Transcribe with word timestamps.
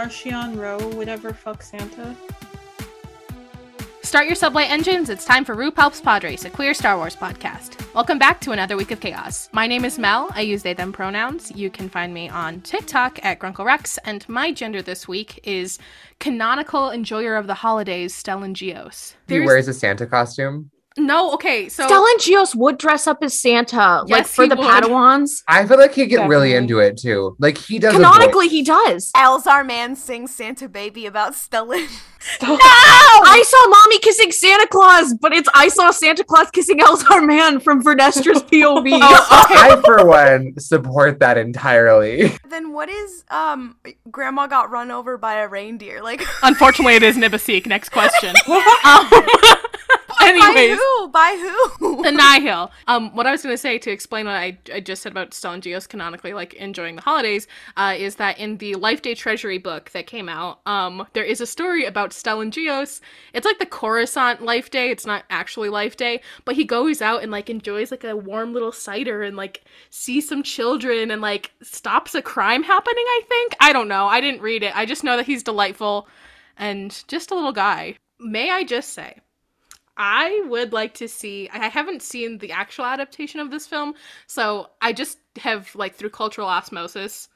Do 0.00 0.06
you 0.06 0.10
think 0.10 0.34
um 0.34 0.56
Ro 0.56 0.78
would 0.96 1.08
ever 1.08 1.34
fuck 1.34 1.62
Santa? 1.62 2.16
Start 4.02 4.26
your 4.26 4.34
subway 4.34 4.64
engines. 4.64 5.10
It's 5.10 5.26
time 5.26 5.44
for 5.44 5.54
RuPaul's 5.54 6.00
Padres, 6.00 6.46
a 6.46 6.50
queer 6.50 6.72
Star 6.72 6.96
Wars 6.96 7.14
podcast. 7.14 7.76
Welcome 7.94 8.18
back 8.18 8.40
to 8.40 8.52
another 8.52 8.78
week 8.78 8.92
of 8.92 9.00
chaos. 9.00 9.50
My 9.52 9.66
name 9.66 9.84
is 9.84 9.98
Mel. 9.98 10.30
I 10.34 10.40
use 10.40 10.62
they 10.62 10.72
them 10.72 10.90
pronouns. 10.90 11.52
You 11.54 11.68
can 11.68 11.90
find 11.90 12.14
me 12.14 12.30
on 12.30 12.62
TikTok 12.62 13.22
at 13.22 13.38
Grunkle 13.40 13.66
Rex, 13.66 13.98
and 13.98 14.26
my 14.26 14.52
gender 14.52 14.80
this 14.80 15.06
week 15.06 15.38
is 15.44 15.78
canonical 16.18 16.90
enjoyer 16.90 17.36
of 17.36 17.46
the 17.46 17.54
holidays, 17.54 18.14
Stellan 18.14 18.54
Gios. 18.54 19.12
He 19.28 19.34
There's- 19.34 19.46
wears 19.46 19.68
a 19.68 19.74
Santa 19.74 20.06
costume. 20.06 20.70
No, 20.98 21.32
okay, 21.34 21.68
so 21.68 21.86
Stellan 21.86 22.16
Gios 22.18 22.54
would 22.54 22.76
dress 22.76 23.06
up 23.06 23.18
as 23.22 23.38
Santa, 23.38 24.00
like 24.02 24.08
Yes, 24.08 24.34
for 24.34 24.42
he 24.42 24.48
the 24.48 24.56
would. 24.56 24.66
Padawans. 24.66 25.42
I 25.46 25.64
feel 25.64 25.78
like 25.78 25.94
he'd 25.94 26.06
get 26.06 26.28
really 26.28 26.52
into 26.54 26.80
it 26.80 26.96
too. 26.98 27.36
Like 27.38 27.56
he 27.58 27.78
does. 27.78 27.94
a 27.94 27.96
Canonically, 27.96 28.48
he 28.48 28.62
does. 28.62 29.12
Elzar 29.12 29.64
Mann 29.64 29.94
sings 29.94 30.34
Santa 30.34 30.68
Baby 30.68 31.06
about 31.06 31.34
Stellan. 31.34 31.88
No! 32.42 32.48
I 32.54 33.42
saw 33.46 33.68
mommy 33.68 33.98
kissing 34.00 34.30
Santa 34.30 34.66
Claus, 34.66 35.14
but 35.14 35.32
it's 35.32 35.48
I 35.54 35.68
saw 35.68 35.90
Santa 35.90 36.22
Claus 36.22 36.50
kissing 36.50 36.78
Elzar 36.80 37.26
Mann 37.26 37.60
from 37.60 37.82
Vernestra's 37.82 38.42
POV. 38.52 38.90
I, 39.00 39.80
for 39.86 40.04
one, 40.06 40.52
support 40.58 41.18
that 41.20 41.38
entirely. 41.38 42.30
then 42.50 42.72
what 42.74 42.90
is 42.90 43.24
um 43.30 43.76
Grandma 44.10 44.48
got 44.48 44.70
run 44.70 44.90
over 44.90 45.16
by 45.16 45.36
a 45.36 45.48
reindeer? 45.48 46.02
Like 46.02 46.22
Unfortunately, 46.42 46.94
it 46.94 47.02
is 47.02 47.16
Nib 47.16 47.32
Assek. 47.32 47.64
Next 47.66 47.88
question. 47.88 48.34
um, 48.84 49.08
by 50.28 50.76
who? 50.78 51.08
By 51.08 51.72
who? 51.78 52.02
the 52.02 52.12
Nihil. 52.38 52.70
Um, 52.86 53.14
what 53.14 53.26
I 53.26 53.32
was 53.32 53.42
going 53.42 53.52
to 53.52 53.58
say 53.58 53.78
to 53.78 53.90
explain 53.90 54.26
what 54.26 54.34
I, 54.34 54.58
I 54.72 54.80
just 54.80 55.02
said 55.02 55.12
about 55.12 55.30
Gios 55.30 55.88
canonically, 55.88 56.32
like 56.32 56.54
enjoying 56.54 56.96
the 56.96 57.02
holidays, 57.02 57.46
uh, 57.76 57.94
is 57.96 58.16
that 58.16 58.38
in 58.38 58.58
the 58.58 58.74
Life 58.74 59.02
Day 59.02 59.14
Treasury 59.14 59.58
book 59.58 59.90
that 59.90 60.06
came 60.06 60.28
out, 60.28 60.60
um, 60.66 61.06
there 61.12 61.24
is 61.24 61.40
a 61.40 61.46
story 61.46 61.84
about 61.84 62.10
Stellan. 62.10 62.50
It's 63.32 63.46
like 63.46 63.58
the 63.58 63.66
Coruscant 63.66 64.42
Life 64.42 64.70
Day. 64.70 64.90
It's 64.90 65.06
not 65.06 65.24
actually 65.30 65.68
Life 65.68 65.96
Day, 65.96 66.20
but 66.44 66.56
he 66.56 66.64
goes 66.64 67.00
out 67.00 67.22
and 67.22 67.30
like 67.30 67.48
enjoys 67.48 67.90
like 67.90 68.04
a 68.04 68.16
warm 68.16 68.52
little 68.52 68.72
cider 68.72 69.22
and 69.22 69.36
like 69.36 69.62
sees 69.90 70.28
some 70.28 70.42
children 70.42 71.10
and 71.10 71.22
like 71.22 71.52
stops 71.62 72.14
a 72.14 72.22
crime 72.22 72.62
happening. 72.62 73.04
I 73.06 73.22
think 73.28 73.56
I 73.60 73.72
don't 73.72 73.88
know. 73.88 74.06
I 74.06 74.20
didn't 74.20 74.42
read 74.42 74.62
it. 74.62 74.76
I 74.76 74.84
just 74.86 75.04
know 75.04 75.16
that 75.16 75.26
he's 75.26 75.42
delightful 75.42 76.08
and 76.56 77.02
just 77.08 77.30
a 77.30 77.34
little 77.34 77.52
guy. 77.52 77.96
May 78.18 78.50
I 78.50 78.64
just 78.64 78.92
say? 78.92 79.16
I 80.02 80.42
would 80.48 80.72
like 80.72 80.94
to 80.94 81.08
see. 81.08 81.50
I 81.52 81.68
haven't 81.68 82.00
seen 82.00 82.38
the 82.38 82.52
actual 82.52 82.86
adaptation 82.86 83.38
of 83.38 83.50
this 83.50 83.66
film, 83.66 83.94
so 84.26 84.70
I 84.80 84.94
just 84.94 85.18
have 85.36 85.74
like 85.74 85.94
through 85.94 86.08
cultural 86.10 86.48
osmosis 86.48 87.28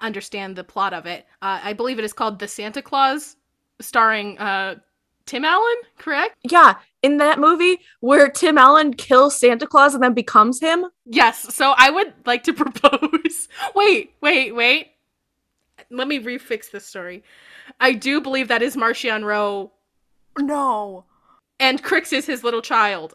understand 0.00 0.56
the 0.56 0.64
plot 0.64 0.94
of 0.94 1.04
it. 1.04 1.26
Uh, 1.42 1.60
I 1.62 1.74
believe 1.74 1.98
it 1.98 2.04
is 2.04 2.14
called 2.14 2.38
The 2.38 2.48
Santa 2.48 2.80
Claus, 2.80 3.36
starring 3.78 4.38
uh, 4.38 4.76
Tim 5.26 5.44
Allen. 5.44 5.76
Correct? 5.98 6.34
yeah, 6.50 6.76
in 7.02 7.18
that 7.18 7.38
movie 7.38 7.78
where 8.00 8.28
Tim 8.28 8.56
Allen 8.56 8.94
kills 8.94 9.38
Santa 9.38 9.66
Claus 9.66 9.92
and 9.92 10.02
then 10.02 10.14
becomes 10.14 10.60
him. 10.60 10.86
Yes. 11.04 11.54
So 11.54 11.74
I 11.76 11.90
would 11.90 12.14
like 12.24 12.42
to 12.44 12.52
propose. 12.54 13.48
wait, 13.74 14.14
wait, 14.22 14.54
wait. 14.54 14.92
Let 15.90 16.08
me 16.08 16.18
refix 16.20 16.70
this 16.70 16.86
story. 16.86 17.22
I 17.80 17.92
do 17.92 18.22
believe 18.22 18.48
that 18.48 18.62
is 18.62 18.76
Marchion 18.76 19.24
Ro, 19.24 19.72
no. 20.38 21.04
And 21.62 21.80
Krix 21.80 22.12
is 22.12 22.26
his 22.26 22.42
little 22.42 22.60
child. 22.60 23.14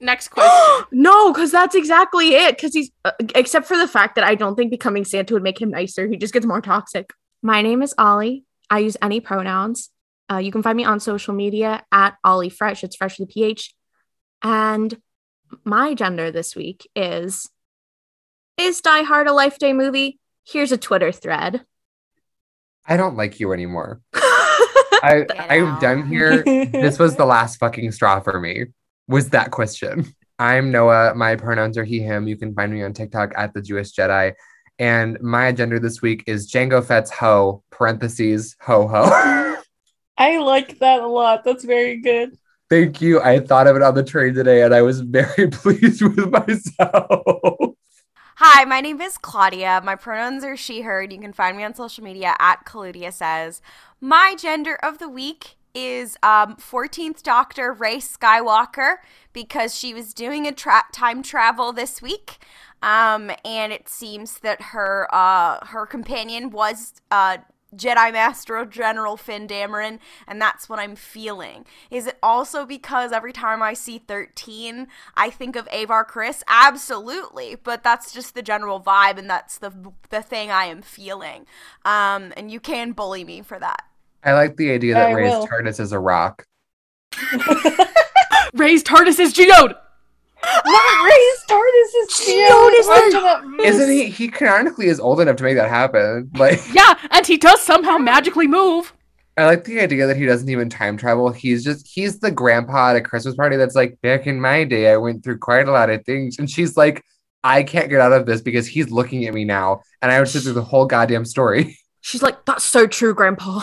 Next 0.00 0.28
question. 0.30 0.86
no, 0.90 1.30
because 1.30 1.52
that's 1.52 1.74
exactly 1.74 2.34
it. 2.34 2.56
Because 2.56 2.72
he's, 2.72 2.90
uh, 3.04 3.12
except 3.34 3.66
for 3.66 3.76
the 3.76 3.86
fact 3.86 4.14
that 4.14 4.24
I 4.24 4.34
don't 4.34 4.56
think 4.56 4.70
becoming 4.70 5.04
Santa 5.04 5.34
would 5.34 5.42
make 5.42 5.60
him 5.60 5.68
nicer. 5.68 6.08
He 6.08 6.16
just 6.16 6.32
gets 6.32 6.46
more 6.46 6.62
toxic. 6.62 7.12
My 7.42 7.60
name 7.60 7.82
is 7.82 7.94
Ollie. 7.98 8.44
I 8.70 8.78
use 8.78 8.96
any 9.02 9.20
pronouns. 9.20 9.90
Uh, 10.30 10.38
you 10.38 10.50
can 10.50 10.62
find 10.62 10.74
me 10.74 10.84
on 10.84 11.00
social 11.00 11.34
media 11.34 11.84
at 11.92 12.16
Ollie 12.24 12.48
Fresh. 12.48 12.82
It's 12.82 12.96
Fresh 12.96 13.18
with 13.18 13.28
a 13.28 13.32
PH. 13.32 13.74
And 14.42 14.96
my 15.62 15.92
gender 15.92 16.30
this 16.30 16.56
week 16.56 16.88
is 16.96 17.50
Is 18.56 18.80
Die 18.80 19.02
Hard 19.02 19.26
a 19.26 19.34
Life 19.34 19.58
Day 19.58 19.74
movie? 19.74 20.18
Here's 20.44 20.72
a 20.72 20.78
Twitter 20.78 21.12
thread. 21.12 21.66
I 22.86 22.96
don't 22.96 23.18
like 23.18 23.38
you 23.38 23.52
anymore. 23.52 24.00
I 25.02 25.26
I'm 25.48 25.78
done 25.80 26.06
here. 26.06 26.42
this 26.44 26.98
was 26.98 27.16
the 27.16 27.26
last 27.26 27.56
fucking 27.56 27.90
straw 27.92 28.20
for 28.20 28.38
me. 28.40 28.66
Was 29.08 29.30
that 29.30 29.50
question? 29.50 30.14
I'm 30.38 30.70
Noah. 30.70 31.14
My 31.14 31.36
pronouns 31.36 31.76
are 31.76 31.84
he, 31.84 32.00
him. 32.00 32.28
You 32.28 32.36
can 32.36 32.54
find 32.54 32.72
me 32.72 32.82
on 32.82 32.92
TikTok 32.92 33.32
at 33.36 33.52
the 33.52 33.60
Jewish 33.60 33.92
Jedi. 33.92 34.32
And 34.78 35.20
my 35.20 35.46
agenda 35.48 35.78
this 35.78 36.00
week 36.00 36.24
is 36.26 36.50
Django 36.50 36.84
Fett's 36.84 37.10
ho, 37.10 37.62
parentheses, 37.70 38.56
ho 38.60 38.88
ho. 38.88 39.56
I 40.18 40.38
like 40.38 40.78
that 40.78 41.00
a 41.00 41.06
lot. 41.06 41.44
That's 41.44 41.64
very 41.64 42.00
good. 42.00 42.36
Thank 42.70 43.00
you. 43.00 43.20
I 43.20 43.40
thought 43.40 43.66
of 43.66 43.76
it 43.76 43.82
on 43.82 43.94
the 43.94 44.02
train 44.02 44.34
today 44.34 44.62
and 44.62 44.74
I 44.74 44.82
was 44.82 45.00
very 45.00 45.48
pleased 45.50 46.02
with 46.02 46.30
myself. 46.30 47.74
Hi, 48.44 48.64
my 48.64 48.80
name 48.80 49.00
is 49.00 49.18
Claudia. 49.18 49.80
My 49.84 49.94
pronouns 49.94 50.42
are 50.42 50.56
she, 50.56 50.80
her. 50.80 51.00
and 51.02 51.12
You 51.12 51.20
can 51.20 51.32
find 51.32 51.56
me 51.56 51.62
on 51.62 51.76
social 51.76 52.02
media 52.02 52.34
at 52.40 52.64
Claudia 52.64 53.12
Says. 53.12 53.62
My 54.00 54.34
gender 54.36 54.74
of 54.82 54.98
the 54.98 55.08
week 55.08 55.54
is 55.76 56.16
um, 56.24 56.56
14th 56.56 57.22
Doctor 57.22 57.72
Rey 57.72 57.98
Skywalker 57.98 58.96
because 59.32 59.78
she 59.78 59.94
was 59.94 60.12
doing 60.12 60.48
a 60.48 60.50
tra- 60.50 60.86
time 60.90 61.22
travel 61.22 61.72
this 61.72 62.02
week. 62.02 62.44
Um, 62.82 63.30
and 63.44 63.72
it 63.72 63.88
seems 63.88 64.40
that 64.40 64.60
her 64.60 65.06
uh, 65.14 65.64
her 65.66 65.86
companion 65.86 66.50
was 66.50 66.94
uh, 67.12 67.36
Jedi 67.76 68.12
Master 68.12 68.64
General 68.64 69.16
Finn 69.16 69.46
Dameron, 69.46 69.98
and 70.26 70.40
that's 70.40 70.68
what 70.68 70.78
I'm 70.78 70.96
feeling. 70.96 71.64
Is 71.90 72.06
it 72.06 72.18
also 72.22 72.66
because 72.66 73.12
every 73.12 73.32
time 73.32 73.62
I 73.62 73.74
see 73.74 73.98
13, 73.98 74.88
I 75.16 75.30
think 75.30 75.56
of 75.56 75.68
Avar 75.72 76.04
Kriss? 76.04 76.42
Absolutely, 76.48 77.56
but 77.56 77.82
that's 77.82 78.12
just 78.12 78.34
the 78.34 78.42
general 78.42 78.80
vibe, 78.80 79.18
and 79.18 79.28
that's 79.28 79.58
the 79.58 79.72
the 80.10 80.22
thing 80.22 80.50
I 80.50 80.64
am 80.66 80.82
feeling. 80.82 81.46
Um, 81.84 82.32
and 82.36 82.50
you 82.50 82.60
can 82.60 82.92
bully 82.92 83.24
me 83.24 83.42
for 83.42 83.58
that. 83.58 83.84
I 84.24 84.34
like 84.34 84.56
the 84.56 84.70
idea 84.70 84.94
that 84.94 85.08
I 85.08 85.12
Rey's 85.12 85.32
will. 85.32 85.46
TARDIS 85.48 85.80
is 85.80 85.92
a 85.92 85.98
rock. 85.98 86.46
Rey's 88.54 88.84
TARDIS 88.84 89.18
is 89.18 89.32
geode. 89.32 89.74
Not 90.44 91.04
Rey's 91.04 91.44
TARDIS 91.48 92.02
is 92.02 92.08
Geode 92.26 92.72
is 92.78 92.86
Geode. 92.86 93.56
the- 93.58 93.62
Isn't 93.64 93.90
he? 93.90 94.08
He 94.10 94.28
canonically 94.28 94.86
is 94.86 94.98
old 95.00 95.20
enough 95.20 95.36
to 95.36 95.44
make 95.44 95.56
that 95.56 95.68
happen. 95.68 96.30
Like, 96.34 96.60
Yeah, 96.74 96.94
and 97.10 97.26
he 97.26 97.36
does 97.36 97.60
somehow 97.60 97.98
magically 97.98 98.46
move. 98.46 98.92
I 99.36 99.46
like 99.46 99.64
the 99.64 99.80
idea 99.80 100.06
that 100.06 100.16
he 100.18 100.26
doesn't 100.26 100.48
even 100.48 100.68
time 100.68 100.96
travel. 100.98 101.30
He's 101.30 101.64
just 101.64 101.86
he's 101.88 102.18
the 102.18 102.30
grandpa 102.30 102.90
at 102.90 102.96
a 102.96 103.00
Christmas 103.00 103.34
party 103.34 103.56
that's 103.56 103.74
like, 103.74 103.98
back 104.02 104.26
in 104.26 104.40
my 104.40 104.64
day, 104.64 104.92
I 104.92 104.96
went 104.98 105.24
through 105.24 105.38
quite 105.38 105.68
a 105.68 105.72
lot 105.72 105.88
of 105.88 106.04
things. 106.04 106.38
And 106.38 106.50
she's 106.50 106.76
like, 106.76 107.02
I 107.42 107.62
can't 107.62 107.88
get 107.88 108.00
out 108.00 108.12
of 108.12 108.26
this 108.26 108.40
because 108.42 108.66
he's 108.66 108.90
looking 108.90 109.24
at 109.26 109.32
me 109.34 109.44
now. 109.44 109.82
And 110.02 110.12
I 110.12 110.18
would 110.18 110.28
sit 110.28 110.42
through 110.42 110.52
the 110.52 110.62
whole 110.62 110.86
goddamn 110.86 111.24
story. 111.24 111.78
She's 112.04 112.20
like, 112.22 112.44
That's 112.46 112.64
so 112.64 112.86
true, 112.88 113.14
Grandpa. 113.14 113.60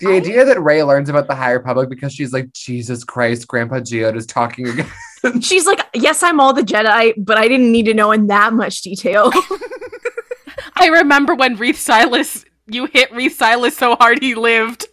The 0.00 0.08
idea 0.08 0.44
that 0.46 0.60
Rey 0.60 0.82
learns 0.82 1.08
about 1.10 1.28
the 1.28 1.34
High 1.34 1.52
Republic 1.52 1.88
because 1.90 2.12
she's 2.12 2.32
like, 2.32 2.50
Jesus 2.54 3.04
Christ, 3.04 3.46
Grandpa 3.46 3.80
Geode 3.80 4.16
is 4.16 4.26
talking 4.26 4.66
again. 4.68 4.86
She's 5.40 5.66
like, 5.66 5.80
Yes, 5.94 6.22
I'm 6.22 6.40
all 6.40 6.52
the 6.52 6.62
Jedi, 6.62 7.14
but 7.16 7.38
I 7.38 7.48
didn't 7.48 7.72
need 7.72 7.86
to 7.86 7.94
know 7.94 8.12
in 8.12 8.26
that 8.28 8.52
much 8.52 8.82
detail. 8.82 9.30
I 10.76 10.86
remember 10.88 11.34
when 11.34 11.56
Reath 11.56 11.78
Silas, 11.78 12.44
you 12.66 12.86
hit 12.86 13.12
Reath 13.12 13.36
Silas 13.36 13.76
so 13.76 13.96
hard 13.96 14.22
he 14.22 14.34
lived. 14.34 14.86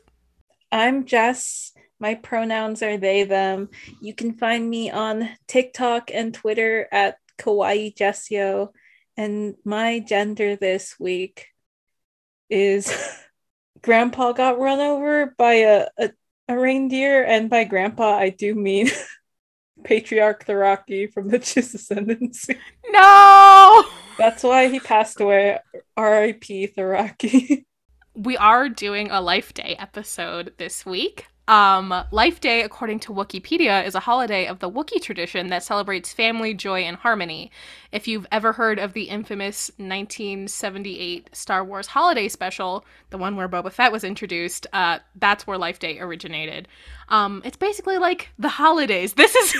I'm 0.71 1.05
Jess. 1.05 1.71
My 1.99 2.15
pronouns 2.15 2.81
are 2.81 2.97
they, 2.97 3.23
them. 3.23 3.69
You 4.01 4.13
can 4.13 4.37
find 4.37 4.69
me 4.69 4.89
on 4.89 5.29
TikTok 5.47 6.11
and 6.13 6.33
Twitter 6.33 6.87
at 6.91 7.17
Kawaii 7.37 7.93
Jessio. 7.95 8.69
And 9.17 9.55
my 9.65 9.99
gender 9.99 10.55
this 10.55 10.95
week 10.99 11.47
is 12.49 12.93
Grandpa 13.81 14.31
got 14.31 14.59
run 14.59 14.79
over 14.79 15.33
by 15.37 15.53
a, 15.53 15.87
a, 15.97 16.11
a 16.47 16.57
reindeer. 16.57 17.23
And 17.23 17.49
by 17.49 17.65
Grandpa, 17.65 18.17
I 18.17 18.29
do 18.29 18.55
mean 18.55 18.89
Patriarch 19.83 20.45
Thooraki 20.45 21.11
from 21.11 21.29
the 21.29 21.39
Chiss 21.39 21.73
Ascendancy. 21.73 22.57
No! 22.89 23.83
That's 24.17 24.43
why 24.43 24.67
he 24.67 24.79
passed 24.79 25.19
away. 25.21 25.59
R.I.P. 25.95 26.67
Thooraki. 26.77 27.65
We 28.15 28.35
are 28.35 28.67
doing 28.67 29.09
a 29.11 29.21
Life 29.21 29.53
Day 29.53 29.77
episode 29.79 30.53
this 30.57 30.85
week. 30.85 31.27
Um, 31.49 32.05
Life 32.11 32.39
Day, 32.39 32.61
according 32.61 32.99
to 32.99 33.11
Wikipedia, 33.11 33.83
is 33.83 33.95
a 33.95 34.01
holiday 34.01 34.45
of 34.45 34.59
the 34.59 34.69
Wookiee 34.69 35.01
tradition 35.01 35.47
that 35.47 35.63
celebrates 35.63 36.13
family, 36.13 36.53
joy, 36.53 36.81
and 36.81 36.95
harmony. 36.95 37.49
If 37.91 38.07
you've 38.07 38.27
ever 38.31 38.53
heard 38.53 38.77
of 38.77 38.93
the 38.93 39.05
infamous 39.05 39.71
1978 39.77 41.35
Star 41.35 41.63
Wars 41.63 41.87
holiday 41.87 42.27
special, 42.27 42.85
the 43.09 43.17
one 43.17 43.35
where 43.35 43.49
Boba 43.49 43.71
Fett 43.71 43.91
was 43.91 44.03
introduced, 44.03 44.67
uh, 44.73 44.99
that's 45.15 45.47
where 45.47 45.57
Life 45.57 45.79
Day 45.79 45.99
originated. 45.99 46.67
Um, 47.09 47.41
it's 47.43 47.57
basically 47.57 47.97
like 47.97 48.29
the 48.37 48.49
holidays. 48.49 49.13
This 49.13 49.33
is 49.33 49.55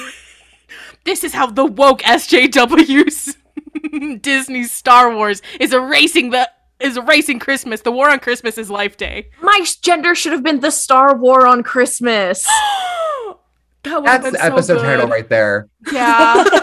this 1.05 1.23
is 1.23 1.33
how 1.33 1.47
the 1.47 1.65
woke 1.65 2.03
SJWs 2.03 3.35
Disney 4.21 4.63
Star 4.65 5.15
Wars 5.15 5.41
is 5.59 5.73
erasing 5.73 6.29
the 6.29 6.47
is 6.79 6.97
erasing 6.97 7.39
Christmas. 7.39 7.81
The 7.81 7.91
war 7.91 8.09
on 8.09 8.19
Christmas 8.19 8.57
is 8.57 8.69
Life 8.69 8.97
Day. 8.97 9.29
My 9.41 9.65
gender 9.81 10.15
should 10.15 10.31
have 10.31 10.43
been 10.43 10.59
the 10.59 10.71
Star 10.71 11.15
War 11.15 11.45
on 11.47 11.63
Christmas. 11.63 12.43
that 13.83 14.01
would've 14.01 14.03
That's 14.05 14.23
been 14.23 14.33
the 14.33 14.39
so 14.39 14.45
episode 14.45 14.73
good. 14.75 14.83
title 14.83 15.07
right 15.07 15.29
there. 15.29 15.67
Yeah. 15.91 16.43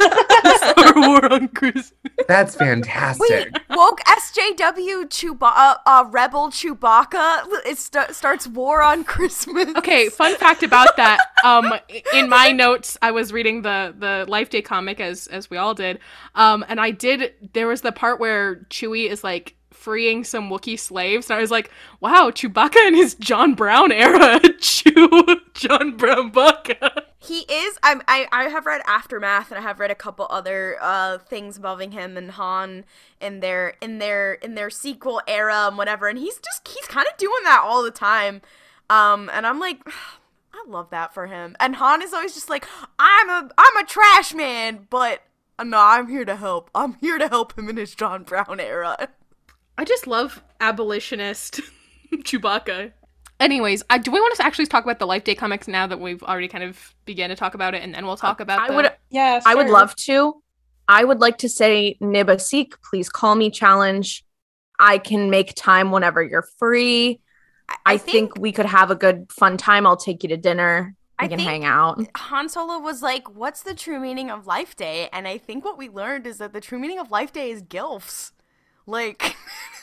Star 0.56 0.92
War 0.96 1.32
on 1.32 1.48
Christmas. 1.48 1.92
That's 2.28 2.54
fantastic. 2.54 3.28
Wait, 3.30 3.48
woke 3.70 4.00
SJW 4.00 5.08
Chewba- 5.08 5.52
uh, 5.54 5.76
uh, 5.86 6.04
Rebel 6.10 6.48
Chewbacca. 6.48 7.42
It 7.64 7.78
st- 7.78 8.14
starts 8.14 8.46
war 8.48 8.82
on 8.82 9.04
Christmas. 9.04 9.68
Okay, 9.76 10.08
fun 10.08 10.34
fact 10.36 10.62
about 10.62 10.96
that. 10.96 11.20
Um, 11.44 11.72
in 12.14 12.28
my 12.28 12.52
notes, 12.52 12.96
I 13.02 13.10
was 13.10 13.32
reading 13.32 13.62
the 13.62 13.94
the 13.96 14.24
Life 14.28 14.50
Day 14.50 14.62
comic 14.62 15.00
as 15.00 15.26
as 15.28 15.50
we 15.50 15.56
all 15.56 15.74
did. 15.74 15.98
Um, 16.34 16.64
and 16.68 16.80
I 16.80 16.90
did. 16.90 17.32
There 17.52 17.66
was 17.68 17.82
the 17.82 17.92
part 17.92 18.18
where 18.20 18.56
Chewie 18.70 19.08
is 19.08 19.22
like 19.22 19.55
freeing 19.86 20.24
some 20.24 20.50
Wookiee 20.50 20.76
slaves, 20.76 21.30
and 21.30 21.38
I 21.38 21.40
was 21.40 21.52
like, 21.52 21.70
"Wow, 22.00 22.32
Chewbacca 22.34 22.88
in 22.88 22.94
his 22.94 23.14
John 23.14 23.54
Brown 23.54 23.92
era, 23.92 24.40
Chew 24.60 25.40
John 25.54 25.96
Brown 25.96 26.32
Bacca." 26.32 27.02
He 27.20 27.42
is. 27.42 27.78
I'm, 27.84 28.02
I 28.08 28.26
I 28.32 28.48
have 28.48 28.66
read 28.66 28.82
Aftermath, 28.84 29.52
and 29.52 29.58
I 29.60 29.62
have 29.62 29.78
read 29.78 29.92
a 29.92 29.94
couple 29.94 30.26
other 30.28 30.76
uh 30.80 31.18
things 31.18 31.56
involving 31.56 31.92
him 31.92 32.16
and 32.16 32.32
Han 32.32 32.84
in 33.20 33.38
their 33.38 33.74
in 33.80 34.00
their 34.00 34.32
in 34.34 34.56
their 34.56 34.70
sequel 34.70 35.22
era 35.28 35.68
and 35.68 35.78
whatever. 35.78 36.08
And 36.08 36.18
he's 36.18 36.40
just 36.40 36.66
he's 36.66 36.88
kind 36.88 37.06
of 37.06 37.16
doing 37.16 37.44
that 37.44 37.62
all 37.62 37.84
the 37.84 37.92
time. 37.92 38.42
Um, 38.90 39.30
and 39.32 39.46
I'm 39.46 39.60
like. 39.60 39.80
I 40.58 40.68
love 40.70 40.88
that 40.88 41.12
for 41.12 41.26
him. 41.26 41.54
And 41.60 41.76
Han 41.76 42.00
is 42.00 42.14
always 42.14 42.32
just 42.32 42.48
like, 42.48 42.66
I'm 42.98 43.28
a 43.28 43.50
I'm 43.58 43.76
a 43.76 43.86
trash 43.86 44.32
man, 44.32 44.86
but 44.88 45.20
uh, 45.58 45.64
no, 45.64 45.78
I'm 45.78 46.08
here 46.08 46.24
to 46.24 46.34
help. 46.34 46.70
I'm 46.74 46.94
here 46.94 47.18
to 47.18 47.28
help 47.28 47.58
him 47.58 47.68
in 47.68 47.76
his 47.76 47.94
John 47.94 48.24
Brown 48.24 48.58
era. 48.58 49.08
I 49.78 49.84
just 49.84 50.06
love 50.06 50.42
abolitionist 50.60 51.60
Chewbacca. 52.14 52.92
Anyways, 53.38 53.82
I, 53.90 53.98
do 53.98 54.10
we 54.10 54.18
want 54.20 54.34
to 54.36 54.44
actually 54.46 54.66
talk 54.66 54.84
about 54.84 54.98
the 54.98 55.06
Life 55.06 55.24
Day 55.24 55.34
comics 55.34 55.68
now 55.68 55.86
that 55.86 56.00
we've 56.00 56.22
already 56.22 56.48
kind 56.48 56.64
of 56.64 56.94
began 57.04 57.28
to 57.28 57.36
talk 57.36 57.54
about 57.54 57.74
it, 57.74 57.82
and 57.82 57.94
then 57.94 58.06
we'll 58.06 58.16
talk 58.16 58.40
about. 58.40 58.60
I 58.60 58.68
the- 58.68 58.74
would 58.74 58.92
Yeah, 59.10 59.40
I 59.44 59.54
would 59.54 59.68
love 59.68 59.94
to. 59.96 60.42
I 60.88 61.04
would 61.04 61.20
like 61.20 61.38
to 61.38 61.48
say 61.48 61.96
Nib 62.00 62.28
Assek, 62.28 62.72
please 62.88 63.08
call 63.08 63.34
me 63.34 63.50
challenge. 63.50 64.24
I 64.78 64.98
can 64.98 65.30
make 65.30 65.54
time 65.54 65.90
whenever 65.90 66.22
you're 66.22 66.46
free. 66.58 67.20
I, 67.84 67.98
think, 67.98 68.38
we 68.38 68.52
could 68.52 68.66
have 68.66 68.92
a 68.92 68.94
good 68.94 69.26
fun 69.32 69.56
time. 69.56 69.86
I'll 69.86 69.96
take 69.96 70.22
you 70.22 70.28
to 70.28 70.36
dinner. 70.36 70.94
We 71.20 71.24
I 71.24 71.28
can 71.28 71.38
think- 71.38 71.48
hang 71.48 71.64
out. 71.64 72.00
Han 72.16 72.48
Solo 72.48 72.78
was 72.78 73.02
like, 73.02 73.28
"What's 73.34 73.62
the 73.62 73.74
true 73.74 73.98
meaning 73.98 74.30
of 74.30 74.46
Life 74.46 74.76
Day?" 74.76 75.08
And 75.12 75.26
I 75.28 75.36
think 75.36 75.64
what 75.64 75.76
we 75.76 75.88
learned 75.90 76.26
is 76.26 76.38
that 76.38 76.52
the 76.52 76.60
true 76.60 76.78
meaning 76.78 76.98
of 76.98 77.10
Life 77.10 77.32
Day 77.32 77.50
is 77.50 77.62
gilfs. 77.62 78.30
Like, 78.88 79.36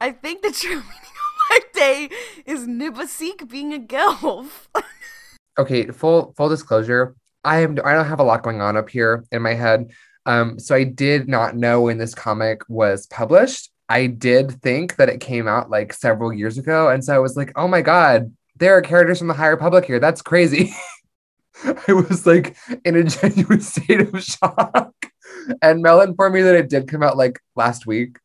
I 0.00 0.12
think 0.12 0.42
the 0.42 0.52
true 0.52 0.70
meaning 0.74 0.84
of 0.84 1.50
Life 1.50 1.72
Day 1.72 2.08
is 2.44 2.66
Nib 2.66 2.94
Assek 2.94 3.48
being 3.48 3.72
a 3.72 3.78
gelf. 3.78 4.68
okay 5.58 5.86
full 5.86 6.34
full 6.36 6.50
disclosure 6.50 7.16
i 7.42 7.60
am 7.60 7.78
i 7.82 7.94
don't 7.94 8.04
have 8.04 8.20
a 8.20 8.22
lot 8.22 8.42
going 8.42 8.60
on 8.60 8.76
up 8.76 8.90
here 8.90 9.24
in 9.32 9.42
my 9.42 9.54
head. 9.54 9.90
Um 10.26 10.58
so 10.58 10.74
i 10.74 10.84
did 10.84 11.28
not 11.28 11.56
know 11.56 11.82
when 11.82 11.98
this 11.98 12.14
comic 12.14 12.62
was 12.68 13.06
published. 13.06 13.70
I 13.88 14.06
did 14.06 14.60
think 14.62 14.96
that 14.96 15.08
it 15.08 15.20
came 15.20 15.48
out 15.48 15.70
like 15.70 15.92
several 15.92 16.32
years 16.32 16.58
ago 16.58 16.88
and 16.88 17.04
so 17.04 17.14
i 17.14 17.18
was 17.18 17.36
like 17.36 17.52
oh 17.56 17.66
my 17.66 17.82
god 17.82 18.32
there 18.56 18.76
are 18.76 18.82
characters 18.82 19.18
from 19.18 19.28
the 19.28 19.34
higher 19.34 19.50
republic 19.52 19.84
here. 19.84 20.00
That's 20.00 20.22
crazy. 20.22 20.72
I 21.64 21.92
was 21.92 22.26
like 22.26 22.56
in 22.84 22.96
a 22.96 23.04
genuine 23.04 23.60
state 23.60 24.00
of 24.00 24.22
shock. 24.22 24.94
And 25.60 25.82
mel 25.82 26.00
informed 26.00 26.34
me 26.34 26.42
that 26.42 26.54
it 26.54 26.70
did 26.70 26.88
come 26.88 27.02
out 27.02 27.16
like 27.16 27.38
last 27.54 27.86
week 27.86 28.18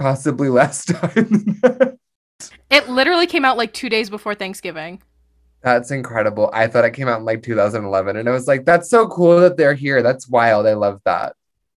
possibly 0.00 0.48
last 0.48 0.88
time 0.94 1.12
than 1.14 1.58
that. 1.62 1.98
It 2.70 2.88
literally 2.88 3.26
came 3.26 3.44
out 3.44 3.56
like 3.56 3.72
two 3.72 3.88
days 3.88 4.10
before 4.10 4.34
Thanksgiving. 4.34 5.02
That's 5.62 5.90
incredible. 5.90 6.50
I 6.54 6.68
thought 6.68 6.86
it 6.86 6.94
came 6.94 7.06
out 7.06 7.18
in 7.18 7.26
like 7.26 7.42
2011, 7.42 8.16
and 8.16 8.28
I 8.28 8.32
was 8.32 8.48
like, 8.48 8.64
that's 8.64 8.88
so 8.88 9.06
cool 9.08 9.40
that 9.40 9.58
they're 9.58 9.74
here. 9.74 10.02
That's 10.02 10.26
wild. 10.26 10.66
I 10.66 10.72
love 10.72 11.00
that. 11.04 11.34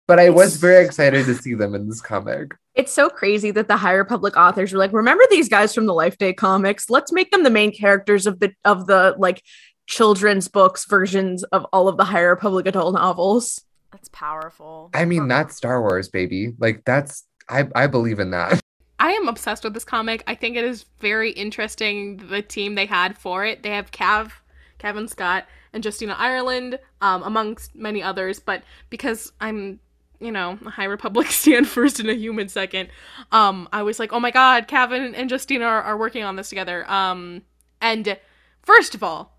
But 0.07 0.21
I 0.21 0.31
was 0.31 0.57
very 0.57 0.85
excited 0.85 1.27
to 1.27 1.35
see 1.35 1.55
them 1.55 1.75
in 1.75 1.89
this 1.89 2.01
comic. 2.01 2.55
It's 2.75 2.93
so 2.93 3.09
crazy 3.09 3.51
that 3.53 3.69
the 3.69 3.77
higher 3.77 4.05
public 4.05 4.37
authors 4.37 4.73
were 4.73 4.79
like, 4.79 4.93
remember 4.93 5.25
these 5.31 5.49
guys 5.49 5.75
from 5.75 5.87
the 5.87 5.95
Life 5.95 6.19
Day 6.19 6.33
comics? 6.33 6.91
Let's 6.91 7.13
make 7.13 7.31
them 7.31 7.43
the 7.43 7.51
main 7.51 7.73
characters 7.73 8.27
of 8.27 8.39
the 8.39 8.53
of 8.65 8.87
the 8.87 9.15
like 9.19 9.43
children's 9.87 10.49
books 10.49 10.87
versions 10.87 11.43
of 11.45 11.67
all 11.73 11.89
of 11.89 11.97
the 11.97 12.05
higher 12.05 12.37
public 12.37 12.67
adult 12.67 12.95
novels. 12.95 13.65
That's 13.93 14.09
powerful. 14.09 14.91
I 14.95 15.05
mean, 15.05 15.29
that's 15.29 15.57
Star 15.57 15.81
Wars, 15.83 16.09
baby. 16.09 16.55
Like, 16.59 16.83
that's, 16.87 17.25
I, 17.53 17.69
I 17.75 17.87
believe 17.87 18.19
in 18.19 18.31
that. 18.31 18.61
I 18.99 19.13
am 19.13 19.29
obsessed 19.29 19.65
with 19.65 19.75
this 19.75 19.85
comic. 19.85 20.23
I 20.27 20.35
think 20.35 20.57
it 20.57 20.65
is 20.65 20.85
very 21.01 21.33
interesting 21.33 22.19
the 22.29 22.41
team 22.41 22.77
they 22.77 22.87
had 22.87 23.19
for 23.19 23.45
it. 23.45 23.63
They 23.63 23.71
have 23.71 23.91
Cav, 23.91 24.31
Cavan 24.79 25.09
Scott, 25.09 25.47
and 25.73 25.85
Justina 25.85 26.15
Ireland, 26.17 26.79
um, 27.01 27.23
amongst 27.25 27.75
many 27.75 28.03
others. 28.03 28.39
But 28.39 28.63
because 28.91 29.33
I'm, 29.41 29.81
you 30.21 30.31
know, 30.31 30.57
a 30.65 30.71
High 30.71 30.85
Republic 30.85 31.27
stand 31.31 31.67
first 31.67 31.99
and 31.99 32.09
a 32.09 32.15
human 32.15 32.49
second, 32.49 32.91
um, 33.33 33.69
I 33.73 33.83
was 33.83 33.99
like, 33.99 34.13
oh 34.13 34.21
my 34.21 34.31
god, 34.31 34.69
Cavan 34.69 35.15
and 35.17 35.31
Justina 35.31 35.65
are, 35.65 35.83
are 35.83 35.99
working 35.99 36.23
on 36.23 36.37
this 36.37 36.49
together. 36.49 36.89
Um, 36.89 37.43
and 37.81 38.17
first 38.63 38.95
of 38.95 39.03
all, 39.03 39.32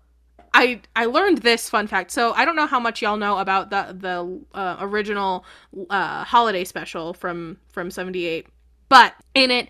I 0.54 0.80
I 0.94 1.06
learned 1.06 1.38
this 1.38 1.68
fun 1.68 1.88
fact. 1.88 2.12
So 2.12 2.32
I 2.32 2.44
don't 2.44 2.56
know 2.56 2.66
how 2.66 2.80
much 2.80 3.02
y'all 3.02 3.16
know 3.16 3.38
about 3.38 3.70
the 3.70 3.94
the 3.98 4.58
uh, 4.58 4.76
original 4.80 5.44
uh, 5.90 6.24
holiday 6.24 6.64
special 6.64 7.12
from 7.12 7.58
from 7.68 7.90
'78, 7.90 8.46
but 8.88 9.14
in 9.34 9.50
it, 9.50 9.68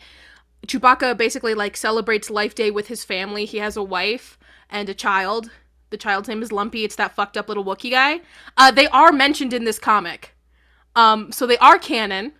Chewbacca 0.66 1.16
basically 1.16 1.54
like 1.54 1.76
celebrates 1.76 2.30
Life 2.30 2.54
Day 2.54 2.70
with 2.70 2.88
his 2.88 3.02
family. 3.02 3.46
He 3.46 3.58
has 3.58 3.76
a 3.76 3.82
wife 3.82 4.38
and 4.68 4.88
a 4.88 4.94
child. 4.94 5.50
The 5.88 5.96
child's 5.96 6.28
name 6.28 6.42
is 6.42 6.52
Lumpy. 6.52 6.84
It's 6.84 6.96
that 6.96 7.14
fucked 7.14 7.36
up 7.36 7.48
little 7.48 7.64
Wookie 7.64 7.90
guy. 7.90 8.20
Uh, 8.56 8.70
they 8.70 8.86
are 8.88 9.10
mentioned 9.10 9.54
in 9.54 9.64
this 9.64 9.78
comic, 9.78 10.34
um, 10.94 11.32
so 11.32 11.46
they 11.46 11.58
are 11.58 11.78
canon. 11.78 12.32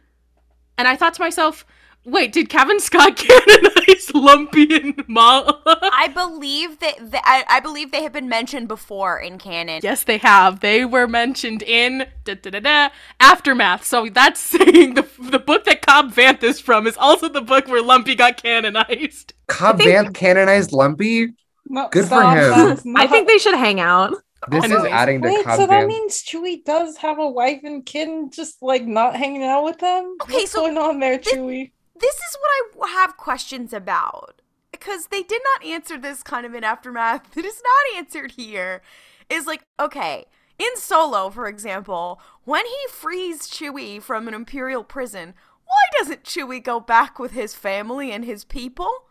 And 0.77 0.87
I 0.87 0.97
thought 0.97 1.15
to 1.15 1.23
myself, 1.23 1.65
wait, 2.05 2.33
did 2.33 2.51
Cavan 2.51 2.81
Scott 2.81 3.17
canonize 4.13 4.25
Lumpy 4.25 4.75
and 4.77 5.05
Mal? 5.09 5.63
I 5.67 6.09
believe 6.15 6.79
that, 6.81 7.11
that 7.11 7.23
I, 7.25 7.45
I 7.49 7.61
believe 7.61 7.93
they 7.93 8.03
have 8.03 8.13
been 8.13 8.29
mentioned 8.29 8.69
before 8.69 9.19
in 9.19 9.39
canon. 9.39 9.81
Yes, 9.83 10.05
they 10.05 10.19
have. 10.19 10.61
They 10.61 10.85
were 10.85 11.07
mentioned 11.07 11.63
in 11.63 12.07
da, 12.25 12.35
da, 12.35 12.51
da, 12.51 12.61
da, 12.61 12.89
Aftermath. 13.21 13.85
So 13.85 14.09
that's 14.09 14.41
saying 14.55 14.95
the 14.95 15.07
the 15.21 15.39
book 15.39 15.65
that 15.65 15.83
Cobb 15.87 16.13
Vanth 16.13 16.43
is 16.43 16.61
from 16.61 16.87
is 16.87 16.97
also 16.97 17.29
the 17.29 17.41
book 17.41 17.69
where 17.69 17.83
Lumpy 17.83 18.15
got 18.15 18.43
canonized. 18.43 19.35
Cobb 19.47 19.79
think- 19.79 19.91
Vanth 19.91 20.15
canonized 20.15 20.73
Lumpy. 20.73 21.29
No, 21.67 21.89
Good 21.91 22.07
for 22.09 22.23
him. 22.23 22.35
that's 22.51 22.83
I 22.95 23.07
think 23.07 23.27
they 23.27 23.39
should 23.39 23.55
hang 23.55 23.81
out. 23.81 24.13
This 24.51 24.67
is 24.67 24.73
adding 24.85 25.23
to 25.23 25.29
Wait, 25.29 25.43
Cobb 25.45 25.57
so 25.59 25.67
that 25.67 25.85
Vanth. 25.85 25.87
means 25.89 26.23
Chewie 26.23 26.63
does 26.63 26.99
have 26.99 27.19
a 27.19 27.27
wife 27.27 27.61
and 27.65 27.87
kid, 27.87 28.09
and 28.09 28.31
just 28.31 28.63
like 28.63 28.85
not 28.85 29.17
hanging 29.17 29.43
out 29.45 29.65
with 29.65 29.79
them. 29.79 30.17
Okay, 30.23 30.35
What's 30.35 30.51
so 30.53 30.61
going 30.61 30.77
on 30.77 31.01
there, 31.01 31.17
this- 31.17 31.33
Chewie? 31.33 31.71
This 31.99 32.15
is 32.15 32.37
what 32.41 32.89
I 32.89 32.93
have 32.93 33.17
questions 33.17 33.73
about 33.73 34.41
because 34.71 35.07
they 35.07 35.23
did 35.23 35.41
not 35.45 35.69
answer 35.69 35.97
this 35.97 36.23
kind 36.23 36.45
of 36.45 36.55
in 36.55 36.65
aftermath. 36.65 37.25
It 37.37 37.45
is 37.45 37.63
not 37.63 37.99
answered 37.99 38.33
here. 38.33 38.83
Is 39.31 39.47
like 39.47 39.65
okay. 39.79 40.27
In 40.59 40.77
Solo, 40.77 41.31
for 41.31 41.49
example, 41.49 42.21
when 42.45 42.65
he 42.65 42.89
frees 42.89 43.49
Chewie 43.49 44.01
from 44.01 44.29
an 44.29 44.35
Imperial 44.35 44.85
prison, 44.85 45.35
why 45.65 45.99
doesn't 45.99 46.23
Chewie 46.23 46.63
go 46.63 46.79
back 46.79 47.19
with 47.19 47.33
his 47.33 47.55
family 47.55 48.13
and 48.13 48.25
his 48.25 48.45
people? 48.45 49.07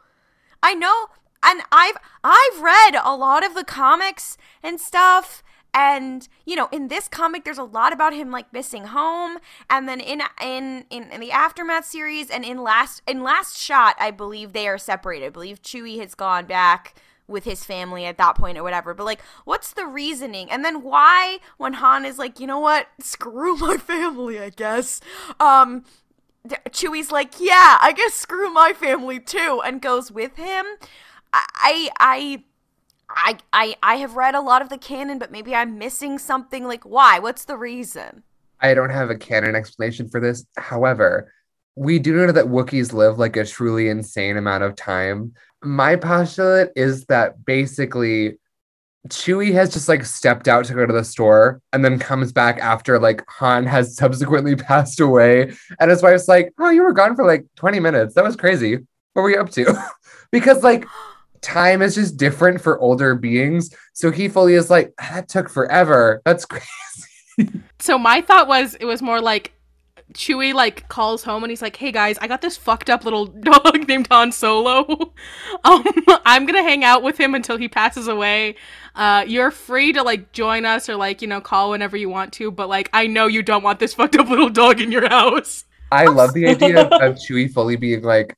I 0.62 0.74
know, 0.74 1.08
and 1.44 1.62
I've 1.72 1.98
I've 2.24 2.62
read 2.62 2.96
a 3.04 3.16
lot 3.16 3.46
of 3.46 3.56
the 3.56 3.66
comics 3.66 4.38
and 4.62 4.80
stuff, 4.80 5.44
and 5.74 6.28
you 6.46 6.56
know, 6.56 6.70
in 6.72 6.88
this 6.88 7.08
comic, 7.08 7.44
there's 7.44 7.58
a 7.58 7.64
lot 7.64 7.94
about 7.94 8.14
him 8.14 8.32
like 8.32 8.52
missing 8.54 8.86
home, 8.86 9.38
and 9.70 9.88
then 9.88 10.00
in 10.00 10.22
in 10.42 10.86
in, 10.90 11.12
in 11.12 11.22
the 11.22 11.32
aftermath 11.32 11.86
series 11.86 12.30
and 12.30 12.46
in 12.46 12.62
last 12.62 13.02
in 13.08 13.24
last 13.24 13.58
shot, 13.58 13.96
I 14.00 14.12
believe 14.12 14.54
they 14.54 14.68
are 14.68 14.78
separated. 14.78 15.28
I 15.28 15.30
believe 15.30 15.62
Chewie 15.62 16.00
has 16.00 16.16
gone 16.16 16.46
back 16.46 16.96
with 17.28 17.46
his 17.46 17.64
family 17.64 18.06
at 18.06 18.18
that 18.18 18.36
point 18.36 18.58
or 18.58 18.64
whatever. 18.64 18.94
But 18.94 19.06
like, 19.06 19.22
what's 19.46 19.74
the 19.74 19.86
reasoning? 19.86 20.50
And 20.52 20.64
then 20.64 20.84
why, 20.84 21.40
when 21.58 21.74
Han 21.74 22.06
is 22.06 22.18
like, 22.18 22.40
you 22.40 22.48
know 22.48 22.60
what, 22.60 22.88
screw 23.00 23.56
my 23.58 23.78
family, 23.78 24.40
I 24.40 24.50
guess. 24.50 25.02
Um, 25.40 25.84
Chewie's 26.70 27.12
like, 27.12 27.40
yeah, 27.40 27.78
I 27.82 27.94
guess 27.96 28.14
screw 28.14 28.52
my 28.52 28.74
family 28.74 29.20
too, 29.20 29.62
and 29.66 29.82
goes 29.82 30.12
with 30.12 30.36
him. 30.36 30.66
I, 31.32 31.46
I, 31.56 31.90
I, 32.00 32.44
I, 33.16 33.38
I 33.52 33.76
I 33.84 33.96
have 33.96 34.16
read 34.16 34.36
a 34.36 34.42
lot 34.42 34.62
of 34.62 34.70
the 34.70 34.78
canon, 34.78 35.20
but 35.20 35.32
maybe 35.32 35.56
I'm 35.56 35.78
missing 35.78 36.18
something. 36.18 36.66
Like, 36.66 36.84
why? 36.84 37.20
What's 37.20 37.46
the 37.46 37.58
reason? 37.58 38.24
I 38.60 38.74
don't 38.74 38.90
have 38.90 39.10
a 39.10 39.18
canon 39.18 39.56
explanation 39.56 40.10
for 40.10 40.20
this. 40.20 40.46
However, 40.58 41.32
we 41.76 42.00
do 42.00 42.16
know 42.16 42.32
that 42.32 42.46
Wookiees 42.46 42.94
live 42.94 43.20
like 43.20 43.36
a 43.36 43.46
truly 43.46 43.90
insane 43.90 44.38
amount 44.38 44.64
of 44.64 44.76
time. 44.76 45.34
My 45.64 45.96
postulate 45.96 46.70
is 46.76 47.06
that 47.06 47.46
basically 47.46 48.38
Chewie 49.10 49.54
has 49.54 49.74
just 49.74 49.90
like 49.90 50.06
stepped 50.06 50.48
out 50.48 50.66
to 50.66 50.74
go 50.74 50.86
to 50.86 50.94
the 50.94 51.04
store 51.04 51.62
and 51.74 51.84
then 51.84 52.00
comes 52.00 52.32
back 52.32 52.60
after 52.60 53.00
like 53.00 53.24
Han 53.30 53.66
has 53.66 53.96
subsequently 53.98 54.56
passed 54.56 55.00
away. 55.00 55.54
And 55.80 55.92
his 55.92 56.02
wife's 56.02 56.28
like, 56.28 56.54
Oh, 56.60 56.70
you 56.70 56.84
were 56.84 56.94
gone 56.94 57.16
for 57.16 57.26
like 57.26 57.46
20 57.58 57.80
minutes. 57.80 58.16
That 58.16 58.24
was 58.24 58.36
crazy. 58.36 58.78
What 59.14 59.24
were 59.24 59.30
you 59.30 59.42
up 59.42 59.52
to? 59.52 59.74
because 60.32 60.64
like 60.64 60.86
time 61.44 61.82
is 61.82 61.96
just 61.96 62.18
different 62.18 62.62
for 62.62 62.80
older 62.80 63.16
beings. 63.16 63.74
So 63.94 64.12
he 64.12 64.28
fully 64.28 64.56
is 64.56 64.70
like, 64.70 64.94
That 64.98 65.28
took 65.30 65.50
forever. 65.50 66.22
That's 66.26 66.46
crazy. 66.48 67.62
So 67.80 67.98
my 67.98 68.22
thought 68.22 68.48
was 68.48 68.76
it 68.76 68.86
was 68.86 69.02
more 69.02 69.22
like 69.22 69.54
Chewie 70.14 70.54
like 70.54 70.88
calls 70.90 71.24
home 71.24 71.44
and 71.44 71.50
he's 71.50 71.62
like, 71.62 71.76
"Hey 71.76 71.92
guys, 71.92 72.18
I 72.20 72.28
got 72.28 72.42
this 72.42 72.58
fucked 72.58 72.90
up 72.90 73.04
little 73.04 73.26
dog 73.50 73.88
named 73.88 74.08
Han 74.12 74.32
Solo. 74.32 74.86
um, 75.64 75.84
I'm 76.26 76.46
gonna 76.46 76.64
hang 76.64 76.84
out 76.84 77.04
with 77.04 77.20
him 77.20 77.36
until 77.36 77.58
he 77.58 77.68
passes 77.68 78.08
away. 78.08 78.56
Uh, 78.96 79.26
you're 79.28 79.52
free 79.52 79.94
to 79.94 80.04
like 80.04 80.32
join 80.32 80.66
us 80.66 80.90
or 80.90 80.96
like 80.96 81.22
you 81.22 81.28
know 81.28 81.42
call 81.42 81.72
whenever 81.72 81.98
you 81.98 82.10
want 82.10 82.34
to, 82.34 82.52
but 82.52 82.70
like 82.70 82.90
I 82.94 83.08
know 83.08 83.28
you 83.28 83.44
don't 83.44 83.64
want 83.64 83.80
this 83.80 83.94
fucked 83.94 84.16
up 84.16 84.30
little 84.30 84.50
dog 84.50 84.80
in 84.80 84.92
your 84.92 85.08
house." 85.08 85.66
I 85.92 86.06
love 86.06 86.34
the 86.34 86.48
idea 86.48 86.82
of, 86.82 86.92
of 86.92 87.16
Chewie 87.16 87.52
fully 87.52 87.76
being 87.76 88.02
like, 88.02 88.36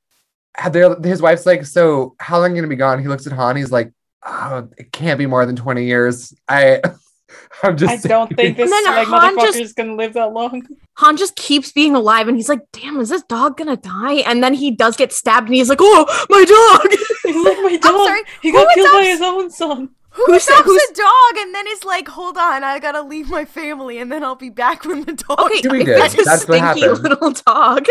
his 1.03 1.21
wife's 1.21 1.45
like, 1.45 1.65
So 1.65 2.15
how 2.19 2.37
long 2.39 2.51
are 2.51 2.55
you 2.55 2.61
gonna 2.61 2.67
be 2.69 2.75
gone? 2.75 2.99
He 3.01 3.07
looks 3.07 3.27
at 3.27 3.33
Han, 3.33 3.55
he's 3.55 3.71
like, 3.71 3.91
Oh, 4.25 4.67
it 4.77 4.91
can't 4.91 5.17
be 5.19 5.25
more 5.27 5.45
than 5.45 5.55
20 5.55 5.85
years. 5.85 6.33
I 6.47 6.81
I'm 7.63 7.75
just 7.77 8.05
I 8.05 8.07
don't 8.07 8.33
think 8.35 8.57
this 8.57 8.63
And 8.63 8.71
then 8.71 8.85
like, 8.85 9.07
Han 9.07 9.37
motherfucker's 9.37 9.57
just- 9.57 9.75
gonna 9.75 9.95
live 9.95 10.13
that 10.13 10.31
long. 10.33 10.65
Han 10.97 11.17
just 11.17 11.35
keeps 11.35 11.71
being 11.73 11.93
alive 11.95 12.27
and 12.29 12.37
he's 12.37 12.47
like, 12.47 12.61
damn, 12.71 12.99
is 13.01 13.09
this 13.09 13.23
dog 13.23 13.57
gonna 13.57 13.75
die? 13.75 14.15
And 14.25 14.41
then 14.41 14.53
he 14.53 14.71
does 14.71 14.95
get 14.95 15.11
stabbed 15.11 15.47
and 15.47 15.55
he's 15.55 15.67
like, 15.69 15.79
oh, 15.81 16.05
my 16.29 16.45
dog. 16.45 16.91
He's 17.25 17.43
like 17.43 17.57
my 17.57 17.77
dog. 17.77 18.05
sorry, 18.07 18.21
He 18.43 18.51
who 18.51 18.57
got 18.63 18.73
killed 18.75 18.91
by 18.93 19.03
his 19.05 19.19
own 19.21 19.49
son. 19.49 19.89
Who 20.11 20.25
Who's- 20.27 20.47
adopts 20.47 20.63
who's- 20.65 20.89
a 20.91 20.93
dog 20.93 21.37
and 21.43 21.53
then 21.55 21.65
is 21.67 21.83
like, 21.83 22.07
hold 22.07 22.37
on, 22.37 22.63
I 22.63 22.79
gotta 22.79 23.01
leave 23.01 23.29
my 23.29 23.43
family 23.45 23.97
and 23.97 24.09
then 24.11 24.23
I'll 24.23 24.35
be 24.35 24.49
back 24.51 24.85
when 24.85 25.01
the 25.03 25.13
dog. 25.13 25.39
Okay, 25.39 25.61
Chewie 25.61 25.81
if 25.81 25.87
that's 25.87 26.13
a 26.13 26.17
what 26.23 26.39
stinky 26.39 26.59
happened. 26.81 27.03
little 27.03 27.31
dog. 27.31 27.87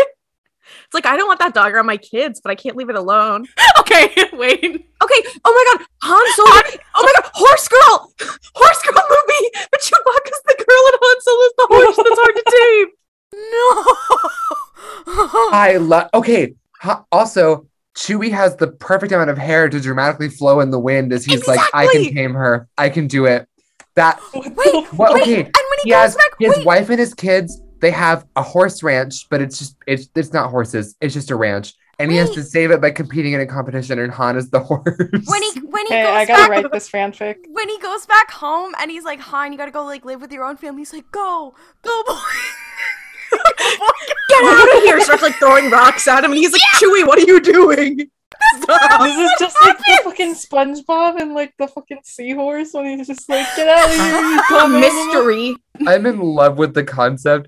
It's 0.95 1.05
like 1.05 1.13
I 1.13 1.17
don't 1.17 1.27
want 1.27 1.39
that 1.39 1.53
dog 1.53 1.73
around 1.73 1.87
my 1.87 1.97
kids, 1.97 2.39
but 2.41 2.51
I 2.51 2.55
can't 2.55 2.77
leave 2.77 2.89
it 2.89 2.95
alone. 2.95 3.47
okay, 3.79 4.07
wait. 4.33 4.63
Okay. 4.63 5.29
Oh 5.43 5.51
my 5.51 5.77
god, 5.77 5.85
Han 6.03 6.25
Solo. 6.35 6.49
oh 6.95 7.03
my 7.03 7.11
god, 7.21 7.29
horse 7.33 7.67
girl, 7.67 8.13
horse 8.55 8.81
girl 8.81 9.03
movie. 9.09 9.49
But 9.71 9.81
Chewbacca's 9.81 10.41
the 10.47 10.55
girl 10.65 10.83
and 10.87 10.97
Han 11.01 11.21
Solo's 11.21 11.53
the 11.57 11.67
horse. 11.69 11.97
That's 11.97 12.19
hard 12.21 12.35
to 12.35 12.43
tame. 12.55 12.87
No. 13.51 15.49
I 15.51 15.77
love. 15.77 16.09
Okay. 16.13 16.55
Also, 17.11 17.67
Chewie 17.97 18.31
has 18.31 18.55
the 18.55 18.67
perfect 18.67 19.11
amount 19.11 19.29
of 19.29 19.37
hair 19.37 19.67
to 19.69 19.79
dramatically 19.81 20.29
flow 20.29 20.59
in 20.61 20.71
the 20.71 20.79
wind 20.79 21.11
as 21.11 21.25
he's 21.25 21.45
like, 21.47 21.59
"I 21.73 21.87
can 21.87 22.13
tame 22.13 22.33
her. 22.35 22.69
I 22.77 22.87
can 22.89 23.07
do 23.07 23.25
it." 23.25 23.47
That. 23.95 24.19
Wait, 24.33 24.53
What? 24.93 25.13
wait, 25.13 25.21
Okay. 25.23 25.41
and 25.41 25.45
when 25.53 25.79
he, 25.83 25.85
He 25.85 25.89
goes 25.91 25.99
has 25.99 26.15
back, 26.15 26.31
his 26.39 26.55
wait, 26.57 26.65
wife 26.65 26.89
and 26.89 26.99
his 26.99 27.13
kids. 27.13 27.59
They 27.81 27.91
have 27.91 28.25
a 28.35 28.41
horse 28.41 28.81
ranch, 28.83 29.27
but 29.29 29.41
it's 29.41 29.59
just 29.59 29.75
it's 29.87 30.09
it's 30.15 30.33
not 30.33 30.49
horses. 30.49 30.95
It's 31.01 31.13
just 31.13 31.29
a 31.31 31.35
ranch, 31.35 31.73
and 31.99 32.09
he 32.11 32.17
has 32.17 32.31
to 32.31 32.41
save 32.43 32.71
it 32.71 32.81
by 32.81 32.91
competing 32.91 33.33
in 33.33 33.41
a 33.41 33.45
competition. 33.45 33.99
And 33.99 34.11
Han 34.13 34.37
is 34.37 34.49
the 34.49 34.59
horse. 34.69 34.85
when 35.27 35.41
he 35.43 35.59
when 35.59 35.85
he 35.87 35.93
Hey, 35.93 36.03
goes 36.03 36.13
I 36.15 36.25
gotta 36.25 36.41
back 36.43 36.49
write 36.49 36.71
this 36.71 36.89
fanfic. 36.89 37.35
when 37.49 37.69
he 37.69 37.77
goes 37.79 38.05
back 38.05 38.31
home 38.31 38.73
and 38.79 38.89
he's 38.89 39.03
like, 39.03 39.19
Han, 39.19 39.51
you 39.51 39.57
gotta 39.57 39.71
go 39.71 39.83
like 39.85 40.05
live 40.05 40.21
with 40.21 40.31
your 40.31 40.45
own 40.45 40.57
family. 40.57 40.81
He's 40.81 40.93
like, 40.93 41.11
go, 41.11 41.53
go, 41.83 42.03
boy. 42.07 42.15
Get 44.29 44.43
out 44.45 44.77
of 44.77 44.83
here! 44.83 44.99
Starts 45.01 45.21
like 45.23 45.35
throwing 45.35 45.69
rocks 45.69 46.07
at 46.07 46.23
him, 46.23 46.31
and 46.31 46.37
he's 46.39 46.51
like, 46.51 46.61
Chewie, 46.75 47.05
what 47.05 47.19
are 47.19 47.25
you 47.25 47.39
doing? 47.41 47.97
This 47.97 49.17
is 49.17 49.31
just 49.39 49.55
like 49.63 49.77
the 49.77 50.01
fucking 50.03 50.35
SpongeBob 50.35 51.19
and 51.21 51.33
like 51.33 51.53
the 51.57 51.67
fucking 51.67 51.99
seahorse 52.03 52.73
when 52.73 52.97
he's 52.97 53.07
just 53.07 53.27
like, 53.29 53.45
get 53.55 53.67
out 53.67 53.89
of 53.89 53.95
here, 53.95 54.21
you 54.21 54.39
A 54.39 54.43
dumb 54.49 54.75
animal." 54.75 55.05
mystery. 55.05 55.55
I'm 55.87 56.05
in 56.05 56.19
love 56.19 56.57
with 56.57 56.73
the 56.73 56.83
concept 56.83 57.47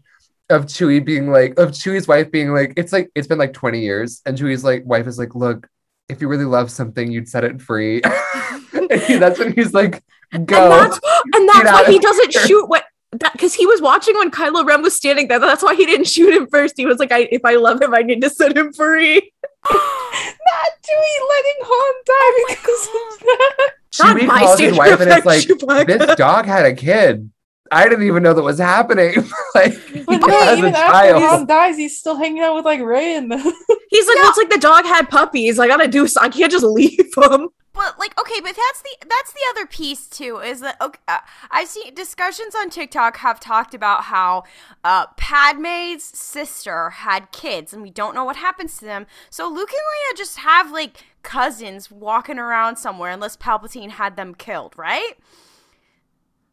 of 0.49 0.65
Chewie 0.65 1.03
being 1.03 1.31
like, 1.31 1.59
of 1.59 1.71
Chewie's 1.71 2.07
wife 2.07 2.31
being 2.31 2.53
like, 2.53 2.73
it's 2.77 2.93
like 2.93 3.09
it's 3.15 3.27
been 3.27 3.37
like 3.37 3.53
20 3.53 3.81
years, 3.81 4.21
and 4.25 4.37
Chewie's 4.37 4.63
like 4.63 4.85
wife 4.85 5.07
is 5.07 5.19
like, 5.19 5.35
look, 5.35 5.67
if 6.09 6.21
you 6.21 6.27
really 6.27 6.45
love 6.45 6.71
something, 6.71 7.11
you'd 7.11 7.27
set 7.27 7.43
it 7.43 7.61
free. 7.61 8.01
and 8.73 8.91
he- 8.91 9.17
that's 9.17 9.39
when 9.39 9.53
he's 9.53 9.73
like, 9.73 10.03
go. 10.45 10.71
And 10.71 10.91
that's, 10.91 10.99
and 11.33 11.49
that's 11.49 11.71
why 11.71 11.85
he 11.89 11.97
of 11.97 12.01
doesn't 12.01 12.33
here. 12.33 12.47
shoot 12.47 12.65
what 12.67 12.85
that 13.13 13.33
because 13.33 13.53
he 13.53 13.65
was 13.65 13.81
watching 13.81 14.15
when 14.15 14.31
Kylo 14.31 14.65
Ren 14.65 14.81
was 14.81 14.95
standing 14.95 15.27
there. 15.27 15.39
That's 15.39 15.63
why 15.63 15.75
he 15.75 15.85
didn't 15.85 16.07
shoot 16.07 16.33
him 16.33 16.47
first. 16.47 16.75
He 16.77 16.85
was 16.85 16.97
like, 16.99 17.11
I 17.11 17.27
if 17.31 17.41
I 17.45 17.55
love 17.55 17.81
him, 17.81 17.93
I 17.93 18.01
need 18.01 18.21
to 18.21 18.29
set 18.29 18.55
him 18.55 18.73
free. 18.73 19.31
Not 19.69 20.71
Chewie 20.83 21.19
letting 21.29 21.59
Han 21.63 21.93
die 22.05 22.13
oh 22.13 22.45
because 22.49 22.87
of 22.87 23.19
that. 23.19 23.71
Chewie 23.91 24.27
calls 24.27 24.59
his 24.59 24.77
wife 24.77 24.99
and 25.01 25.11
it's 25.11 25.25
like, 25.25 25.41
Chewbacca. 25.43 25.99
this 26.05 26.15
dog 26.15 26.45
had 26.45 26.65
a 26.65 26.73
kid. 26.73 27.31
I 27.71 27.87
didn't 27.89 28.05
even 28.05 28.23
know 28.23 28.33
that 28.33 28.41
was 28.43 28.59
happening. 28.59 29.15
like, 29.55 29.73
he 29.73 30.03
But 30.03 30.29
has 30.29 30.59
no, 30.59 30.67
even 30.67 30.75
after 30.75 30.91
child. 30.91 31.23
Han 31.23 31.45
dies, 31.45 31.77
he's 31.77 31.99
still 31.99 32.15
hanging 32.15 32.41
out 32.41 32.55
with 32.55 32.65
like 32.65 32.81
Rey 32.81 33.15
and 33.15 33.31
them. 33.31 33.39
He's 33.89 34.05
like, 34.05 34.15
well, 34.17 34.29
it's 34.29 34.37
like 34.37 34.49
the 34.49 34.59
dog 34.59 34.83
had 34.83 35.09
puppies. 35.09 35.59
I 35.59 35.67
gotta 35.67 35.87
do. 35.87 36.07
so- 36.07 36.19
I 36.21 36.27
can't 36.29 36.51
just 36.51 36.65
leave 36.65 36.99
him. 37.15 37.49
But 37.73 37.97
like, 37.99 38.19
okay, 38.19 38.41
but 38.41 38.55
that's 38.55 38.81
the 38.81 39.07
that's 39.07 39.31
the 39.31 39.39
other 39.51 39.65
piece 39.65 40.07
too. 40.07 40.39
Is 40.39 40.59
that 40.61 40.75
okay? 40.81 40.99
Uh, 41.07 41.19
I've 41.51 41.67
seen 41.67 41.93
discussions 41.93 42.53
on 42.55 42.69
TikTok 42.69 43.17
have 43.17 43.39
talked 43.39 43.73
about 43.73 44.05
how 44.05 44.43
uh, 44.83 45.05
Padme's 45.15 46.03
sister 46.03 46.89
had 46.89 47.31
kids, 47.31 47.73
and 47.73 47.81
we 47.83 47.91
don't 47.91 48.15
know 48.15 48.25
what 48.25 48.35
happens 48.35 48.77
to 48.79 48.85
them. 48.85 49.05
So 49.29 49.47
Luke 49.47 49.69
and 49.71 49.79
Leia 49.79 50.17
just 50.17 50.39
have 50.39 50.71
like 50.71 51.03
cousins 51.23 51.89
walking 51.91 52.39
around 52.39 52.77
somewhere, 52.77 53.11
unless 53.11 53.37
Palpatine 53.37 53.91
had 53.91 54.15
them 54.17 54.33
killed, 54.35 54.73
right? 54.75 55.13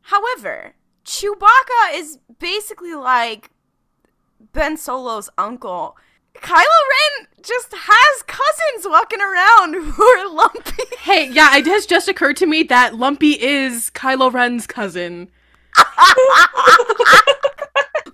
However, 0.03 0.75
Chewbacca 1.05 1.95
is 1.95 2.19
basically 2.39 2.95
like 2.95 3.51
Ben 4.53 4.77
Solo's 4.77 5.29
uncle. 5.39 5.97
Kylo 6.37 6.57
Ren 6.59 7.29
just 7.43 7.73
has 7.77 8.23
cousins 8.23 8.87
walking 8.89 9.21
around 9.21 9.75
who 9.93 10.03
are 10.03 10.29
lumpy. 10.29 10.83
Hey, 10.99 11.31
yeah, 11.31 11.57
it 11.57 11.67
has 11.67 11.87
just 11.87 12.09
occurred 12.09 12.37
to 12.39 12.47
me 12.47 12.63
that 12.65 12.97
Lumpy 12.97 13.41
is 13.41 13.91
Kylo 13.95 14.33
Ren's 14.33 14.67
cousin. 14.67 15.31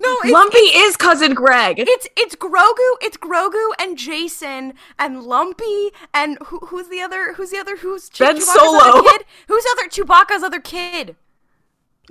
No, 0.02 0.16
it's, 0.25 0.32
Lumpy 0.32 0.56
is 0.59 0.97
cousin 0.97 1.35
Greg. 1.35 1.78
it's 1.78 2.09
it's 2.16 2.35
Grogu, 2.35 2.97
it's 3.02 3.18
Grogu 3.18 3.68
and 3.78 3.99
Jason 3.99 4.73
and 4.99 5.23
Lumpy 5.25 5.90
and 6.14 6.38
who, 6.47 6.59
who's 6.61 6.88
the 6.88 7.02
other? 7.02 7.35
Who's 7.35 7.50
the 7.50 7.59
other? 7.59 7.76
Who's 7.76 8.09
Chew- 8.09 8.25
Ben 8.25 8.37
Chewbacca's 8.37 8.47
Solo. 8.47 8.78
Other 8.78 9.02
kid? 9.02 9.25
Who's 9.49 9.64
other 9.73 9.88
Chewbacca's 9.90 10.42
other 10.42 10.61
kid? 10.61 11.16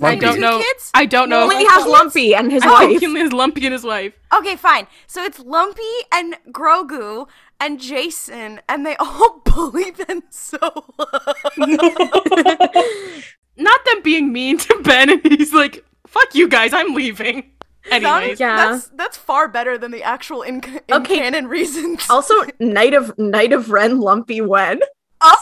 I 0.02 0.16
don't 0.16 0.40
know. 0.40 0.60
kids? 0.60 0.92
I 0.94 1.06
don't 1.06 1.30
know. 1.30 1.44
Only 1.44 1.66
has? 1.66 1.86
Lumpy 1.86 2.34
and 2.36 2.52
his 2.52 2.64
I 2.64 2.68
wife. 2.68 3.00
think 3.00 3.18
his 3.18 3.34
Lumpy 3.34 3.66
and 3.66 3.74
his 3.74 3.84
wife. 3.84 4.14
Okay, 4.34 4.56
fine. 4.56 4.88
So 5.08 5.24
it's 5.24 5.40
Lumpy 5.40 5.82
and 6.14 6.36
Grogu 6.52 7.28
and 7.60 7.80
Jason, 7.80 8.62
and 8.70 8.86
they 8.86 8.96
all 8.98 9.42
bully 9.46 9.92
Ben 9.92 10.24
Solo. 10.30 10.86
Not 13.58 13.84
them 13.86 14.02
being 14.04 14.32
mean 14.32 14.58
to 14.60 14.80
Ben, 14.84 15.10
and 15.10 15.22
he's 15.26 15.54
like, 15.54 15.84
"Fuck 16.08 16.34
you 16.34 16.48
guys, 16.48 16.74
I'm 16.74 16.94
leaving." 16.94 17.52
Anyways, 17.92 18.40
Yeah. 18.40 18.56
that's 18.56 18.88
that's 18.90 19.18
far 19.18 19.48
better 19.48 19.78
than 19.78 19.92
the 19.92 20.04
actual 20.04 20.42
in, 20.44 20.64
in 20.64 20.82
Okay. 20.92 21.18
canon 21.20 21.48
reasons. 21.48 22.06
Also, 22.10 22.34
Knight 22.60 22.94
of 22.94 23.18
Knight 23.18 23.52
of 23.52 23.70
Ren 23.72 24.00
Lumpy 24.00 24.40
Wen. 24.42 24.80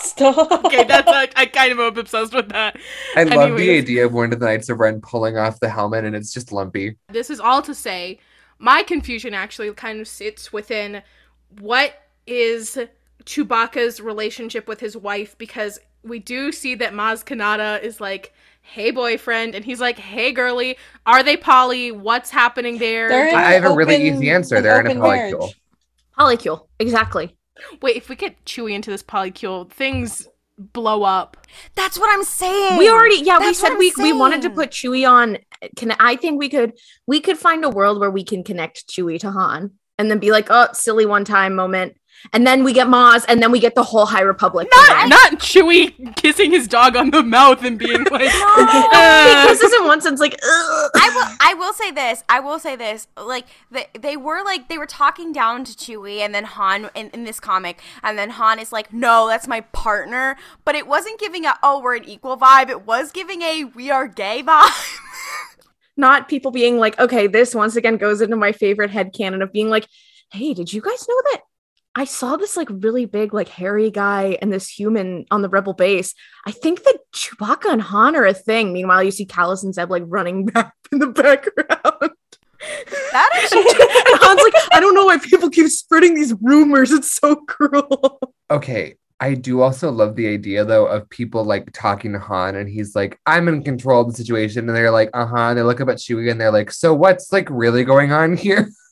Stop. 0.01 0.65
okay, 0.65 0.83
that's 0.83 1.07
I, 1.07 1.29
I 1.35 1.45
kind 1.45 1.71
of 1.71 1.79
am 1.79 1.97
obsessed 1.97 2.33
with 2.33 2.49
that. 2.49 2.77
I 3.15 3.23
love 3.23 3.57
the 3.57 3.77
idea 3.77 4.05
of 4.05 4.13
one 4.13 4.33
of 4.33 4.39
the 4.39 4.45
Knights 4.45 4.69
of 4.69 4.79
Ren 4.79 5.01
pulling 5.01 5.37
off 5.37 5.59
the 5.59 5.69
helmet 5.69 6.05
and 6.05 6.15
it's 6.15 6.33
just 6.33 6.51
lumpy. 6.51 6.97
This 7.09 7.29
is 7.29 7.39
all 7.39 7.61
to 7.61 7.75
say, 7.75 8.19
my 8.59 8.83
confusion 8.83 9.33
actually 9.33 9.71
kind 9.73 9.99
of 9.99 10.07
sits 10.07 10.51
within 10.51 11.03
what 11.59 11.93
is 12.25 12.77
Chewbacca's 13.25 14.01
relationship 14.01 14.67
with 14.67 14.79
his 14.79 14.97
wife 14.97 15.37
because 15.37 15.79
we 16.03 16.19
do 16.19 16.51
see 16.51 16.75
that 16.75 16.93
Maz 16.93 17.23
Kanata 17.23 17.81
is 17.81 17.99
like, 18.01 18.33
"Hey 18.61 18.91
boyfriend," 18.91 19.55
and 19.55 19.63
he's 19.65 19.81
like, 19.81 19.99
"Hey 19.99 20.31
girly." 20.31 20.77
Are 21.05 21.21
they 21.21 21.37
poly? 21.37 21.91
What's 21.91 22.29
happening 22.29 22.77
there? 22.77 23.11
I 23.35 23.53
have 23.53 23.65
a 23.65 23.75
really 23.75 24.07
easy 24.07 24.29
answer. 24.29 24.55
an 24.55 24.63
They're 24.63 24.79
in 24.79 24.87
a 24.87 24.89
open 24.89 25.01
polycule. 25.01 25.39
marriage. 25.39 25.61
Polycule. 26.17 26.67
Exactly. 26.79 27.36
Wait, 27.81 27.95
if 27.95 28.09
we 28.09 28.15
get 28.15 28.43
Chewie 28.45 28.73
into 28.73 28.89
this 28.89 29.03
polycule, 29.03 29.69
things 29.69 30.27
blow 30.57 31.03
up. 31.03 31.37
That's 31.75 31.99
what 31.99 32.11
I'm 32.13 32.23
saying. 32.23 32.77
We 32.77 32.89
already 32.89 33.21
yeah, 33.23 33.39
we 33.39 33.53
said 33.53 33.75
we 33.77 33.93
I'm 33.97 34.03
we 34.03 34.13
wanted 34.13 34.41
to 34.43 34.49
put 34.49 34.71
Chewie 34.71 35.09
on 35.09 35.37
can 35.75 35.91
I 35.99 36.15
think 36.15 36.39
we 36.39 36.49
could 36.49 36.73
we 37.05 37.19
could 37.19 37.37
find 37.37 37.63
a 37.63 37.69
world 37.69 37.99
where 37.99 38.11
we 38.11 38.23
can 38.23 38.43
connect 38.43 38.87
Chewie 38.87 39.19
to 39.19 39.31
Han 39.31 39.71
and 39.97 40.09
then 40.09 40.19
be 40.19 40.31
like, 40.31 40.47
"Oh, 40.49 40.67
silly 40.73 41.05
one 41.05 41.25
time 41.25 41.55
moment." 41.55 41.97
And 42.33 42.45
then 42.45 42.63
we 42.63 42.73
get 42.73 42.87
Maz, 42.87 43.25
and 43.27 43.41
then 43.41 43.51
we 43.51 43.59
get 43.59 43.75
the 43.75 43.83
whole 43.83 44.05
High 44.05 44.21
Republic. 44.21 44.67
Not, 44.71 45.09
not 45.09 45.33
Chewie 45.33 46.15
kissing 46.15 46.51
his 46.51 46.67
dog 46.67 46.95
on 46.95 47.11
the 47.11 47.23
mouth 47.23 47.63
and 47.63 47.77
being 47.77 48.03
like, 48.11 48.29
he 48.31 49.47
kisses 49.47 49.73
in 49.73 49.85
one 49.85 49.97
it's 49.97 50.21
like, 50.21 50.33
Ugh. 50.33 50.91
I 50.95 51.11
will. 51.13 51.37
I 51.41 51.53
will 51.55 51.73
say 51.73 51.91
this. 51.91 52.23
I 52.29 52.39
will 52.39 52.59
say 52.59 52.75
this. 52.75 53.07
Like 53.17 53.45
they, 53.71 53.87
they 53.99 54.17
were 54.17 54.43
like 54.43 54.69
they 54.69 54.77
were 54.77 54.85
talking 54.85 55.33
down 55.33 55.63
to 55.65 55.71
Chewie, 55.73 56.19
and 56.19 56.33
then 56.33 56.43
Han 56.43 56.89
in, 56.95 57.09
in 57.09 57.23
this 57.23 57.39
comic, 57.39 57.81
and 58.03 58.17
then 58.17 58.31
Han 58.31 58.59
is 58.59 58.71
like, 58.71 58.93
"No, 58.93 59.27
that's 59.27 59.47
my 59.47 59.61
partner." 59.61 60.37
But 60.65 60.75
it 60.75 60.87
wasn't 60.87 61.19
giving 61.19 61.45
a 61.45 61.55
"Oh, 61.63 61.81
we're 61.81 61.95
an 61.95 62.07
equal" 62.07 62.37
vibe. 62.37 62.69
It 62.69 62.85
was 62.85 63.11
giving 63.11 63.41
a 63.41 63.65
"We 63.65 63.89
are 63.91 64.07
gay" 64.07 64.43
vibe. 64.43 64.69
not 65.97 66.29
people 66.29 66.51
being 66.51 66.77
like, 66.77 66.97
okay, 66.99 67.27
this 67.27 67.55
once 67.55 67.75
again 67.75 67.97
goes 67.97 68.21
into 68.21 68.35
my 68.35 68.51
favorite 68.51 68.91
head 68.91 69.13
canon 69.13 69.41
of 69.41 69.51
being 69.51 69.69
like, 69.69 69.87
hey, 70.31 70.53
did 70.53 70.71
you 70.71 70.81
guys 70.81 71.07
know 71.07 71.21
that 71.31 71.41
I 71.97 72.05
saw 72.05 72.37
this 72.37 72.55
like 72.55 72.67
really 72.69 73.05
big, 73.05 73.33
like 73.33 73.47
hairy 73.47 73.89
guy 73.89 74.37
and 74.39 74.53
this 74.53 74.69
human 74.69 75.25
on 75.31 75.41
the 75.41 75.49
rebel 75.49 75.73
base. 75.73 76.13
I 76.45 76.51
think 76.51 76.83
that 76.83 76.99
Chewbacca 77.11 77.73
and 77.73 77.81
Han 77.81 78.15
are 78.15 78.23
a 78.23 78.35
thing. 78.35 78.71
Meanwhile, 78.71 79.01
you 79.01 79.09
see 79.09 79.25
Kallus 79.25 79.63
and 79.63 79.73
Zeb 79.73 79.89
like 79.89 80.03
running 80.05 80.45
back 80.53 80.75
in 80.91 80.99
the 80.99 81.07
background. 81.07 82.11
That 83.11 83.29
actually, 83.33 83.61
and 84.11 84.21
Han's 84.21 84.43
like, 84.43 84.53
I 84.73 84.79
don't 84.79 84.93
know 84.93 85.05
why 85.05 85.17
people 85.17 85.49
keep 85.49 85.69
spreading 85.69 86.13
these 86.13 86.35
rumors. 86.39 86.91
It's 86.91 87.11
so 87.11 87.35
cruel. 87.35 88.19
Okay. 88.51 88.97
I 89.19 89.33
do 89.33 89.61
also 89.61 89.89
love 89.89 90.15
the 90.15 90.27
idea 90.27 90.63
though 90.63 90.85
of 90.85 91.09
people 91.09 91.43
like 91.43 91.71
talking 91.73 92.13
to 92.13 92.19
Han 92.19 92.55
and 92.55 92.69
he's 92.69 92.95
like, 92.95 93.19
I'm 93.25 93.47
in 93.47 93.63
control 93.63 94.01
of 94.01 94.09
the 94.09 94.13
situation. 94.13 94.69
And 94.69 94.77
they're 94.77 94.91
like, 94.91 95.09
uh-huh. 95.15 95.35
And 95.35 95.57
they 95.57 95.63
look 95.63 95.81
up 95.81 95.89
at 95.89 95.97
Chewie 95.97 96.29
and 96.29 96.39
they're 96.39 96.51
like, 96.51 96.69
so 96.69 96.93
what's 96.93 97.33
like 97.33 97.49
really 97.49 97.83
going 97.83 98.11
on 98.11 98.37
here? 98.37 98.69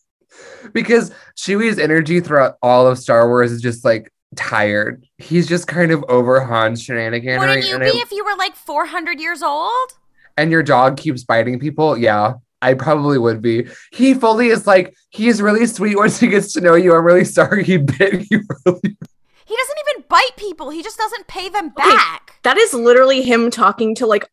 because 0.73 1.11
Chewie's 1.37 1.77
energy 1.79 2.19
throughout 2.19 2.57
all 2.61 2.87
of 2.87 2.97
Star 2.99 3.27
Wars 3.27 3.51
is 3.51 3.61
just 3.61 3.85
like 3.85 4.11
tired. 4.35 5.05
He's 5.17 5.47
just 5.47 5.67
kind 5.67 5.91
of 5.91 6.03
over 6.09 6.39
Han's 6.41 6.81
shenanigan. 6.83 7.39
wouldn't 7.39 7.57
right? 7.57 7.65
you 7.67 7.75
and, 7.75 7.83
be 7.83 7.89
I- 7.99 8.01
if 8.01 8.11
you 8.11 8.25
were 8.25 8.35
like 8.37 8.55
400 8.55 9.19
years 9.19 9.41
old? 9.41 9.91
and 10.37 10.51
your 10.51 10.63
dog 10.63 10.97
keeps 10.97 11.23
biting 11.23 11.59
people. 11.59 11.97
Yeah. 11.97 12.33
I 12.61 12.73
probably 12.73 13.17
would 13.17 13.41
be. 13.41 13.67
He 13.93 14.13
fully 14.13 14.47
is 14.47 14.67
like, 14.67 14.93
he's 15.09 15.41
really 15.41 15.65
sweet 15.65 15.95
once 15.95 16.19
he 16.19 16.27
gets 16.27 16.51
to 16.53 16.61
know 16.61 16.75
you. 16.75 16.93
I'm 16.93 17.05
really 17.05 17.23
sorry 17.23 17.63
he 17.63 17.77
bit 17.77 18.25
you 18.31 18.41
really 18.65 18.79
He 18.83 19.55
doesn't 19.55 19.77
even 19.87 20.03
bite 20.09 20.35
people. 20.35 20.71
He 20.71 20.81
just 20.83 20.97
doesn't 20.97 21.27
pay 21.27 21.47
them 21.47 21.67
Okay. 21.67 21.89
back. 21.89 22.33
That 22.43 22.57
is 22.57 22.73
literally 22.73 23.21
him 23.21 23.49
talking 23.51 23.95
to 23.95 24.05
like 24.07 24.29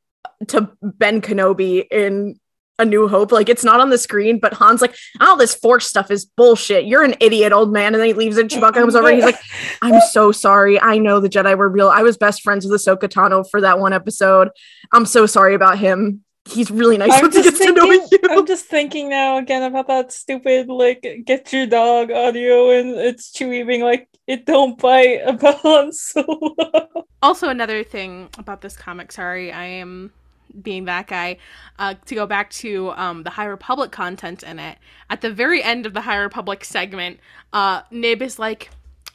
to 0.49 0.71
Ben 0.83 1.21
Kenobi 1.21 1.87
in 1.91 2.35
A 2.79 2.85
New 2.85 3.09
Hope. 3.09 3.33
Like 3.33 3.49
it's 3.49 3.65
not 3.65 3.81
on 3.81 3.91
the 3.91 3.99
screen, 3.99 4.39
but 4.39 4.55
Han's 4.55 4.81
like, 4.81 4.95
all 5.21 5.37
this 5.37 5.55
force 5.55 5.87
stuff 5.87 6.11
is 6.11 6.25
bullshit. 6.25 6.85
You're 6.87 7.05
an 7.05 7.15
idiot, 7.21 7.53
old 7.53 7.73
man. 7.73 7.95
And 7.95 8.01
then 8.01 8.09
he 8.09 8.15
leaves 8.15 8.39
and 8.39 8.49
Chewbacca 8.49 8.75
comes 8.75 8.95
over 8.95 9.09
and 9.09 9.17
he's 9.17 9.25
like, 9.25 9.39
I'm 9.83 10.01
so 10.11 10.33
sorry. 10.33 10.81
I 10.81 10.99
know 10.99 11.21
the 11.21 11.29
Jedi 11.29 11.57
were 11.57 11.69
real. 11.69 11.89
I 11.89 12.03
was 12.03 12.17
best 12.17 12.43
friends 12.43 12.67
with 12.67 12.81
Ahsoka 12.81 13.09
Tano 13.09 13.49
for 13.49 13.61
that 13.61 13.79
one 13.79 13.93
episode. 13.93 14.51
I'm 14.93 15.07
so 15.07 15.27
sorry 15.27 15.55
about 15.55 15.79
him. 15.79 16.25
He's 16.45 16.73
really 16.73 16.99
nice 16.99 17.13
I'm 17.13 17.23
once 17.23 17.37
he 17.37 17.43
just, 17.43 17.59
gets 17.59 17.71
to 17.71 17.73
know 17.73 17.89
thinking, 17.89 18.19
you. 18.21 18.29
I'm 18.31 18.47
just 18.47 18.67
thinking 18.67 19.09
now 19.09 19.39
again 19.39 19.63
about 19.63 19.87
that 19.87 20.11
stupid 20.11 20.67
like 20.67 21.07
get 21.25 21.53
your 21.53 21.67
dog 21.67 22.11
audio 22.11 22.71
and 22.71 22.97
it's 22.97 23.31
Chewie 23.31 23.65
being 23.65 23.83
like 23.83 24.09
it 24.27 24.45
don't 24.45 24.79
bite 24.79 25.21
about 25.25 25.57
Han 25.61 25.93
Solo. 25.93 26.57
Also, 27.23 27.49
another 27.49 27.85
thing 27.85 28.29
about 28.39 28.61
this 28.61 28.77
comic, 28.77 29.13
sorry, 29.13 29.53
I 29.53 29.65
am 29.65 30.13
being 30.61 30.85
that 30.87 31.07
guy. 31.07 31.37
Uh, 31.79 31.95
to 32.07 32.15
go 32.15 32.27
back 32.27 32.51
to 32.51 32.91
um, 32.93 33.23
the 33.23 33.31
High 33.31 33.47
Republic 33.47 33.91
content 33.91 34.43
in 34.43 34.59
it, 34.59 34.79
at 35.11 35.21
the 35.21 35.31
very 35.31 35.63
end 35.63 35.87
of 35.87 35.95
the 35.95 36.03
High 36.03 36.17
Republic 36.17 36.65
segment, 36.65 37.21
uh, 37.53 37.83
Nib 37.91 38.23
is 38.23 38.39
like, 38.39 38.71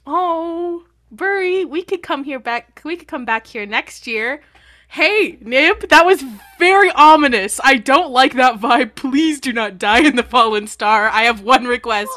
"Oh, 0.05 0.85
Burry, 1.11 1.65
we 1.65 1.83
could 1.83 2.01
come 2.01 2.23
here 2.23 2.39
back. 2.39 2.81
We 2.83 2.95
could 2.95 3.07
come 3.07 3.25
back 3.25 3.47
here 3.47 3.65
next 3.65 4.07
year." 4.07 4.41
Hey, 4.89 5.37
Nib, 5.41 5.89
that 5.89 6.05
was 6.05 6.23
very 6.57 6.89
ominous. 6.91 7.59
I 7.61 7.75
don't 7.75 8.11
like 8.11 8.33
that 8.35 8.59
vibe. 8.59 8.95
Please 8.95 9.41
do 9.41 9.51
not 9.51 9.77
die 9.77 9.99
in 9.99 10.15
the 10.15 10.23
Fallen 10.23 10.65
Star. 10.67 11.09
I 11.09 11.23
have 11.23 11.41
one 11.41 11.65
request. 11.65 12.11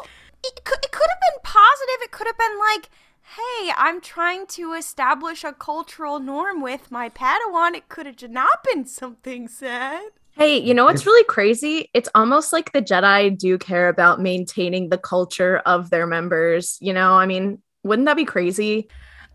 It 0.45 0.65
could, 0.65 0.79
it 0.85 0.93
could 0.93 1.09
have 1.11 1.21
been 1.21 1.43
positive. 1.43 1.97
It 2.03 2.13
could 2.13 2.29
have 2.29 2.39
been 2.39 2.59
like, 2.59 2.89
hey, 3.37 3.71
I'm 3.77 4.01
trying 4.01 4.47
to 4.49 4.73
establish 4.73 5.45
a 5.45 5.53
cultural 5.53 6.19
norm 6.19 6.61
with 6.61 6.91
my 6.91 7.09
Padawan. 7.09 7.75
It 7.75 7.89
could 7.89 8.07
have 8.07 8.29
not 8.29 8.65
been 8.65 8.85
something 8.87 9.47
sad. 9.47 10.03
Hey, 10.33 10.59
you 10.59 10.75
know 10.75 10.85
what's 10.85 11.07
really 11.07 11.25
crazy? 11.25 11.91
It's 11.95 12.09
almost 12.15 12.53
like 12.53 12.73
the 12.73 12.83
Jedi 12.83 13.37
do 13.37 13.57
care 13.59 13.89
about 13.89 14.21
maintaining 14.21 14.89
the 14.89 14.99
culture 14.99 15.59
of 15.59 15.91
their 15.91 16.07
members. 16.07 16.77
You 16.81 16.93
know, 16.93 17.13
I 17.13 17.27
mean, 17.27 17.59
wouldn't 17.85 18.07
that 18.07 18.17
be 18.17 18.25
crazy? 18.25 18.89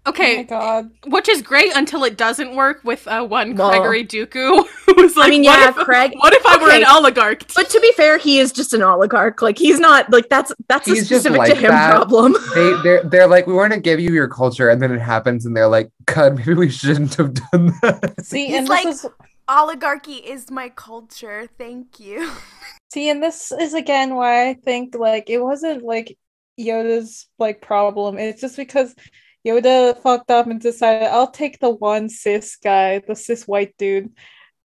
Oh 0.08 0.12
my 0.12 0.12
Okay, 0.12 0.44
god. 0.44 0.92
which 1.08 1.28
is 1.28 1.42
great 1.42 1.76
until 1.76 2.04
it 2.04 2.16
doesn't 2.16 2.56
work 2.56 2.82
with 2.84 3.08
uh, 3.08 3.24
one 3.26 3.56
Well- 3.56 3.70
Gregory 3.72 4.06
Dooku, 4.06 4.66
who's 4.86 4.96
was 4.96 5.18
like, 5.18 5.30
mean, 5.32 5.44
what 5.44 5.60
yeah, 5.60 5.70
if, 5.70 5.76
Craig- 5.76 6.14
What 6.18 6.32
if 6.34 6.46
I 6.46 6.58
were 6.62 6.70
an 6.72 6.86
oligarch? 6.86 7.44
But 7.56 7.70
to 7.72 7.80
be 7.80 7.92
fair, 7.94 8.18
he 8.20 8.38
is 8.40 8.52
just 8.52 8.74
an 8.76 8.84
oligarch. 8.84 9.42
Like 9.42 9.58
he's 9.58 9.80
not 9.80 10.12
like 10.12 10.30
that's 10.30 10.52
that's 10.68 10.88
a 10.88 10.92
He's 10.92 11.10
just 11.10 11.24
specific 11.24 11.38
like 11.40 11.50
to 11.54 11.56
him 11.56 11.72
that. 11.72 11.90
problem. 11.96 12.36
they 12.54 12.74
they're 12.84 13.04
they're 13.04 13.28
like 13.28 13.48
we 13.48 13.54
want 13.54 13.74
to 13.74 13.80
give 13.80 14.00
you 14.00 14.12
your 14.14 14.28
culture 14.28 14.70
and 14.70 14.80
then 14.82 14.92
it 14.92 15.00
happens 15.02 15.46
and 15.46 15.56
they're 15.58 15.68
like 15.68 15.90
god 16.06 16.36
maybe 16.38 16.54
we 16.54 16.70
shouldn't 16.70 17.14
have 17.16 17.34
done 17.34 17.74
that 17.82 18.14
See, 18.24 18.48
He's 18.48 18.58
and 18.58 18.70
like- 18.70 18.84
this 18.86 19.06
is 19.06 19.12
Oligarchy 19.48 20.14
is 20.16 20.50
my 20.50 20.70
culture. 20.70 21.48
Thank 21.60 22.00
you. 22.00 22.32
see, 22.92 23.10
and 23.10 23.22
this 23.22 23.52
is 23.52 23.74
again 23.76 24.16
why 24.16 24.50
I 24.50 24.54
think 24.56 24.96
like 24.96 25.30
it 25.30 25.40
wasn't 25.40 25.84
like 25.84 26.18
Yoda's 26.60 27.28
like 27.38 27.62
problem. 27.62 28.18
It's 28.18 28.42
just 28.42 28.56
because 28.58 28.96
Yoda 29.46 29.98
fucked 30.02 30.32
up 30.32 30.48
and 30.48 30.60
decided 30.60 31.08
I'll 31.08 31.32
take 31.32 31.60
the 31.60 31.70
one 31.70 32.10
cis 32.10 32.56
guy, 32.56 33.00
the 33.00 33.16
cis 33.16 33.48
white 33.48 33.76
dude, 33.78 34.12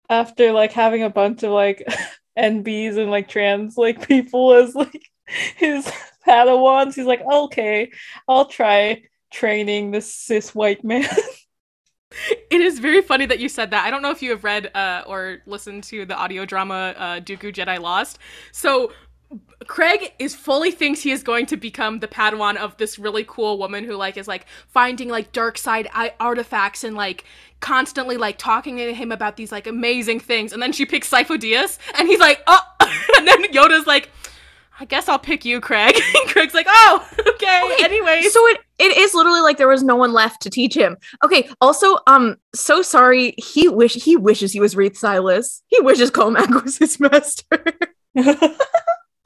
after 0.09 0.53
like 0.53 0.73
having 0.73 1.03
a 1.03 1.11
bunch 1.11 1.43
of 1.43 1.51
like 1.51 1.87
NBs 2.39 2.97
and 2.97 3.11
like 3.11 3.29
trans 3.29 3.77
like 3.77 4.07
people 4.09 4.55
as 4.55 4.75
like 4.75 5.11
his 5.57 5.91
Padawans. 6.27 6.95
He's 6.95 7.07
like, 7.07 7.23
okay, 7.23 7.91
I'll 8.27 8.47
try 8.47 9.03
training 9.31 9.91
this 9.91 10.15
cis 10.15 10.55
white 10.55 10.85
man. 10.85 11.09
It 12.51 12.61
is 12.61 12.79
very 12.79 13.01
funny 13.01 13.25
that 13.25 13.39
you 13.39 13.49
said 13.49 13.71
that. 13.71 13.87
I 13.87 13.91
don't 13.91 14.03
know 14.03 14.11
if 14.11 14.21
you 14.21 14.31
have 14.33 14.45
read 14.45 14.71
uh, 14.77 15.03
or 15.07 15.39
listened 15.47 15.85
to 15.85 16.05
the 16.05 16.15
audio 16.15 16.45
drama 16.45 16.95
uh, 16.97 17.21
Dooku 17.21 17.55
Jedi 17.55 17.81
Lost. 17.81 18.19
So 18.53 18.93
Craig 19.67 20.13
is 20.19 20.35
fully 20.35 20.71
thinks 20.71 21.01
he 21.01 21.11
is 21.11 21.23
going 21.23 21.47
to 21.47 21.57
become 21.57 22.01
the 22.01 22.09
Padawan 22.09 22.57
of 22.57 22.77
this 22.77 22.99
really 22.99 23.25
cool 23.27 23.59
woman 23.59 23.85
who 23.85 23.97
like 23.97 24.17
is 24.17 24.29
like 24.29 24.47
finding 24.69 25.09
like 25.09 25.33
dark 25.33 25.59
side 25.59 25.89
artifacts 26.21 26.85
and 26.85 26.97
like 26.97 27.25
constantly 27.61 28.17
like 28.17 28.39
talking 28.39 28.77
to 28.77 28.93
him 28.93 29.13
about 29.13 29.37
these 29.37 29.53
like 29.53 29.67
amazing 29.67 30.21
things. 30.21 30.53
And 30.53 30.63
then 30.63 30.73
she 30.73 30.85
picks 30.85 31.09
Sifo 31.09 31.39
Dyas 31.39 31.79
and 31.97 32.09
he's 32.09 32.21
like, 32.21 32.43
oh, 32.47 32.61
and 33.19 33.27
then 33.27 33.45
Yoda's 33.53 33.87
like. 33.87 34.11
I 34.81 34.85
guess 34.85 35.09
I'll 35.09 35.19
pick 35.19 35.45
you, 35.45 35.61
Craig. 35.61 35.95
And 36.17 36.31
Craig's 36.31 36.55
like, 36.55 36.67
oh, 36.69 37.09
okay. 37.21 37.61
Okay, 37.63 37.85
Anyways, 37.85 38.33
So 38.33 38.45
it 38.49 38.59
it 38.79 38.97
is 38.97 39.15
literally 39.15 39.41
like 39.41 39.57
there 39.59 39.69
was 39.69 39.85
no 39.85 39.95
one 39.95 40.13
left 40.13 40.43
to 40.43 40.51
teach 40.51 40.75
him. 40.75 40.97
Okay. 41.23 41.49
Also, 41.61 41.99
um, 42.09 42.37
so 42.53 42.83
sorry. 42.83 43.35
He 43.39 43.69
wish 43.69 43.95
he 43.95 44.17
wishes 44.17 44.51
he 44.51 44.59
was 44.59 44.75
Reath 44.75 44.97
Silas. 44.97 45.63
He 45.69 45.81
wishes 45.83 46.11
Cohmac 46.11 46.65
was 46.65 46.79
his 46.79 46.99
master. 47.01 47.63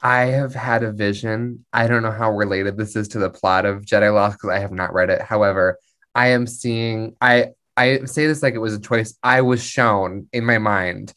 I 0.07 0.21
have 0.39 0.53
had 0.53 0.81
a 0.83 0.91
vision 0.91 1.37
i 1.73 1.83
don't 1.87 2.03
know 2.03 2.11
how 2.21 2.29
related 2.31 2.77
this 2.77 2.95
is 2.95 3.07
to 3.09 3.19
the 3.19 3.29
plot 3.29 3.65
of 3.65 3.83
jedi 3.89 4.13
lost 4.13 4.37
because 4.37 4.55
i 4.55 4.59
have 4.59 4.71
not 4.71 4.93
read 4.93 5.09
it 5.09 5.21
however 5.21 5.77
i 6.15 6.27
am 6.27 6.47
seeing 6.47 7.15
i 7.21 7.47
i 7.75 7.99
say 8.05 8.25
this 8.27 8.41
like 8.43 8.53
it 8.55 8.65
was 8.67 8.73
a 8.75 8.79
choice 8.89 9.11
i 9.23 9.41
was 9.41 9.61
shown 9.63 10.27
in 10.33 10.43
my 10.45 10.57
mind 10.57 11.13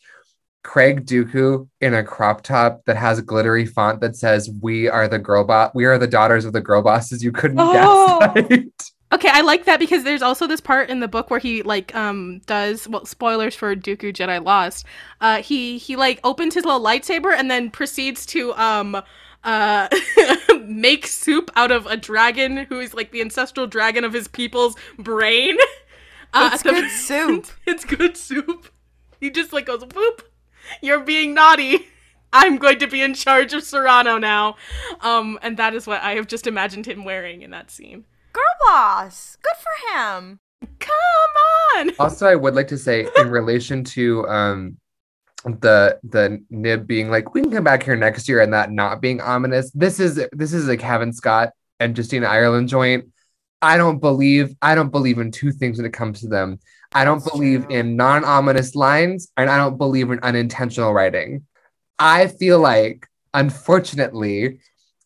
Craig 0.62 1.06
Dooku 1.06 1.68
in 1.80 1.94
a 1.94 2.04
crop 2.04 2.42
top 2.42 2.82
that 2.86 2.96
has 2.98 3.18
a 3.18 3.22
glittery 3.22 3.64
font 3.64 4.02
that 4.02 4.14
says 4.14 4.50
"We 4.60 4.88
are 4.90 5.08
the 5.08 5.18
girl 5.18 5.42
boss. 5.42 5.70
We 5.74 5.86
are 5.86 5.96
the 5.96 6.06
daughters 6.06 6.44
of 6.44 6.52
the 6.52 6.60
girl 6.60 6.82
bosses." 6.82 7.24
You 7.24 7.32
couldn't 7.32 7.58
Oh. 7.60 7.72
gaslight. 7.72 8.68
Okay, 9.12 9.28
I 9.28 9.40
like 9.40 9.64
that 9.64 9.80
because 9.80 10.04
there's 10.04 10.22
also 10.22 10.46
this 10.46 10.60
part 10.60 10.88
in 10.88 11.00
the 11.00 11.08
book 11.08 11.30
where 11.30 11.40
he 11.40 11.62
like 11.62 11.92
um 11.96 12.40
does 12.46 12.86
well 12.88 13.04
spoilers 13.06 13.56
for 13.56 13.74
Dooku 13.74 14.12
Jedi 14.12 14.44
Lost. 14.44 14.86
Uh 15.20 15.42
he 15.42 15.78
he 15.78 15.96
like 15.96 16.20
opens 16.22 16.54
his 16.54 16.64
little 16.64 16.80
lightsaber 16.80 17.34
and 17.36 17.50
then 17.50 17.70
proceeds 17.70 18.24
to 18.26 18.54
um 18.54 19.02
uh 19.42 19.88
make 20.64 21.06
soup 21.08 21.50
out 21.56 21.72
of 21.72 21.86
a 21.86 21.96
dragon 21.96 22.58
who 22.68 22.78
is 22.78 22.94
like 22.94 23.10
the 23.10 23.20
ancestral 23.20 23.66
dragon 23.66 24.04
of 24.04 24.12
his 24.12 24.28
people's 24.28 24.76
brain. 24.98 25.56
Uh, 26.32 26.50
It's 26.52 26.62
the- 26.62 26.70
good 26.70 26.90
soup. 26.92 27.46
it's 27.66 27.84
good 27.84 28.16
soup. 28.16 28.68
He 29.18 29.30
just 29.30 29.52
like 29.52 29.66
goes 29.66 29.82
whoop. 29.84 30.22
You're 30.80 31.00
being 31.00 31.34
naughty. 31.34 31.88
I'm 32.32 32.56
going 32.56 32.78
to 32.78 32.86
be 32.86 33.02
in 33.02 33.14
charge 33.14 33.52
of 33.52 33.62
Serenno 33.64 34.20
now. 34.20 34.54
Um 35.00 35.40
and 35.42 35.56
that 35.56 35.74
is 35.74 35.88
what 35.88 36.00
I 36.02 36.14
have 36.14 36.28
just 36.28 36.46
imagined 36.46 36.86
him 36.86 37.02
wearing 37.02 37.42
in 37.42 37.50
that 37.50 37.72
scene. 37.72 38.04
Girl 38.32 38.42
boss. 38.60 39.36
Good 39.42 39.56
for 39.56 39.98
him. 39.98 40.40
Come 40.78 40.94
on. 41.76 41.90
Also, 41.98 42.26
I 42.26 42.34
would 42.34 42.54
like 42.54 42.68
to 42.68 42.78
say 42.78 43.06
in 43.16 43.30
relation 43.30 43.84
to 43.84 44.26
um 44.28 44.76
the 45.44 45.98
the 46.02 46.44
nib 46.50 46.86
being 46.86 47.10
like, 47.10 47.32
we 47.34 47.40
can 47.40 47.50
come 47.50 47.64
back 47.64 47.82
here 47.82 47.96
next 47.96 48.28
year 48.28 48.40
and 48.40 48.52
that 48.52 48.70
not 48.70 49.00
being 49.00 49.20
ominous. 49.20 49.70
This 49.70 50.00
is 50.00 50.20
this 50.32 50.52
is 50.52 50.68
a 50.68 50.76
Cavan 50.76 51.12
Scott 51.12 51.50
and 51.78 51.96
Justina 51.96 52.26
Ireland 52.26 52.68
joint. 52.68 53.06
I 53.62 53.76
don't 53.76 53.98
believe 53.98 54.54
I 54.60 54.74
don't 54.74 54.90
believe 54.90 55.18
in 55.18 55.30
two 55.30 55.52
things 55.52 55.78
when 55.78 55.86
it 55.86 55.92
comes 55.92 56.20
to 56.20 56.28
them. 56.28 56.58
I 56.92 57.04
don't 57.04 57.20
That's 57.22 57.30
believe 57.30 57.66
true. 57.66 57.76
in 57.76 57.96
non-ominous 57.96 58.74
lines 58.74 59.28
and 59.36 59.48
I 59.48 59.56
don't 59.56 59.78
believe 59.78 60.10
in 60.10 60.18
unintentional 60.22 60.92
writing. 60.92 61.46
I 61.98 62.26
feel 62.26 62.58
like 62.58 63.06
unfortunately 63.32 64.60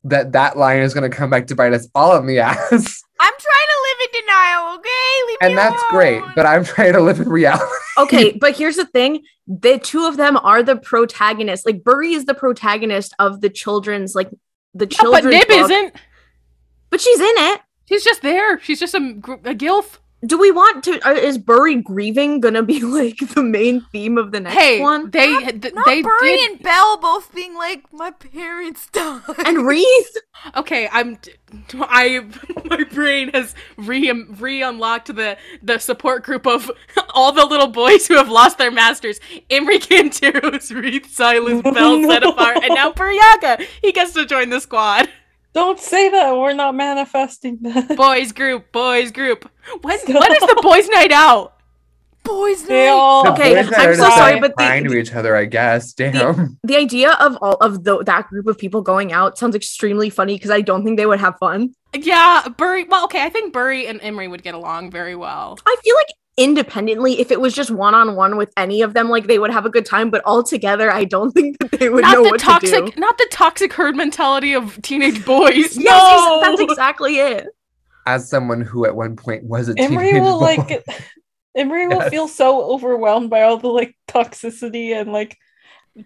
that 0.04 0.32
that 0.32 0.56
lion 0.56 0.82
is 0.82 0.94
going 0.94 1.08
to 1.10 1.14
come 1.16 1.30
back 1.30 1.46
to 1.48 1.54
bite 1.54 1.72
us 1.72 1.88
all 1.94 2.16
in 2.16 2.26
the 2.26 2.38
ass. 2.40 2.60
I'm 3.20 3.32
trying 3.32 3.68
to 3.68 3.78
live 3.82 4.08
in 4.14 4.20
denial, 4.20 4.74
okay? 4.78 4.90
Leave 5.26 5.40
me 5.40 5.46
and 5.48 5.58
that's 5.58 5.82
great, 5.90 6.22
but 6.36 6.44
I'm 6.46 6.64
trying 6.64 6.92
to 6.92 7.00
live 7.00 7.20
in 7.20 7.28
reality. 7.28 7.64
Okay, 7.96 8.32
but 8.32 8.56
here's 8.56 8.74
the 8.74 8.86
thing: 8.86 9.22
the 9.46 9.78
two 9.78 10.04
of 10.08 10.16
them 10.16 10.36
are 10.38 10.64
the 10.64 10.74
protagonists. 10.74 11.64
Like 11.64 11.84
Burry 11.84 12.14
is 12.14 12.24
the 12.24 12.34
protagonist 12.34 13.14
of 13.20 13.40
the 13.40 13.48
children's, 13.48 14.16
like 14.16 14.30
the 14.74 14.86
Yeah, 14.90 14.96
children's. 14.98 15.24
but 15.26 15.30
Nib 15.30 15.46
book, 15.46 15.70
isn't. 15.70 15.96
But 16.90 17.00
she's 17.00 17.20
in 17.20 17.34
it. 17.36 17.60
She's 17.88 18.02
just 18.02 18.20
there. 18.22 18.58
She's 18.58 18.80
just 18.80 18.94
a, 18.96 19.12
gr- 19.20 19.34
a 19.44 19.54
gilf. 19.54 19.98
Do 20.26 20.38
we 20.38 20.50
want 20.50 20.84
to? 20.84 21.00
Uh, 21.06 21.12
is 21.12 21.38
Burry 21.38 21.76
grieving 21.76 22.40
gonna 22.40 22.62
be 22.62 22.80
like 22.98 23.18
the 23.34 23.42
main 23.42 23.82
theme 23.92 24.16
of 24.16 24.32
the 24.32 24.40
next 24.40 24.54
Hey, 24.56 24.80
one? 24.80 25.10
they 25.10 25.30
Not, 25.32 25.62
th- 25.62 25.74
not 25.74 25.84
they 25.86 26.02
Burry 26.02 26.36
did. 26.36 26.50
and 26.52 26.62
Bell 26.62 26.96
both 26.98 27.34
being 27.34 27.54
like, 27.54 27.92
my 27.92 28.10
parents 28.10 28.86
died. 28.90 29.22
And 29.44 29.58
Reath. 29.66 30.16
Okay, 30.56 30.88
I'm. 30.92 31.18
I 31.74 32.26
my 32.68 32.82
brain 32.84 33.30
has 33.32 33.54
re 33.76 34.10
re 34.10 34.62
unlocked 34.62 35.14
the 35.14 35.36
the 35.62 35.78
support 35.78 36.24
group 36.24 36.46
of 36.46 36.70
all 37.14 37.30
the 37.32 37.44
little 37.44 37.68
boys 37.68 38.06
who 38.08 38.14
have 38.16 38.28
lost 38.28 38.58
their 38.58 38.70
masters. 38.72 39.20
Imri 39.48 39.78
Cantaros, 39.78 40.74
Reath, 40.74 41.06
Silas, 41.14 41.62
Bell, 41.62 41.98
No. 41.98 42.08
Zettifar, 42.08 42.56
and 42.56 42.74
now 42.74 42.90
Burryaga. 42.92 43.64
He 43.82 43.92
gets 43.92 44.12
to 44.14 44.26
join 44.26 44.50
the 44.50 44.60
squad. 44.60 45.08
Don't 45.54 45.78
say 45.78 46.10
that. 46.10 46.36
We're 46.36 46.52
not 46.52 46.74
manifesting 46.74 47.58
that. 47.62 47.96
Boys 47.96 48.32
group, 48.32 48.72
boys 48.72 49.12
group. 49.12 49.48
When 49.82 49.98
Stop. 50.00 50.20
when 50.20 50.32
is 50.32 50.40
the 50.40 50.60
boys' 50.62 50.88
night 50.88 51.12
out? 51.12 51.52
Boys 52.24 52.64
They 52.64 52.86
night. 52.86 52.90
all. 52.92 53.28
Okay, 53.32 53.58
I'm 53.58 53.66
so 53.66 53.70
just, 53.72 53.98
sorry, 54.16 54.32
like, 54.32 54.40
but 54.40 54.50
the- 54.52 54.54
crying 54.64 54.84
to 54.84 54.94
each 54.96 55.12
other, 55.14 55.36
I 55.36 55.44
guess. 55.44 55.92
Damn. 55.92 56.58
The 56.64 56.76
idea 56.76 57.12
of 57.20 57.36
all 57.42 57.54
of 57.60 57.84
the, 57.84 58.02
that 58.04 58.28
group 58.28 58.46
of 58.46 58.58
people 58.58 58.80
going 58.82 59.12
out 59.12 59.38
sounds 59.38 59.54
extremely 59.54 60.10
funny 60.10 60.34
because 60.36 60.50
I 60.50 60.60
don't 60.62 60.84
think 60.84 60.96
they 60.96 61.06
would 61.06 61.20
have 61.20 61.36
fun. 61.38 61.74
Yeah, 61.94 62.48
Burry. 62.56 62.84
Well, 62.84 63.04
okay, 63.04 63.22
I 63.22 63.28
think 63.28 63.52
Burry 63.52 63.86
and 63.86 64.00
Imri 64.00 64.26
would 64.26 64.42
get 64.42 64.54
along 64.54 64.90
very 64.90 65.14
well. 65.14 65.58
I 65.66 65.76
feel 65.84 65.94
like 65.94 66.06
independently, 66.36 67.20
if 67.20 67.30
it 67.30 67.40
was 67.40 67.54
just 67.54 67.70
one 67.70 67.94
on 67.94 68.16
one 68.16 68.36
with 68.36 68.52
any 68.56 68.82
of 68.82 68.94
them, 68.94 69.08
like 69.08 69.26
they 69.26 69.38
would 69.38 69.50
have 69.50 69.66
a 69.66 69.70
good 69.70 69.86
time. 69.86 70.10
But 70.10 70.22
all 70.24 70.42
together, 70.42 70.90
I 70.90 71.04
don't 71.04 71.32
think 71.32 71.58
that 71.58 71.72
they 71.72 71.88
would 71.88 72.02
not 72.02 72.14
know 72.14 72.24
the 72.24 72.30
what 72.30 72.40
to 72.40 72.46
toxic, 72.46 72.94
do. 72.94 73.00
not 73.00 73.16
the 73.18 73.26
toxic 73.30 73.72
herd 73.72 73.96
mentality 73.96 74.52
of 74.54 74.80
teenage 74.82 75.24
boys. 75.24 75.76
Yes, 75.76 75.76
no, 75.76 76.40
ex- 76.40 76.48
that's 76.58 76.70
exactly 76.72 77.18
it. 77.18 77.46
As 78.06 78.28
someone 78.28 78.60
who 78.60 78.84
at 78.84 78.94
one 78.94 79.16
point 79.16 79.44
was 79.44 79.68
a 79.68 79.74
Imri 79.76 80.06
teenage 80.06 80.22
will 80.22 80.38
boy. 80.40 80.56
like. 80.56 80.84
Imri 81.56 81.86
will 81.86 81.98
Yes. 81.98 82.10
feel 82.10 82.26
so 82.26 82.64
overwhelmed 82.64 83.30
by 83.30 83.42
all 83.42 83.58
the 83.58 83.68
like 83.68 83.94
toxicity 84.08 84.92
and 84.92 85.12
like 85.12 85.38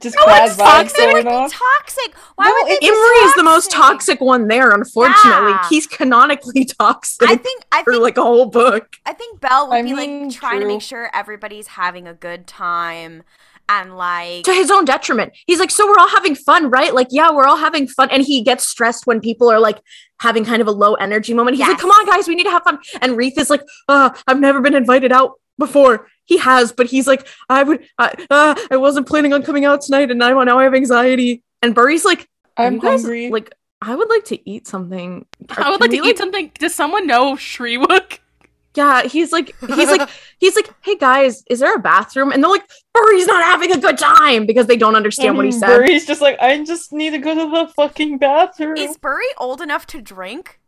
just 0.02 0.16
No 0.16 0.26
bad 0.26 0.40
one's 0.48 0.52
vibes 0.52 0.56
toxic. 0.58 0.96
They 0.98 1.12
would 1.12 1.24
going 1.24 1.48
be 1.48 1.54
toxic. 1.54 2.14
Why 2.36 2.46
No, 2.48 2.52
would 2.54 2.66
they 2.66 2.72
it- 2.74 2.80
be 2.80 2.86
Imri 2.88 2.96
is 3.28 3.34
the 3.34 3.42
most 3.42 3.70
toxic? 3.70 4.18
toxic 4.18 4.20
one 4.20 4.46
there, 4.48 4.70
unfortunately. 4.70 5.50
Yeah. 5.52 5.68
He's 5.70 5.86
canonically 5.86 6.64
toxic 6.78 7.28
I 7.28 7.36
think. 7.36 7.64
I 7.72 7.82
for 7.84 7.92
think. 7.92 8.02
like 8.02 8.16
a 8.18 8.22
whole 8.22 8.46
book. 8.46 8.96
I 9.06 9.12
think 9.14 9.40
Bell 9.40 9.68
would 9.68 9.74
I 9.76 9.82
be 9.82 9.94
mean, 9.94 10.24
like 10.24 10.34
trying 10.36 10.60
to 10.60 10.66
make 10.66 10.82
sure 10.82 11.10
everybody's 11.14 11.68
having 11.68 12.06
a 12.06 12.14
good 12.14 12.46
time, 12.46 13.22
and 13.68 13.96
like. 13.96 14.44
To 14.44 14.52
his 14.52 14.70
own 14.70 14.84
detriment. 14.84 15.32
He's 15.46 15.58
like, 15.58 15.70
so 15.70 15.86
we're 15.86 15.98
all 15.98 16.08
having 16.08 16.34
fun, 16.34 16.68
right? 16.70 16.94
Like, 16.94 17.08
yeah, 17.10 17.30
we're 17.30 17.46
all 17.46 17.56
having 17.56 17.86
fun. 17.88 18.08
And 18.10 18.22
he 18.22 18.42
gets 18.42 18.66
stressed 18.66 19.06
when 19.06 19.20
people 19.20 19.50
are 19.50 19.58
like 19.60 19.80
having 20.20 20.44
kind 20.44 20.60
of 20.60 20.68
a 20.68 20.72
low 20.72 20.94
energy 20.94 21.32
moment. 21.32 21.56
He's 21.56 21.66
like, 21.66 21.78
come 21.78 21.90
on, 21.90 22.06
guys, 22.06 22.28
we 22.28 22.34
need 22.34 22.44
to 22.44 22.50
have 22.50 22.62
fun. 22.62 22.78
And 23.00 23.16
Reath 23.16 23.38
is 23.38 23.48
like, 23.50 23.62
uh, 23.88 24.10
I've 24.26 24.40
never 24.40 24.60
been 24.60 24.74
invited 24.74 25.12
out 25.12 25.34
before. 25.58 26.08
He 26.28 26.36
has, 26.36 26.72
but 26.72 26.86
he's 26.86 27.06
like, 27.06 27.26
I 27.48 27.62
would, 27.62 27.88
I, 27.98 28.12
uh, 28.28 28.54
I 28.70 28.76
wasn't 28.76 29.08
planning 29.08 29.32
on 29.32 29.42
coming 29.42 29.64
out 29.64 29.80
tonight, 29.80 30.10
and 30.10 30.18
now, 30.18 30.44
now 30.44 30.58
I 30.58 30.64
have 30.64 30.74
anxiety. 30.74 31.42
And 31.62 31.74
Burry's 31.74 32.04
like, 32.04 32.28
I'm 32.58 32.74
you 32.74 32.80
guys- 32.80 33.00
hungry. 33.00 33.30
Like, 33.30 33.52
I 33.80 33.94
would 33.94 34.10
like 34.10 34.24
to 34.26 34.50
eat 34.50 34.66
something. 34.66 35.24
I 35.56 35.70
would 35.70 35.80
like 35.80 35.90
to 35.92 36.00
we, 36.02 36.10
eat 36.10 36.18
something. 36.18 36.52
Does 36.58 36.74
someone 36.74 37.06
know 37.06 37.34
Shyriiwook? 37.34 38.18
Yeah, 38.74 39.02
he's 39.02 39.32
like, 39.32 39.56
he's 39.60 39.88
like, 39.88 40.08
he's 40.38 40.54
like, 40.54 40.72
hey 40.82 40.94
guys, 40.94 41.42
is 41.50 41.58
there 41.58 41.74
a 41.74 41.80
bathroom? 41.80 42.30
And 42.30 42.40
they're 42.44 42.50
like, 42.50 42.68
Burry's 42.94 43.26
not 43.26 43.42
having 43.42 43.72
a 43.72 43.78
good 43.80 43.98
time 43.98 44.46
because 44.46 44.68
they 44.68 44.76
don't 44.76 44.94
understand 44.94 45.36
what 45.36 45.46
he 45.46 45.50
And 45.50 45.58
said. 45.58 45.66
Burry's 45.66 46.06
just 46.06 46.20
like, 46.20 46.38
I 46.38 46.62
just 46.62 46.92
need 46.92 47.10
to 47.10 47.18
go 47.18 47.34
to 47.34 47.50
the 47.50 47.72
fucking 47.74 48.18
bathroom. 48.18 48.76
Is 48.76 48.96
Burry 48.96 49.26
old 49.36 49.62
enough 49.62 49.84
to 49.88 50.00
drink? 50.00 50.60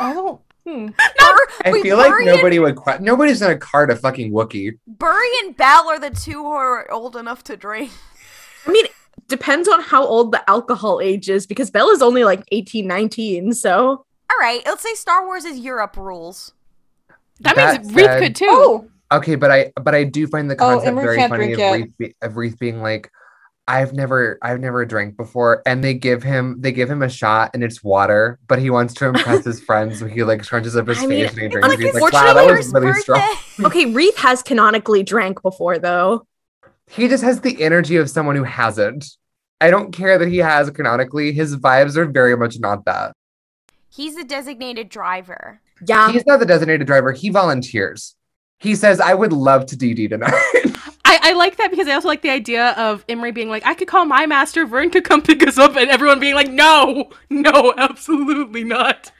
I 0.00 0.12
don't. 0.12 0.40
Hmm. 0.66 0.86
Bur- 0.86 0.94
I 1.64 1.72
wait, 1.72 1.82
feel 1.82 1.96
like 1.96 2.10
Burry 2.10 2.24
nobody 2.24 2.58
would. 2.58 2.76
Que- 2.76 2.98
nobody's 3.00 3.40
gonna 3.40 3.58
card 3.58 3.90
a 3.90 3.96
fucking 3.96 4.32
Wookiee. 4.32 4.68
And, 4.86 4.98
Burry 4.98 5.28
and 5.44 5.56
Bell 5.56 5.88
are 5.88 5.98
the 5.98 6.10
two 6.10 6.34
who 6.42 6.52
are 6.52 6.90
old 6.90 7.16
enough 7.16 7.42
to 7.44 7.56
drink. 7.56 7.90
I 8.66 8.70
mean, 8.70 8.86
depends 9.28 9.68
on 9.68 9.80
how 9.82 10.04
old 10.04 10.30
the 10.32 10.48
alcohol 10.48 11.00
age 11.00 11.28
is 11.28 11.46
because 11.46 11.70
Bell 11.70 11.90
is 11.90 12.00
only 12.02 12.22
like 12.24 12.44
18, 12.52 12.86
19. 12.86 13.52
So 13.54 13.88
All 14.30 14.38
right, 14.40 14.62
let's 14.64 14.82
say 14.82 14.94
Star 14.94 15.26
Wars 15.26 15.44
is 15.44 15.58
Europe 15.58 15.96
rules. 15.96 16.52
That, 17.40 17.56
That 17.56 17.82
means 17.82 17.94
Reath 17.94 18.18
could 18.20 18.36
too. 18.36 18.46
Oh, 18.48 18.88
Okay, 19.10 19.34
but 19.34 19.50
I 19.50 19.72
but 19.82 19.94
I 19.94 20.04
do 20.04 20.26
find 20.26 20.48
the 20.50 20.54
Oh, 20.54 20.58
concept 20.58 20.88
Imri 20.88 21.04
very 21.04 21.28
funny 21.28 21.36
drink 21.36 21.52
of 21.54 21.58
yet. 21.58 21.72
Reath, 21.72 21.98
be- 21.98 22.14
of 22.22 22.36
Reath 22.36 22.58
being 22.58 22.80
like, 22.80 23.10
I've 23.68 23.92
never 23.92 24.38
I've 24.42 24.60
never 24.60 24.84
drank 24.84 25.16
before, 25.16 25.62
and 25.66 25.84
they 25.84 25.94
give 25.94 26.22
him 26.22 26.56
they 26.60 26.72
give 26.72 26.90
him 26.90 27.02
a 27.02 27.08
shot 27.08 27.52
and 27.54 27.62
it's 27.62 27.82
water, 27.82 28.38
but 28.48 28.58
he 28.58 28.70
wants 28.70 28.92
to 28.94 29.06
impress 29.06 29.44
his 29.44 29.60
friends, 29.64 30.00
so 30.00 30.06
he 30.06 30.24
like 30.24 30.42
scrunches 30.42 30.76
up 30.76 30.88
his 30.88 30.98
I 30.98 31.06
mean, 31.06 31.24
face 31.26 31.32
and 31.32 31.40
he 31.42 31.48
drinks. 31.48 31.68
like 31.68 31.78
He's 31.78 31.94
like, 31.94 32.12
wow, 32.12 32.34
that 32.34 32.42
fortunate 32.44 32.56
was 32.56 32.72
really 32.72 32.92
strong. 33.00 33.36
okay, 33.66 33.86
Reath 33.86 34.16
has 34.18 34.42
canonically 34.42 35.02
drank 35.02 35.42
before 35.42 35.78
though. 35.78 36.26
He 36.90 37.06
just 37.08 37.22
has 37.22 37.40
the 37.40 37.62
energy 37.62 37.96
of 37.96 38.10
someone 38.10 38.36
who 38.36 38.42
hasn't. 38.44 39.06
I 39.60 39.70
don't 39.70 39.92
care 39.92 40.18
that 40.18 40.28
he 40.28 40.38
has 40.38 40.68
canonically. 40.70 41.32
His 41.32 41.56
vibes 41.56 41.96
are 41.96 42.04
very 42.04 42.36
much 42.36 42.58
not 42.58 42.84
that. 42.86 43.12
He's 43.88 44.16
a 44.16 44.24
designated 44.24 44.88
driver. 44.88 45.60
Yeah. 45.86 46.10
He's 46.10 46.26
not 46.26 46.40
the 46.40 46.46
designated 46.46 46.86
driver. 46.86 47.12
He 47.12 47.28
volunteers. 47.30 48.16
He 48.58 48.74
says, 48.74 49.00
"I 49.00 49.14
would 49.14 49.32
love 49.32 49.66
to 49.66 49.76
DD 49.76 50.08
tonight." 50.08 50.32
I, 51.12 51.30
I 51.30 51.32
like 51.34 51.56
that 51.56 51.70
because 51.70 51.88
I 51.88 51.92
also 51.94 52.08
like 52.08 52.22
the 52.22 52.30
idea 52.30 52.70
of 52.72 53.04
Imri 53.08 53.32
being 53.32 53.48
like, 53.50 53.66
I 53.66 53.74
could 53.74 53.88
call 53.88 54.04
my 54.04 54.26
master, 54.26 54.64
Vern 54.64 54.90
could 54.90 55.04
come 55.04 55.22
pick 55.22 55.46
us 55.46 55.58
up, 55.58 55.76
and 55.76 55.90
everyone 55.90 56.20
being 56.20 56.34
like, 56.34 56.50
no, 56.50 57.10
no, 57.30 57.74
absolutely 57.76 58.64
not. 58.64 59.12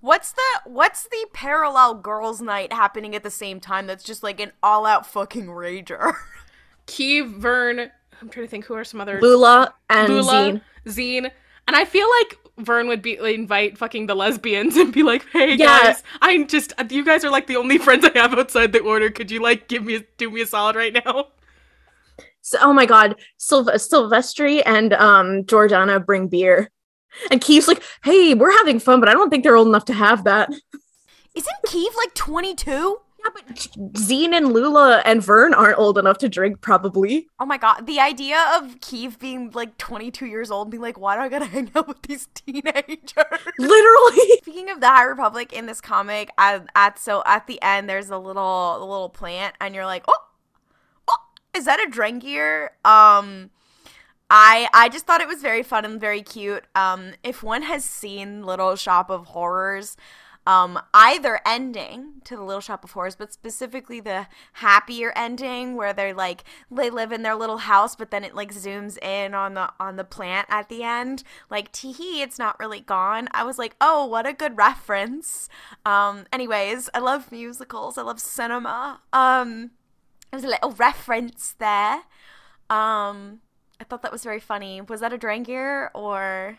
What's 0.00 0.32
the 0.32 0.42
what's 0.64 1.04
the 1.04 1.26
parallel 1.32 1.94
girls' 1.94 2.40
night 2.40 2.72
happening 2.72 3.14
at 3.14 3.22
the 3.22 3.30
same 3.30 3.60
time? 3.60 3.86
That's 3.86 4.04
just 4.04 4.22
like 4.22 4.40
an 4.40 4.52
all-out 4.62 5.06
fucking 5.06 5.46
rager. 5.46 6.14
Key, 6.86 7.20
Vern, 7.20 7.90
I'm 8.20 8.28
trying 8.30 8.46
to 8.46 8.50
think 8.50 8.64
who 8.64 8.74
are 8.74 8.84
some 8.84 9.00
other 9.00 9.20
Lula 9.20 9.74
and 9.90 10.08
Lula, 10.12 10.32
Zeen. 10.32 10.60
Zeen. 10.88 11.30
And 11.66 11.76
I 11.76 11.84
feel 11.84 12.08
like 12.18 12.38
Vern 12.58 12.88
would 12.88 13.02
be 13.02 13.18
invite 13.18 13.76
fucking 13.76 14.06
the 14.06 14.14
lesbians 14.14 14.76
and 14.76 14.92
be 14.92 15.02
like, 15.02 15.26
"Hey 15.32 15.54
Yeah. 15.54 15.66
guys, 15.82 16.02
I'm 16.22 16.46
just 16.46 16.72
you 16.90 17.04
guys 17.04 17.24
are 17.24 17.30
like 17.30 17.46
the 17.46 17.56
only 17.56 17.76
friends 17.78 18.04
I 18.04 18.16
have 18.18 18.32
outside 18.34 18.72
the 18.72 18.80
order. 18.80 19.10
Could 19.10 19.30
you 19.30 19.40
like 19.42 19.68
give 19.68 19.84
me 19.84 20.04
do 20.16 20.30
me 20.30 20.40
a 20.40 20.46
solid 20.46 20.76
right 20.76 20.94
now?" 21.04 21.28
So, 22.42 22.58
oh 22.60 22.72
my 22.72 22.86
god, 22.86 23.16
Sylv- 23.38 23.74
Sylvestri 23.74 24.62
and 24.64 24.92
um 24.94 25.44
Jordana 25.44 26.04
bring 26.04 26.28
beer. 26.28 26.70
And 27.30 27.40
Keeve's 27.40 27.68
like, 27.68 27.82
hey, 28.04 28.34
we're 28.34 28.56
having 28.58 28.78
fun, 28.78 29.00
but 29.00 29.08
I 29.08 29.12
don't 29.12 29.30
think 29.30 29.42
they're 29.42 29.56
old 29.56 29.68
enough 29.68 29.84
to 29.86 29.92
have 29.92 30.24
that. 30.24 30.48
Isn't 31.34 31.56
Keeve 31.66 31.94
like 31.96 32.14
22? 32.14 32.98
Yeah, 33.22 33.30
but 33.34 33.68
Zeen 33.98 34.32
and 34.32 34.52
Lula 34.52 35.02
and 35.04 35.22
Vern 35.22 35.52
aren't 35.52 35.78
old 35.78 35.98
enough 35.98 36.18
to 36.18 36.28
drink, 36.28 36.62
probably. 36.62 37.26
Oh 37.38 37.44
my 37.44 37.58
god, 37.58 37.86
the 37.86 38.00
idea 38.00 38.42
of 38.56 38.80
Keeve 38.80 39.18
being 39.18 39.50
like 39.50 39.76
22 39.76 40.24
years 40.26 40.50
old 40.50 40.66
and 40.66 40.70
being 40.70 40.80
like, 40.80 40.98
why 40.98 41.16
do 41.16 41.22
I 41.22 41.28
gotta 41.28 41.44
hang 41.56 41.70
out 41.74 41.86
with 41.86 42.00
these 42.02 42.28
teenagers? 42.34 43.04
Literally. 43.58 44.36
Speaking 44.42 44.70
of 44.70 44.80
the 44.80 44.86
High 44.86 45.04
Republic 45.04 45.52
in 45.52 45.66
this 45.66 45.80
comic, 45.82 46.30
at, 46.38 46.66
at 46.74 46.98
so 46.98 47.22
at 47.26 47.46
the 47.46 47.60
end 47.60 47.90
there's 47.90 48.08
a 48.08 48.18
little 48.18 48.76
a 48.78 48.84
little 48.84 49.10
plant, 49.10 49.54
and 49.60 49.74
you're 49.74 49.86
like, 49.86 50.04
oh, 50.08 50.22
is 51.54 51.64
that 51.64 51.80
a 51.80 51.90
Drengir? 51.90 52.68
Um, 52.84 53.50
I 54.30 54.68
I 54.72 54.88
just 54.88 55.06
thought 55.06 55.20
it 55.20 55.28
was 55.28 55.42
very 55.42 55.62
fun 55.62 55.84
and 55.84 56.00
very 56.00 56.22
cute. 56.22 56.64
Um, 56.74 57.12
if 57.22 57.42
one 57.42 57.62
has 57.62 57.84
seen 57.84 58.44
Little 58.44 58.76
Shop 58.76 59.10
of 59.10 59.26
Horrors, 59.26 59.96
um, 60.46 60.80
either 60.94 61.40
ending 61.44 62.22
to 62.24 62.36
the 62.36 62.42
Little 62.42 62.60
Shop 62.60 62.84
of 62.84 62.92
Horrors, 62.92 63.16
but 63.16 63.32
specifically 63.32 64.00
the 64.00 64.26
happier 64.54 65.12
ending 65.16 65.76
where 65.76 65.92
they're 65.92 66.14
like 66.14 66.44
they 66.70 66.90
live 66.90 67.12
in 67.12 67.22
their 67.22 67.34
little 67.34 67.58
house, 67.58 67.94
but 67.96 68.10
then 68.10 68.24
it 68.24 68.34
like 68.34 68.54
zooms 68.54 68.96
in 69.02 69.34
on 69.34 69.54
the 69.54 69.70
on 69.80 69.96
the 69.96 70.04
plant 70.04 70.46
at 70.48 70.68
the 70.68 70.82
end, 70.82 71.24
like 71.50 71.72
teehee, 71.72 72.22
it's 72.22 72.38
not 72.38 72.58
really 72.60 72.80
gone. 72.80 73.28
I 73.32 73.42
was 73.44 73.58
like, 73.58 73.74
oh, 73.80 74.06
what 74.06 74.26
a 74.26 74.32
good 74.32 74.56
reference. 74.56 75.48
Um, 75.84 76.24
anyways, 76.32 76.88
I 76.94 77.00
love 77.00 77.32
musicals. 77.32 77.98
I 77.98 78.02
love 78.02 78.20
cinema. 78.20 79.00
Um, 79.12 79.72
there's 80.30 80.44
a 80.44 80.48
little 80.48 80.72
reference 80.72 81.54
there. 81.58 81.94
Um, 82.68 83.40
I 83.80 83.84
thought 83.88 84.02
that 84.02 84.12
was 84.12 84.22
very 84.24 84.40
funny. 84.40 84.80
Was 84.80 85.00
that 85.00 85.12
a 85.12 85.18
Drengir 85.18 85.90
or? 85.94 86.58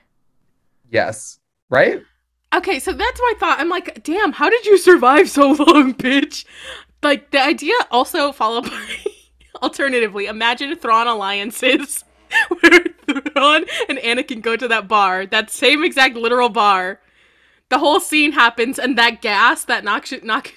yes, 0.90 1.40
right. 1.70 2.02
Okay, 2.54 2.80
so 2.80 2.92
that's 2.92 3.20
my 3.22 3.34
thought. 3.40 3.60
I'm 3.60 3.70
like, 3.70 4.04
damn, 4.04 4.34
how 4.34 4.50
did 4.50 4.66
you 4.66 4.78
survive 4.78 5.30
so 5.30 5.52
long, 5.52 5.94
bitch? 5.96 6.46
Like 7.02 7.32
the 7.32 7.42
idea 7.42 7.74
also 7.90 8.32
followed 8.32 8.70
by 8.70 8.88
alternatively, 9.62 10.26
imagine 10.26 10.76
Thrawn 10.76 11.08
alliances 11.08 12.04
where 12.60 12.84
Thrawn 13.08 13.66
and 13.88 13.98
Anakin 14.00 14.42
go 14.42 14.56
to 14.58 14.68
that 14.68 14.88
bar, 14.88 15.26
that 15.28 15.50
same 15.50 15.84
exact 15.84 16.16
literal 16.16 16.50
bar. 16.50 17.00
The 17.70 17.80
whole 17.80 18.02
scene 18.02 18.34
happens, 18.34 18.78
and 18.78 18.98
that 18.98 19.22
gas 19.22 19.64
that 19.64 19.86
knocks 19.86 20.14
knock, 20.24 20.52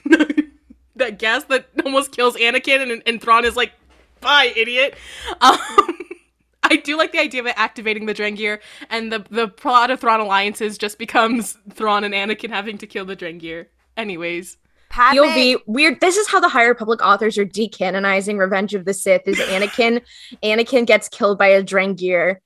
that 0.96 1.18
gas 1.18 1.44
that 1.44 1.66
almost 1.84 2.12
kills 2.12 2.36
Anakin, 2.36 2.90
and, 2.90 3.02
and 3.06 3.20
Thrawn 3.20 3.44
is 3.44 3.56
like, 3.56 3.72
"Bye, 4.20 4.52
idiot." 4.54 4.96
Um, 5.40 5.58
I 6.62 6.76
do 6.76 6.96
like 6.96 7.12
the 7.12 7.20
idea 7.20 7.40
of 7.40 7.46
it 7.46 7.54
activating 7.56 8.06
the 8.06 8.14
Drengir, 8.14 8.60
and 8.90 9.12
the 9.12 9.24
the 9.30 9.48
plot 9.48 9.90
of 9.90 10.00
Thrawn 10.00 10.20
alliances 10.20 10.78
just 10.78 10.98
becomes 10.98 11.58
Thrawn 11.72 12.04
and 12.04 12.14
Anakin 12.14 12.50
having 12.50 12.78
to 12.78 12.86
kill 12.86 13.04
the 13.04 13.16
Drengir. 13.16 13.66
Anyways, 13.96 14.56
Padme, 14.88 15.18
POV 15.18 15.56
weird. 15.66 16.00
This 16.00 16.16
is 16.16 16.28
how 16.28 16.40
the 16.40 16.48
higher 16.48 16.74
public 16.74 17.02
authors 17.02 17.36
are 17.38 17.44
decanonizing 17.44 18.38
Revenge 18.38 18.74
of 18.74 18.84
the 18.84 18.94
Sith. 18.94 19.22
Is 19.26 19.38
Anakin? 19.38 20.00
Anakin 20.42 20.86
gets 20.86 21.08
killed 21.08 21.38
by 21.38 21.48
a 21.48 21.62
Drengir, 21.62 22.36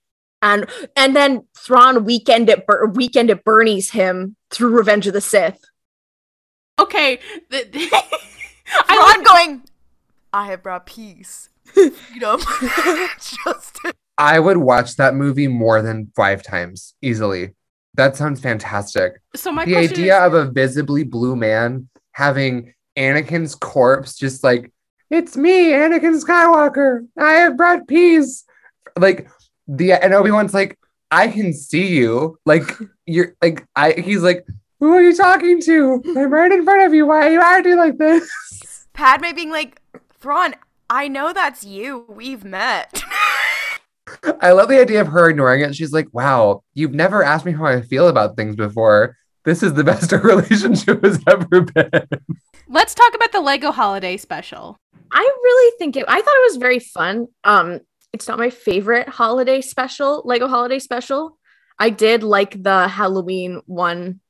and 0.42 0.68
and 0.96 1.14
then 1.14 1.46
Thrawn 1.56 2.04
weekend 2.04 2.50
at 2.50 2.66
Bur- 2.66 2.86
weekend 2.88 3.30
at 3.30 3.44
Bernie's 3.44 3.90
him 3.90 4.36
through 4.50 4.70
Revenge 4.70 5.06
of 5.06 5.12
the 5.12 5.20
Sith. 5.20 5.60
okay. 6.78 7.20
The, 8.68 8.84
I 8.88 9.12
Thrawn 9.14 9.24
going, 9.24 9.62
I 10.32 10.46
have 10.46 10.62
brought 10.62 10.86
peace, 10.86 11.48
freedom, 11.64 12.40
justice. 13.44 13.92
I 14.16 14.38
would 14.38 14.56
watch 14.56 14.96
that 14.96 15.14
movie 15.14 15.48
more 15.48 15.80
than 15.80 16.10
five 16.16 16.42
times 16.42 16.94
easily. 17.00 17.54
That 17.94 18.16
sounds 18.16 18.40
fantastic. 18.40 19.20
so 19.34 19.50
my 19.50 19.64
the 19.64 19.76
idea 19.76 20.18
is, 20.18 20.26
of 20.26 20.34
a 20.34 20.50
visibly 20.50 21.04
blue 21.04 21.34
man 21.34 21.88
having 22.12 22.74
Anakin's 22.96 23.54
corpse 23.54 24.16
just 24.16 24.44
like, 24.44 24.72
it's 25.10 25.36
me, 25.36 25.70
Anakin 25.70 26.22
Skywalker. 26.22 27.06
I 27.16 27.32
have 27.34 27.56
brought 27.56 27.88
peace. 27.88 28.44
Like 28.96 29.28
the 29.66 29.92
and 29.92 30.12
Obi-Wan's 30.12 30.52
like, 30.52 30.78
I 31.10 31.28
can 31.28 31.52
see 31.52 31.86
you. 31.86 32.38
Like 32.44 32.64
you're 33.06 33.34
like 33.40 33.66
I 33.74 33.92
he's 33.92 34.22
like, 34.22 34.46
who 34.80 34.92
are 34.92 35.02
you 35.02 35.14
talking 35.14 35.60
to? 35.62 36.02
I'm 36.16 36.30
right 36.32 36.52
in 36.52 36.64
front 36.64 36.82
of 36.86 36.94
you. 36.94 37.06
Why 37.06 37.28
are 37.28 37.32
you 37.32 37.40
acting 37.40 37.76
like 37.76 37.98
this? 37.98 38.28
Padme 38.92 39.34
being 39.34 39.50
like, 39.50 39.80
Thrawn, 40.20 40.54
I 40.88 41.08
know 41.08 41.32
that's 41.32 41.64
you. 41.64 42.04
We've 42.08 42.44
met. 42.44 43.02
I 44.40 44.52
love 44.52 44.68
the 44.68 44.80
idea 44.80 45.00
of 45.00 45.08
her 45.08 45.28
ignoring 45.28 45.62
it. 45.62 45.74
She's 45.74 45.92
like, 45.92 46.08
wow, 46.12 46.62
you've 46.74 46.94
never 46.94 47.22
asked 47.22 47.44
me 47.44 47.52
how 47.52 47.66
I 47.66 47.82
feel 47.82 48.08
about 48.08 48.36
things 48.36 48.56
before. 48.56 49.16
This 49.44 49.62
is 49.62 49.74
the 49.74 49.84
best 49.84 50.12
our 50.12 50.20
relationship 50.20 51.04
has 51.04 51.22
ever 51.28 51.62
been. 51.62 52.08
let's 52.68 52.94
talk 52.94 53.14
about 53.14 53.32
the 53.32 53.40
Lego 53.40 53.70
Holiday 53.70 54.16
Special. 54.16 54.76
I 55.10 55.20
really 55.20 55.76
think 55.78 55.96
it. 55.96 56.04
I 56.06 56.20
thought 56.20 56.36
it 56.36 56.50
was 56.50 56.56
very 56.56 56.78
fun. 56.78 57.26
Um, 57.44 57.80
it's 58.12 58.28
not 58.28 58.38
my 58.38 58.50
favorite 58.50 59.08
holiday 59.08 59.60
special, 59.60 60.22
Lego 60.24 60.48
holiday 60.48 60.78
special. 60.78 61.38
I 61.78 61.90
did 61.90 62.22
like 62.22 62.62
the 62.62 62.88
Halloween 62.88 63.60
one 63.66 64.20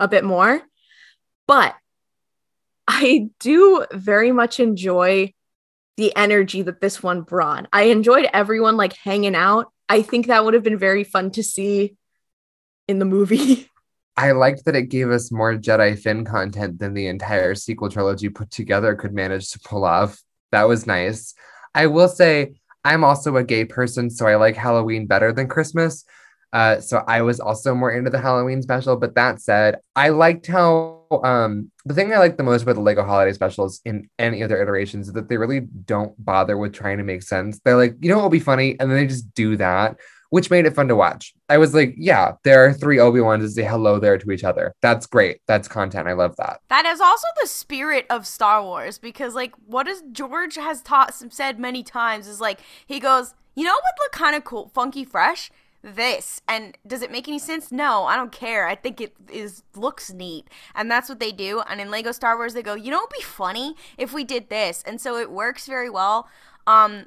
a 0.00 0.08
bit 0.08 0.24
more, 0.24 0.60
but 1.46 1.74
I 2.86 3.28
do 3.40 3.84
very 3.92 4.32
much 4.32 4.60
enjoy 4.60 5.34
the 5.96 6.14
energy 6.16 6.62
that 6.62 6.80
this 6.80 7.02
one 7.02 7.22
brought. 7.22 7.66
I 7.72 7.84
enjoyed 7.84 8.28
everyone 8.32 8.76
like 8.76 8.94
hanging 8.94 9.34
out. 9.34 9.72
I 9.88 10.02
think 10.02 10.26
that 10.26 10.44
would 10.44 10.54
have 10.54 10.62
been 10.62 10.78
very 10.78 11.04
fun 11.04 11.30
to 11.32 11.42
see 11.42 11.96
in 12.86 12.98
the 12.98 13.04
movie. 13.04 13.68
I 14.16 14.32
liked 14.32 14.64
that 14.64 14.74
it 14.74 14.88
gave 14.88 15.10
us 15.10 15.30
more 15.30 15.54
Jedi 15.54 15.96
Finn 15.96 16.24
content 16.24 16.80
than 16.80 16.94
the 16.94 17.06
entire 17.06 17.54
sequel 17.54 17.88
trilogy 17.88 18.28
put 18.28 18.50
together 18.50 18.96
could 18.96 19.12
manage 19.12 19.50
to 19.50 19.60
pull 19.60 19.84
off. 19.84 20.20
That 20.50 20.66
was 20.66 20.86
nice. 20.86 21.34
I 21.74 21.86
will 21.86 22.08
say, 22.08 22.54
I'm 22.84 23.04
also 23.04 23.36
a 23.36 23.44
gay 23.44 23.64
person, 23.64 24.10
so 24.10 24.26
I 24.26 24.36
like 24.36 24.56
Halloween 24.56 25.06
better 25.06 25.32
than 25.32 25.46
Christmas. 25.46 26.04
Uh, 26.52 26.80
so 26.80 27.04
I 27.06 27.22
was 27.22 27.40
also 27.40 27.74
more 27.74 27.92
into 27.92 28.10
the 28.10 28.20
Halloween 28.20 28.62
special. 28.62 28.96
But 28.96 29.14
that 29.14 29.40
said, 29.40 29.76
I 29.94 30.10
liked 30.10 30.46
how 30.46 31.04
um, 31.24 31.70
the 31.84 31.94
thing 31.94 32.12
I 32.12 32.18
like 32.18 32.36
the 32.36 32.42
most 32.42 32.62
about 32.62 32.74
the 32.74 32.80
Lego 32.80 33.04
holiday 33.04 33.32
specials 33.32 33.80
in 33.84 34.08
any 34.18 34.42
of 34.42 34.48
their 34.48 34.62
iterations 34.62 35.08
is 35.08 35.14
that 35.14 35.28
they 35.28 35.36
really 35.36 35.60
don't 35.60 36.12
bother 36.24 36.56
with 36.56 36.74
trying 36.74 36.98
to 36.98 37.04
make 37.04 37.22
sense. 37.22 37.60
They're 37.64 37.76
like, 37.76 37.96
you 38.00 38.10
know 38.10 38.16
what 38.16 38.24
will 38.24 38.30
be 38.30 38.40
funny? 38.40 38.78
And 38.78 38.90
then 38.90 38.98
they 38.98 39.06
just 39.06 39.32
do 39.34 39.56
that, 39.56 39.96
which 40.30 40.50
made 40.50 40.66
it 40.66 40.74
fun 40.74 40.88
to 40.88 40.96
watch. 40.96 41.34
I 41.48 41.58
was 41.58 41.74
like, 41.74 41.94
yeah, 41.96 42.32
there 42.44 42.64
are 42.64 42.72
three 42.72 42.98
Obi-Wans 42.98 43.44
to 43.44 43.50
say 43.50 43.64
hello 43.64 43.98
there 43.98 44.18
to 44.18 44.30
each 44.30 44.44
other. 44.44 44.74
That's 44.82 45.06
great. 45.06 45.40
That's 45.46 45.68
content. 45.68 46.08
I 46.08 46.12
love 46.12 46.36
that. 46.36 46.60
That 46.68 46.84
is 46.84 47.00
also 47.00 47.26
the 47.40 47.46
spirit 47.46 48.06
of 48.10 48.26
Star 48.26 48.62
Wars 48.62 48.98
because, 48.98 49.34
like, 49.34 49.54
what 49.66 49.88
is 49.88 50.02
George 50.12 50.56
has 50.56 50.82
taught 50.82 51.14
said 51.14 51.58
many 51.58 51.82
times 51.82 52.28
is 52.28 52.40
like 52.40 52.60
he 52.86 53.00
goes, 53.00 53.34
you 53.54 53.64
know 53.64 53.72
what 53.72 53.94
look 54.00 54.12
kind 54.12 54.36
of 54.36 54.44
cool, 54.44 54.70
funky, 54.74 55.04
fresh. 55.04 55.50
This 55.80 56.42
and 56.48 56.76
does 56.86 57.02
it 57.02 57.12
make 57.12 57.28
any 57.28 57.38
sense? 57.38 57.70
No, 57.70 58.04
I 58.04 58.16
don't 58.16 58.32
care. 58.32 58.66
I 58.66 58.74
think 58.74 59.00
it 59.00 59.14
is 59.30 59.62
looks 59.76 60.12
neat, 60.12 60.48
and 60.74 60.90
that's 60.90 61.08
what 61.08 61.20
they 61.20 61.30
do. 61.30 61.62
And 61.68 61.80
in 61.80 61.90
Lego 61.90 62.10
Star 62.10 62.36
Wars, 62.36 62.54
they 62.54 62.62
go, 62.62 62.74
you 62.74 62.90
know, 62.90 62.98
it'd 62.98 63.10
be 63.16 63.22
funny 63.22 63.76
if 63.96 64.12
we 64.12 64.24
did 64.24 64.48
this, 64.48 64.82
and 64.84 65.00
so 65.00 65.16
it 65.16 65.30
works 65.30 65.66
very 65.66 65.88
well. 65.88 66.28
Um, 66.66 67.06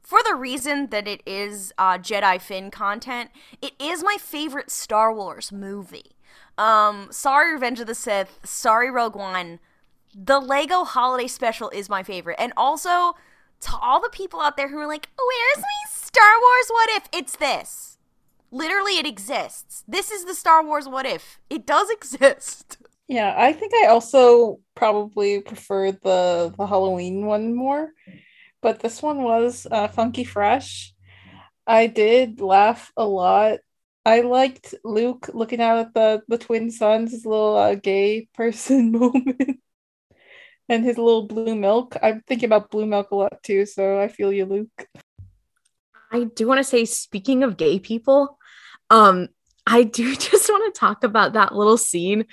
for 0.00 0.20
the 0.24 0.34
reason 0.34 0.86
that 0.86 1.08
it 1.08 1.22
is 1.26 1.72
uh, 1.76 1.98
Jedi 1.98 2.40
Finn 2.40 2.70
content, 2.70 3.30
it 3.60 3.72
is 3.80 4.02
my 4.02 4.16
favorite 4.18 4.70
Star 4.70 5.12
Wars 5.12 5.50
movie. 5.50 6.12
Um, 6.56 7.08
sorry, 7.10 7.52
Revenge 7.52 7.80
of 7.80 7.88
the 7.88 7.94
Sith. 7.94 8.38
Sorry, 8.44 8.90
Rogue 8.90 9.16
One. 9.16 9.58
The 10.14 10.38
Lego 10.38 10.84
Holiday 10.84 11.26
Special 11.26 11.68
is 11.70 11.90
my 11.90 12.02
favorite, 12.02 12.36
and 12.38 12.52
also 12.56 13.16
to 13.60 13.76
all 13.76 14.00
the 14.00 14.10
people 14.10 14.40
out 14.40 14.56
there 14.56 14.68
who 14.68 14.78
are 14.78 14.86
like, 14.86 15.08
"Where's 15.16 15.62
my 15.62 15.90
Star 15.90 16.40
Wars? 16.40 16.68
What 16.68 16.90
if 16.90 17.08
it's 17.12 17.36
this?" 17.36 17.98
Literally, 18.50 18.98
it 18.98 19.06
exists. 19.06 19.84
This 19.86 20.10
is 20.10 20.24
the 20.24 20.34
Star 20.34 20.64
Wars 20.64 20.88
What 20.88 21.06
If. 21.06 21.38
It 21.50 21.66
does 21.66 21.90
exist. 21.98 22.78
Yeah, 23.08 23.34
I 23.36 23.52
think 23.52 23.72
I 23.74 23.86
also 23.86 24.60
probably 24.74 25.40
prefer 25.40 25.92
the 25.92 26.54
the 26.56 26.66
Halloween 26.66 27.26
one 27.26 27.54
more, 27.54 27.92
but 28.62 28.80
this 28.80 29.02
one 29.02 29.22
was 29.22 29.66
uh, 29.70 29.88
funky 29.88 30.24
fresh. 30.24 30.94
I 31.66 31.86
did 31.86 32.40
laugh 32.40 32.92
a 32.96 33.06
lot. 33.06 33.60
I 34.04 34.22
liked 34.22 34.74
Luke 34.84 35.30
looking 35.34 35.60
out 35.60 35.78
at 35.78 35.94
the 35.94 36.22
the 36.28 36.38
twin 36.38 36.70
sons, 36.70 37.12
his 37.12 37.26
little 37.26 37.56
uh, 37.56 37.74
gay 37.76 38.28
person 38.34 38.92
moment, 38.92 39.60
and 40.68 40.84
his 40.84 40.98
little 40.98 41.26
blue 41.26 41.54
milk. 41.54 41.96
I'm 42.02 42.22
thinking 42.26 42.46
about 42.46 42.70
blue 42.70 42.86
milk 42.86 43.10
a 43.10 43.16
lot 43.16 43.42
too, 43.42 43.66
so 43.66 44.00
I 44.00 44.08
feel 44.08 44.32
you, 44.32 44.44
Luke. 44.44 44.88
I 46.10 46.24
do 46.24 46.46
want 46.46 46.58
to 46.58 46.64
say, 46.64 46.84
speaking 46.84 47.42
of 47.42 47.56
gay 47.56 47.78
people, 47.78 48.38
um, 48.90 49.28
I 49.66 49.82
do 49.82 50.14
just 50.16 50.48
want 50.48 50.72
to 50.72 50.78
talk 50.78 51.04
about 51.04 51.34
that 51.34 51.54
little 51.54 51.78
scene 51.78 52.24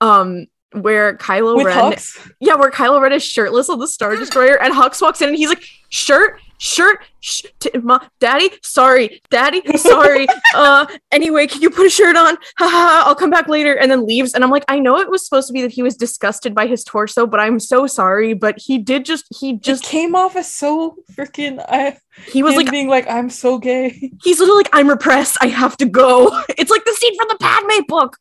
um 0.00 0.46
where 0.72 1.16
Kylo 1.16 1.56
With 1.56 1.66
Ren 1.66 1.92
Hux? 1.92 2.32
Yeah, 2.40 2.54
where 2.54 2.70
Kylo 2.70 3.00
Ren 3.00 3.12
is 3.12 3.22
shirtless 3.22 3.68
on 3.68 3.78
the 3.78 3.86
Star 3.86 4.16
Destroyer 4.16 4.60
and 4.60 4.72
Hux 4.72 5.02
walks 5.02 5.20
in 5.20 5.28
and 5.28 5.36
he's 5.36 5.50
like, 5.50 5.64
shirt, 5.90 6.40
shirt, 6.62 7.04
sh- 7.20 7.42
t- 7.58 7.70
ma- 7.82 7.98
daddy, 8.20 8.50
sorry, 8.62 9.20
daddy, 9.30 9.62
sorry. 9.76 10.26
uh, 10.54 10.86
anyway, 11.10 11.46
can 11.46 11.60
you 11.60 11.68
put 11.68 11.86
a 11.86 11.90
shirt 11.90 12.16
on? 12.16 12.36
Ha 12.58 12.68
ha, 12.68 13.02
I'll 13.06 13.14
come 13.14 13.30
back 13.30 13.48
later. 13.48 13.76
And 13.76 13.90
then 13.90 14.06
leaves. 14.06 14.34
And 14.34 14.44
I'm 14.44 14.50
like, 14.50 14.64
I 14.68 14.78
know 14.78 14.98
it 14.98 15.10
was 15.10 15.24
supposed 15.24 15.48
to 15.48 15.52
be 15.52 15.62
that 15.62 15.72
he 15.72 15.82
was 15.82 15.96
disgusted 15.96 16.54
by 16.54 16.66
his 16.66 16.84
torso, 16.84 17.26
but 17.26 17.40
I'm 17.40 17.58
so 17.58 17.86
sorry. 17.86 18.34
But 18.34 18.58
he 18.58 18.78
did 18.78 19.04
just, 19.04 19.24
he 19.34 19.54
Just 19.54 19.82
just, 19.82 19.84
came 19.84 20.14
off 20.14 20.36
as 20.36 20.52
so 20.52 20.96
freaking. 21.12 21.64
I 21.68 21.98
he 22.26 22.42
was 22.42 22.54
like, 22.54 22.70
being 22.70 22.88
like, 22.88 23.08
I'm 23.08 23.30
so 23.30 23.58
gay. 23.58 24.12
he's 24.22 24.38
literally 24.38 24.64
like, 24.64 24.70
I'm 24.72 24.88
repressed. 24.88 25.38
I 25.40 25.48
have 25.48 25.76
to 25.78 25.86
go. 25.86 26.28
It's 26.58 26.70
like 26.70 26.84
the 26.84 26.92
scene 26.92 27.16
from 27.16 27.28
the 27.28 27.38
Padme 27.40 27.84
book. 27.88 28.18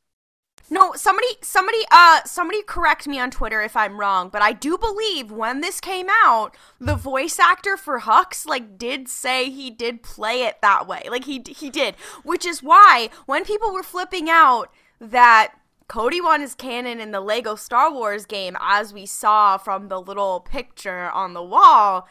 No, 0.74 0.94
somebody, 0.96 1.28
somebody, 1.42 1.80
uh, 1.92 2.22
somebody 2.24 2.64
correct 2.64 3.06
me 3.06 3.20
on 3.20 3.30
Twitter 3.30 3.62
if 3.62 3.76
I'm 3.76 4.00
wrong, 4.00 4.30
but 4.30 4.42
I 4.42 4.54
do 4.54 4.78
believe 4.78 5.30
when 5.30 5.60
this 5.60 5.82
came 5.82 6.08
out, 6.24 6.56
the 6.80 6.96
voice 6.96 7.40
actor 7.40 7.76
for 7.76 8.00
Hux 8.00 8.46
like 8.46 8.78
did 8.78 9.10
say 9.10 9.50
he 9.50 9.70
did 9.70 10.02
play 10.02 10.44
it 10.44 10.62
that 10.62 10.88
way, 10.88 11.04
like 11.12 11.26
he 11.26 11.44
he 11.46 11.70
did, 11.70 11.96
which 12.24 12.46
is 12.46 12.64
why 12.64 13.10
when 13.26 13.44
people 13.44 13.74
were 13.74 13.84
flipping 13.84 14.30
out 14.30 14.72
that 15.02 15.56
Cody 15.90 16.22
won 16.22 16.40
his 16.40 16.56
canon 16.56 17.02
in 17.02 17.12
the 17.12 17.20
Lego 17.20 17.56
Star 17.56 17.92
Wars 17.92 18.26
game, 18.26 18.56
as 18.62 18.94
we 18.94 19.06
saw 19.06 19.58
from 19.58 19.90
the 19.90 20.00
little 20.00 20.40
picture 20.40 21.12
on 21.12 21.34
the 21.34 21.44
wall. 21.44 22.08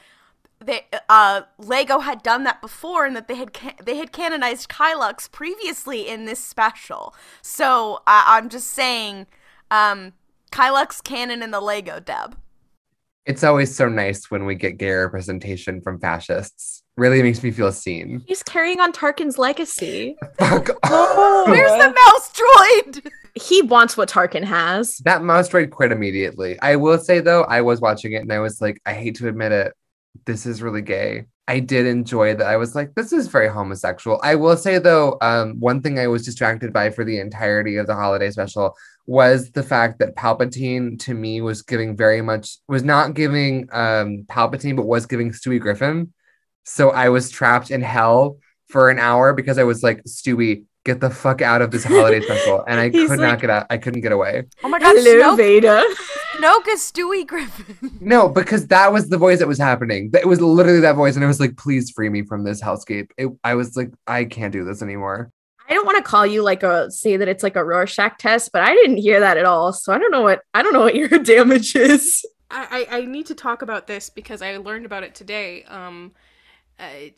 They, 0.63 0.83
uh, 1.09 1.43
Lego 1.59 2.01
had 2.01 2.23
done 2.23 2.45
that 2.45 2.61
before, 2.61 3.07
and 3.07 3.17
that 3.17 3.29
they 3.29 3.37
had 3.37 3.55
ca- 3.55 3.77
they 3.83 3.97
had 3.97 4.13
canonized 4.13 4.69
Kylux 4.69 5.31
previously 5.31 6.07
in 6.07 6.27
this 6.27 6.39
special. 6.45 7.15
So 7.41 7.97
uh, 8.07 8.25
I'm 8.27 8.49
just 8.51 8.69
saying, 8.69 9.27
um, 9.71 10.13
Kylux 10.53 11.03
canon 11.03 11.43
in 11.43 11.51
the 11.51 11.61
Lego 11.61 11.99
deb. 11.99 12.37
It's 13.27 13.45
always 13.45 13.75
so 13.75 13.89
nice 13.89 14.31
when 14.31 14.45
we 14.45 14.55
get 14.55 14.77
gay 14.79 14.91
representation 14.91 15.81
from 15.81 15.99
fascists. 16.01 16.83
Really 16.97 17.23
makes 17.23 17.43
me 17.43 17.51
feel 17.51 17.71
seen. 17.73 18.23
He's 18.27 18.43
carrying 18.43 18.81
on 18.81 18.93
Tarkin's 18.93 19.39
legacy. 19.39 20.17
Fuck 20.39 20.69
No. 20.69 20.75
off. 20.91 21.49
Where's 21.49 21.71
the 21.71 21.95
mouse 22.05 22.33
droid? 22.33 23.11
he 23.37 23.63
wants 23.63 23.97
what 23.97 24.09
Tarkin 24.11 24.43
has. 24.43 24.99
That 25.05 25.23
mouse 25.23 25.49
droid 25.49 25.71
quit 25.71 25.93
immediately. 25.93 26.59
I 26.61 26.77
will 26.77 26.99
say 26.99 27.21
though, 27.21 27.45
I 27.45 27.61
was 27.61 27.81
watching 27.81 28.13
it 28.13 28.23
and 28.23 28.33
I 28.33 28.41
was 28.41 28.61
like, 28.61 28.81
I 28.85 28.93
hate 28.93 29.15
to 29.17 29.29
admit 29.29 29.53
it, 29.53 29.73
this 30.27 30.47
is 30.47 30.63
really 30.63 30.83
gay. 30.83 31.27
I 31.49 31.59
did 31.59 31.87
enjoy 31.87 32.37
that. 32.37 32.47
I 32.47 32.57
was 32.57 32.77
like, 32.77 32.95
this 32.95 33.13
is 33.13 33.27
very 33.27 33.49
homosexual. 33.49 34.21
I 34.23 34.37
will 34.37 34.57
say 34.57 34.79
though, 34.79 35.19
um, 35.21 35.59
one 35.59 35.83
thing 35.83 35.99
I 35.99 36.07
was 36.07 36.25
distracted 36.25 36.73
by 36.73 36.91
for 36.91 37.05
the 37.05 37.19
entirety 37.19 37.77
of 37.77 37.89
the 37.89 37.95
holiday 37.97 38.31
special 38.31 38.77
was 39.07 39.51
the 39.51 39.65
fact 39.65 39.99
that 39.99 40.15
Palpatine 40.15 40.97
to 41.01 41.15
me 41.15 41.41
was 41.41 41.63
giving 41.63 41.97
very 41.97 42.23
much 42.23 42.59
was 42.69 42.85
not 42.85 43.15
giving 43.15 43.69
um 43.73 44.25
Palpatine, 44.29 44.77
but 44.77 44.87
was 44.87 45.07
giving 45.07 45.33
Stewie 45.33 45.61
Griffin. 45.61 46.13
So 46.65 46.91
I 46.91 47.09
was 47.09 47.31
trapped 47.31 47.73
in 47.73 47.81
hell 47.83 48.39
for 48.69 48.91
an 48.91 49.01
hour 49.01 49.33
because 49.33 49.59
I 49.59 49.65
was 49.65 49.83
like, 49.83 50.05
Stewie, 50.05 50.65
get 50.85 51.01
the 51.01 51.11
fuck 51.11 51.43
out 51.43 51.63
of 51.63 51.73
this 51.73 51.85
holiday 51.85 52.21
special. 52.25 52.63
And 52.67 52.79
I 52.79 52.91
He's 52.91 53.11
could 53.11 53.19
not 53.19 53.41
get 53.41 53.51
out. 53.51 53.67
I 53.71 53.79
couldn't 53.79 54.03
get 54.03 54.13
away. 54.13 54.45
Oh 54.63 54.69
my 54.69 54.79
god, 54.79 54.95
Hello, 54.97 55.35
Snoke, 55.35 55.37
Vader. 55.37 55.83
Snoke 56.41 56.69
is 56.69 56.81
Stewie 56.81 57.27
Griffin. 57.27 57.77
No, 58.01 58.29
because 58.31 58.67
that 58.69 58.93
was 58.93 59.11
the 59.11 59.19
voice 59.19 59.41
that 59.41 59.49
was 59.49 59.59
happening. 59.59 60.11
It 60.15 60.27
was 60.27 60.41
literally 60.41 60.81
that 60.81 60.97
voice. 60.97 61.15
And 61.15 61.25
I 61.25 61.29
was 61.29 61.39
like, 61.39 61.59
please 61.59 61.91
free 61.91 62.09
me 62.09 62.23
from 62.23 62.45
this 62.45 62.63
hellscape. 62.63 63.11
It, 63.19 63.29
I 63.45 63.55
was 63.55 63.77
like, 63.77 63.93
I 64.07 64.25
can't 64.25 64.53
do 64.53 64.65
this 64.65 64.81
anymore. 64.81 65.31
I 65.69 65.75
don't 65.75 65.85
want 65.85 65.99
to 65.99 66.03
call 66.03 66.27
you 66.27 66.43
like 66.43 66.63
a 66.63 66.91
say 66.91 67.19
that 67.19 67.29
it's 67.29 67.43
like 67.43 67.57
a 67.57 67.65
Rorschach 67.65 68.19
test, 68.19 68.53
but 68.53 68.63
I 68.63 68.75
didn't 68.75 68.97
hear 68.97 69.21
that 69.21 69.37
at 69.37 69.45
all. 69.45 69.73
So 69.75 69.93
I 69.93 69.99
don't 69.99 70.11
know 70.11 70.23
what 70.23 70.41
I 70.55 70.63
don't 70.63 70.73
know 70.73 70.81
what 70.81 70.97
your 70.97 71.09
damage 71.23 71.77
is. 71.77 72.25
I, 72.51 72.87
I 72.91 72.99
I 72.99 73.05
need 73.05 73.27
to 73.27 73.35
talk 73.35 73.61
about 73.63 73.87
this 73.87 74.09
because 74.09 74.41
I 74.41 74.57
learned 74.57 74.87
about 74.87 75.05
it 75.05 75.15
today. 75.15 75.65
Um, 75.65 76.13
uh, 76.79 77.11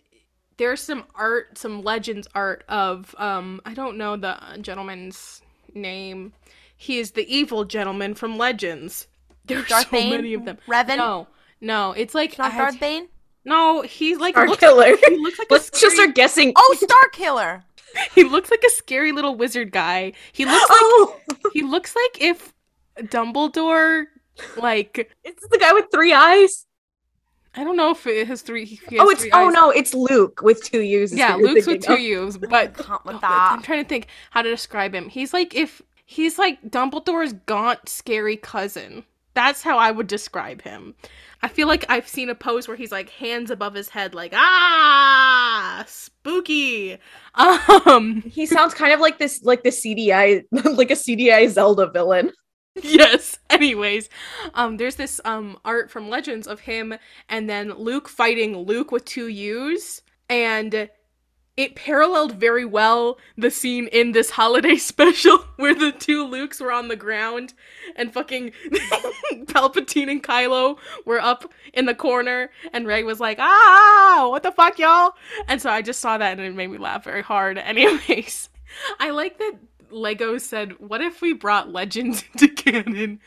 there's 0.57 0.83
some 0.83 1.05
art, 1.15 1.57
some 1.57 1.83
legends 1.83 2.27
art 2.35 2.65
of 2.69 3.15
um, 3.19 3.61
I 3.65 3.73
don't 3.73 3.97
know 3.97 4.17
the 4.17 4.37
gentleman's 4.61 5.41
name. 5.75 6.33
He 6.77 6.99
is 6.99 7.13
the 7.13 7.33
evil 7.33 7.65
gentleman 7.65 8.15
from 8.15 8.37
Legends. 8.37 9.07
There's 9.45 9.67
Darth 9.67 9.85
so 9.87 9.91
Bane? 9.93 10.11
many 10.11 10.35
of 10.35 10.45
them. 10.45 10.59
Revan? 10.69 10.97
No, 10.97 11.27
no, 11.61 11.93
it's 11.93 12.15
like 12.15 12.31
It's 12.31 12.39
not 12.39 12.53
I- 12.53 12.59
Darth 12.59 12.81
Bane? 12.81 13.09
No, 13.45 13.83
he's 13.83 14.19
like 14.19 14.35
Star 14.35 14.47
looks 14.47 14.61
Killer. 14.61 14.97
He 14.97 15.17
looks 15.17 15.39
like 15.39 15.51
Let's 15.51 15.69
just 15.71 15.81
scary, 15.81 15.95
start 15.97 16.15
guessing. 16.15 16.53
Oh, 16.55 16.77
Star 16.79 17.09
Killer. 17.13 17.65
he 18.15 18.23
looks 18.25 18.51
like 18.51 18.63
a 18.65 18.71
scary 18.71 19.11
little 19.13 19.35
wizard 19.35 19.73
guy. 19.73 20.13
He 20.33 20.45
looks 20.45 20.61
like 20.71 20.79
oh, 20.81 21.21
he 21.53 21.63
looks 21.63 21.97
like 21.97 22.23
if 22.23 22.55
Dumbledore 22.99 24.05
like 24.57 25.11
it's 25.25 25.47
the 25.49 25.59
guy 25.59 25.73
with 25.73 25.87
three 25.93 26.13
eyes. 26.13 26.67
I 27.55 27.65
don't 27.65 27.77
know 27.77 27.91
if 27.91 28.07
it 28.07 28.29
has 28.29 28.41
three. 28.43 28.65
he 28.65 28.77
has 28.77 29.01
Oh, 29.01 29.11
it's 29.11 29.23
three 29.23 29.31
oh 29.35 29.49
eyes. 29.49 29.55
no, 29.55 29.71
it's 29.71 29.93
Luke 29.93 30.41
with 30.43 30.63
two 30.63 30.81
U's. 30.81 31.13
Yeah, 31.13 31.37
who 31.37 31.49
Luke's 31.49 31.67
with 31.67 31.85
thinking 31.85 31.97
two. 31.97 32.03
U's, 32.03 32.39
but 32.39 32.75
Can't 32.79 33.05
with 33.05 33.17
oh, 33.17 33.19
that. 33.21 33.51
I'm 33.53 33.63
trying 33.63 33.83
to 33.83 33.89
think 33.89 34.07
how 34.31 34.43
to 34.43 34.49
describe 34.49 34.95
him. 34.95 35.09
He's 35.09 35.33
like 35.35 35.55
if 35.55 35.83
he's 36.07 36.39
like 36.39 36.63
Dumbledore's 36.63 37.35
gaunt, 37.47 37.89
scary 37.89 38.37
cousin. 38.37 39.05
That's 39.35 39.63
how 39.63 39.79
I 39.79 39.91
would 39.91 40.07
describe 40.07 40.63
him. 40.63 40.95
I 41.43 41.49
feel 41.49 41.67
like 41.67 41.85
I've 41.89 42.07
seen 42.07 42.29
a 42.31 42.35
pose 42.35 42.69
where 42.69 42.77
he's 42.77 42.93
like 42.93 43.09
hands 43.11 43.51
above 43.51 43.75
his 43.75 43.89
head, 43.89 44.15
like 44.15 44.33
ah, 44.35 45.85
spooky. 45.89 46.99
Um, 47.35 48.23
He 48.27 48.47
sounds 48.47 48.75
kind 48.75 48.93
of 48.93 49.01
like 49.01 49.19
this, 49.19 49.43
like 49.43 49.63
the 49.63 49.71
CDI, 49.71 50.45
like 50.53 50.91
a 50.91 50.95
CDI 50.95 51.49
Zelda 51.49 51.91
villain. 51.91 52.33
yes. 52.83 53.39
Anyways, 53.51 54.09
um, 54.55 54.77
there's 54.77 54.97
this 54.97 55.21
um 55.25 55.59
art 55.65 55.91
from 55.91 56.09
Legends 56.09 56.47
of 56.47 56.61
him 56.61 56.95
and 57.29 57.49
then 57.51 57.73
Luke 57.73 58.09
fighting 58.09 58.57
Luke 58.57 58.93
with 58.93 59.05
two 59.05 59.29
U's, 59.29 60.03
and 60.31 60.89
it 61.57 61.75
paralleled 61.75 62.33
very 62.33 62.65
well 62.65 63.19
the 63.37 63.51
scene 63.51 63.87
in 63.89 64.13
this 64.13 64.31
holiday 64.31 64.77
special 64.77 65.39
where 65.57 65.75
the 65.75 65.93
two 65.93 66.27
Lukes 66.27 66.61
were 66.61 66.73
on 66.73 66.89
the 66.89 66.97
ground 66.97 67.55
and 67.97 68.13
fucking 68.13 68.53
Palpatine 69.47 70.11
and 70.11 70.23
Kylo 70.23 70.79
were 71.05 71.21
up 71.21 71.53
in 71.75 71.87
the 71.87 71.95
corner 71.95 72.51
and 72.73 72.87
Rey 72.87 73.03
was 73.03 73.21
like, 73.21 73.39
ah, 73.39 74.29
what 74.31 74.43
the 74.43 74.53
fuck, 74.53 74.79
y'all? 74.79 75.13
And 75.47 75.61
so 75.61 75.71
I 75.71 75.83
just 75.83 76.01
saw 76.01 76.19
that 76.19 76.39
and 76.39 76.47
it 76.47 76.55
made 76.55 76.69
me 76.69 76.79
laugh 76.79 77.05
very 77.05 77.23
hard. 77.23 77.59
Anyways, 77.73 78.49
I 78.99 79.11
like 79.11 79.39
that 79.39 79.59
Lego 79.91 80.39
said, 80.39 80.79
what 80.81 81.03
if 81.03 81.21
we 81.21 81.35
brought 81.35 81.71
Legends 81.71 82.25
into 82.33 82.49
canon? 82.49 83.21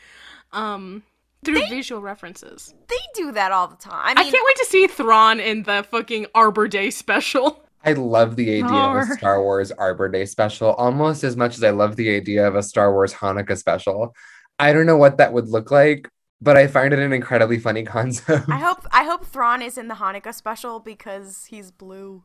Um, 0.52 1.04
through 1.44 1.66
visual 1.68 2.02
references. 2.02 2.74
They 2.88 2.96
do 3.14 3.30
that 3.32 3.52
all 3.52 3.68
the 3.68 3.76
time. 3.76 4.18
I 4.18 4.22
I, 4.22 4.24
can't 4.24 4.44
wait 4.44 4.56
to 4.56 4.64
see 4.64 4.86
Thrawn 4.88 5.38
in 5.38 5.62
the 5.62 5.86
fucking 5.88 6.26
Arbor 6.34 6.66
Day 6.66 6.90
special. 6.90 7.65
I 7.86 7.92
love 7.92 8.34
the 8.36 8.64
idea 8.64 8.84
of 8.84 8.96
a 8.96 9.14
Star 9.14 9.40
Wars 9.42 9.70
Arbor 9.72 10.08
Day 10.08 10.24
special 10.26 10.72
almost 10.74 11.22
as 11.24 11.36
much 11.36 11.56
as 11.56 11.62
I 11.62 11.70
love 11.70 11.94
the 11.96 12.14
idea 12.16 12.46
of 12.46 12.56
a 12.56 12.62
Star 12.62 12.92
Wars 12.92 13.14
Hanukkah 13.14 13.56
special. 13.56 14.14
I 14.58 14.72
don't 14.72 14.86
know 14.86 14.96
what 14.96 15.18
that 15.18 15.32
would 15.32 15.48
look 15.48 15.70
like, 15.70 16.08
but 16.40 16.56
I 16.56 16.66
find 16.66 16.92
it 16.92 16.98
an 16.98 17.12
incredibly 17.12 17.58
funny 17.58 17.84
concept. 17.96 18.48
I 18.50 18.58
hope 18.58 18.86
I 18.90 19.04
hope 19.04 19.24
Thrawn 19.26 19.62
is 19.62 19.78
in 19.78 19.86
the 19.88 19.94
Hanukkah 19.94 20.34
special 20.34 20.80
because 20.80 21.46
he's 21.46 21.70
blue. 21.70 22.24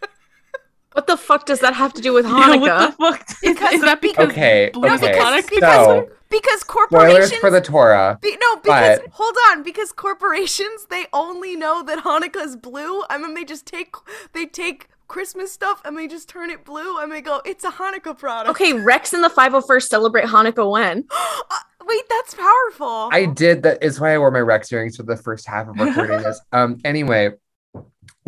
What 0.92 1.08
the 1.08 1.16
fuck 1.16 1.44
does 1.46 1.58
that 1.60 1.74
have 1.74 1.92
to 1.94 2.00
do 2.02 2.12
with 2.12 2.24
Yeah, 2.24 2.54
what 2.54 2.60
Hanukkah? 2.60 2.86
the 2.90 2.92
fuck? 2.92 3.30
Is, 3.42 3.54
Because 3.54 3.72
is 3.74 3.80
that 3.80 4.00
because 4.00 4.28
Okay, 4.30 4.70
blue 4.72 4.88
is 4.90 5.02
okay. 5.02 5.18
iconic? 5.18 5.42
So, 5.42 5.56
Because 5.56 6.08
spoilers 6.38 6.64
corporations 6.64 7.26
Spoilers 7.26 7.40
for 7.40 7.50
the 7.50 7.60
Torah. 7.60 8.18
Be- 8.20 8.36
no, 8.40 8.56
because 8.56 8.98
But- 9.00 9.08
hold 9.12 9.36
on, 9.50 9.62
because 9.62 9.92
corporations 9.92 10.86
they 10.90 11.06
only 11.12 11.56
know 11.56 11.82
that 11.82 12.04
Hanukkah 12.04 12.44
is 12.44 12.56
blue, 12.56 13.02
and 13.10 13.22
then 13.22 13.34
they 13.34 13.44
just 13.44 13.66
take 13.66 13.94
they 14.32 14.46
take 14.46 14.88
Christmas 15.06 15.52
stuff 15.52 15.82
and 15.84 15.96
they 15.98 16.08
just 16.08 16.28
turn 16.28 16.50
it 16.50 16.64
blue, 16.64 16.98
and 16.98 17.12
they 17.12 17.20
go, 17.20 17.40
"It's 17.44 17.64
a 17.64 17.70
Hanukkah 17.70 18.16
product." 18.18 18.50
Okay, 18.50 18.72
Rex 18.72 19.12
and 19.12 19.22
the 19.22 19.28
501st 19.28 19.88
celebrate 19.88 20.24
Hanukkah 20.26 20.70
when? 20.70 21.04
Uh, 21.50 21.58
wait, 21.86 22.02
that's 22.08 22.34
powerful. 22.34 23.10
I 23.12 23.26
did 23.26 23.62
that. 23.64 23.82
Is 23.82 24.00
why 24.00 24.14
I 24.14 24.18
wore 24.18 24.30
my 24.30 24.40
Rex 24.40 24.72
earrings 24.72 24.96
for 24.96 25.02
the 25.02 25.16
first 25.16 25.46
half 25.46 25.68
of 25.68 25.78
recording 25.78 26.22
this. 26.22 26.40
Um. 26.52 26.80
Anyway, 26.84 27.32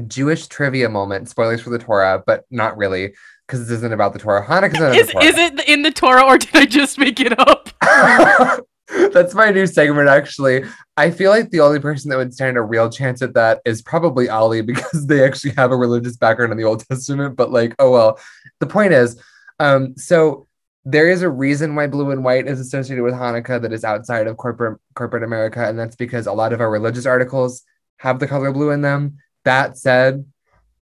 Jewish 0.07 0.47
trivia 0.49 0.89
moment. 0.91 1.29
Spoilers 1.31 1.63
for 1.63 1.71
the 1.71 1.79
Torah, 1.79 2.23
but 2.27 2.45
not 2.51 2.77
really 2.77 3.15
because 3.47 3.61
this 3.61 3.77
isn't 3.77 3.93
about 3.93 4.13
the 4.13 4.19
Torah. 4.19 4.45
Hanukkah's 4.45 4.81
not 4.81 4.97
Is, 4.97 5.11
Torah. 5.11 5.25
is 5.25 5.39
it 5.39 5.69
in 5.69 5.83
the 5.83 5.91
Torah 5.91 6.25
or 6.25 6.39
did 6.39 6.55
I 6.55 6.65
just 6.65 6.99
make 6.99 7.21
it 7.21 7.39
up? 7.39 7.71
That's 9.13 9.35
my 9.35 9.51
new 9.51 9.67
segment, 9.67 10.09
actually. 10.09 10.65
I 10.97 11.11
feel 11.11 11.31
like 11.31 11.51
the 11.51 11.61
only 11.61 11.81
person 11.81 12.11
that 12.11 12.17
would 12.17 12.33
stand 12.33 12.57
a 12.57 12.63
real 12.63 12.89
chance 12.89 13.21
at 13.21 13.35
that 13.35 13.61
is 13.65 13.83
probably 13.83 14.29
Ali 14.29 14.61
because 14.63 15.07
they 15.07 15.25
actually 15.25 15.53
have 15.53 15.73
a 15.73 15.77
religious 15.77 16.17
background 16.17 16.53
in 16.53 16.59
the 16.59 16.65
Old 16.65 16.85
Testament. 16.89 17.37
But, 17.37 17.51
like, 17.51 17.75
oh 17.79 17.91
well. 17.91 18.19
The 18.61 18.67
point 18.67 18.93
is, 18.93 19.21
um, 19.61 19.97
so 19.97 20.47
there 20.85 21.11
is 21.11 21.23
a 21.23 21.29
reason 21.29 21.75
why 21.75 21.89
blue 21.89 22.11
and 22.13 22.23
white 22.25 22.47
is 22.47 22.61
associated 22.61 23.03
with 23.03 23.15
Hanukkah 23.15 23.61
that 23.61 23.73
is 23.73 23.85
outside 23.85 24.29
of 24.29 24.37
corporate 24.37 24.79
corporate 24.95 25.25
America, 25.25 25.67
and 25.67 25.79
that's 25.79 25.97
because 25.97 26.27
a 26.27 26.33
lot 26.33 26.53
of 26.53 26.61
our 26.61 26.71
religious 26.71 27.07
articles 27.07 27.63
have 27.99 28.19
the 28.19 28.29
color 28.29 28.53
blue 28.53 28.71
in 28.71 28.83
them. 28.83 29.19
That 29.45 29.77
said, 29.77 30.25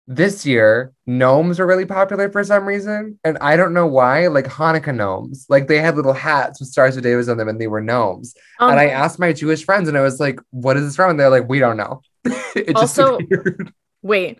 this 0.07 0.45
year 0.45 0.91
gnomes 1.07 1.59
are 1.59 1.65
really 1.65 1.85
popular 1.85 2.29
for 2.29 2.43
some 2.43 2.65
reason 2.65 3.19
and 3.23 3.37
i 3.39 3.55
don't 3.55 3.73
know 3.73 3.87
why 3.87 4.27
like 4.27 4.45
hanukkah 4.45 4.93
gnomes 4.95 5.47
like 5.49 5.67
they 5.67 5.79
had 5.79 5.95
little 5.95 6.13
hats 6.13 6.59
with 6.59 6.69
stars 6.69 6.95
of 6.95 7.01
david 7.01 7.27
on 7.27 7.37
them 7.37 7.47
and 7.49 7.59
they 7.59 7.65
were 7.67 7.81
gnomes 7.81 8.35
Um, 8.59 8.69
and 8.71 8.79
i 8.79 8.87
asked 8.89 9.17
my 9.17 9.33
jewish 9.33 9.65
friends 9.65 9.87
and 9.89 9.97
i 9.97 10.01
was 10.01 10.19
like 10.19 10.39
what 10.51 10.77
is 10.77 10.83
this 10.85 10.95
from 10.95 11.09
and 11.11 11.19
they're 11.19 11.29
like 11.31 11.49
we 11.49 11.57
don't 11.59 11.77
know 11.77 12.01
it 12.25 12.67
just 12.75 12.99
Also- 12.99 13.17
appeared. 13.17 13.73
wait, 14.03 14.39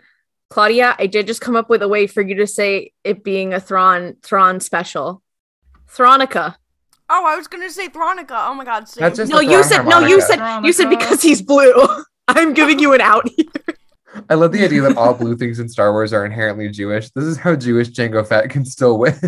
Claudia, 0.50 0.94
I 0.98 1.08
did 1.08 1.26
just 1.26 1.40
come 1.40 1.56
up 1.56 1.68
with 1.68 1.82
a 1.82 1.88
way 1.88 2.06
for 2.06 2.20
you 2.22 2.36
to 2.36 2.46
say 2.46 2.92
it 3.02 3.24
being 3.24 3.52
a 3.52 3.58
thron 3.58 4.14
thron 4.22 4.60
special. 4.60 5.20
Thronica. 5.88 6.56
oh, 7.10 7.24
I 7.26 7.36
was 7.36 7.48
gonna 7.48 7.70
say 7.70 7.88
Thronica. 7.88 8.34
Oh 8.48 8.54
my 8.54 8.64
God. 8.64 8.86
That's 8.96 9.16
just 9.16 9.30
No, 9.30 9.40
you 9.40 9.50
Thrawn 9.50 9.64
said 9.64 9.82
no, 9.84 10.00
you 10.06 10.20
harmonica. 10.20 10.22
said 10.22 10.60
you 10.66 10.72
said 10.72 10.90
because 10.90 11.22
he's 11.22 11.42
blue. 11.42 11.74
I'm 12.28 12.54
giving 12.54 12.78
you 12.78 12.92
an 12.92 13.00
out 13.00 13.28
here. 13.36 13.46
I 14.30 14.34
love 14.34 14.52
the 14.52 14.64
idea 14.64 14.80
that 14.82 14.96
all 14.96 15.14
blue 15.14 15.36
things 15.36 15.58
in 15.58 15.68
star 15.68 15.92
wars 15.92 16.12
are 16.12 16.24
inherently 16.24 16.68
jewish 16.68 17.10
this 17.10 17.24
is 17.24 17.36
how 17.36 17.54
jewish 17.56 17.88
Jango 17.90 18.26
fett 18.26 18.50
can 18.50 18.64
still 18.64 18.98
win 18.98 19.18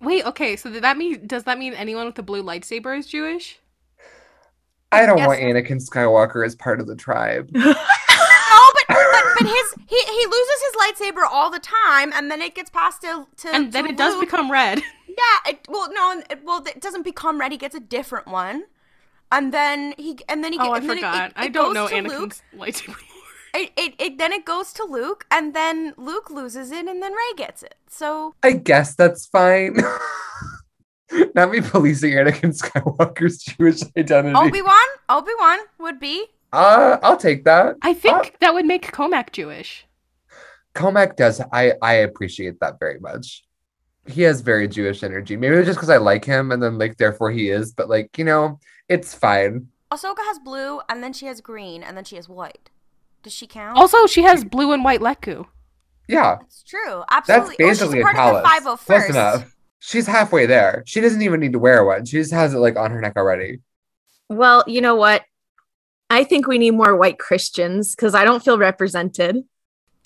Wait, 0.00 0.26
okay, 0.26 0.54
so 0.54 0.70
did 0.70 0.84
that 0.84 0.98
mean 0.98 1.26
does 1.26 1.44
that 1.44 1.58
mean 1.58 1.72
anyone 1.72 2.04
with 2.04 2.18
a 2.18 2.22
blue 2.22 2.42
lightsaber 2.42 2.96
is 2.98 3.06
Jewish? 3.06 3.58
i 4.92 5.06
don't 5.06 5.16
Yes. 5.16 5.26
want 5.28 5.40
anakin 5.40 5.80
skywalker 5.82 6.44
as 6.44 6.54
part 6.54 6.78
of 6.78 6.86
the 6.86 6.94
tribe 6.94 7.48
no, 7.54 7.62
but, 7.62 8.84
but 8.88 9.24
but 9.38 9.46
his 9.46 9.74
he 9.88 9.96
he 9.96 10.26
loses 10.26 10.62
his 10.66 10.74
lightsaber 11.10 11.22
all 11.30 11.50
the 11.50 11.58
time, 11.58 12.12
and 12.12 12.30
then 12.30 12.40
it 12.42 12.54
gets 12.54 12.68
passed 12.70 13.00
to 13.02 13.26
to 13.38 13.48
And 13.54 13.72
then 13.72 13.84
to 13.84 13.90
it 13.90 13.96
does 13.96 14.18
become 14.20 14.50
red. 14.50 14.82
Yeah, 15.16 15.52
it, 15.52 15.60
well, 15.68 15.92
no, 15.92 16.22
it, 16.28 16.40
well, 16.44 16.60
it 16.66 16.80
doesn't 16.80 17.02
become 17.04 17.38
red. 17.38 17.52
He 17.52 17.58
gets 17.58 17.76
a 17.76 17.80
different 17.80 18.26
one, 18.26 18.64
and 19.30 19.54
then 19.54 19.94
he 19.96 20.18
and 20.28 20.42
then 20.42 20.52
he. 20.52 20.58
Oh, 20.58 20.64
get- 20.64 20.72
I 20.72 20.76
and 20.78 20.90
then 20.90 20.96
it- 20.98 21.00
forgot. 21.00 21.30
It, 21.30 21.32
I 21.36 21.48
don't 21.48 21.72
know 21.72 21.86
to 21.86 22.00
Luke. 22.02 22.12
Anakin's 22.12 22.42
lightsaber. 22.56 22.96
It, 23.54 23.70
it 23.76 23.94
it 23.98 24.18
then 24.18 24.32
it 24.32 24.44
goes 24.44 24.72
to 24.74 24.84
Luke, 24.84 25.26
and 25.30 25.54
then 25.54 25.94
Luke 25.96 26.28
loses 26.30 26.70
it, 26.72 26.86
and 26.86 27.00
then 27.02 27.12
Rey 27.12 27.32
gets 27.36 27.62
it. 27.62 27.76
So 27.88 28.34
i 28.42 28.50
guess 28.52 28.96
that's 28.96 29.26
fine 29.26 29.76
not 31.34 31.50
me 31.52 31.60
policing 31.60 32.12
anakin 32.12 32.50
skywalker's 32.60 33.38
jewish 33.38 33.82
identity 33.96 34.34
Obi 34.34 34.62
Wan, 34.62 34.88
Obi 35.08 35.30
Wan 35.38 35.58
would 35.78 36.00
be. 36.00 36.26
uh 36.52 36.98
i'll 37.02 37.16
take 37.16 37.44
that 37.44 37.76
I 37.82 37.94
think 37.94 38.16
Uh, 38.16 38.30
that 38.40 38.54
would 38.54 38.66
make 38.66 38.90
Cohmac 38.92 39.30
Jewish. 39.32 39.86
Cohmac 40.74 41.14
does. 41.16 41.40
I 41.52 41.74
I 41.80 41.94
appreciate 42.08 42.58
that 42.60 42.80
very 42.80 42.98
much. 42.98 43.44
he 44.06 44.22
has 44.22 44.40
very 44.40 44.66
Jewish 44.68 45.02
energy. 45.04 45.36
Maybe 45.36 45.54
it's 45.56 45.66
just 45.66 45.78
because 45.78 45.88
I 45.90 45.98
like 45.98 46.24
him 46.24 46.50
and 46.52 46.60
then 46.62 46.78
like 46.78 46.96
therefore 46.96 47.30
he 47.30 47.48
is, 47.48 47.72
but 47.72 47.88
like, 47.88 48.18
you 48.18 48.24
know, 48.24 48.58
it's 48.88 49.14
fine. 49.14 49.68
Ahsoka 49.92 50.24
has 50.30 50.38
blue, 50.40 50.80
and 50.88 51.00
then 51.02 51.12
she 51.12 51.26
has 51.26 51.40
green, 51.40 51.82
and 51.84 51.96
then 51.96 52.02
she 52.04 52.16
has 52.16 52.28
white. 52.28 52.68
Does 53.24 53.32
she 53.32 53.46
count? 53.48 53.76
Also, 53.76 54.06
she 54.06 54.22
has 54.22 54.44
blue 54.44 54.72
and 54.72 54.84
white 54.84 55.00
Lekku. 55.00 55.46
Yeah. 56.06 56.36
That's 56.40 56.62
true. 56.62 57.02
That's 57.10 57.28
Absolutely. 57.30 57.64
Oh, 57.64 57.68
she's 57.68 57.80
basically 57.80 58.00
a 58.00 58.02
part 58.02 58.16
palace. 58.16 58.44
of 58.46 58.64
the 58.64 58.70
501st. 58.70 58.86
Close 58.86 59.08
enough. 59.08 59.56
She's 59.80 60.06
halfway 60.06 60.46
there. 60.46 60.82
She 60.86 61.00
doesn't 61.00 61.22
even 61.22 61.40
need 61.40 61.54
to 61.54 61.58
wear 61.58 61.84
one. 61.84 62.04
She 62.04 62.18
just 62.18 62.32
has 62.32 62.54
it 62.54 62.58
like 62.58 62.76
on 62.76 62.90
her 62.90 63.00
neck 63.00 63.14
already. 63.16 63.60
Well, 64.28 64.62
you 64.66 64.80
know 64.80 64.94
what? 64.94 65.24
I 66.10 66.24
think 66.24 66.46
we 66.46 66.58
need 66.58 66.72
more 66.72 66.94
white 66.94 67.18
Christians 67.18 67.94
because 67.94 68.14
I 68.14 68.24
don't 68.24 68.44
feel 68.44 68.58
represented. 68.58 69.38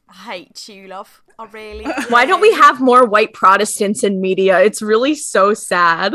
I 0.08 0.14
hate 0.14 0.68
you, 0.68 0.86
love. 0.88 1.22
I 1.38 1.44
really. 1.46 1.84
Why 2.08 2.24
don't 2.24 2.40
we 2.40 2.52
have 2.54 2.80
more 2.80 3.04
white 3.04 3.32
Protestants 3.34 4.02
in 4.02 4.20
media? 4.20 4.60
It's 4.60 4.80
really 4.80 5.14
so 5.14 5.54
sad. 5.54 6.14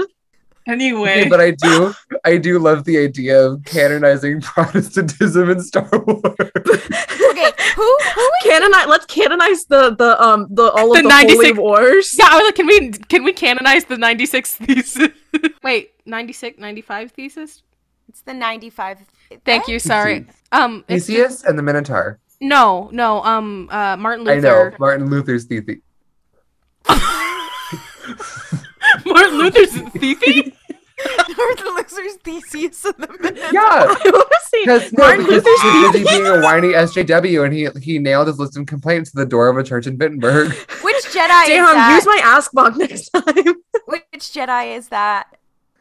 Anyway, 0.66 1.22
Okay, 1.22 1.30
but 1.30 1.42
I 1.42 1.52
do 1.52 1.94
I 2.24 2.38
do 2.38 2.58
love 2.58 2.86
the 2.86 2.98
idea 2.98 3.46
of 3.46 3.64
canonizing 3.66 4.40
Protestantism 4.54 5.50
in 5.50 5.60
Star 5.62 5.90
Wars. 5.92 6.22
Okay, 7.34 7.52
who 7.76 7.98
who 8.16 8.22
is 8.22 8.44
Canonize. 8.44 8.88
Let's 8.88 9.06
canonize 9.08 9.66
the 9.66 9.96
the 9.96 10.22
um 10.24 10.48
the 10.52 10.72
all 10.72 10.92
of 10.92 10.98
The 10.98 11.04
the, 11.04 11.10
holy 11.10 11.26
96 11.26 11.58
wars. 11.58 12.16
Yeah, 12.18 12.28
I 12.30 12.38
was 12.38 12.46
like, 12.46 12.56
can 12.56 12.68
we 12.68 12.92
can 12.92 13.24
we 13.24 13.34
canonize 13.34 13.86
the 13.86 13.98
96 13.98 14.56
thesis? 14.58 15.10
Wait, 15.64 15.92
96, 16.06 16.60
95 16.60 17.12
thesis? 17.12 17.64
It's 18.08 18.22
the 18.22 18.34
95. 18.34 19.00
Thank 19.46 19.68
you, 19.68 19.80
sorry. 19.80 20.28
Um 20.52 20.86
it's 20.88 21.08
Theseus 21.08 21.44
and 21.44 21.58
the 21.58 21.64
Minotaur. 21.64 22.20
No, 22.40 22.90
no, 22.92 23.24
um 23.24 23.68
uh 23.72 23.98
Martin 23.98 24.28
I 24.28 24.40
know 24.40 24.72
Martin 24.80 25.10
Luther's 25.10 25.46
thesis. 25.46 25.80
Martin 29.06 29.38
Luther's 29.38 29.72
Thethi? 29.72 30.54
Martin 31.38 31.66
Luther's 31.76 32.14
thesis 32.24 32.86
in 32.86 32.94
the 32.98 33.08
minute. 33.20 33.42
Yeah, 33.52 33.60
I 33.62 33.88
want 34.06 34.30
to 34.30 34.40
see 34.46 34.62
because 34.62 34.94
no, 34.94 35.04
Martin 35.06 35.26
because 35.26 35.44
Luther's 35.44 35.62
he 35.62 35.82
was 35.82 35.92
busy 35.94 36.06
being 36.06 36.26
a 36.28 36.42
whiny 36.42 36.68
SJW, 36.70 37.46
and 37.46 37.54
he 37.54 37.68
he 37.82 38.00
nailed 38.00 38.28
his 38.28 38.40
list 38.40 38.56
of 38.58 38.66
complaints 38.68 39.12
to 39.12 39.18
the 39.18 39.26
door 39.26 39.50
of 39.50 39.58
a 39.58 39.64
church 39.64 39.88
in 39.88 39.98
Wittenberg. 39.98 40.50
Which 40.82 40.96
Jedi 41.06 41.44
is 41.44 41.48
Damn, 41.50 41.76
that? 41.76 41.96
use 41.96 42.06
my 42.06 42.22
ask 42.24 42.52
box 42.54 42.78
next 42.78 43.10
time. 43.10 43.24
Which 43.88 44.04
Jedi 44.20 44.78
is 44.78 44.88
that? 44.90 45.28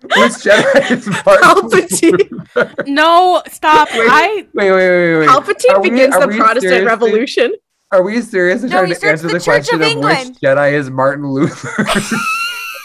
Which 0.03 0.13
Jedi 0.17 0.91
is 0.91 1.07
Martin 1.07 1.69
Palpatine. 1.71 2.31
Luther? 2.31 2.75
No, 2.89 3.43
stop. 3.49 3.89
Wait. 3.93 4.09
I 4.11 4.47
Wait, 4.55 4.73
wait, 4.73 4.73
wait, 4.73 5.19
wait. 5.19 5.29
Palpatine 5.29 5.83
we- 5.83 5.91
begins 5.91 6.15
the 6.19 6.27
Protestant 6.27 6.61
seriously- 6.63 6.87
Revolution. 6.87 7.53
Are 7.93 8.03
we 8.03 8.21
seriously 8.23 8.71
No, 8.71 8.79
trying 8.87 8.95
to 8.95 9.07
answer 9.07 9.27
the 9.29 9.35
the, 9.35 9.39
Church 9.41 9.69
of 9.71 9.79
question 9.79 9.99
of, 9.99 10.03
which 10.03 10.41
Jedi 10.41 10.73
is 10.73 10.89
Martin 10.91 11.27
Luther? 11.29 11.69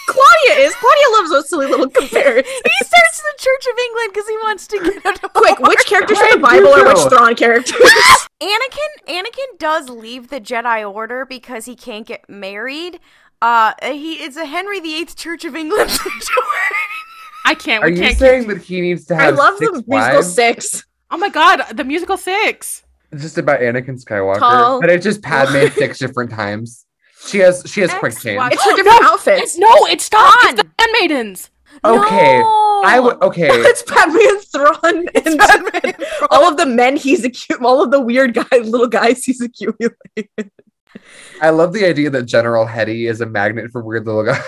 Claudia 0.08 0.64
is. 0.66 0.74
Claudia 0.74 1.08
loves 1.12 1.30
those 1.30 1.48
silly 1.48 1.66
little 1.66 1.88
comparisons. 2.00 2.46
He 2.48 2.84
starts 2.84 3.22
the 3.22 3.34
Church 3.38 3.64
of 3.72 3.78
England 3.78 4.08
because 4.12 4.28
he 4.28 4.36
wants 4.38 4.66
to 4.68 4.78
get 4.80 5.06
out 5.06 5.22
of 5.24 5.32
Quick, 5.34 5.58
war. 5.60 5.68
which 5.68 5.84
characters 5.86 6.18
from 6.18 6.40
the 6.40 6.46
Bible 6.46 6.66
you 6.76 6.84
are 6.84 6.86
which 6.88 6.96
go. 6.96 7.08
Thrawn 7.10 7.34
characters? 7.34 7.80
Anakin 8.42 8.90
Anakin 9.08 9.58
does 9.58 9.88
leave 9.88 10.28
the 10.30 10.40
Jedi 10.40 10.90
Order 10.90 11.24
because 11.26 11.66
he 11.66 11.76
can't 11.76 12.06
get 12.06 12.28
married. 12.28 12.98
Uh, 13.42 13.72
he 13.82 14.14
it's 14.14 14.36
a 14.36 14.46
Henry 14.46 14.80
VIII 14.80 15.06
Church 15.06 15.44
of 15.44 15.54
England. 15.54 15.90
I 17.44 17.54
can't. 17.54 17.82
Are 17.82 17.88
we 17.88 17.96
you 17.96 18.02
can't 18.02 18.18
saying 18.18 18.42
keep... 18.44 18.54
that 18.54 18.62
he 18.62 18.80
needs 18.80 19.04
to 19.06 19.14
have 19.16 19.34
I 19.34 19.36
love 19.36 19.58
six 19.58 19.70
the 19.70 19.84
musical 19.86 20.14
wives? 20.16 20.34
six. 20.34 20.84
Oh 21.10 21.16
my 21.16 21.28
god, 21.30 21.62
the 21.74 21.84
musical 21.84 22.16
six. 22.16 22.82
It's 23.10 23.22
just 23.22 23.38
about 23.38 23.60
Anakin 23.60 24.02
Skywalker, 24.04 24.38
Tall. 24.40 24.80
but 24.80 24.90
it's 24.90 25.04
just 25.04 25.22
Padme 25.22 25.68
six 25.74 25.98
different 25.98 26.30
times. 26.30 26.84
She 27.28 27.38
has 27.38 27.62
she 27.66 27.80
has 27.82 27.92
quick 27.94 28.12
change. 28.18 28.38
Ex-wife. 28.40 28.52
It's 28.52 28.62
for 28.64 28.76
different 28.76 29.04
outfits. 29.04 29.58
No, 29.58 29.68
it's 29.86 30.04
stop. 30.04 30.34
It's 30.44 30.54
the 30.54 30.64
Fun. 30.64 30.72
handmaidens. 30.80 31.50
Okay, 31.84 32.38
No! 32.40 32.82
I 32.84 32.98
would 33.00 33.22
okay. 33.22 33.48
It's 33.52 33.82
Padme 33.82 34.16
and 34.16 34.42
Thrawn 34.52 35.08
and 35.14 35.96
all 36.30 36.48
of 36.48 36.56
the 36.56 36.66
men 36.66 36.96
he's 36.96 37.24
acute, 37.24 37.62
all 37.62 37.82
of 37.82 37.90
the 37.90 38.00
weird 38.00 38.34
guys, 38.34 38.68
little 38.68 38.88
guys 38.88 39.24
he's 39.24 39.40
accumulated. 39.40 39.92
I 41.40 41.50
love 41.50 41.72
the 41.72 41.84
idea 41.86 42.10
that 42.10 42.24
General 42.24 42.66
Hetty 42.66 43.06
is 43.06 43.20
a 43.20 43.26
magnet 43.26 43.70
for 43.70 43.82
weird 43.82 44.06
little 44.06 44.24
guys. 44.24 44.42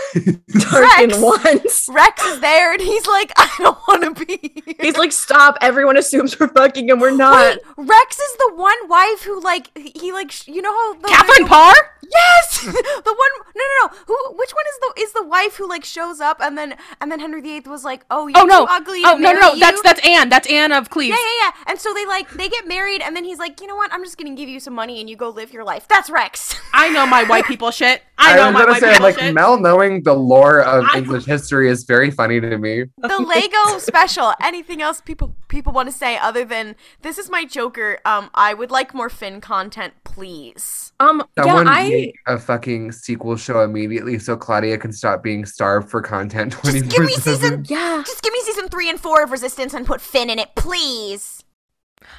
Rex. 0.72 1.18
ones. 1.18 1.88
Rex 1.92 2.24
is 2.24 2.40
there 2.40 2.72
and 2.72 2.80
he's 2.82 3.06
like, 3.06 3.32
I 3.36 3.50
don't 3.58 3.78
want 3.88 4.16
to 4.18 4.24
be. 4.24 4.62
here." 4.64 4.74
He's 4.80 4.96
like, 4.96 5.12
stop! 5.12 5.56
Everyone 5.60 5.96
assumes 5.96 6.38
we're 6.38 6.48
fucking 6.48 6.90
and 6.90 7.00
we're 7.00 7.10
not. 7.10 7.58
Wait, 7.76 7.88
Rex 7.88 8.18
is 8.18 8.36
the 8.36 8.52
one 8.56 8.88
wife 8.88 9.22
who 9.22 9.40
like 9.40 9.70
he 9.76 9.92
he, 9.94 10.12
like 10.12 10.30
sh- 10.32 10.48
you 10.48 10.62
know 10.62 10.72
how 10.72 10.94
the 11.00 11.08
Catherine 11.08 11.46
Parr. 11.46 11.74
Yes, 12.12 12.60
the 12.64 12.70
one. 12.72 13.30
No, 13.54 13.62
no, 13.64 13.86
no. 13.86 13.96
Who? 14.08 14.32
Which 14.36 14.50
one 14.50 14.64
is 14.68 14.78
the 14.80 15.02
is 15.02 15.12
the 15.12 15.22
wife 15.22 15.56
who 15.56 15.68
like 15.68 15.84
shows 15.84 16.20
up 16.20 16.38
and 16.40 16.58
then 16.58 16.76
and 17.00 17.12
then 17.12 17.20
Henry 17.20 17.40
VIII 17.40 17.62
was 17.66 17.84
like, 17.84 18.04
oh, 18.10 18.26
you're 18.26 18.36
Oh 18.38 18.44
no. 18.44 18.66
too 18.66 18.72
ugly. 18.72 19.02
Oh 19.04 19.16
to 19.16 19.22
no, 19.22 19.32
no, 19.32 19.38
marry 19.40 19.52
no. 19.54 19.58
That's 19.60 19.82
that's 19.82 20.00
Anne. 20.06 20.28
That's 20.28 20.50
Anne 20.50 20.72
of 20.72 20.90
Cleves. 20.90 21.10
Yeah, 21.16 21.24
yeah, 21.24 21.50
yeah. 21.54 21.70
And 21.70 21.78
so 21.78 21.94
they 21.94 22.06
like 22.06 22.28
they 22.30 22.48
get 22.48 22.66
married, 22.66 23.00
and 23.02 23.14
then 23.14 23.24
he's 23.24 23.38
like, 23.38 23.60
you 23.60 23.68
know 23.68 23.76
what? 23.76 23.92
I'm 23.92 24.02
just 24.02 24.18
gonna 24.18 24.34
give 24.34 24.48
you 24.48 24.58
some 24.58 24.74
money, 24.74 24.98
and 25.00 25.08
you 25.08 25.14
go 25.14 25.28
live 25.28 25.52
your 25.52 25.62
life. 25.64 25.86
That's 25.86 26.10
Rex. 26.10 26.39
I 26.72 26.88
know 26.90 27.06
my 27.06 27.24
white 27.24 27.44
people 27.46 27.70
shit. 27.70 28.02
I 28.18 28.36
know 28.36 28.46
was 28.46 28.52
my 28.54 28.60
gonna 28.60 28.72
white 28.72 28.80
say, 28.80 28.90
people 28.92 29.04
like 29.06 29.18
shit. 29.18 29.34
Mel 29.34 29.58
knowing 29.58 30.02
the 30.02 30.12
lore 30.14 30.60
of 30.60 30.84
I- 30.92 30.98
English 30.98 31.24
history 31.24 31.68
is 31.70 31.84
very 31.84 32.10
funny 32.10 32.40
to 32.40 32.58
me. 32.58 32.84
the 32.98 33.18
Lego 33.18 33.78
special. 33.78 34.32
Anything 34.42 34.82
else 34.82 35.00
people 35.00 35.34
people 35.48 35.72
want 35.72 35.88
to 35.88 35.92
say 35.92 36.16
other 36.18 36.44
than 36.44 36.76
this 37.02 37.18
is 37.18 37.30
my 37.30 37.44
Joker? 37.44 37.98
Um, 38.04 38.30
I 38.34 38.54
would 38.54 38.70
like 38.70 38.94
more 38.94 39.08
Finn 39.08 39.40
content, 39.40 39.94
please. 40.04 40.92
Um, 41.00 41.24
Someone 41.38 41.66
yeah, 41.66 41.72
I 41.72 41.88
make 41.88 42.14
a 42.26 42.38
fucking 42.38 42.92
sequel 42.92 43.36
show 43.36 43.62
immediately 43.62 44.18
so 44.18 44.36
Claudia 44.36 44.76
can 44.78 44.92
stop 44.92 45.22
being 45.22 45.46
starved 45.46 45.90
for 45.90 46.02
content 46.02 46.52
twenty 46.52 46.80
Just 46.82 46.90
give 46.96 47.06
me 47.06 47.12
season. 47.14 47.64
yeah. 47.68 48.02
Just 48.06 48.22
give 48.22 48.32
me 48.32 48.40
season 48.42 48.68
three 48.68 48.90
and 48.90 49.00
four 49.00 49.22
of 49.22 49.30
Resistance 49.30 49.72
and 49.74 49.86
put 49.86 50.00
Finn 50.00 50.28
in 50.30 50.38
it, 50.38 50.54
please. 50.56 51.42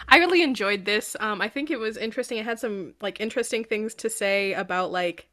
I 0.07 0.17
really 0.17 0.43
enjoyed 0.43 0.85
this. 0.85 1.15
Um, 1.19 1.41
I 1.41 1.49
think 1.49 1.71
it 1.71 1.79
was 1.79 1.97
interesting. 1.97 2.37
It 2.37 2.45
had 2.45 2.59
some 2.59 2.93
like 3.01 3.19
interesting 3.19 3.63
things 3.63 3.95
to 3.95 4.09
say 4.09 4.53
about 4.53 4.91
like. 4.91 5.27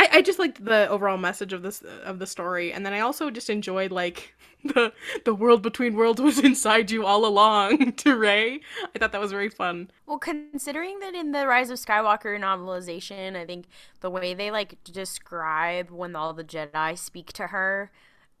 I, 0.00 0.08
I 0.12 0.22
just 0.22 0.38
liked 0.38 0.64
the 0.64 0.88
overall 0.88 1.16
message 1.16 1.52
of 1.52 1.62
this 1.62 1.82
of 1.82 2.20
the 2.20 2.26
story, 2.26 2.72
and 2.72 2.86
then 2.86 2.92
I 2.92 3.00
also 3.00 3.30
just 3.30 3.50
enjoyed 3.50 3.90
like 3.90 4.34
the 4.64 4.92
the 5.24 5.34
world 5.34 5.60
between 5.62 5.96
worlds 5.96 6.20
was 6.20 6.38
inside 6.38 6.90
you 6.90 7.04
all 7.04 7.26
along 7.26 7.92
to 7.96 8.16
Rey. 8.16 8.60
I 8.94 8.98
thought 8.98 9.10
that 9.10 9.20
was 9.20 9.32
very 9.32 9.48
fun. 9.48 9.90
Well, 10.06 10.18
considering 10.18 11.00
that 11.00 11.14
in 11.14 11.32
the 11.32 11.48
Rise 11.48 11.70
of 11.70 11.78
Skywalker 11.78 12.38
novelization, 12.38 13.36
I 13.36 13.44
think 13.44 13.66
the 14.00 14.10
way 14.10 14.34
they 14.34 14.52
like 14.52 14.78
describe 14.84 15.90
when 15.90 16.14
all 16.14 16.32
the 16.32 16.44
Jedi 16.44 16.96
speak 16.96 17.32
to 17.32 17.48
her 17.48 17.90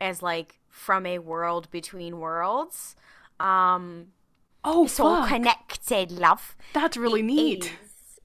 as 0.00 0.22
like 0.22 0.60
from 0.68 1.06
a 1.06 1.18
world 1.18 1.70
between 1.72 2.20
worlds, 2.20 2.94
um, 3.40 4.08
Oh, 4.64 4.86
so 4.86 5.04
fuck. 5.04 5.28
connected, 5.28 6.10
love. 6.10 6.56
That's 6.72 6.96
really 6.96 7.22
neat. 7.22 7.66
is. 7.66 7.70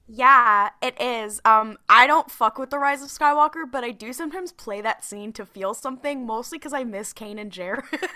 Yeah, 0.06 0.70
it 0.82 1.00
is. 1.00 1.40
Um, 1.44 1.78
I 1.88 2.06
don't 2.06 2.30
fuck 2.30 2.58
with 2.58 2.70
the 2.70 2.78
Rise 2.78 3.02
of 3.02 3.08
Skywalker, 3.08 3.64
but 3.70 3.84
I 3.84 3.90
do 3.90 4.12
sometimes 4.12 4.52
play 4.52 4.80
that 4.82 5.04
scene 5.04 5.32
to 5.32 5.46
feel 5.46 5.72
something, 5.72 6.26
mostly 6.26 6.58
because 6.58 6.74
I 6.74 6.84
miss 6.84 7.14
Kanan 7.14 7.50
Jarrus. 7.50 8.08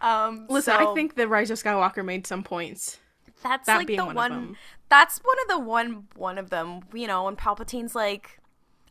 um, 0.00 0.46
Listen, 0.48 0.74
so 0.74 0.90
I 0.90 0.94
think 0.94 1.14
the 1.14 1.28
Rise 1.28 1.50
of 1.50 1.62
Skywalker 1.62 2.04
made 2.04 2.26
some 2.26 2.42
points. 2.42 2.98
that's 3.42 3.66
that 3.66 3.78
like 3.78 3.86
the 3.86 3.98
one 3.98 4.14
one. 4.16 4.56
That's 4.88 5.18
one 5.18 5.36
of 5.42 5.48
the 5.48 5.58
one 5.60 6.08
one 6.16 6.38
of 6.38 6.50
them. 6.50 6.80
You 6.92 7.06
know, 7.06 7.24
when 7.24 7.36
Palpatine's 7.36 7.94
like, 7.94 8.40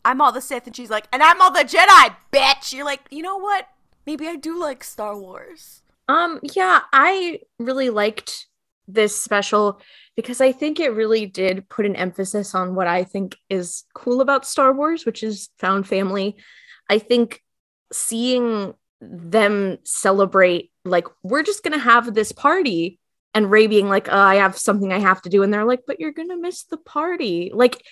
"I'm 0.06 0.22
all 0.22 0.32
the 0.32 0.42
Sith," 0.42 0.68
and 0.68 0.76
she's 0.76 0.90
like, 0.90 1.08
"And 1.12 1.22
I'm 1.22 1.42
all 1.42 1.52
the 1.52 1.66
Jedi, 1.66 2.16
bitch." 2.32 2.74
You're 2.74 2.86
like, 2.86 3.02
you 3.12 3.22
know 3.22 3.38
what? 3.38 3.68
Maybe 4.06 4.28
I 4.28 4.38
do 4.38 4.58
like 4.58 4.84
Star 4.86 5.18
Wars. 5.18 5.82
Um, 6.08 6.40
yeah, 6.44 6.82
I 6.94 7.40
really 7.60 7.90
liked 7.90 8.48
this 8.88 9.20
special 9.20 9.82
because 10.16 10.40
I 10.40 10.52
think 10.52 10.80
it 10.80 10.94
really 10.94 11.26
did 11.26 11.68
put 11.68 11.86
an 11.86 11.96
emphasis 11.96 12.54
on 12.54 12.76
what 12.76 12.88
I 12.88 13.04
think 13.04 13.36
is 13.50 13.84
cool 13.94 14.22
about 14.22 14.46
Star 14.46 14.72
Wars, 14.72 15.06
which 15.06 15.24
is 15.24 15.50
found 15.58 15.88
family. 15.88 16.38
I 16.90 17.00
think 17.00 17.42
seeing 17.92 18.74
them 19.02 19.78
celebrate, 19.84 20.72
like, 20.86 21.08
we're 21.24 21.44
just 21.44 21.64
gonna 21.64 21.80
have 21.80 22.14
this 22.14 22.32
party, 22.32 23.00
and 23.34 23.52
Rey 23.52 23.68
being 23.68 23.90
like, 23.90 24.08
oh, 24.10 24.18
I 24.18 24.36
have 24.36 24.58
something 24.58 24.94
I 24.94 25.00
have 25.00 25.22
to 25.24 25.30
do, 25.30 25.44
and 25.44 25.54
they're 25.54 25.66
like, 25.66 25.82
but 25.86 26.00
you're 26.00 26.14
gonna 26.14 26.38
miss 26.38 26.64
the 26.64 26.78
party. 26.78 27.52
Like, 27.54 27.84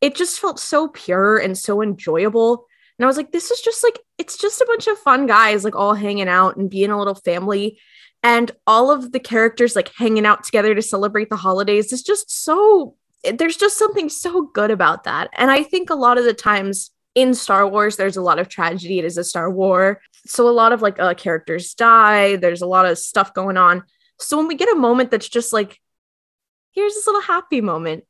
it 0.00 0.14
just 0.14 0.38
felt 0.38 0.60
so 0.60 0.88
pure 0.88 1.38
and 1.38 1.56
so 1.56 1.82
enjoyable. 1.82 2.66
And 2.98 3.04
I 3.04 3.06
was 3.06 3.16
like, 3.16 3.32
this 3.32 3.50
is 3.50 3.60
just 3.60 3.82
like, 3.82 3.98
it's 4.18 4.36
just 4.36 4.60
a 4.60 4.66
bunch 4.66 4.86
of 4.86 4.98
fun 4.98 5.26
guys, 5.26 5.64
like 5.64 5.74
all 5.74 5.94
hanging 5.94 6.28
out 6.28 6.56
and 6.56 6.70
being 6.70 6.90
a 6.90 6.98
little 6.98 7.14
family. 7.14 7.80
And 8.22 8.50
all 8.66 8.90
of 8.90 9.12
the 9.12 9.20
characters 9.20 9.74
like 9.74 9.90
hanging 9.96 10.26
out 10.26 10.44
together 10.44 10.74
to 10.74 10.82
celebrate 10.82 11.28
the 11.28 11.36
holidays 11.36 11.92
is 11.92 12.02
just 12.02 12.30
so, 12.30 12.94
there's 13.24 13.56
just 13.56 13.78
something 13.78 14.08
so 14.08 14.42
good 14.42 14.70
about 14.70 15.04
that. 15.04 15.30
And 15.32 15.50
I 15.50 15.62
think 15.62 15.90
a 15.90 15.96
lot 15.96 16.18
of 16.18 16.24
the 16.24 16.34
times 16.34 16.90
in 17.14 17.34
Star 17.34 17.66
Wars, 17.66 17.96
there's 17.96 18.16
a 18.16 18.22
lot 18.22 18.38
of 18.38 18.48
tragedy. 18.48 18.98
It 18.98 19.04
is 19.04 19.18
a 19.18 19.24
Star 19.24 19.50
War. 19.50 20.00
So 20.26 20.48
a 20.48 20.50
lot 20.50 20.72
of 20.72 20.82
like 20.82 21.00
uh, 21.00 21.14
characters 21.14 21.74
die, 21.74 22.36
there's 22.36 22.62
a 22.62 22.66
lot 22.66 22.86
of 22.86 22.98
stuff 22.98 23.34
going 23.34 23.56
on. 23.56 23.82
So 24.20 24.36
when 24.36 24.46
we 24.46 24.54
get 24.54 24.72
a 24.72 24.78
moment 24.78 25.10
that's 25.10 25.28
just 25.28 25.52
like, 25.52 25.80
here's 26.70 26.94
this 26.94 27.06
little 27.06 27.22
happy 27.22 27.60
moment, 27.60 28.04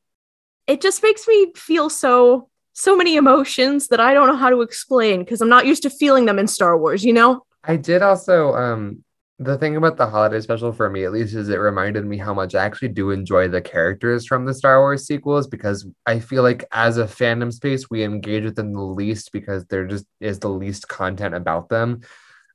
it 0.67 0.81
just 0.81 1.03
makes 1.03 1.27
me 1.27 1.53
feel 1.57 1.89
so 1.89 2.51
so 2.73 2.97
many 2.97 3.17
emotions 3.17 3.89
that 3.89 4.01
I 4.01 4.15
don't 4.15 4.29
know 4.29 4.37
how 4.37 4.51
to 4.51 4.63
explain 4.63 5.21
because 5.21 5.41
I'm 5.41 5.49
not 5.49 5.67
used 5.67 5.83
to 5.83 5.91
feeling 5.91 6.27
them 6.27 6.39
in 6.39 6.47
Star 6.47 6.79
Wars, 6.79 7.05
you 7.05 7.13
know? 7.13 7.45
I 7.65 7.77
did 7.77 8.03
also 8.03 8.55
um 8.55 9.05
the 9.39 9.59
thing 9.59 9.77
about 9.77 9.97
the 9.97 10.07
holiday 10.07 10.41
special 10.41 10.73
for 10.73 10.89
me 10.89 11.05
at 11.05 11.13
least 11.13 11.35
is 11.35 11.49
it 11.49 11.57
reminded 11.57 12.07
me 12.07 12.17
how 12.17 12.33
much 12.33 12.55
I 12.55 12.65
actually 12.65 12.89
do 12.89 13.11
enjoy 13.11 13.49
the 13.49 13.61
characters 13.61 14.27
from 14.27 14.45
the 14.45 14.55
Star 14.55 14.81
Wars 14.81 15.07
sequels 15.07 15.49
because 15.49 15.87
I 16.07 16.21
feel 16.21 16.43
like 16.43 16.65
as 16.71 16.97
a 16.97 17.05
fandom 17.05 17.53
space 17.53 17.91
we 17.91 18.05
engage 18.05 18.45
with 18.45 18.57
them 18.57 18.73
the 18.73 18.81
least 18.81 19.33
because 19.33 19.67
there 19.67 19.87
just 19.87 20.07
is 20.21 20.39
the 20.39 20.49
least 20.49 20.89
content 20.89 21.35
about 21.35 21.69
them. 21.69 22.01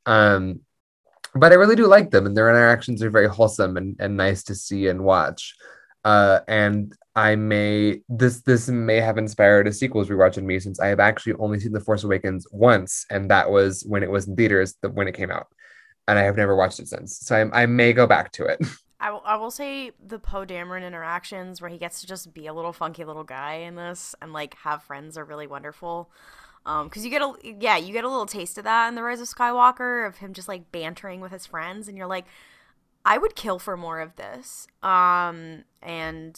Um 0.05 0.61
but 1.35 1.51
I 1.51 1.55
really 1.55 1.75
do 1.75 1.87
like 1.87 2.09
them 2.09 2.25
and 2.25 2.35
their 2.35 2.49
interactions 2.49 3.03
are 3.03 3.09
very 3.09 3.27
wholesome 3.27 3.77
and, 3.77 3.95
and 3.99 4.17
nice 4.17 4.43
to 4.43 4.55
see 4.55 4.87
and 4.87 5.03
watch. 5.03 5.55
Uh 6.07 6.39
and 6.47 6.95
I 7.17 7.35
may 7.35 7.99
this 8.07 8.43
this 8.43 8.69
may 8.69 9.01
have 9.01 9.17
inspired 9.17 9.67
a 9.67 9.73
sequels 9.73 10.07
rewatch 10.07 10.37
in 10.37 10.47
me 10.47 10.57
since 10.59 10.79
I 10.79 10.87
have 10.87 11.01
actually 11.01 11.33
only 11.33 11.59
seen 11.59 11.73
The 11.73 11.81
Force 11.81 12.05
Awakens 12.05 12.47
once, 12.51 13.05
and 13.09 13.29
that 13.29 13.51
was 13.51 13.83
when 13.85 14.03
it 14.03 14.11
was 14.11 14.25
in 14.27 14.37
theaters 14.37 14.75
the, 14.81 14.89
when 14.89 15.09
it 15.09 15.15
came 15.15 15.31
out, 15.31 15.47
and 16.07 16.17
I 16.17 16.21
have 16.21 16.37
never 16.37 16.55
watched 16.55 16.79
it 16.79 16.87
since. 16.87 17.17
So 17.17 17.35
I, 17.35 17.63
I 17.63 17.65
may 17.65 17.91
go 17.91 18.07
back 18.07 18.31
to 18.33 18.45
it. 18.45 18.59
I 19.01 19.11
will, 19.11 19.21
will 19.25 19.51
say 19.51 19.91
the 20.05 20.17
Poe 20.17 20.45
Dameron 20.45 20.87
interactions 20.87 21.59
where 21.59 21.69
he 21.69 21.77
gets 21.77 21.99
to 22.01 22.07
just 22.07 22.33
be 22.33 22.47
a 22.47 22.53
little 22.53 22.73
funky 22.73 23.03
little 23.03 23.25
guy 23.25 23.55
in 23.55 23.75
this 23.75 24.15
and 24.21 24.31
like 24.31 24.55
have 24.63 24.83
friends 24.83 25.17
are 25.17 25.25
really 25.25 25.47
wonderful. 25.47 26.09
Um, 26.65 26.87
because 26.87 27.03
you 27.03 27.11
get 27.11 27.21
a 27.21 27.33
yeah 27.43 27.77
you 27.77 27.93
get 27.93 28.03
a 28.03 28.09
little 28.09 28.25
taste 28.25 28.57
of 28.57 28.63
that 28.63 28.87
in 28.87 28.95
the 28.95 29.03
Rise 29.03 29.21
of 29.21 29.27
Skywalker 29.27 30.07
of 30.07 30.17
him 30.17 30.33
just 30.33 30.47
like 30.47 30.71
bantering 30.71 31.19
with 31.19 31.31
his 31.31 31.47
friends 31.47 31.87
and 31.87 31.97
you're 31.97 32.07
like, 32.07 32.25
I 33.07 33.17
would 33.17 33.35
kill 33.35 33.57
for 33.57 33.77
more 33.77 34.01
of 34.01 34.17
this. 34.17 34.67
Um, 34.83 35.63
and 35.81 36.37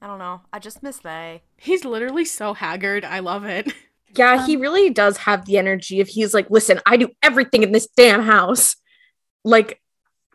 I 0.00 0.06
don't 0.06 0.18
know. 0.18 0.40
I 0.50 0.58
just 0.58 0.82
miss 0.82 0.96
they. 0.96 1.42
He's 1.58 1.84
literally 1.84 2.24
so 2.24 2.54
haggard. 2.54 3.04
I 3.04 3.18
love 3.18 3.44
it. 3.44 3.70
Yeah, 4.16 4.44
he 4.46 4.56
really 4.56 4.88
does 4.90 5.18
have 5.18 5.44
the 5.44 5.58
energy 5.58 6.00
if 6.00 6.08
he's 6.08 6.32
like, 6.32 6.50
listen, 6.50 6.80
I 6.84 6.96
do 6.96 7.10
everything 7.22 7.62
in 7.62 7.72
this 7.72 7.86
damn 7.96 8.22
house. 8.22 8.76
Like, 9.44 9.80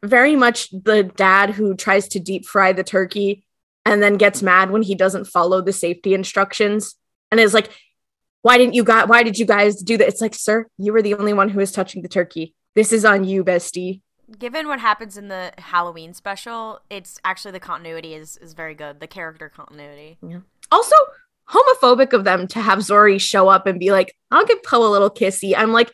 very 0.04 0.36
much 0.36 0.70
the 0.70 1.04
dad 1.04 1.50
who 1.50 1.76
tries 1.76 2.08
to 2.10 2.20
deep 2.20 2.46
fry 2.46 2.72
the 2.72 2.84
turkey 2.84 3.44
and 3.86 4.04
then 4.04 4.18
gets 4.18 4.44
mad 4.44 4.70
when 4.70 4.84
he 4.84 4.94
doesn't 4.94 5.26
follow 5.26 5.62
the 5.62 5.74
safety 5.74 6.14
instructions 6.14 6.96
and 7.32 7.40
is 7.40 7.54
like, 7.56 7.70
why 8.44 8.60
didn't 8.60 8.76
you 8.76 8.84
guys, 8.84 9.08
why 9.08 9.24
did 9.24 9.40
you 9.40 9.46
guys 9.46 9.82
do 9.82 9.98
that? 9.98 10.08
It's 10.08 10.22
like, 10.22 10.36
sir, 10.36 10.68
you 10.78 10.94
were 10.94 11.02
the 11.02 11.16
only 11.16 11.34
one 11.34 11.50
who 11.50 11.58
was 11.58 11.72
touching 11.72 12.04
the 12.04 12.08
turkey. 12.08 12.54
This 12.76 12.94
is 12.94 13.04
on 13.04 13.24
you, 13.24 13.44
bestie. 13.44 14.02
Given 14.40 14.68
what 14.68 14.80
happens 14.80 15.18
in 15.18 15.28
the 15.28 15.52
Halloween 15.58 16.14
special, 16.14 16.82
it's 16.90 17.20
actually 17.24 17.52
the 17.52 17.60
continuity 17.60 18.14
is, 18.16 18.38
is 18.38 18.54
very 18.54 18.74
good. 18.74 19.00
The 19.00 19.08
character 19.08 19.50
continuity. 19.50 20.18
Also, 20.72 20.96
homophobic 21.50 22.12
of 22.14 22.24
them 22.24 22.48
to 22.48 22.60
have 22.60 22.80
Zorii 22.80 23.22
show 23.22 23.50
up 23.50 23.68
and 23.68 23.80
be 23.80 23.92
like, 23.92 24.16
I'll 24.32 24.46
give 24.46 24.64
Poe 24.64 24.88
a 24.88 24.90
little 24.90 25.12
kissy. 25.12 25.54
I'm 25.56 25.72
like, 25.72 25.92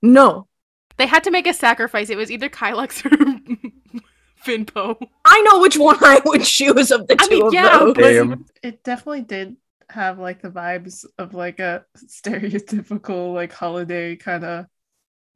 no, 0.00 0.48
They 0.96 1.06
had 1.06 1.24
to 1.24 1.30
make 1.30 1.46
a 1.46 1.54
sacrifice. 1.54 2.10
It 2.10 2.16
was 2.16 2.30
either 2.30 2.48
Kylux 2.48 3.04
or 3.04 3.10
Finpo. 4.44 4.96
I 5.24 5.40
know 5.42 5.60
which 5.60 5.76
one 5.76 5.96
I 6.00 6.20
would 6.24 6.42
choose 6.42 6.90
of 6.90 7.06
the 7.06 7.16
I 7.20 7.26
two 7.26 7.30
mean, 7.30 7.46
of 7.46 7.54
yeah, 7.54 7.78
those. 7.78 7.94
Damn. 7.94 8.44
It 8.62 8.82
definitely 8.82 9.22
did 9.22 9.56
have 9.90 10.18
like 10.18 10.40
the 10.42 10.48
vibes 10.50 11.04
of 11.18 11.34
like 11.34 11.60
a 11.60 11.84
stereotypical 11.98 13.34
like 13.34 13.52
holiday 13.52 14.16
kind 14.16 14.44
of 14.44 14.66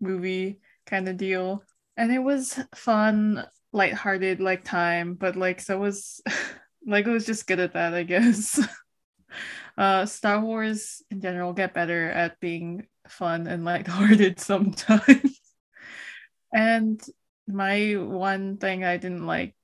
movie 0.00 0.58
kind 0.86 1.08
of 1.08 1.16
deal. 1.16 1.62
And 1.96 2.12
it 2.12 2.18
was 2.18 2.58
fun, 2.74 3.46
lighthearted 3.72 4.40
like 4.40 4.64
time, 4.64 5.14
but 5.14 5.36
like 5.36 5.60
so 5.60 5.78
was 5.78 6.20
Lego 6.86 7.12
was 7.12 7.26
just 7.26 7.46
good 7.46 7.60
at 7.60 7.74
that, 7.74 7.94
I 7.94 8.02
guess. 8.04 8.60
uh 9.78 10.06
Star 10.06 10.40
Wars 10.40 11.02
in 11.10 11.20
general 11.20 11.52
get 11.52 11.74
better 11.74 12.08
at 12.10 12.40
being 12.40 12.86
fun 13.08 13.46
and 13.46 13.64
lighthearted 13.64 14.40
sometimes. 14.50 15.40
and 16.52 17.00
my 17.48 17.94
one 17.94 18.56
thing 18.58 18.84
I 18.84 18.96
didn't 18.96 19.26
like 19.26 19.54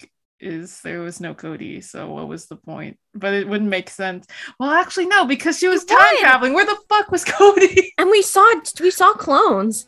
is 0.41 0.81
there 0.83 1.01
was 1.01 1.21
no 1.21 1.35
Cody, 1.35 1.81
so 1.81 2.11
what 2.11 2.29
was 2.29 2.47
the 2.47 2.57
point? 2.57 2.99
But 3.15 3.35
it 3.35 3.49
wouldn't 3.49 3.71
make 3.71 3.89
sense. 3.89 4.27
Well, 4.59 4.71
actually, 4.71 5.07
no, 5.07 5.25
because 5.25 5.59
she 5.59 5.69
was 5.69 5.85
It 5.85 5.89
time 5.89 5.99
would. 6.13 6.19
traveling. 6.21 6.53
Where 6.55 6.67
the 6.67 6.77
fuck 6.89 7.11
was 7.13 7.25
Cody? 7.25 7.93
And 7.97 8.11
we 8.11 8.23
saw 8.23 8.45
we 8.81 8.91
saw 8.91 9.13
clones. 9.15 9.87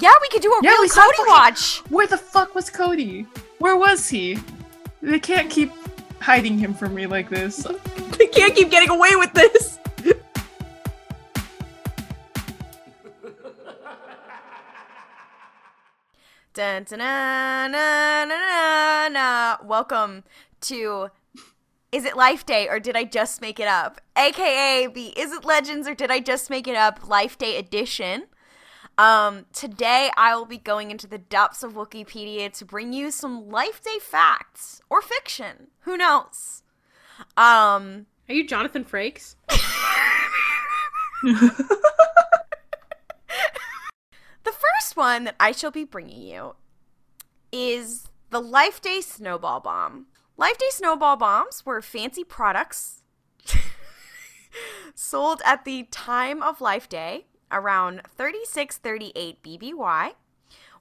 Yeah, 0.00 0.12
we 0.20 0.28
could 0.28 0.42
do 0.42 0.52
a 0.52 0.60
Yeah, 0.62 0.70
real 0.70 0.88
Cody 0.88 1.16
fucking- 1.16 1.26
watch. 1.26 1.78
Where 1.90 2.06
the 2.06 2.18
fuck 2.18 2.54
was 2.54 2.70
Cody? 2.70 3.26
Where 3.58 3.76
was 3.76 4.08
he? 4.08 4.38
They 5.02 5.18
can't 5.18 5.50
keep 5.50 5.72
hiding 6.20 6.58
him 6.58 6.74
from 6.74 6.94
me 6.94 7.06
like 7.06 7.28
this. 7.28 7.66
We 8.18 8.26
can't 8.26 8.52
keep 8.52 8.68
getting 8.68 8.90
away 8.90 9.14
with 9.14 9.32
this. 9.32 9.78
Dun, 16.54 16.84
dun, 16.84 16.98
na, 16.98 17.68
na, 17.68 18.24
na, 18.24 18.36
na, 18.36 19.08
na. 19.08 19.56
Welcome 19.64 20.24
to 20.62 21.08
Is 21.92 22.04
It 22.04 22.16
Life 22.16 22.44
Day 22.44 22.68
or 22.68 22.80
Did 22.80 22.96
I 22.96 23.04
Just 23.04 23.40
Make 23.40 23.60
It 23.60 23.68
Up? 23.68 24.00
AKA 24.16 24.88
the 24.88 25.08
Is 25.18 25.32
It 25.32 25.44
Legends 25.44 25.86
or 25.86 25.94
Did 25.94 26.10
I 26.10 26.18
Just 26.20 26.50
Make 26.50 26.66
It 26.66 26.74
Up 26.76 27.06
Life 27.08 27.38
Day 27.38 27.56
edition. 27.56 28.24
Um, 28.98 29.46
today 29.52 30.10
I 30.16 30.34
will 30.34 30.44
be 30.44 30.58
going 30.58 30.90
into 30.90 31.06
the 31.06 31.18
depths 31.18 31.62
of 31.62 31.74
Wikipedia 31.74 32.52
to 32.58 32.64
bring 32.64 32.92
you 32.92 33.10
some 33.10 33.48
Life 33.48 33.82
Day 33.82 33.98
facts 34.00 34.82
or 34.90 35.00
fiction. 35.00 35.68
Who 35.80 35.96
knows? 35.96 36.62
Um, 37.36 38.06
Are 38.28 38.34
you 38.34 38.46
Jonathan 38.46 38.84
Frakes? 38.84 39.36
The 44.48 44.52
first 44.52 44.96
one 44.96 45.24
that 45.24 45.36
I 45.38 45.52
shall 45.52 45.70
be 45.70 45.84
bringing 45.84 46.22
you 46.22 46.54
is 47.52 48.08
the 48.30 48.40
Life 48.40 48.80
Day 48.80 49.02
Snowball 49.02 49.60
Bomb. 49.60 50.06
Life 50.38 50.56
Day 50.56 50.70
Snowball 50.70 51.16
Bombs 51.16 51.66
were 51.66 51.82
fancy 51.82 52.24
products 52.24 53.02
sold 54.94 55.42
at 55.44 55.66
the 55.66 55.82
time 55.90 56.42
of 56.42 56.62
Life 56.62 56.88
Day 56.88 57.26
around 57.50 58.02
3638 58.16 59.42
BBY. 59.42 60.12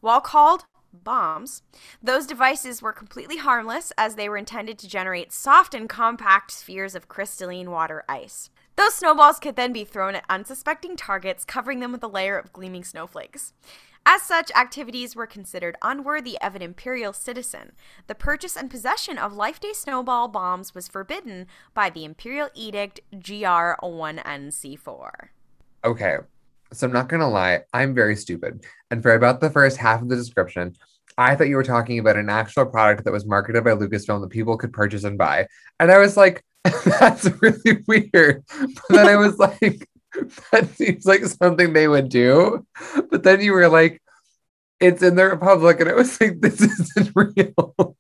While 0.02 0.22
called 0.22 0.66
bombs, 0.94 1.64
those 2.02 2.26
devices 2.26 2.82
were 2.82 2.94
completely 2.94 3.38
harmless 3.38 3.92
as 3.98 4.16
they 4.16 4.30
were 4.30 4.38
intended 4.38 4.78
to 4.80 4.88
generate 4.88 5.34
soft 5.34 5.74
and 5.74 5.90
compact 5.90 6.52
spheres 6.52 6.96
of 6.96 7.08
crystalline 7.08 7.72
water 7.72 8.04
ice. 8.08 8.50
Those 8.76 8.94
snowballs 8.94 9.40
could 9.40 9.56
then 9.56 9.74
be 9.74 9.84
thrown 9.84 10.16
at 10.16 10.26
unsuspecting 10.30 10.96
targets, 10.96 11.44
covering 11.44 11.80
them 11.80 11.92
with 11.92 12.04
a 12.04 12.08
layer 12.08 12.38
of 12.38 12.54
gleaming 12.54 12.84
snowflakes. 12.84 13.54
As 14.10 14.22
such, 14.22 14.52
activities 14.52 15.16
were 15.18 15.28
considered 15.28 15.76
unworthy 15.82 16.40
of 16.40 16.56
an 16.56 16.62
imperial 16.62 17.12
citizen. 17.12 17.74
The 18.08 18.16
purchase 18.16 18.56
and 18.56 18.72
possession 18.72 19.18
of 19.18 19.34
Life 19.34 19.60
Day 19.60 19.74
snowball 19.74 20.30
bombs 20.30 20.74
was 20.74 20.88
forbidden 20.88 21.48
by 21.74 21.90
the 21.90 22.06
Imperial 22.06 22.50
Edict 22.54 23.02
GR 23.12 23.76
1NC4. 23.84 25.10
Okay. 25.84 26.18
So 26.74 26.88
I'm 26.88 26.94
not 26.94 27.10
gonna 27.10 27.30
lie, 27.30 27.62
I'm 27.74 27.94
very 27.94 28.16
stupid. 28.16 28.66
And 28.92 29.02
for 29.02 29.14
about 29.14 29.42
the 29.42 29.50
first 29.50 29.78
half 29.78 30.02
of 30.02 30.10
the 30.10 30.16
description, 30.16 30.76
I 31.18 31.36
thought 31.36 31.48
you 31.48 31.56
were 31.56 31.64
talking 31.64 32.00
about 32.00 32.18
an 32.18 32.30
actual 32.30 32.66
product 32.66 33.06
that 33.06 33.14
was 33.14 33.26
marketed 33.26 33.64
by 33.64 33.72
Lucasfilm 33.72 34.22
that 34.22 34.30
people 34.30 34.58
could 34.58 34.72
purchase 34.72 35.04
and 35.04 35.18
buy. 35.18 35.48
And 35.80 35.92
I 35.92 35.98
was 35.98 36.16
like, 36.16 36.44
that's 36.86 37.26
really 37.42 37.84
weird. 37.88 38.44
But 38.60 38.78
then 38.90 39.08
I 39.08 39.16
was 39.16 39.38
like, 39.40 39.88
that 40.52 40.70
seems 40.76 41.06
like 41.06 41.26
something 41.26 41.74
they 41.74 41.88
would 41.88 42.10
do. 42.10 42.66
But 43.10 43.24
then 43.24 43.42
you 43.42 43.54
were 43.54 43.70
like, 43.70 44.02
it's 44.80 45.02
in 45.02 45.16
the 45.16 45.26
Republic, 45.26 45.80
and 45.80 45.90
I 45.90 45.94
was 45.94 46.20
like, 46.22 46.40
this 46.40 46.62
isn't 46.62 47.12
real. 47.16 47.96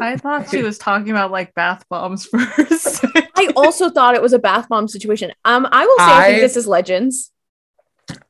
I 0.00 0.16
thought 0.16 0.50
she 0.50 0.62
was 0.62 0.78
talking 0.78 1.10
about 1.10 1.30
like 1.30 1.54
bath 1.54 1.84
bombs 1.88 2.26
first. 2.26 3.04
I 3.36 3.52
also 3.54 3.90
thought 3.90 4.14
it 4.14 4.22
was 4.22 4.32
a 4.32 4.38
bath 4.38 4.68
bomb 4.68 4.88
situation. 4.88 5.32
Um, 5.44 5.68
I 5.70 5.84
will 5.86 5.98
say 5.98 6.04
I, 6.04 6.28
think 6.28 6.40
this 6.40 6.56
is 6.56 6.66
legends. 6.66 7.30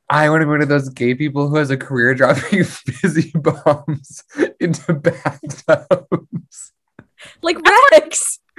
I 0.08 0.28
want 0.28 0.42
to 0.42 0.46
be 0.46 0.50
one 0.50 0.62
of 0.62 0.68
those 0.68 0.88
gay 0.90 1.14
people 1.14 1.48
who 1.48 1.56
has 1.56 1.70
a 1.70 1.76
career 1.76 2.14
dropping 2.16 2.64
fizzy 2.64 3.32
bombs 3.34 4.24
into 4.60 4.94
bathtubs. 4.94 6.72
Like 7.42 7.58
Rex. 7.92 8.38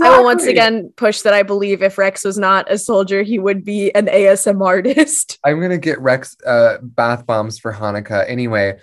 I 0.00 0.16
will 0.16 0.24
once 0.24 0.44
again 0.44 0.92
push 0.96 1.22
that 1.22 1.34
I 1.34 1.42
believe 1.42 1.82
if 1.82 1.98
Rex 1.98 2.24
was 2.24 2.38
not 2.38 2.70
a 2.70 2.78
soldier, 2.78 3.22
he 3.22 3.38
would 3.38 3.64
be 3.64 3.94
an 3.94 4.06
ASM 4.06 4.64
artist. 4.64 5.38
I'm 5.44 5.60
gonna 5.60 5.78
get 5.78 6.00
Rex 6.00 6.36
uh, 6.46 6.78
bath 6.82 7.26
bombs 7.26 7.58
for 7.58 7.72
Hanukkah 7.72 8.28
anyway. 8.28 8.78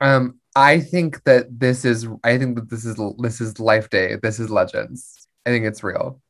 Um, 0.00 0.40
I 0.54 0.80
think 0.80 1.22
that 1.24 1.46
this 1.58 1.84
is. 1.84 2.06
I 2.22 2.38
think 2.38 2.56
that 2.56 2.70
this 2.70 2.84
is 2.84 3.00
this 3.18 3.40
is 3.40 3.58
Life 3.58 3.90
Day. 3.90 4.16
This 4.22 4.38
is 4.38 4.50
Legends. 4.50 5.26
I 5.44 5.50
think 5.50 5.64
it's 5.64 5.82
real. 5.82 6.20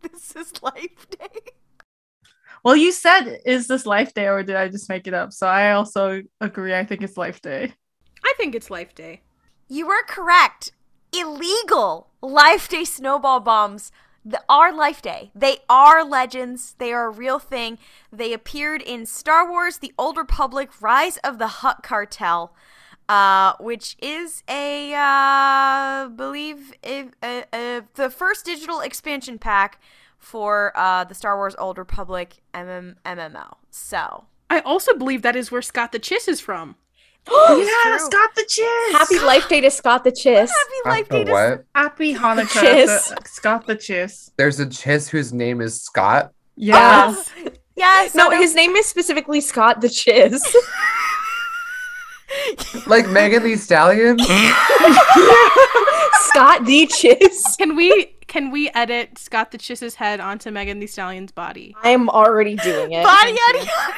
This 0.00 0.34
is 0.34 0.62
Life 0.62 1.08
Day. 1.10 1.52
Well, 2.64 2.76
you 2.76 2.92
said, 2.92 3.38
is 3.44 3.66
this 3.66 3.86
Life 3.86 4.14
Day 4.14 4.28
or 4.28 4.42
did 4.42 4.56
I 4.56 4.68
just 4.68 4.88
make 4.88 5.06
it 5.06 5.14
up? 5.14 5.32
So 5.32 5.46
I 5.46 5.72
also 5.72 6.22
agree. 6.40 6.74
I 6.74 6.84
think 6.84 7.02
it's 7.02 7.16
Life 7.16 7.42
Day. 7.42 7.74
I 8.24 8.34
think 8.36 8.54
it's 8.54 8.70
Life 8.70 8.94
Day. 8.94 9.20
You 9.68 9.86
were 9.86 10.02
correct. 10.06 10.72
Illegal 11.12 12.08
Life 12.20 12.68
Day 12.68 12.84
snowball 12.84 13.40
bombs 13.40 13.90
are 14.48 14.72
Life 14.72 15.02
Day. 15.02 15.30
They 15.34 15.58
are 15.68 16.04
legends. 16.04 16.74
They 16.78 16.92
are 16.92 17.06
a 17.06 17.10
real 17.10 17.38
thing. 17.38 17.78
They 18.12 18.32
appeared 18.32 18.82
in 18.82 19.06
Star 19.06 19.48
Wars: 19.48 19.78
The 19.78 19.92
Old 19.98 20.16
Republic: 20.16 20.70
Rise 20.80 21.16
of 21.18 21.38
the 21.38 21.48
Hutt 21.48 21.82
Cartel, 21.82 22.54
uh, 23.08 23.54
which 23.58 23.96
is 24.00 24.42
a 24.48 24.94
uh, 24.94 26.08
believe 26.08 26.72
if, 26.82 27.08
uh, 27.22 27.42
uh, 27.52 27.80
the 27.94 28.10
first 28.10 28.44
digital 28.44 28.80
expansion 28.80 29.38
pack 29.38 29.80
for 30.22 30.72
uh, 30.76 31.04
the 31.04 31.14
Star 31.14 31.36
Wars 31.36 31.54
Old 31.58 31.76
Republic 31.76 32.36
MM- 32.54 32.96
MMO. 33.04 33.56
So 33.70 34.24
I 34.48 34.60
also 34.60 34.94
believe 34.94 35.22
that 35.22 35.36
is 35.36 35.50
where 35.50 35.60
Scott 35.62 35.92
the 35.92 36.00
Chiss 36.00 36.28
is 36.28 36.40
from. 36.40 36.76
yeah, 37.30 37.64
true. 37.82 37.98
Scott 37.98 38.30
the 38.34 38.42
Chiss. 38.48 38.92
Happy 38.98 39.18
Life 39.20 39.48
Day 39.48 39.60
to 39.60 39.70
Scott 39.70 40.04
the 40.04 40.10
Chiss. 40.12 40.48
happy 40.48 40.80
Life 40.86 41.02
After 41.02 41.18
Day 41.18 41.24
to 41.24 41.30
what? 41.32 41.64
Happy 41.74 42.14
Hanukkah, 42.14 42.46
Chiss. 42.62 43.14
to 43.14 43.28
Scott 43.28 43.66
the 43.66 43.76
Chiss. 43.76 44.30
There's 44.36 44.58
a 44.58 44.66
Chiss 44.66 45.08
whose 45.08 45.32
name 45.32 45.60
is 45.60 45.80
Scott. 45.80 46.32
Yeah. 46.56 47.14
Yes. 47.14 47.30
No, 48.14 48.26
I 48.26 48.34
know- 48.34 48.40
his 48.40 48.54
name 48.54 48.76
is 48.76 48.86
specifically 48.86 49.40
Scott 49.40 49.80
the 49.80 49.88
Chiss. 49.88 50.40
Like 52.86 53.08
Megan 53.08 53.42
the 53.42 53.56
Stallion. 53.56 54.18
Scott 56.28 56.64
the 56.64 56.86
Chiss. 56.86 57.56
Can 57.58 57.76
we 57.76 58.16
can 58.26 58.50
we 58.50 58.70
edit 58.70 59.18
Scott 59.18 59.50
the 59.50 59.58
Chiss's 59.58 59.96
head 59.96 60.20
onto 60.20 60.50
Megan 60.50 60.78
the 60.78 60.86
Stallion's 60.86 61.32
body? 61.32 61.76
I'm 61.82 62.08
already 62.08 62.56
doing 62.56 62.92
it. 62.92 63.04
Body, 63.04 63.30
yada, 63.30 63.58
yada, 63.58 63.58
yada. 63.58 63.94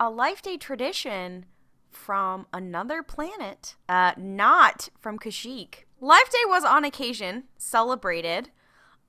A 0.00 0.10
Life 0.10 0.42
Day 0.42 0.56
tradition 0.56 1.46
from 1.90 2.46
another 2.52 3.04
planet, 3.04 3.76
uh, 3.88 4.12
not 4.16 4.88
from 4.98 5.18
Kashyyyk. 5.18 5.84
Life 6.00 6.30
Day 6.30 6.44
was 6.46 6.64
on 6.64 6.84
occasion 6.84 7.44
celebrated 7.58 8.50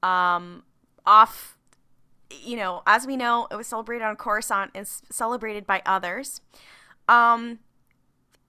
um, 0.03 0.63
off, 1.05 1.57
you 2.29 2.55
know, 2.55 2.83
as 2.85 3.07
we 3.07 3.17
know, 3.17 3.47
it 3.49 3.55
was 3.55 3.65
celebrated 3.65 4.03
on 4.03 4.15
Coruscant 4.15 4.71
and 4.75 4.85
celebrated 4.87 5.65
by 5.65 5.81
others. 5.87 6.41
Um, 7.07 7.59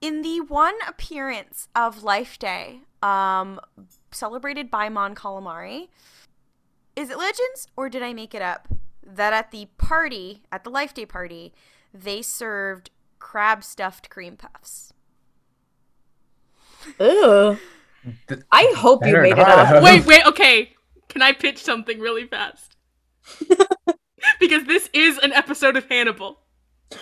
in 0.01 0.21
the 0.21 0.41
one 0.41 0.75
appearance 0.87 1.67
of 1.75 2.03
Life 2.03 2.37
Day, 2.39 2.81
um, 3.01 3.59
celebrated 4.11 4.69
by 4.69 4.89
Mon 4.89 5.15
Calamari, 5.15 5.89
is 6.95 7.09
it 7.09 7.17
legends 7.17 7.67
or 7.75 7.89
did 7.89 8.01
I 8.01 8.13
make 8.13 8.33
it 8.33 8.41
up? 8.41 8.67
That 9.03 9.33
at 9.33 9.51
the 9.51 9.67
party, 9.77 10.43
at 10.51 10.63
the 10.63 10.69
Life 10.69 10.93
Day 10.93 11.05
party, 11.05 11.53
they 11.93 12.21
served 12.21 12.89
crab 13.19 13.63
stuffed 13.63 14.09
cream 14.09 14.37
puffs. 14.37 14.93
Ugh. 16.99 17.57
Th- 18.27 18.41
I 18.51 18.73
hope 18.77 19.05
you 19.05 19.13
Better 19.13 19.21
made 19.23 19.31
it 19.33 19.39
up. 19.39 19.83
Wait, 19.83 20.05
wait, 20.05 20.25
okay. 20.27 20.73
Can 21.09 21.21
I 21.21 21.31
pitch 21.31 21.63
something 21.63 21.99
really 21.99 22.27
fast? 22.27 22.75
because 24.39 24.65
this 24.65 24.89
is 24.93 25.17
an 25.19 25.33
episode 25.33 25.75
of 25.75 25.85
Hannibal. 25.89 26.39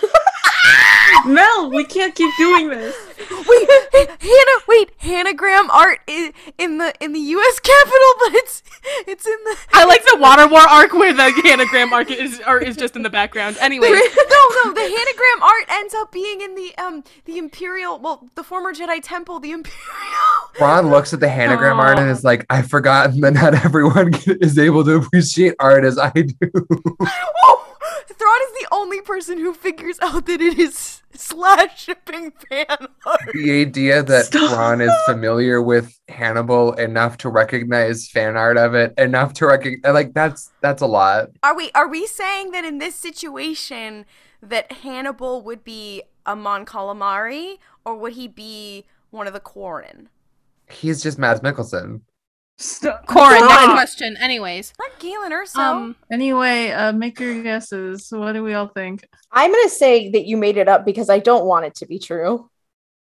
Mel, 1.26 1.70
we 1.70 1.86
can't 1.86 2.14
keep 2.16 2.32
doing 2.38 2.70
this. 2.70 2.96
Wait, 3.32 3.70
Hannah, 3.94 4.62
wait, 4.68 4.98
Hannigram 5.00 5.70
art 5.70 6.00
in, 6.08 6.34
in 6.58 6.78
the 6.78 6.94
in 7.00 7.14
the 7.14 7.20
U.S. 7.20 7.60
Capitol, 7.60 8.14
but 8.20 8.34
it's 8.36 8.64
it's 9.08 9.26
in 9.26 9.38
the. 9.46 9.58
I 9.74 9.86
like 9.86 10.04
the 10.06 10.18
Water 10.20 10.48
War 10.48 10.62
arc 10.62 10.94
where 10.94 11.14
the 11.14 11.50
anagram 11.52 11.94
arc 11.94 12.12
is 12.12 12.42
or 12.46 12.60
is 12.60 12.76
just 12.76 12.96
in 12.96 13.04
the 13.04 13.10
background. 13.10 13.58
Anyway, 13.62 13.88
no, 13.90 13.96
no, 13.96 14.74
the 14.74 14.82
Hannigram 14.82 15.42
art 15.42 15.66
ends 15.70 15.94
up 15.94 16.12
being 16.12 16.42
in 16.42 16.56
the 16.56 16.76
um 16.78 17.04
the 17.26 17.38
Imperial, 17.38 18.00
well, 18.00 18.30
the 18.36 18.44
former 18.44 18.74
Jedi 18.74 19.00
Temple, 19.02 19.40
the 19.40 19.52
Imperial. 19.52 19.80
Thrawn 20.58 20.90
looks 20.90 21.14
at 21.14 21.20
the 21.20 21.28
Hannigram 21.28 21.78
art 21.78 22.00
and 22.00 22.10
is 22.10 22.24
like, 22.24 22.46
I've 22.50 22.68
forgotten 22.68 23.22
that 23.22 23.34
not 23.34 23.54
everyone 23.66 24.14
is 24.26 24.58
able 24.58 24.84
to 24.86 24.96
appreciate 24.98 25.56
art 25.60 25.86
as 25.86 25.98
I 25.98 26.12
do. 26.12 26.52
Thrawn 28.08 28.42
is 28.44 28.52
the 28.60 28.68
only 28.72 29.02
person 29.02 29.38
who 29.38 29.54
figures 29.54 29.98
out 30.02 30.26
that 30.26 30.42
it 30.42 30.60
is 30.60 31.02
slash 31.14 31.84
shipping 31.84 32.32
fan 32.50 32.66
art. 33.06 33.20
the 33.34 33.62
idea 33.62 34.04
that 34.04 34.26
Stop. 34.26 34.52
Thrawn 34.52 34.82
is 34.82 34.92
familiar 35.06 35.62
with 35.62 36.00
Hannibal 36.08 36.74
enough 36.74 37.18
to 37.18 37.30
recognize 37.30 38.08
fan 38.10 38.36
art 38.36 38.58
of 38.58 38.74
it, 38.74 38.94
enough 38.98 39.34
to 39.34 39.48
recognize, 39.48 39.94
like, 39.94 40.14
that's 40.14 40.52
that's 40.62 40.82
a 40.82 40.88
lot. 40.88 41.30
Are 41.44 41.56
we 41.56 41.72
are 41.76 41.88
we 41.88 42.06
saying 42.08 42.52
that 42.52 42.66
in 42.66 42.78
this 42.80 42.96
situation 42.96 44.06
that 44.42 44.72
Hannibal 44.72 45.42
would 45.42 45.64
be 45.64 46.04
a 46.26 46.36
Mon 46.36 46.66
Calamari 46.66 47.58
or 47.86 47.96
would 47.96 48.14
he 48.14 48.28
be 48.28 48.86
one 49.12 49.28
of 49.28 49.34
the 49.34 49.40
Quarren? 49.40 50.10
He's 50.70 51.04
just 51.04 51.20
Mads 51.20 51.42
Mikkelsen. 51.42 52.02
Stop. 52.58 53.06
Quarren, 53.08 53.42
next 53.48 53.66
question. 53.72 54.16
Anyways, 54.18 54.74
Not 54.80 55.00
Galen 55.00 55.32
Erso. 55.32 55.58
um, 55.58 55.96
Anyway, 56.12 56.70
uh, 56.70 56.92
make 56.94 57.20
your 57.20 57.42
guesses. 57.44 58.08
What 58.12 58.34
do 58.34 58.44
we 58.44 58.54
all 58.54 58.68
think? 58.68 59.08
I'm 59.32 59.52
gonna 59.52 59.70
say 59.70 60.10
that 60.12 60.26
you 60.26 60.38
made 60.38 60.58
it 60.58 60.68
up 60.68 60.86
because 60.86 61.10
I 61.10 61.20
don't 61.20 61.46
want 61.46 61.66
it 61.66 61.76
to 61.76 61.86
be 61.86 61.98
true. 62.00 62.50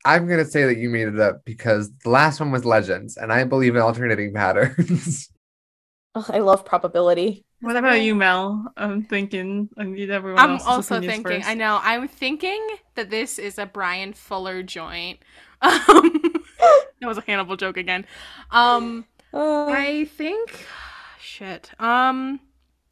I'm 0.05 0.27
gonna 0.27 0.45
say 0.45 0.65
that 0.65 0.77
you 0.77 0.89
made 0.89 1.07
it 1.07 1.19
up 1.19 1.43
because 1.45 1.91
the 2.03 2.09
last 2.09 2.39
one 2.39 2.51
was 2.51 2.63
Legends, 2.63 3.17
and 3.17 3.33
I 3.33 3.43
believe 3.43 3.75
in 3.75 3.81
alternating 3.81 4.33
patterns. 4.33 5.29
Ugh, 6.15 6.25
I 6.29 6.39
love 6.39 6.63
probability. 6.63 7.43
What 7.61 7.75
about 7.75 8.01
you, 8.01 8.15
Mel? 8.15 8.71
I'm 8.77 9.03
thinking. 9.03 9.67
I 9.77 9.83
need 9.83 10.09
everyone 10.09 10.39
I'm 10.39 10.51
else's 10.51 10.67
also 10.67 10.99
thinking. 11.01 11.23
first. 11.23 11.47
I 11.47 11.55
know. 11.55 11.79
I'm 11.83 12.07
thinking 12.07 12.65
that 12.95 13.09
this 13.09 13.37
is 13.37 13.57
a 13.57 13.65
Bryan 13.65 14.13
Fuller 14.13 14.63
joint. 14.63 15.19
Um, 15.61 16.21
that 17.01 17.07
was 17.07 17.17
a 17.17 17.21
Hannibal 17.27 17.57
joke 17.57 17.75
again. 17.75 18.05
Um, 18.49 19.03
Uh, 19.33 19.67
I 19.67 20.05
think 20.05 20.65
shit. 21.19 21.71
Um 21.79 22.39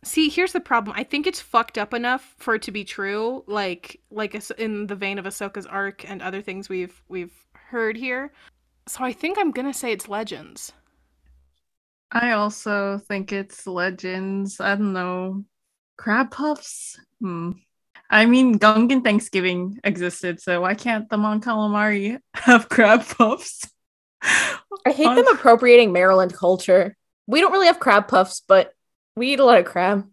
see, 0.03 0.29
here's 0.29 0.53
the 0.53 0.59
problem. 0.59 0.95
I 0.97 1.03
think 1.03 1.27
it's 1.27 1.41
fucked 1.41 1.77
up 1.77 1.93
enough 1.93 2.35
for 2.37 2.55
it 2.55 2.61
to 2.63 2.71
be 2.71 2.83
true, 2.83 3.43
like 3.47 3.99
like 4.11 4.35
as- 4.35 4.51
in 4.51 4.87
the 4.87 4.95
vein 4.95 5.19
of 5.19 5.25
Ahsoka's 5.25 5.65
arc 5.65 6.09
and 6.09 6.21
other 6.21 6.41
things 6.41 6.69
we've 6.69 7.01
we've 7.09 7.33
heard 7.53 7.97
here. 7.97 8.31
So 8.87 9.03
I 9.03 9.11
think 9.11 9.37
I'm 9.37 9.51
going 9.51 9.67
to 9.67 9.77
say 9.77 9.91
it's 9.91 10.07
Legends. 10.07 10.71
I 12.11 12.31
also 12.31 12.99
think 12.99 13.33
it's 13.33 13.67
legends. 13.67 14.61
I 14.61 14.75
don't 14.75 14.93
know. 14.93 15.43
Crab 15.97 16.31
puffs? 16.31 16.97
Hmm. 17.19 17.51
I 18.09 18.25
mean, 18.25 18.57
Gungan 18.59 19.03
Thanksgiving 19.03 19.79
existed, 19.83 20.39
so 20.39 20.61
why 20.61 20.75
can't 20.75 21.09
the 21.09 21.17
Mon 21.17 21.41
Calamari 21.41 22.19
have 22.33 22.69
crab 22.69 23.05
puffs? 23.05 23.69
I 24.21 24.91
hate 24.91 25.15
them 25.15 25.27
appropriating 25.27 25.91
Maryland 25.91 26.33
culture. 26.33 26.95
We 27.27 27.41
don't 27.41 27.51
really 27.51 27.67
have 27.67 27.79
crab 27.79 28.07
puffs, 28.07 28.41
but 28.47 28.73
we 29.15 29.33
eat 29.33 29.39
a 29.39 29.45
lot 29.45 29.59
of 29.59 29.65
crab. 29.65 30.07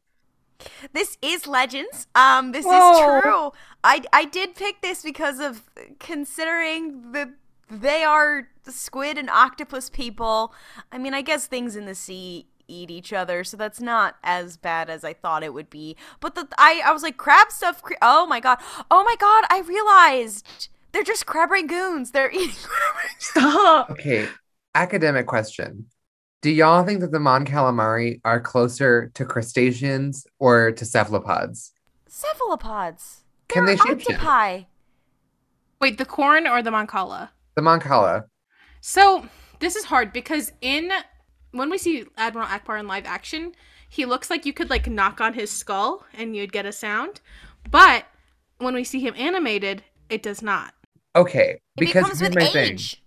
This 0.93 1.19
is 1.23 1.47
Legends. 1.47 2.07
Um, 2.15 2.53
this 2.53 2.65
Whoa. 2.65 3.17
is 3.17 3.23
true. 3.23 3.53
I 3.83 4.03
I 4.13 4.25
did 4.25 4.55
pick 4.55 4.81
this 4.81 5.03
because 5.03 5.41
of 5.41 5.63
considering 5.99 7.13
that 7.13 7.31
they 7.71 8.03
are 8.03 8.49
squid 8.67 9.19
and 9.19 9.29
octopus 9.31 9.91
people. 9.91 10.55
I 10.93 10.99
mean, 10.99 11.15
I 11.15 11.23
guess 11.23 11.47
things 11.47 11.77
in 11.77 11.87
the 11.87 11.95
sea 11.95 12.47
eat 12.67 12.91
each 12.91 13.13
other, 13.13 13.45
so 13.45 13.57
that's 13.57 13.81
not 13.81 14.17
as 14.23 14.57
bad 14.57 14.89
as 14.89 15.05
I 15.05 15.13
thought 15.13 15.43
it 15.43 15.53
would 15.53 15.71
be. 15.71 15.97
But 16.21 16.35
the 16.35 16.49
I 16.57 16.83
I 16.85 16.93
was 16.93 17.03
like 17.03 17.17
crab 17.17 17.51
stuff. 17.51 17.83
Cre- 17.83 17.95
oh 18.01 18.27
my 18.27 18.41
god. 18.41 18.59
Oh 18.91 19.05
my 19.05 19.17
god. 19.19 19.45
I 19.51 19.61
realized 19.61 20.69
they're 20.95 21.03
just 21.03 21.27
crab 21.27 21.51
rangoons. 21.51 22.13
They're 22.13 22.31
eating 22.31 22.55
crab 22.63 22.95
rangoons. 22.95 23.19
Stop. 23.19 23.91
Okay, 23.91 24.29
academic 24.75 25.27
question. 25.27 25.87
Do 26.41 26.51
y'all 26.51 26.85
think 26.85 27.01
that 27.01 27.11
the 27.11 27.21
Mon 27.21 27.45
Calamari 27.45 28.21
are 28.25 28.41
closer 28.41 29.11
to 29.15 29.25
crustaceans 29.25 30.27
or 30.39 30.73
to 30.73 30.85
cephalopods? 30.85 31.73
Cephalopods. 32.07 33.23
Can 33.49 33.65
They're 33.65 33.77
they 33.77 33.83
shapeshift? 33.83 34.11
octopi. 34.15 34.63
Wait, 35.81 35.99
the 35.99 36.05
Quarren 36.05 36.47
or 36.47 36.63
the 36.63 36.71
Mon 36.71 36.87
Cala? 36.87 37.33
The 37.57 37.63
Mon 37.63 37.81
Cala. 37.81 38.25
So 38.81 39.27
this 39.59 39.75
is 39.75 39.85
hard 39.85 40.13
because 40.13 40.53
in 40.61 40.93
when 41.51 41.71
we 41.71 41.79
see 41.79 42.05
Admiral 42.17 42.47
Ackbar 42.47 42.79
in 42.79 42.87
live 42.87 43.07
action, 43.07 43.55
he 43.89 44.05
looks 44.05 44.29
like 44.29 44.45
you 44.45 44.53
could 44.53 44.71
like 44.71 44.87
knock 44.87 45.21
on 45.21 45.35
his 45.35 45.51
skull 45.51 46.05
and 46.15 46.37
you'd 46.37 46.53
get 46.53 46.67
a 46.67 46.73
sound. 46.73 47.21
But 47.71 48.05
when 48.59 48.75
we 48.75 48.85
see 48.85 49.01
him 49.01 49.15
animated, 49.17 49.83
it 50.11 50.23
does 50.23 50.43
not. 50.43 50.74
Okay, 51.17 51.51
It 51.51 51.61
because 51.77 52.05
becomes 52.05 52.21
here's 52.21 52.31
with 52.31 52.39
my 52.39 52.47
thing. 52.51 52.73
age. 52.73 53.03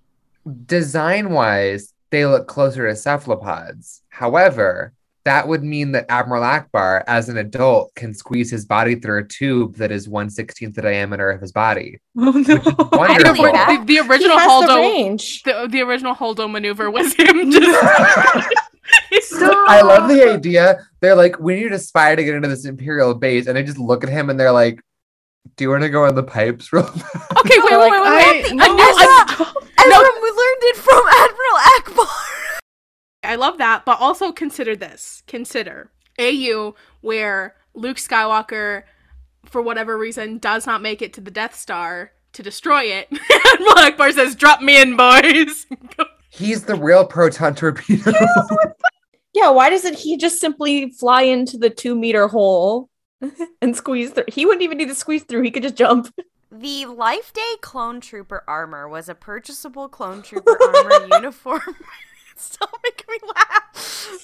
Design 0.65 1.31
wise, 1.31 1.93
they 2.09 2.25
look 2.25 2.47
closer 2.47 2.87
to 2.87 2.95
cephalopods. 2.95 4.01
However, 4.09 4.93
that 5.25 5.45
would 5.49 5.61
mean 5.61 5.91
that 5.91 6.05
Admiral 6.07 6.41
Ackbar, 6.41 7.03
as 7.05 7.27
an 7.27 7.35
adult, 7.35 7.93
can 7.95 8.13
squeeze 8.13 8.49
his 8.49 8.65
body 8.65 8.95
through 8.95 9.19
a 9.19 9.27
tube 9.27 9.75
that 9.75 9.91
is 9.91 10.07
116th 10.07 10.73
the 10.73 10.81
diameter 10.81 11.29
of 11.29 11.41
his 11.41 11.51
body. 11.51 11.99
Oh 12.19 12.31
no. 12.31 12.57
believe 12.57 12.91
Wonderful. 12.93 13.43
The, 13.43 13.83
the 13.85 13.99
original 13.99 14.37
has 14.37 14.61
the 14.61 14.67
Holdo, 14.67 15.43
the, 15.43 15.67
the 15.69 15.81
original 15.81 16.15
Holdo 16.15 16.49
maneuver 16.49 16.89
was 16.89 17.13
him 17.13 17.51
just. 17.51 17.67
I 19.33 19.81
love 19.81 20.07
the 20.09 20.31
idea. 20.33 20.79
They're 21.01 21.15
like, 21.15 21.39
we 21.39 21.55
need 21.55 21.73
a 21.73 21.79
spy 21.79 22.15
to 22.15 22.23
get 22.23 22.35
into 22.35 22.47
this 22.47 22.65
Imperial 22.65 23.13
base. 23.13 23.47
And 23.47 23.57
they 23.57 23.63
just 23.63 23.77
look 23.77 24.03
at 24.03 24.09
him 24.09 24.29
and 24.29 24.39
they're 24.39 24.51
like, 24.53 24.79
do 25.55 25.63
you 25.63 25.69
want 25.69 25.83
to 25.83 25.89
go 25.89 26.05
on 26.05 26.15
the 26.15 26.23
pipes 26.23 26.71
real 26.73 26.83
fast? 26.83 27.15
Okay, 27.39 27.59
wait, 27.59 27.71
wait, 27.79 27.91
wait, 27.91 28.01
wait, 28.01 28.01
wait. 28.01 28.45
I, 28.45 28.49
I 28.49 28.55
no, 28.55 28.65
know 28.65 28.77
I- 28.77 29.53
Ezra, 29.79 30.21
we 30.21 30.29
learned 30.29 30.63
it 30.63 30.75
from 30.75 31.03
Admiral 31.07 32.05
Ackbar. 32.05 32.59
I 33.23 33.35
love 33.35 33.57
that, 33.59 33.85
but 33.85 33.99
also 34.01 34.31
consider 34.31 34.75
this. 34.75 35.23
Consider 35.27 35.91
AU 36.19 36.75
where 37.01 37.55
Luke 37.73 37.97
Skywalker, 37.97 38.83
for 39.45 39.61
whatever 39.61 39.97
reason, 39.97 40.39
does 40.39 40.65
not 40.65 40.81
make 40.81 41.01
it 41.01 41.13
to 41.13 41.21
the 41.21 41.31
Death 41.31 41.55
Star 41.55 42.11
to 42.33 42.43
destroy 42.43 42.83
it. 42.83 43.07
and 43.11 43.65
Black 43.73 43.97
Bar 43.97 44.11
says, 44.11 44.35
Drop 44.35 44.61
me 44.61 44.81
in, 44.81 44.97
boys. 44.97 45.65
He's 46.29 46.63
the 46.63 46.75
real 46.75 47.05
proton 47.05 47.55
torpedo. 47.55 48.11
Yeah, 49.33 49.51
why 49.51 49.69
doesn't 49.69 49.99
he 49.99 50.17
just 50.17 50.39
simply 50.39 50.89
fly 50.89 51.21
into 51.23 51.59
the 51.59 51.69
two 51.69 51.93
meter 51.93 52.27
hole 52.27 52.89
and 53.61 53.75
squeeze 53.75 54.11
through? 54.11 54.25
He 54.27 54.45
wouldn't 54.45 54.63
even 54.63 54.77
need 54.77 54.89
to 54.89 54.95
squeeze 54.95 55.23
through. 55.23 55.43
He 55.43 55.51
could 55.51 55.63
just 55.63 55.75
jump. 55.75 56.13
The 56.51 56.85
Life 56.85 57.33
Day 57.33 57.55
Clone 57.61 57.99
Trooper 57.99 58.43
armor 58.47 58.87
was 58.87 59.09
a 59.09 59.15
purchasable 59.15 59.89
Clone 59.89 60.21
Trooper 60.21 60.57
armor 60.61 61.07
uniform. 61.11 61.75
Stop 62.35 62.71
making 62.83 63.07
me 63.09 63.17
laugh. 63.35 64.23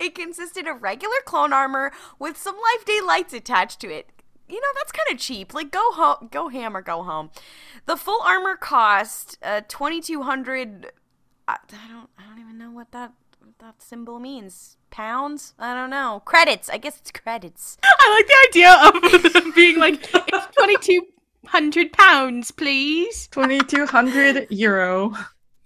it 0.00 0.14
consisted 0.14 0.66
of 0.66 0.82
regular 0.82 1.16
clone 1.26 1.52
armor 1.52 1.92
with 2.18 2.38
some 2.38 2.54
Life 2.54 2.86
Day 2.86 3.00
lights 3.02 3.34
attached 3.34 3.80
to 3.80 3.90
it. 3.90 4.10
You 4.48 4.60
know 4.60 4.68
that's 4.74 4.92
kind 4.92 5.12
of 5.12 5.18
cheap. 5.18 5.54
Like 5.54 5.70
go 5.70 5.92
home, 5.92 6.28
go 6.30 6.48
ham 6.48 6.76
or 6.76 6.82
go 6.82 7.02
home. 7.02 7.30
The 7.86 7.96
full 7.96 8.20
armor 8.22 8.56
cost 8.56 9.38
uh, 9.42 9.60
twenty 9.68 10.00
two 10.00 10.22
hundred. 10.22 10.90
I, 11.46 11.58
I 11.72 11.88
don't. 11.88 12.08
I 12.18 12.26
don't 12.28 12.40
even 12.40 12.58
know 12.58 12.70
what 12.70 12.92
that 12.92 13.12
that 13.58 13.80
symbol 13.82 14.18
means. 14.18 14.76
Pounds? 14.90 15.54
I 15.58 15.74
don't 15.74 15.90
know. 15.90 16.22
Credits. 16.24 16.68
I 16.68 16.78
guess 16.78 16.98
it's 16.98 17.10
credits. 17.10 17.78
I 17.82 18.14
like 18.16 18.26
the 18.26 18.48
idea 18.48 19.24
of 19.26 19.32
them 19.44 19.52
being 19.52 19.78
like, 19.78 20.02
It's 20.14 20.56
2,200 20.56 21.92
pounds, 21.92 22.50
please. 22.50 23.28
2200 23.28 24.48
euro. 24.50 25.14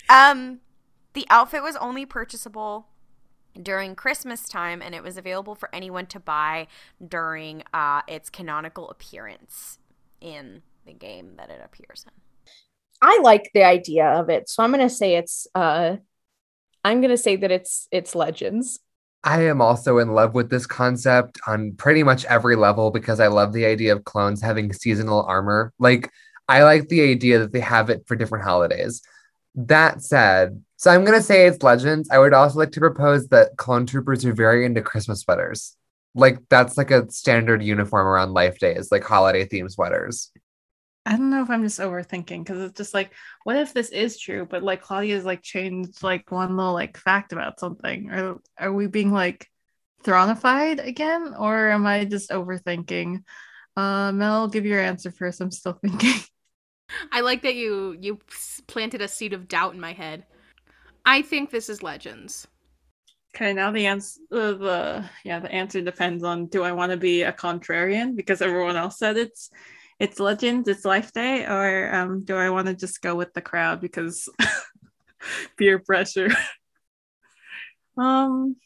Um, 0.09 0.61
the 1.15 1.27
outfit 1.31 1.63
was 1.63 1.77
only 1.77 2.07
purchasable 2.07 2.87
during 3.61 3.95
Christmas 3.95 4.49
time, 4.49 4.81
and 4.83 4.95
it 4.95 5.03
was 5.03 5.17
available 5.17 5.55
for 5.55 5.69
anyone 5.75 6.07
to 6.07 6.21
buy 6.21 6.67
during 7.07 7.63
uh, 7.75 8.03
its 8.07 8.31
canonical 8.31 8.89
appearance 8.91 9.79
in 10.21 10.63
the 10.87 10.93
game 10.93 11.33
that 11.37 11.51
it 11.51 11.61
appears 11.65 12.05
in. 12.07 12.13
I 13.03 13.19
like 13.23 13.51
the 13.53 13.65
idea 13.65 14.07
of 14.07 14.31
it, 14.31 14.49
so 14.49 14.63
I'm 14.63 14.71
gonna 14.71 14.89
say 14.89 15.17
it's. 15.17 15.47
uh 15.55 15.97
I'm 16.87 17.01
gonna 17.01 17.17
say 17.17 17.35
that 17.35 17.51
it's 17.51 17.89
it's 17.91 18.15
Legends. 18.15 18.79
I 19.25 19.43
am 19.43 19.61
also 19.61 19.99
in 19.99 20.13
love 20.13 20.35
with 20.35 20.51
this 20.51 20.67
concept 20.67 21.41
on 21.45 21.73
pretty 21.73 22.05
much 22.05 22.25
every 22.27 22.55
level 22.55 22.93
because 22.93 23.19
I 23.19 23.27
love 23.27 23.53
the 23.53 23.67
idea 23.67 23.93
of 23.93 24.05
clones 24.05 24.41
having 24.41 24.73
seasonal 24.73 25.25
armor. 25.25 25.73
Like, 25.81 26.13
I 26.49 26.63
like 26.63 26.87
the 26.87 27.03
idea 27.03 27.41
that 27.41 27.51
they 27.51 27.59
have 27.59 27.91
it 27.91 28.05
for 28.07 28.15
different 28.15 28.45
holidays. 28.45 29.03
That 29.57 30.01
said, 30.01 30.63
so 30.77 30.93
I'm 30.93 31.05
going 31.05 31.19
to 31.19 31.25
say 31.25 31.47
it's 31.47 31.65
Legends. 31.65 32.09
I 32.09 32.19
would 32.19 32.35
also 32.35 32.61
like 32.61 32.71
to 32.73 32.81
propose 32.81 33.27
that 33.29 33.57
clone 33.57 33.85
troopers 33.85 34.25
are 34.25 34.33
very 34.33 34.65
into 34.65 34.81
Christmas 34.81 35.23
sweaters. 35.23 35.77
Like, 36.15 36.39
that's 36.49 36.77
like 36.77 36.93
a 36.93 37.11
standard 37.11 37.65
uniform 37.65 38.07
around 38.07 38.33
life 38.33 38.61
days, 38.61 38.93
like 38.93 39.03
holiday 39.03 39.45
themed 39.45 39.73
sweaters. 39.73 40.31
I 41.07 41.13
don't 41.13 41.31
know 41.31 41.43
if 41.43 41.51
I'm 41.51 41.63
just 41.63 41.79
overthinking 41.79 42.45
because 42.45 42.61
it's 42.61 42.77
just 42.77 42.93
like, 42.93 43.13
what 43.45 43.57
if 43.57 43.73
this 43.73 43.91
is 43.91 44.19
true, 44.19 44.45
but 44.45 44.65
like 44.65 44.83
Claudia's 44.83 45.25
like 45.25 45.41
changed 45.41 46.03
like 46.03 46.33
one 46.33 46.57
little 46.57 46.73
like 46.73 46.97
fact 46.97 47.33
about 47.33 47.61
something? 47.61 48.11
Or 48.11 48.41
are 48.59 48.73
we 48.73 48.89
being 48.89 49.13
like 49.13 49.49
thronified 50.03 50.85
again? 50.85 51.33
Or 51.39 51.71
am 51.71 51.87
I 51.87 52.07
just 52.07 52.31
overthinking? 52.31 53.23
Uh, 53.77 54.11
Mel, 54.11 54.49
give 54.49 54.67
your 54.67 54.81
answer 54.81 55.13
first. 55.13 55.41
I'm 55.41 55.53
still 55.53 55.75
thinking. 55.81 56.21
I 57.13 57.21
like 57.21 57.43
that 57.43 57.55
you 57.55 57.97
you 58.01 58.19
planted 58.67 59.01
a 59.01 59.09
seed 59.09 59.33
of 59.33 59.47
doubt 59.47 59.75
in 59.75 59.81
my 59.81 59.93
head. 59.93 60.27
I 61.05 61.23
think 61.23 61.51
this 61.51 61.69
is 61.69 61.85
Legends. 61.85 62.49
Okay, 63.35 63.53
now 63.53 63.71
the 63.71 63.87
answer, 63.87 64.21
uh, 64.33 64.53
the 64.53 65.05
yeah, 65.25 65.39
the 65.39 65.53
answer 65.53 65.81
depends 65.83 66.25
on 66.25 66.47
do 66.47 66.65
I 66.65 66.73
want 66.73 66.91
to 66.91 66.97
be 66.97 67.23
a 67.23 67.33
contrarian 67.33 68.17
because 68.17 68.43
everyone 68.43 68.77
else 68.77 68.99
said 68.99 69.17
it's 69.17 69.51
it's 69.99 70.21
Legends, 70.21 70.69
it's 70.69 70.85
Life 70.85 71.13
Day, 71.13 71.45
or 71.45 71.95
um, 71.95 72.25
do 72.25 72.37
I 72.37 72.51
want 72.51 72.67
to 72.67 72.75
just 72.75 73.03
go 73.03 73.15
with 73.15 73.33
the 73.35 73.41
crowd 73.41 73.81
because 73.81 74.29
peer 75.57 75.79
pressure? 75.79 76.31
um, 77.99 78.57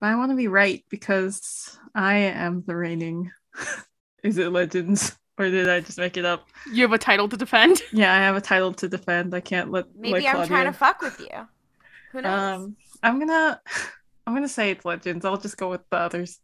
but 0.00 0.06
I 0.06 0.16
want 0.16 0.30
to 0.30 0.36
be 0.36 0.48
right 0.48 0.84
because 0.88 1.78
I 1.94 2.14
am 2.14 2.64
the 2.66 2.76
reigning. 2.76 3.30
Is 4.22 4.38
it 4.38 4.50
Legends 4.50 5.16
or 5.38 5.48
did 5.48 5.68
I 5.68 5.80
just 5.80 5.98
make 5.98 6.16
it 6.16 6.24
up? 6.24 6.48
You 6.72 6.82
have 6.82 6.92
a 6.92 6.98
title 6.98 7.28
to 7.28 7.36
defend. 7.36 7.80
Yeah, 7.92 8.12
I 8.12 8.18
have 8.18 8.36
a 8.36 8.40
title 8.40 8.72
to 8.74 8.88
defend. 8.88 9.34
I 9.34 9.40
can't 9.40 9.70
let 9.70 9.86
Maybe 9.96 10.24
let 10.24 10.34
I'm 10.34 10.46
trying 10.46 10.66
to 10.66 10.72
fuck 10.72 11.00
with 11.00 11.20
you. 11.20 11.46
Who 12.12 12.22
knows? 12.22 12.60
Um, 12.60 12.76
I'm 13.02 13.18
gonna, 13.18 13.60
I'm 14.26 14.34
gonna 14.34 14.48
say 14.48 14.70
it's 14.70 14.84
Legends. 14.84 15.24
I'll 15.24 15.36
just 15.36 15.56
go 15.56 15.70
with 15.70 15.82
the 15.90 15.96
others. 15.96 16.40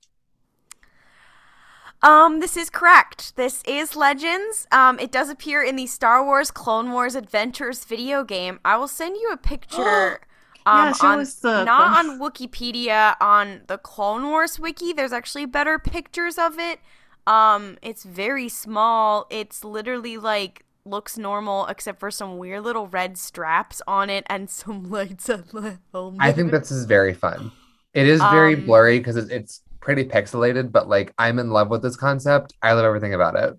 Um, 2.05 2.41
this 2.41 2.57
is 2.57 2.69
correct. 2.71 3.35
This 3.37 3.63
is 3.67 3.97
Legends. 3.97 4.67
Um, 4.71 4.99
it 5.01 5.11
does 5.11 5.31
appear 5.31 5.63
in 5.65 5.75
the 5.77 5.87
Star 5.87 6.23
Wars 6.25 6.51
Clone 6.51 6.93
Wars 6.93 7.15
Adventures 7.15 7.85
video 7.85 8.23
game. 8.25 8.61
I 8.65 8.77
will 8.77 8.89
send 8.89 9.17
you 9.17 9.31
a 9.33 9.37
picture. 9.37 10.21
Yeah, 10.67 10.87
Um, 10.89 10.95
show 10.95 11.07
on, 11.09 11.21
us 11.21 11.35
the- 11.35 11.65
not 11.65 12.07
on 12.07 12.19
Wikipedia, 12.19 13.17
on 13.21 13.61
the 13.67 13.77
Clone 13.77 14.25
Wars 14.29 14.59
wiki. 14.59 14.95
There's 14.95 15.13
actually 15.13 15.45
better 15.45 15.79
pictures 15.79 16.39
of 16.39 16.59
it. 16.59 16.81
Um, 17.27 17.77
it's 17.83 18.03
very 18.05 18.49
small. 18.49 19.27
It's 19.29 19.63
literally 19.63 20.17
like 20.17 20.65
looks 20.87 21.19
normal 21.19 21.67
except 21.67 22.01
for 22.01 22.11
some 22.11 22.39
weird 22.39 22.63
little 22.65 22.87
red 22.87 23.19
straps 23.19 23.83
on 23.87 24.09
it 24.09 24.25
and 24.29 24.49
some 24.49 24.85
lights 24.91 25.29
on 25.29 25.45
the 25.53 25.79
helmet. 25.93 26.21
I 26.23 26.33
think 26.33 26.51
this 26.51 26.71
is 26.71 26.87
very 26.87 27.13
fun. 27.13 27.53
It 27.93 28.07
is 28.09 28.21
very 28.21 28.55
Um, 28.55 28.65
blurry 28.65 28.99
because 29.01 29.17
it's, 29.17 29.31
it's 29.31 29.61
pretty 29.85 30.05
pixelated, 30.05 30.73
but 30.73 30.89
like 30.89 31.15
I'm 31.19 31.39
in 31.39 31.51
love 31.51 31.71
with 31.71 31.83
this 31.83 31.97
concept. 31.97 32.55
I 32.63 32.73
love 32.75 32.85
everything 32.87 33.15
about 33.15 33.37
it. 33.37 33.55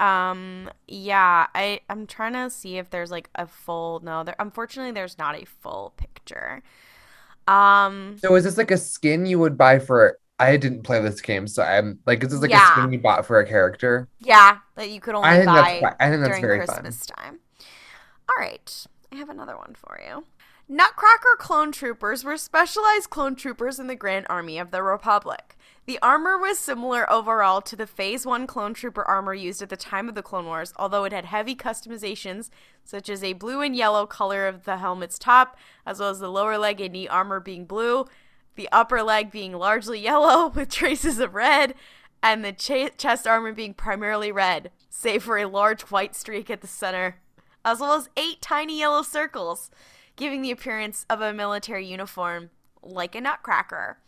Um, 0.00 0.70
yeah, 0.88 1.46
I 1.54 1.80
I'm 1.88 2.06
trying 2.06 2.32
to 2.32 2.50
see 2.50 2.78
if 2.78 2.90
there's 2.90 3.10
like 3.10 3.30
a 3.36 3.46
full 3.46 4.00
no, 4.00 4.24
there 4.24 4.34
unfortunately 4.38 4.92
there's 4.92 5.18
not 5.18 5.36
a 5.40 5.44
full 5.46 5.94
picture. 5.96 6.62
Um, 7.48 8.22
So 8.24 8.34
is 8.36 8.44
this 8.44 8.56
like 8.56 8.70
a 8.70 8.76
skin 8.78 9.26
you 9.26 9.38
would 9.38 9.56
buy 9.58 9.78
for? 9.78 10.18
I 10.38 10.56
didn't 10.56 10.82
play 10.82 11.00
this 11.00 11.20
game, 11.20 11.46
so 11.46 11.62
I'm 11.62 12.00
like, 12.06 12.22
is 12.24 12.30
this 12.30 12.40
like 12.42 12.50
Yeah. 12.50 12.58
a 12.58 12.60
skin 12.60 12.92
you 12.92 12.98
bought 13.00 13.26
for 13.26 13.38
a 13.38 13.46
character? 13.46 14.08
yeah, 14.18 14.58
that 14.76 14.90
you 14.90 15.00
could 15.00 15.14
only 15.14 15.28
I 15.28 15.38
think 15.38 15.46
buy 15.46 15.82
that's 15.82 15.96
I 16.00 16.10
think 16.10 16.22
that's 16.22 16.28
during 16.28 16.40
very 16.40 16.60
fun. 16.60 16.66
Christmas 16.82 17.06
time. 17.06 17.40
All 18.28 18.36
right, 18.38 18.86
I 19.12 19.16
have 19.16 19.28
another 19.30 19.56
one 19.56 19.74
for 19.74 20.00
you. 20.06 20.26
Nutcracker 20.68 21.36
clone 21.38 21.72
troopers 21.72 22.24
were 22.24 22.38
specialized 22.38 23.10
clone 23.10 23.36
troopers 23.36 23.78
in 23.78 23.86
the 23.86 23.96
Grand 23.96 24.26
Army 24.30 24.58
of 24.58 24.70
the 24.70 24.82
Republic. 24.82 25.56
The 25.86 25.98
armor 26.00 26.38
was 26.38 26.58
similar 26.58 27.10
overall 27.12 27.60
to 27.60 27.76
the 27.76 27.86
Phase 27.86 28.24
1 28.24 28.46
clone 28.46 28.72
trooper 28.72 29.04
armor 29.04 29.34
used 29.34 29.60
at 29.60 29.68
the 29.68 29.76
time 29.76 30.08
of 30.08 30.14
the 30.14 30.22
Clone 30.22 30.46
Wars, 30.46 30.72
although 30.76 31.04
it 31.04 31.12
had 31.12 31.26
heavy 31.26 31.54
customizations, 31.54 32.48
such 32.84 33.10
as 33.10 33.22
a 33.22 33.34
blue 33.34 33.60
and 33.60 33.76
yellow 33.76 34.06
color 34.06 34.46
of 34.46 34.64
the 34.64 34.78
helmet's 34.78 35.18
top, 35.18 35.58
as 35.84 36.00
well 36.00 36.08
as 36.08 36.20
the 36.20 36.30
lower 36.30 36.56
leg 36.56 36.80
and 36.80 36.94
knee 36.94 37.06
armor 37.06 37.38
being 37.38 37.66
blue, 37.66 38.06
the 38.54 38.68
upper 38.72 39.02
leg 39.02 39.30
being 39.30 39.52
largely 39.52 40.00
yellow 40.02 40.48
with 40.48 40.70
traces 40.70 41.18
of 41.18 41.34
red, 41.34 41.74
and 42.22 42.42
the 42.42 42.52
cha- 42.52 42.88
chest 42.96 43.26
armor 43.26 43.52
being 43.52 43.74
primarily 43.74 44.32
red, 44.32 44.70
save 44.88 45.22
for 45.22 45.36
a 45.36 45.44
large 45.44 45.82
white 45.82 46.16
streak 46.16 46.48
at 46.48 46.62
the 46.62 46.66
center, 46.66 47.16
as 47.62 47.80
well 47.80 47.92
as 47.92 48.08
eight 48.16 48.40
tiny 48.40 48.78
yellow 48.78 49.02
circles, 49.02 49.70
giving 50.16 50.40
the 50.40 50.50
appearance 50.50 51.04
of 51.10 51.20
a 51.20 51.34
military 51.34 51.86
uniform 51.86 52.48
like 52.84 53.14
a 53.14 53.20
nutcracker. 53.20 53.98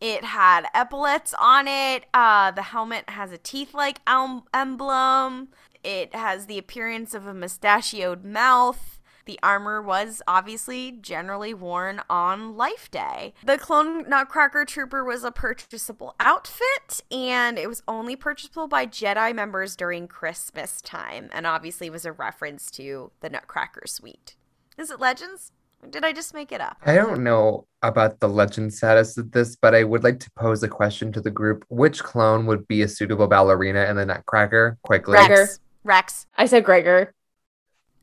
It 0.00 0.24
had 0.24 0.66
epaulets 0.74 1.34
on 1.40 1.66
it. 1.68 2.04
Uh, 2.12 2.50
the 2.50 2.62
helmet 2.62 3.08
has 3.08 3.32
a 3.32 3.38
teeth 3.38 3.72
like 3.74 4.00
emblem. 4.06 5.48
It 5.82 6.14
has 6.14 6.46
the 6.46 6.58
appearance 6.58 7.14
of 7.14 7.26
a 7.26 7.34
mustachioed 7.34 8.24
mouth. 8.24 9.00
The 9.24 9.40
armor 9.42 9.82
was 9.82 10.22
obviously 10.28 10.92
generally 10.92 11.52
worn 11.52 12.00
on 12.08 12.56
Life 12.56 12.90
Day. 12.92 13.34
The 13.44 13.58
Clone 13.58 14.08
Nutcracker 14.08 14.64
Trooper 14.64 15.02
was 15.02 15.24
a 15.24 15.32
purchasable 15.32 16.14
outfit, 16.20 17.02
and 17.10 17.58
it 17.58 17.68
was 17.68 17.82
only 17.88 18.14
purchasable 18.14 18.68
by 18.68 18.86
Jedi 18.86 19.34
members 19.34 19.74
during 19.74 20.06
Christmas 20.06 20.80
time, 20.80 21.28
and 21.32 21.44
obviously 21.44 21.90
was 21.90 22.04
a 22.04 22.12
reference 22.12 22.70
to 22.72 23.10
the 23.20 23.28
Nutcracker 23.28 23.86
Suite. 23.86 24.36
Is 24.78 24.92
it 24.92 25.00
Legends? 25.00 25.50
Or 25.86 25.90
did 25.90 26.04
I 26.04 26.12
just 26.12 26.34
make 26.34 26.52
it 26.52 26.60
up? 26.60 26.78
I 26.84 26.94
don't 26.94 27.22
know 27.22 27.66
about 27.82 28.20
the 28.20 28.28
legend 28.28 28.74
status 28.74 29.16
of 29.16 29.30
this, 29.30 29.56
but 29.56 29.74
I 29.74 29.84
would 29.84 30.02
like 30.02 30.18
to 30.20 30.30
pose 30.32 30.62
a 30.62 30.68
question 30.68 31.12
to 31.12 31.20
the 31.20 31.30
group. 31.30 31.64
Which 31.68 32.02
clone 32.02 32.46
would 32.46 32.66
be 32.66 32.82
a 32.82 32.88
suitable 32.88 33.28
ballerina 33.28 33.84
in 33.84 33.96
the 33.96 34.04
Nutcracker? 34.04 34.78
Quickly. 34.82 35.14
Rex. 35.14 35.28
Rex. 35.28 35.60
Rex. 35.84 36.26
I 36.36 36.46
said 36.46 36.64
Gregor. 36.64 37.14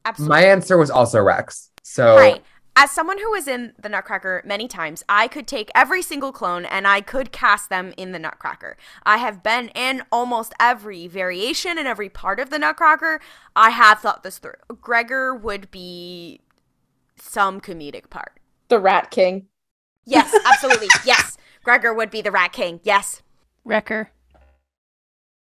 Absolutely. 0.05 0.36
My 0.36 0.45
answer 0.45 0.77
was 0.77 0.89
also 0.89 1.21
Rex. 1.21 1.69
So 1.84 2.15
Right. 2.15 2.43
As 2.75 2.89
someone 2.89 3.19
who 3.19 3.29
was 3.29 3.47
in 3.47 3.73
the 3.79 3.88
Nutcracker 3.88 4.41
many 4.45 4.67
times, 4.67 5.03
I 5.07 5.27
could 5.27 5.45
take 5.45 5.69
every 5.75 6.01
single 6.01 6.31
clone 6.31 6.65
and 6.65 6.88
I 6.88 7.01
could 7.01 7.31
cast 7.31 7.69
them 7.69 7.93
in 7.97 8.13
the 8.13 8.19
Nutcracker. 8.19 8.77
I 9.03 9.17
have 9.17 9.43
been 9.43 9.69
in 9.75 10.01
almost 10.11 10.55
every 10.59 11.07
variation 11.07 11.77
and 11.77 11.88
every 11.88 12.09
part 12.09 12.39
of 12.39 12.49
the 12.49 12.57
Nutcracker. 12.57 13.21
I 13.55 13.69
have 13.69 13.99
thought 13.99 14.23
this 14.23 14.39
through. 14.39 14.55
Gregor 14.81 15.36
would 15.36 15.69
be 15.69 16.39
some 17.24 17.61
comedic 17.61 18.09
part. 18.09 18.39
The 18.69 18.80
Rat 18.80 19.11
King. 19.11 19.47
Yes, 20.05 20.34
absolutely. 20.45 20.88
yes. 21.05 21.38
Gregor 21.63 21.93
would 21.93 22.09
be 22.11 22.21
the 22.21 22.32
Rat 22.32 22.51
King. 22.53 22.80
Yes. 22.84 23.21
Wrecker. 23.63 24.09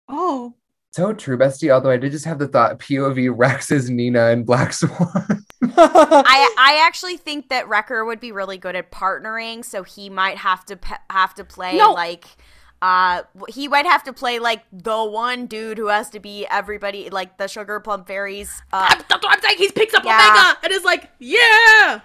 Oh, 0.07 0.53
So 0.91 1.13
true, 1.13 1.38
bestie. 1.38 1.72
Although 1.72 1.89
I 1.89 1.97
did 1.97 2.11
just 2.11 2.26
have 2.26 2.39
the 2.39 2.47
thought 2.47 2.80
POV 2.80 3.34
Rex 3.36 3.72
is 3.72 3.89
Nina 3.89 4.28
and 4.28 4.45
Black 4.45 4.72
Swan. 4.74 5.45
I 5.78 6.55
I 6.57 6.84
actually 6.86 7.18
think 7.18 7.49
that 7.49 7.68
Wrecker 7.68 8.05
would 8.05 8.20
be 8.20 8.32
really 8.32 8.57
good 8.57 8.76
at 8.76 8.91
partnering, 8.91 9.66
so 9.66 9.82
he 9.84 10.09
might 10.09 10.38
have 10.38 10.63
to 10.66 10.78
pe- 10.78 10.95
have 11.09 11.34
to 11.36 11.43
play 11.43 11.78
No. 11.78 11.91
like 11.93 12.26
uh 12.82 13.23
he 13.47 13.67
might 13.67 13.86
have 13.86 14.03
to 14.03 14.13
play 14.13 14.39
like 14.39 14.63
the 14.71 15.03
one 15.03 15.45
dude 15.47 15.78
who 15.78 15.88
has 15.88 16.09
to 16.09 16.19
be 16.19 16.45
everybody 16.51 17.09
like 17.09 17.38
the 17.38 17.47
Sugar 17.47 17.80
Plum 17.80 18.05
Fairies 18.05 18.61
uh 18.73 18.89
That's 19.09 19.23
what 19.23 19.32
I'm 19.34 19.41
saying. 19.41 19.57
He 19.57 19.71
picks 19.71 19.93
up 19.93 20.03
Yeah. 20.03 20.19
Omega 20.19 20.59
and 20.63 20.73
is 20.73 20.84
like, 20.84 21.09
yeah. 21.19 22.01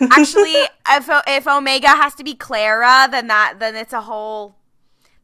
actually 0.00 0.54
if 0.90 1.08
if 1.26 1.46
Omega 1.48 1.88
has 1.88 2.14
to 2.16 2.24
be 2.24 2.34
Clara, 2.34 3.08
then 3.10 3.26
that 3.28 3.54
then 3.58 3.74
it's 3.76 3.92
a 3.92 4.02
whole 4.02 4.56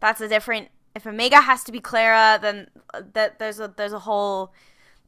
that's 0.01 0.21
a 0.21 0.29
different 0.29 0.69
if 0.95 1.07
Omega 1.07 1.41
has 1.41 1.65
to 1.65 1.73
be 1.73 1.81
Clara, 1.81 2.39
then 2.41 2.69
uh, 2.93 3.03
that 3.15 3.39
there's 3.39 3.61
a 3.61 3.73
there's 3.77 3.93
a 3.93 3.99
whole 4.01 4.53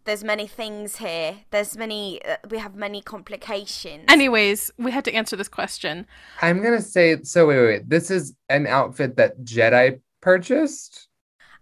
there's 0.06 0.24
many 0.24 0.46
things 0.46 0.96
here. 0.96 1.38
There's 1.50 1.76
many 1.76 2.24
uh, 2.24 2.36
we 2.48 2.58
have 2.58 2.74
many 2.74 3.02
complications. 3.02 4.04
Anyways, 4.08 4.70
we 4.78 4.90
had 4.90 5.04
to 5.04 5.12
answer 5.12 5.36
this 5.36 5.48
question. 5.48 6.06
I'm 6.40 6.62
gonna 6.62 6.80
say 6.80 7.22
so. 7.22 7.46
Wait, 7.46 7.58
wait, 7.58 7.66
wait. 7.66 7.88
This 7.90 8.10
is 8.10 8.34
an 8.48 8.66
outfit 8.66 9.16
that 9.16 9.40
Jedi 9.40 10.00
purchased. 10.20 11.08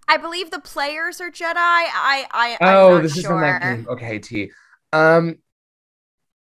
I 0.07 0.19
believe 0.19 0.51
the 0.51 0.61
players 0.61 1.21
are 1.21 1.31
Jedi. 1.31 1.55
I 1.57 2.27
I 2.31 2.57
Oh, 2.61 2.89
I'm 2.89 3.03
not 3.03 3.03
this 3.03 3.15
sure. 3.15 3.21
is 3.21 3.27
from 3.27 3.41
that 3.41 3.63
game. 3.63 3.87
Okay, 3.89 4.19
T. 4.19 4.51
Um. 4.93 5.39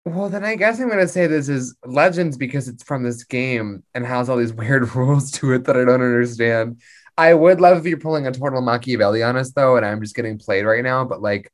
Well, 0.05 0.29
then 0.29 0.45
I 0.45 0.55
guess 0.55 0.79
I'm 0.79 0.89
gonna 0.89 1.07
say 1.07 1.27
this 1.27 1.49
is 1.49 1.75
Legends 1.85 2.37
because 2.37 2.67
it's 2.69 2.83
from 2.83 3.03
this 3.03 3.23
game 3.25 3.83
and 3.93 4.05
has 4.05 4.29
all 4.29 4.37
these 4.37 4.53
weird 4.61 4.95
rules 4.95 5.31
to 5.31 5.51
it 5.53 5.65
that 5.65 5.75
I 5.75 5.83
don't 5.85 6.01
understand. 6.01 6.81
I 7.17 7.33
would 7.33 7.59
love 7.59 7.77
if 7.79 7.85
you're 7.85 7.97
pulling 7.97 8.27
a 8.27 8.31
total 8.31 8.61
Machiavelli 8.61 9.23
on 9.23 9.35
us 9.35 9.51
though, 9.51 9.75
and 9.75 9.85
I'm 9.85 10.01
just 10.01 10.15
getting 10.15 10.37
played 10.37 10.63
right 10.65 10.83
now. 10.83 11.03
But 11.03 11.21
like, 11.21 11.51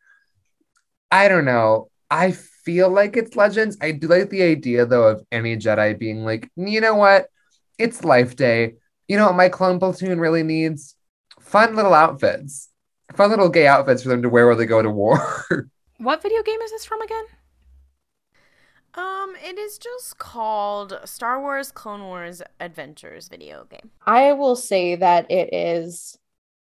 I 1.14 1.28
don't 1.28 1.46
know. 1.46 1.92
I 2.10 2.32
feel 2.32 2.90
like 2.90 3.16
it's 3.16 3.36
Legends. 3.36 3.78
I 3.80 3.92
do 3.92 4.08
like 4.08 4.32
the 4.32 4.42
idea 4.42 4.88
though 4.88 5.10
of 5.10 5.24
any 5.32 5.56
Jedi 5.58 5.98
being 5.98 6.26
like, 6.26 6.50
you 6.56 6.82
know 6.82 6.96
what? 6.96 7.28
It's 7.78 8.04
Life 8.04 8.36
Day. 8.36 8.74
You 9.08 9.18
know 9.18 9.28
what 9.28 9.36
my 9.36 9.48
clone 9.48 9.78
platoon 9.78 10.20
really 10.20 10.42
needs? 10.42 10.96
Fun 11.40 11.76
little 11.76 11.94
outfits. 11.94 12.70
Fun 13.14 13.30
little 13.30 13.50
gay 13.50 13.68
outfits 13.68 14.02
for 14.02 14.10
them 14.10 14.24
to 14.24 14.30
wear 14.30 14.48
while 14.48 14.56
they 14.56 14.66
go 14.66 14.82
to 14.82 14.90
war. 14.90 15.46
What 16.00 16.24
video 16.24 16.42
game 16.42 16.60
is 16.62 16.72
this 16.72 16.84
from 16.84 17.02
again? 17.02 17.24
Um, 18.96 19.36
it 19.42 19.58
is 19.58 19.78
just 19.78 20.18
called 20.18 21.00
Star 21.06 21.40
Wars 21.40 21.72
Clone 21.72 22.02
Wars 22.02 22.42
Adventures 22.60 23.30
video 23.30 23.66
game. 23.70 23.92
I 24.06 24.34
will 24.34 24.58
say 24.58 24.96
that 24.96 25.30
it 25.32 25.54
is 25.54 26.18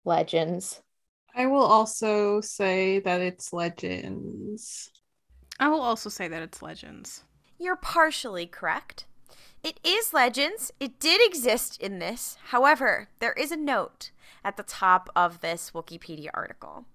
Legends. 0.07 0.80
I 1.37 1.47
will 1.47 1.62
also 1.62 2.41
say 2.41 2.99
that 3.01 3.20
it's 3.20 3.53
Legends. 3.53 4.91
I 5.61 5.68
will 5.68 5.82
also 5.82 6.09
say 6.09 6.28
that 6.28 6.41
it's 6.41 6.62
Legends. 6.62 7.24
You're 7.59 7.76
partially 7.76 8.47
correct. 8.47 9.05
It 9.62 9.78
is 9.84 10.14
Legends. 10.14 10.72
It 10.80 10.99
did 10.99 11.20
exist 11.22 11.78
in 11.78 11.99
this. 11.99 12.39
However, 12.47 13.09
there 13.18 13.34
is 13.34 13.53
a 13.53 13.57
note 13.57 14.12
at 14.43 14.57
the 14.57 14.62
top 14.62 15.11
of 15.14 15.43
this 15.43 15.72
Wikipedia 15.74 16.30
article 16.32 16.87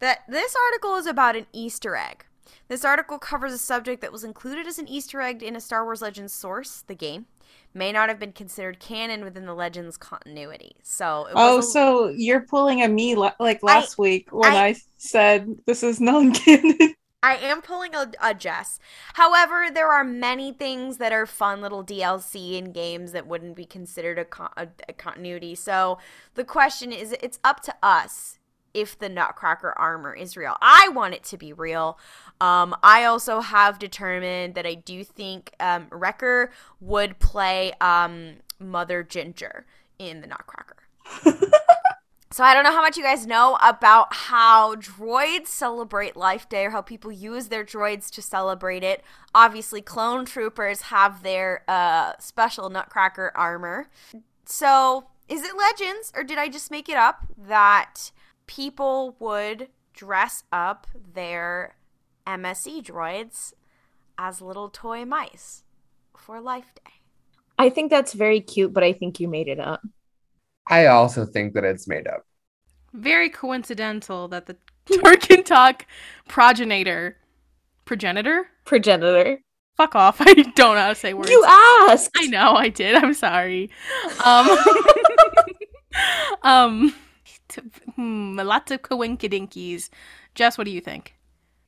that 0.00 0.22
this 0.28 0.56
article 0.66 0.96
is 0.96 1.06
about 1.06 1.36
an 1.36 1.46
Easter 1.52 1.94
egg. 1.94 2.24
This 2.66 2.84
article 2.84 3.18
covers 3.18 3.52
a 3.52 3.58
subject 3.58 4.00
that 4.00 4.12
was 4.12 4.24
included 4.24 4.66
as 4.66 4.80
an 4.80 4.88
Easter 4.88 5.20
egg 5.20 5.40
in 5.40 5.54
a 5.54 5.60
Star 5.60 5.84
Wars 5.84 6.02
Legends 6.02 6.32
source, 6.32 6.82
the 6.86 6.96
game, 6.96 7.26
may 7.72 7.90
not 7.92 8.08
have 8.08 8.18
been 8.18 8.32
considered 8.32 8.78
canon 8.80 9.24
within 9.24 9.46
the 9.46 9.54
Legends 9.54 9.96
continuity. 9.96 10.76
So, 10.82 11.26
it 11.26 11.32
Oh, 11.34 11.58
a- 11.58 11.62
so 11.62 12.08
you're 12.08 12.42
pulling 12.42 12.82
a 12.82 12.88
me 12.88 13.14
la- 13.14 13.32
like 13.40 13.62
last 13.62 13.98
week 13.98 14.28
when 14.32 14.52
I- 14.52 14.66
I, 14.68 14.76
said 14.96 15.48
this 15.66 15.82
is 15.82 16.00
non-canon. 16.00 16.94
I 17.22 17.36
am 17.36 17.62
pulling 17.62 17.94
a, 17.94 18.12
a 18.22 18.34
Jess. 18.34 18.78
However, 19.14 19.68
there 19.72 19.88
are 19.88 20.04
many 20.04 20.52
things 20.52 20.98
that 20.98 21.10
are 21.12 21.24
fun 21.24 21.62
little 21.62 21.82
DLC 21.82 22.58
in 22.58 22.70
games 22.72 23.12
that 23.12 23.26
wouldn't 23.26 23.56
be 23.56 23.64
considered 23.64 24.18
a, 24.18 24.26
con- 24.26 24.52
a, 24.58 24.68
a 24.88 24.92
continuity. 24.92 25.54
So 25.54 25.98
the 26.34 26.44
question 26.44 26.92
is, 26.92 27.12
it's 27.22 27.38
up 27.42 27.60
to 27.62 27.74
us 27.82 28.38
if 28.74 28.98
the 28.98 29.08
Nutcracker 29.08 29.72
armor 29.78 30.14
is 30.14 30.36
real. 30.36 30.56
I 30.60 30.88
want 30.88 31.14
it 31.14 31.24
to 31.24 31.38
be 31.38 31.52
real. 31.52 31.96
Um, 32.40 32.74
I 32.82 33.04
also 33.04 33.40
have 33.40 33.78
determined 33.78 34.54
that 34.54 34.66
I 34.66 34.74
do 34.74 35.04
think 35.04 35.54
um, 35.60 35.86
Wrecker 35.90 36.50
would 36.80 37.18
play 37.18 37.72
um, 37.80 38.34
Mother 38.58 39.02
Ginger 39.02 39.66
in 39.98 40.20
the 40.20 40.26
Nutcracker. 40.26 40.76
So 42.34 42.42
I 42.42 42.52
don't 42.52 42.64
know 42.64 42.72
how 42.72 42.82
much 42.82 42.96
you 42.96 43.04
guys 43.04 43.28
know 43.28 43.56
about 43.62 44.12
how 44.12 44.74
droids 44.74 45.46
celebrate 45.46 46.16
Life 46.16 46.48
Day 46.48 46.64
or 46.64 46.70
how 46.70 46.82
people 46.82 47.12
use 47.12 47.46
their 47.46 47.64
droids 47.64 48.10
to 48.10 48.20
celebrate 48.20 48.82
it. 48.82 49.04
Obviously, 49.36 49.80
clone 49.80 50.24
troopers 50.24 50.82
have 50.82 51.22
their 51.22 51.62
uh, 51.68 52.14
special 52.18 52.70
Nutcracker 52.70 53.30
armor. 53.36 53.86
So 54.46 55.04
is 55.28 55.44
it 55.44 55.56
legends 55.56 56.12
or 56.16 56.24
did 56.24 56.38
I 56.38 56.48
just 56.48 56.72
make 56.72 56.88
it 56.88 56.96
up 56.96 57.24
that 57.38 58.10
people 58.48 59.14
would 59.20 59.68
dress 59.92 60.42
up 60.50 60.88
their 61.14 61.76
MSE 62.26 62.82
droids 62.82 63.52
as 64.18 64.40
little 64.40 64.68
toy 64.68 65.04
mice 65.04 65.64
for 66.16 66.40
Life 66.40 66.74
Day? 66.74 66.92
I 67.58 67.70
think 67.70 67.90
that's 67.90 68.12
very 68.12 68.40
cute, 68.40 68.72
but 68.72 68.82
I 68.82 68.92
think 68.92 69.20
you 69.20 69.28
made 69.28 69.48
it 69.48 69.60
up. 69.60 69.82
I 70.66 70.86
also 70.86 71.24
think 71.24 71.54
that 71.54 71.64
it's 71.64 71.86
made 71.86 72.06
up. 72.06 72.24
Very 72.92 73.28
coincidental 73.28 74.28
that 74.28 74.46
the 74.46 74.56
Tarkin 74.86 75.44
Talk 75.44 75.86
progenitor, 76.28 77.16
progenitor? 77.84 78.48
Progenitor. 78.64 79.40
Fuck 79.76 79.94
off! 79.96 80.16
I 80.20 80.32
don't 80.34 80.56
know 80.56 80.80
how 80.80 80.88
to 80.88 80.94
say 80.94 81.14
words. 81.14 81.30
You 81.30 81.44
asked. 81.46 82.10
I 82.16 82.26
know 82.26 82.54
I 82.54 82.68
did. 82.68 82.94
I'm 82.94 83.14
sorry. 83.14 83.70
Um, 84.24 84.48
um, 86.42 86.94
t- 87.48 87.62
hmm, 87.96 88.38
lots 88.38 88.70
of 88.70 88.82
coinkydinkies. 88.82 89.90
Jess, 90.34 90.56
what 90.56 90.64
do 90.64 90.70
you 90.70 90.80
think? 90.80 91.14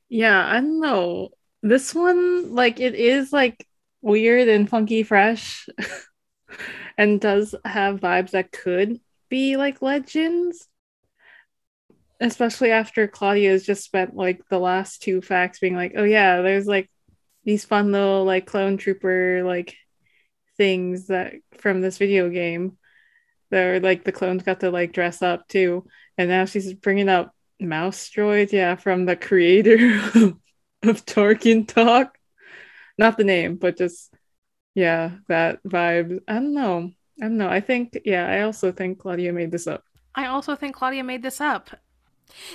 Yeah, 0.09 0.45
I 0.45 0.55
don't 0.61 0.79
know. 0.79 1.29
This 1.61 1.93
one, 1.93 2.53
like, 2.53 2.79
it 2.79 2.95
is 2.95 3.33
like 3.33 3.65
weird 4.01 4.47
and 4.47 4.69
funky 4.69 5.03
fresh 5.03 5.67
and 6.97 7.19
does 7.19 7.55
have 7.65 7.99
vibes 7.99 8.31
that 8.31 8.51
could 8.51 8.99
be 9.29 9.57
like 9.57 9.81
legends. 9.81 10.67
Especially 12.19 12.71
after 12.71 13.07
Claudia's 13.07 13.63
just 13.65 13.83
spent 13.83 14.15
like 14.15 14.41
the 14.49 14.57
last 14.57 15.03
two 15.03 15.21
facts 15.21 15.59
being 15.59 15.75
like, 15.75 15.93
oh 15.95 16.03
yeah, 16.03 16.41
there's 16.41 16.65
like 16.65 16.89
these 17.43 17.63
fun 17.63 17.91
little 17.91 18.23
like 18.25 18.47
clone 18.47 18.77
trooper 18.77 19.43
like 19.43 19.75
things 20.57 21.07
that 21.07 21.35
from 21.59 21.81
this 21.81 21.97
video 21.99 22.29
game. 22.29 22.77
They're 23.51 23.79
like 23.81 24.03
the 24.03 24.11
clones 24.13 24.43
got 24.43 24.61
to 24.61 24.71
like 24.71 24.93
dress 24.93 25.21
up 25.21 25.47
too. 25.47 25.87
And 26.17 26.29
now 26.29 26.45
she's 26.45 26.73
bringing 26.73 27.09
up 27.09 27.35
mouse 27.59 28.09
droids, 28.09 28.51
yeah, 28.51 28.75
from 28.75 29.05
the 29.05 29.15
creator 29.15 29.77
of 30.83 31.05
Tarkin 31.05 31.67
Talk. 31.67 32.17
Not 32.97 33.17
the 33.17 33.23
name, 33.23 33.55
but 33.57 33.77
just 33.77 34.13
yeah, 34.75 35.11
that 35.27 35.63
vibe. 35.63 36.19
I 36.27 36.33
don't 36.35 36.53
know. 36.53 36.91
I 37.21 37.25
don't 37.25 37.37
know. 37.37 37.49
I 37.49 37.61
think 37.61 37.97
yeah, 38.05 38.27
I 38.27 38.41
also 38.41 38.71
think 38.71 38.99
Claudia 38.99 39.33
made 39.33 39.51
this 39.51 39.67
up. 39.67 39.83
I 40.15 40.27
also 40.27 40.55
think 40.55 40.75
Claudia 40.75 41.03
made 41.03 41.21
this 41.23 41.39
up. 41.41 41.69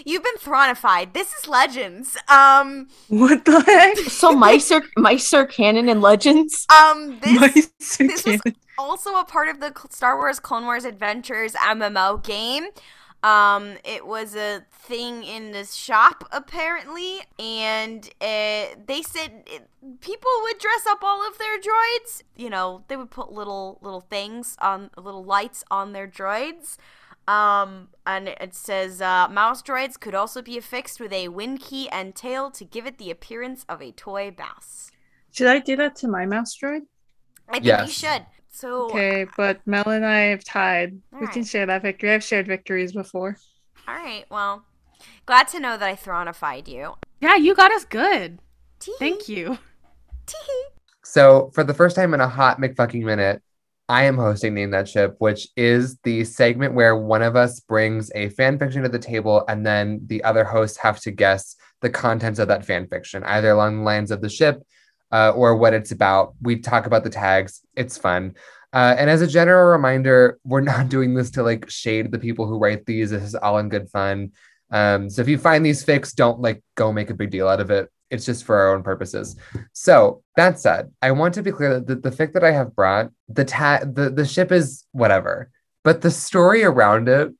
You've 0.04 0.22
been 0.22 0.36
thronified. 0.36 1.14
This 1.14 1.32
is 1.32 1.48
legends. 1.48 2.16
Um, 2.28 2.88
What 3.08 3.44
the 3.44 3.60
heck? 3.62 3.96
So 4.10 4.32
mice 4.32 4.70
are 4.70 4.82
mice 4.96 5.32
are 5.32 5.46
canon 5.46 5.88
in 5.88 6.00
Legends. 6.00 6.66
um, 6.70 7.18
this 7.20 7.40
Mice 7.40 8.00
are 8.00 8.06
this 8.06 8.24
was 8.26 8.40
canon. 8.42 8.56
also 8.78 9.14
a 9.16 9.24
part 9.24 9.48
of 9.48 9.60
the 9.60 9.72
Star 9.90 10.16
Wars 10.18 10.38
Clone 10.40 10.64
Wars 10.64 10.84
Adventures 10.84 11.54
MMO 11.54 12.22
game. 12.22 12.66
Um, 13.22 13.76
it 13.84 14.04
was 14.04 14.34
a 14.34 14.64
thing 14.72 15.22
in 15.22 15.52
this 15.52 15.74
shop 15.74 16.28
apparently, 16.32 17.20
and 17.38 18.04
uh, 18.20 18.74
they 18.86 19.02
said 19.02 19.44
it, 19.46 19.68
people 20.00 20.30
would 20.42 20.58
dress 20.58 20.86
up 20.88 21.04
all 21.04 21.26
of 21.26 21.38
their 21.38 21.56
droids. 21.58 22.22
You 22.34 22.50
know, 22.50 22.84
they 22.88 22.96
would 22.96 23.10
put 23.10 23.30
little 23.30 23.78
little 23.80 24.00
things 24.00 24.56
on 24.60 24.90
little 24.96 25.24
lights 25.24 25.62
on 25.70 25.92
their 25.92 26.08
droids. 26.08 26.78
Um, 27.28 27.88
and 28.04 28.28
it 28.28 28.54
says 28.54 29.00
uh, 29.00 29.28
mouse 29.28 29.62
droids 29.62 29.98
could 29.98 30.14
also 30.14 30.42
be 30.42 30.58
affixed 30.58 30.98
with 30.98 31.12
a 31.12 31.28
wind 31.28 31.60
key 31.60 31.88
and 31.90 32.16
tail 32.16 32.50
to 32.50 32.64
give 32.64 32.86
it 32.86 32.98
the 32.98 33.12
appearance 33.12 33.64
of 33.68 33.80
a 33.80 33.92
toy 33.92 34.34
mouse. 34.36 34.90
Should 35.30 35.46
I 35.46 35.60
do 35.60 35.76
that 35.76 35.94
to 35.96 36.08
my 36.08 36.26
mouse 36.26 36.56
droid? 36.56 36.82
I 37.48 37.60
think 37.60 37.66
you 37.66 37.92
should. 37.92 38.26
So 38.52 38.84
Okay, 38.84 39.22
uh, 39.22 39.26
but 39.36 39.66
Mel 39.66 39.88
and 39.88 40.04
I 40.04 40.18
have 40.26 40.44
tied. 40.44 41.00
We 41.18 41.26
can 41.26 41.42
share 41.42 41.66
that 41.66 41.82
victory. 41.82 42.12
I've 42.12 42.22
shared 42.22 42.46
victories 42.46 42.92
before. 42.92 43.36
All 43.88 43.94
right. 43.94 44.24
Well, 44.30 44.64
glad 45.26 45.48
to 45.48 45.58
know 45.58 45.76
that 45.76 45.88
I 45.88 45.96
thronified 45.96 46.68
you. 46.68 46.94
Yeah, 47.20 47.36
you 47.36 47.54
got 47.54 47.72
us 47.72 47.84
good. 47.84 48.38
Tee-hee. 48.78 48.96
Thank 48.98 49.28
you. 49.28 49.58
Tee-hee. 50.26 50.64
So 51.02 51.50
for 51.54 51.64
the 51.64 51.74
first 51.74 51.96
time 51.96 52.14
in 52.14 52.20
a 52.20 52.28
hot 52.28 52.60
McFucking 52.60 53.02
minute, 53.02 53.42
I 53.88 54.04
am 54.04 54.16
hosting 54.16 54.54
Name 54.54 54.70
That 54.70 54.88
Ship, 54.88 55.14
which 55.18 55.48
is 55.56 55.98
the 56.04 56.24
segment 56.24 56.74
where 56.74 56.96
one 56.96 57.22
of 57.22 57.36
us 57.36 57.60
brings 57.60 58.12
a 58.14 58.28
fan 58.30 58.58
fiction 58.58 58.82
to 58.82 58.88
the 58.88 58.98
table 58.98 59.44
and 59.48 59.66
then 59.66 60.02
the 60.06 60.22
other 60.24 60.44
hosts 60.44 60.76
have 60.78 61.00
to 61.00 61.10
guess 61.10 61.56
the 61.80 61.90
contents 61.90 62.38
of 62.38 62.48
that 62.48 62.64
fan 62.64 62.86
fiction, 62.86 63.24
either 63.24 63.50
along 63.50 63.78
the 63.78 63.82
lines 63.82 64.10
of 64.10 64.20
the 64.20 64.28
ship 64.28 64.62
uh, 65.12 65.32
or 65.34 65.54
what 65.56 65.74
it's 65.74 65.92
about. 65.92 66.34
We 66.40 66.58
talk 66.58 66.86
about 66.86 67.04
the 67.04 67.10
tags. 67.10 67.60
It's 67.76 67.98
fun. 67.98 68.34
Uh, 68.72 68.94
and 68.98 69.10
as 69.10 69.20
a 69.20 69.26
general 69.26 69.70
reminder, 69.70 70.38
we're 70.44 70.62
not 70.62 70.88
doing 70.88 71.14
this 71.14 71.30
to 71.32 71.42
like 71.42 71.68
shade 71.70 72.10
the 72.10 72.18
people 72.18 72.46
who 72.46 72.58
write 72.58 72.86
these. 72.86 73.10
This 73.10 73.22
is 73.22 73.34
all 73.34 73.58
in 73.58 73.68
good 73.68 73.88
fun. 73.90 74.32
Um, 74.70 75.10
so 75.10 75.20
if 75.20 75.28
you 75.28 75.36
find 75.36 75.64
these 75.64 75.84
fics, 75.84 76.14
don't 76.14 76.40
like 76.40 76.62
go 76.74 76.92
make 76.92 77.10
a 77.10 77.14
big 77.14 77.30
deal 77.30 77.46
out 77.46 77.60
of 77.60 77.70
it. 77.70 77.90
It's 78.10 78.26
just 78.26 78.44
for 78.44 78.56
our 78.56 78.74
own 78.74 78.82
purposes. 78.82 79.36
So 79.72 80.22
that 80.36 80.58
said, 80.58 80.90
I 81.00 81.12
want 81.12 81.34
to 81.34 81.42
be 81.42 81.52
clear 81.52 81.74
that 81.74 81.86
the, 81.86 82.10
the 82.10 82.14
fic 82.14 82.32
that 82.32 82.44
I 82.44 82.50
have 82.50 82.74
brought, 82.74 83.10
the 83.28 83.44
ta- 83.44 83.84
the 83.84 84.10
the 84.10 84.26
ship 84.26 84.52
is 84.52 84.84
whatever, 84.92 85.50
but 85.82 86.00
the 86.00 86.10
story 86.10 86.64
around 86.64 87.08
it 87.08 87.32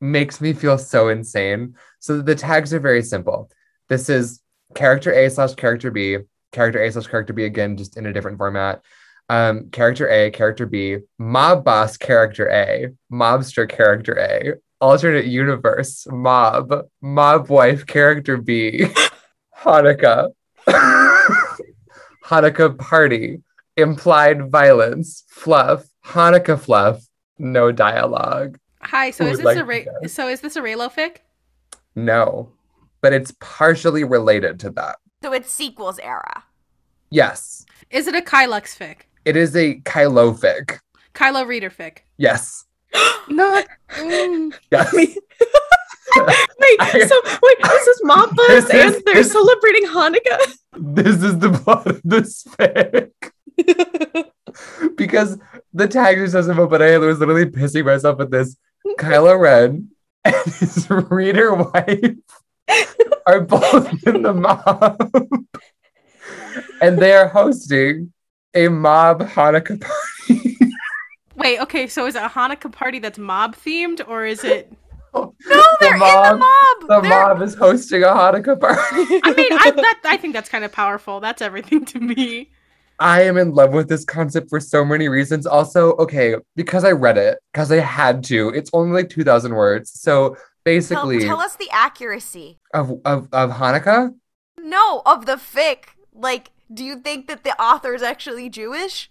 makes 0.00 0.40
me 0.40 0.52
feel 0.52 0.78
so 0.78 1.08
insane. 1.08 1.74
So 2.00 2.20
the 2.20 2.34
tags 2.34 2.72
are 2.74 2.80
very 2.80 3.02
simple. 3.02 3.50
This 3.88 4.08
is 4.08 4.40
character 4.74 5.12
A 5.12 5.30
slash 5.30 5.54
character 5.54 5.90
B, 5.90 6.18
character 6.54 6.82
A 6.82 6.90
slash 6.90 7.06
character 7.06 7.34
B 7.34 7.44
again, 7.44 7.76
just 7.76 7.98
in 7.98 8.06
a 8.06 8.12
different 8.12 8.38
format. 8.38 8.82
Um, 9.28 9.70
character 9.70 10.08
A, 10.08 10.30
character 10.30 10.66
B, 10.66 10.98
mob 11.18 11.64
boss 11.64 11.96
character 11.96 12.48
A, 12.50 12.88
mobster 13.12 13.68
character 13.68 14.18
A, 14.18 14.54
alternate 14.80 15.26
universe, 15.26 16.06
mob, 16.10 16.86
mob 17.02 17.48
wife 17.48 17.86
character 17.86 18.36
B, 18.36 18.86
Hanukkah, 19.58 20.30
Hanukkah 22.26 22.78
party, 22.78 23.42
implied 23.76 24.50
violence, 24.50 25.24
fluff, 25.28 25.84
Hanukkah 26.04 26.60
fluff, 26.60 27.02
no 27.38 27.72
dialogue. 27.72 28.58
Hi, 28.82 29.10
so 29.10 29.24
Who 29.24 29.30
is 29.30 29.38
this 29.38 29.44
like 29.46 29.56
a 29.56 29.64
Ra- 29.64 30.06
so 30.06 30.28
is 30.28 30.42
this 30.42 30.56
a 30.56 30.60
Raylo 30.60 30.92
fic? 30.92 31.16
No, 31.96 32.50
but 33.00 33.14
it's 33.14 33.32
partially 33.40 34.04
related 34.04 34.60
to 34.60 34.70
that. 34.70 34.96
So 35.22 35.32
it's 35.32 35.50
sequels 35.50 35.98
era. 35.98 36.43
Yes, 37.14 37.64
Is 37.90 38.08
it 38.08 38.16
a 38.16 38.20
Kylux 38.20 38.76
fic? 38.76 39.02
it 39.24 39.36
is 39.36 39.54
a 39.54 39.76
Kylo 39.82 40.36
fic. 40.36 40.80
Kylo 41.14 41.46
Reader 41.46 41.70
fic. 41.70 41.98
Yes, 42.18 42.64
No, 43.28 43.62
mm. 43.90 44.52
yes. 44.72 44.92
wait, 44.96 45.18
so 47.08 47.20
wait, 47.42 47.58
this 47.62 47.86
is 47.86 48.02
Mappa's 48.04 48.34
Bus 48.36 48.48
This 48.48 48.64
is- 48.74 48.96
and 48.96 49.02
they're 49.06 49.14
this- 49.14 49.30
celebrating 49.32 49.86
Hanukkah. 49.86 50.52
this 50.72 51.22
is 51.22 51.38
the 51.38 51.52
plot 51.52 51.86
of 51.86 52.00
this 52.02 52.42
fic. 52.44 53.12
because 54.96 55.38
the 55.72 55.86
tag 55.86 56.16
just 56.16 56.32
doesn't 56.32 56.56
vote, 56.56 56.70
but 56.70 56.82
I 56.82 56.98
was 56.98 57.20
literally 57.20 57.46
pissing 57.46 57.84
myself 57.84 58.18
at 58.20 58.32
this. 58.32 58.56
Kylo 58.98 59.38
Ren 59.38 59.88
and 60.24 60.34
his 60.46 60.88
reader 60.90 61.54
wife 61.54 62.16
are 63.26 63.40
both 63.40 64.04
in 64.06 64.22
the 64.22 64.34
mob. 64.34 64.98
And 66.86 66.98
they 66.98 67.12
are 67.12 67.28
hosting 67.28 68.12
a 68.54 68.68
mob 68.68 69.20
Hanukkah 69.22 69.80
party. 69.80 70.56
Wait, 71.36 71.58
okay, 71.60 71.86
so 71.86 72.06
is 72.06 72.14
it 72.14 72.22
a 72.22 72.28
Hanukkah 72.28 72.70
party 72.70 72.98
that's 72.98 73.18
mob 73.18 73.56
themed 73.56 74.06
or 74.06 74.24
is 74.24 74.44
it 74.44 74.72
No, 75.14 75.32
they're 75.80 75.94
in 75.94 76.00
the 76.00 76.36
mob. 76.38 76.88
The 76.88 77.00
They're- 77.00 77.10
mob 77.10 77.42
is 77.42 77.54
hosting 77.54 78.02
a 78.02 78.08
Hanukkah 78.08 78.58
party. 78.58 79.20
I 79.24 79.34
mean, 79.36 79.52
I 79.52 79.70
that 79.76 80.00
I 80.04 80.16
think 80.16 80.34
that's 80.34 80.48
kind 80.48 80.64
of 80.64 80.72
powerful. 80.72 81.20
That's 81.20 81.40
everything 81.42 81.84
to 81.86 82.00
me. 82.00 82.50
I 83.00 83.22
am 83.22 83.36
in 83.36 83.52
love 83.54 83.72
with 83.72 83.88
this 83.88 84.04
concept 84.04 84.48
for 84.50 84.60
so 84.60 84.84
many 84.84 85.08
reasons. 85.08 85.46
Also, 85.46 85.94
okay, 85.96 86.36
because 86.54 86.84
I 86.84 86.92
read 86.92 87.18
it, 87.18 87.38
because 87.52 87.72
I 87.72 87.78
had 87.80 88.22
to. 88.24 88.50
It's 88.50 88.70
only 88.72 88.92
like 88.92 89.08
2,000 89.08 89.52
words. 89.54 89.90
So 89.90 90.34
Tell, 90.34 90.36
basically, 90.64 91.18
tell 91.20 91.40
us 91.40 91.56
the 91.56 91.68
accuracy. 91.72 92.58
of, 92.72 92.92
of, 93.04 93.28
of 93.32 93.50
Hanukkah, 93.50 94.14
No, 94.58 95.02
of 95.06 95.26
the 95.26 95.34
fic. 95.36 95.86
Like, 96.12 96.52
do 96.72 96.84
you 96.84 96.96
think 96.96 97.28
that 97.28 97.44
the 97.44 97.60
author 97.60 97.94
is 97.94 98.02
actually 98.02 98.48
Jewish? 98.48 99.10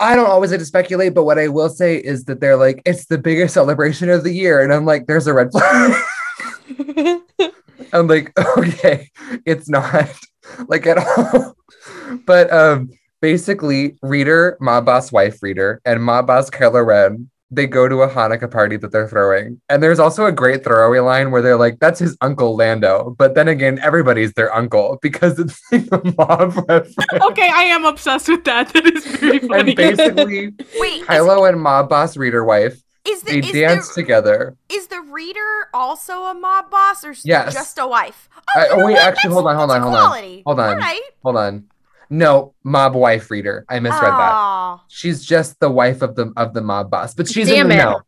I 0.00 0.16
don't 0.16 0.28
always 0.28 0.50
like 0.50 0.60
to 0.60 0.66
speculate, 0.66 1.14
but 1.14 1.24
what 1.24 1.38
I 1.38 1.48
will 1.48 1.68
say 1.68 1.96
is 1.96 2.24
that 2.24 2.40
they're 2.40 2.56
like, 2.56 2.82
it's 2.84 3.06
the 3.06 3.18
biggest 3.18 3.54
celebration 3.54 4.10
of 4.10 4.24
the 4.24 4.32
year. 4.32 4.60
And 4.60 4.72
I'm 4.72 4.84
like, 4.84 5.06
there's 5.06 5.26
a 5.26 5.34
red 5.34 5.50
flag. 5.52 6.02
I'm 7.92 8.08
like, 8.08 8.32
okay, 8.58 9.08
it's 9.46 9.68
not 9.68 10.12
like 10.68 10.86
at 10.86 10.98
all. 10.98 11.56
but 12.26 12.52
um 12.52 12.90
basically, 13.20 13.96
reader, 14.02 14.58
mob 14.60 14.84
boss 14.84 15.10
wife 15.12 15.42
reader, 15.42 15.80
and 15.84 16.02
mob 16.02 16.26
boss 16.26 16.50
Kylo 16.50 16.84
Ren, 16.84 17.30
they 17.54 17.66
go 17.66 17.88
to 17.88 18.02
a 18.02 18.08
Hanukkah 18.08 18.50
party 18.50 18.76
that 18.78 18.92
they're 18.92 19.08
throwing. 19.08 19.60
And 19.68 19.82
there's 19.82 19.98
also 19.98 20.26
a 20.26 20.32
great 20.32 20.64
throwaway 20.64 20.98
line 21.00 21.30
where 21.30 21.42
they're 21.42 21.56
like, 21.56 21.78
that's 21.80 21.98
his 22.00 22.16
uncle 22.20 22.56
Lando. 22.56 23.14
But 23.18 23.34
then 23.34 23.48
again, 23.48 23.78
everybody's 23.82 24.32
their 24.34 24.54
uncle 24.54 24.98
because 25.02 25.38
it's 25.38 25.60
like 25.72 25.86
a 25.92 26.00
mob 26.18 26.54
reference. 26.68 26.94
Okay, 27.22 27.48
I 27.52 27.64
am 27.64 27.84
obsessed 27.84 28.28
with 28.28 28.44
that. 28.44 28.64
That 28.74 28.86
is 28.86 29.06
very 29.06 29.38
funny. 29.38 29.70
And 29.70 29.76
basically, 29.76 30.48
Wait, 30.78 31.02
is, 31.02 31.06
Kylo 31.06 31.48
and 31.48 31.60
mob 31.60 31.88
boss 31.88 32.16
reader 32.16 32.44
wife, 32.44 32.80
is 33.06 33.22
the 33.22 33.40
they 33.40 33.46
is 33.46 33.52
dance 33.52 33.88
the, 33.94 34.02
together. 34.02 34.56
is 34.68 34.86
the 34.88 35.00
reader 35.00 35.68
also 35.74 36.24
a 36.24 36.34
mob 36.34 36.70
boss 36.70 37.04
or 37.04 37.10
s- 37.10 37.22
Yes. 37.24 37.52
just 37.52 37.78
a 37.78 37.86
wife? 37.86 38.28
Oh, 38.36 38.60
I- 38.60 38.68
oh, 38.70 38.76
know 38.76 38.86
wait, 38.86 38.92
what? 38.94 39.02
actually, 39.02 39.28
That's- 39.28 39.32
hold 39.34 39.46
on, 39.46 39.56
hold 39.56 39.70
on, 39.70 39.82
hold 39.82 39.94
on. 39.94 40.42
Hold 40.46 40.60
on. 40.60 40.68
All 40.70 40.76
right. 40.76 41.00
Hold 41.22 41.36
on. 41.36 41.64
No, 42.10 42.54
mob 42.62 42.94
wife 42.94 43.30
reader. 43.30 43.64
I 43.68 43.80
misread 43.80 44.02
that. 44.12 44.32
Oh. 44.34 44.80
She's 44.88 45.24
just 45.24 45.58
the 45.60 45.70
wife 45.70 46.02
of 46.02 46.14
the 46.16 46.32
of 46.36 46.54
the 46.54 46.60
mob 46.62 46.90
boss, 46.90 47.14
but 47.14 47.28
she's 47.28 47.48
Damn 47.48 47.62
in 47.62 47.68
the 47.70 47.74
it. 47.74 47.78
know. 47.84 48.00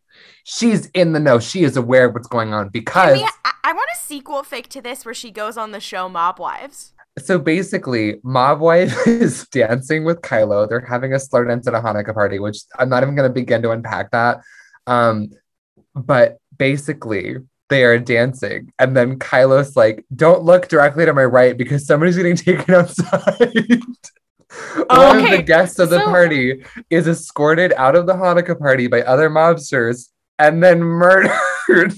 She's 0.45 0.87
in 0.87 1.13
the 1.13 1.21
know. 1.21 1.39
She 1.41 1.65
is 1.65 1.77
aware 1.77 2.07
of 2.07 2.15
what's 2.15 2.29
going 2.29 2.55
on 2.55 2.69
because 2.69 3.19
we- 3.19 3.25
I, 3.45 3.53
I 3.65 3.73
want 3.73 3.89
a 3.95 3.99
sequel 3.99 4.43
fake 4.43 4.69
to 4.71 4.81
this 4.81 5.05
where 5.05 5.15
she 5.15 5.31
goes 5.31 5.57
on 5.57 5.73
the 5.73 5.81
show 5.81 6.09
Mob 6.09 6.39
Wives. 6.39 6.93
so 7.19 7.39
basically, 7.39 8.21
mob 8.23 8.61
wife 8.61 8.95
is 9.07 9.47
dancing 9.49 10.05
with 10.05 10.21
Kylo. 10.21 10.69
They're 10.69 10.81
having 10.87 11.13
a 11.15 11.19
slow 11.19 11.43
dance 11.45 11.67
at 11.67 11.75
a 11.75 11.81
Hanukkah 11.81 12.15
party, 12.15 12.39
which 12.39 12.59
I'm 12.79 12.89
not 12.89 13.03
even 13.03 13.17
going 13.17 13.29
to 13.29 13.35
begin 13.35 13.63
to 13.63 13.71
unpack 13.73 14.13
that. 14.13 14.39
Um, 14.87 15.31
but 15.95 16.39
basically, 16.57 17.37
they 17.69 17.85
are 17.85 17.99
dancing, 17.99 18.73
and 18.79 18.97
then 18.97 19.19
Kylo's 19.19 19.77
like, 19.77 20.05
"Don't 20.15 20.43
look 20.45 20.69
directly 20.69 21.05
to 21.05 21.13
my 21.13 21.25
right 21.25 21.57
because 21.57 21.87
somebody's 21.87 22.17
getting 22.17 22.37
taken 22.37 22.75
outside." 22.75 23.81
Oh, 24.89 25.09
One 25.09 25.25
of 25.25 25.31
the 25.31 25.43
guests 25.43 25.79
of 25.79 25.91
the 25.91 25.99
so- 25.99 26.07
party 26.07 26.65
is 26.89 27.07
escorted 27.09 27.73
out 27.77 27.97
of 27.97 28.07
the 28.07 28.15
Hanukkah 28.15 28.59
party 28.59 28.87
by 28.87 29.03
other 29.03 29.29
mobsters 29.29 30.09
and 30.39 30.63
then 30.63 30.81
murdered. 30.83 31.93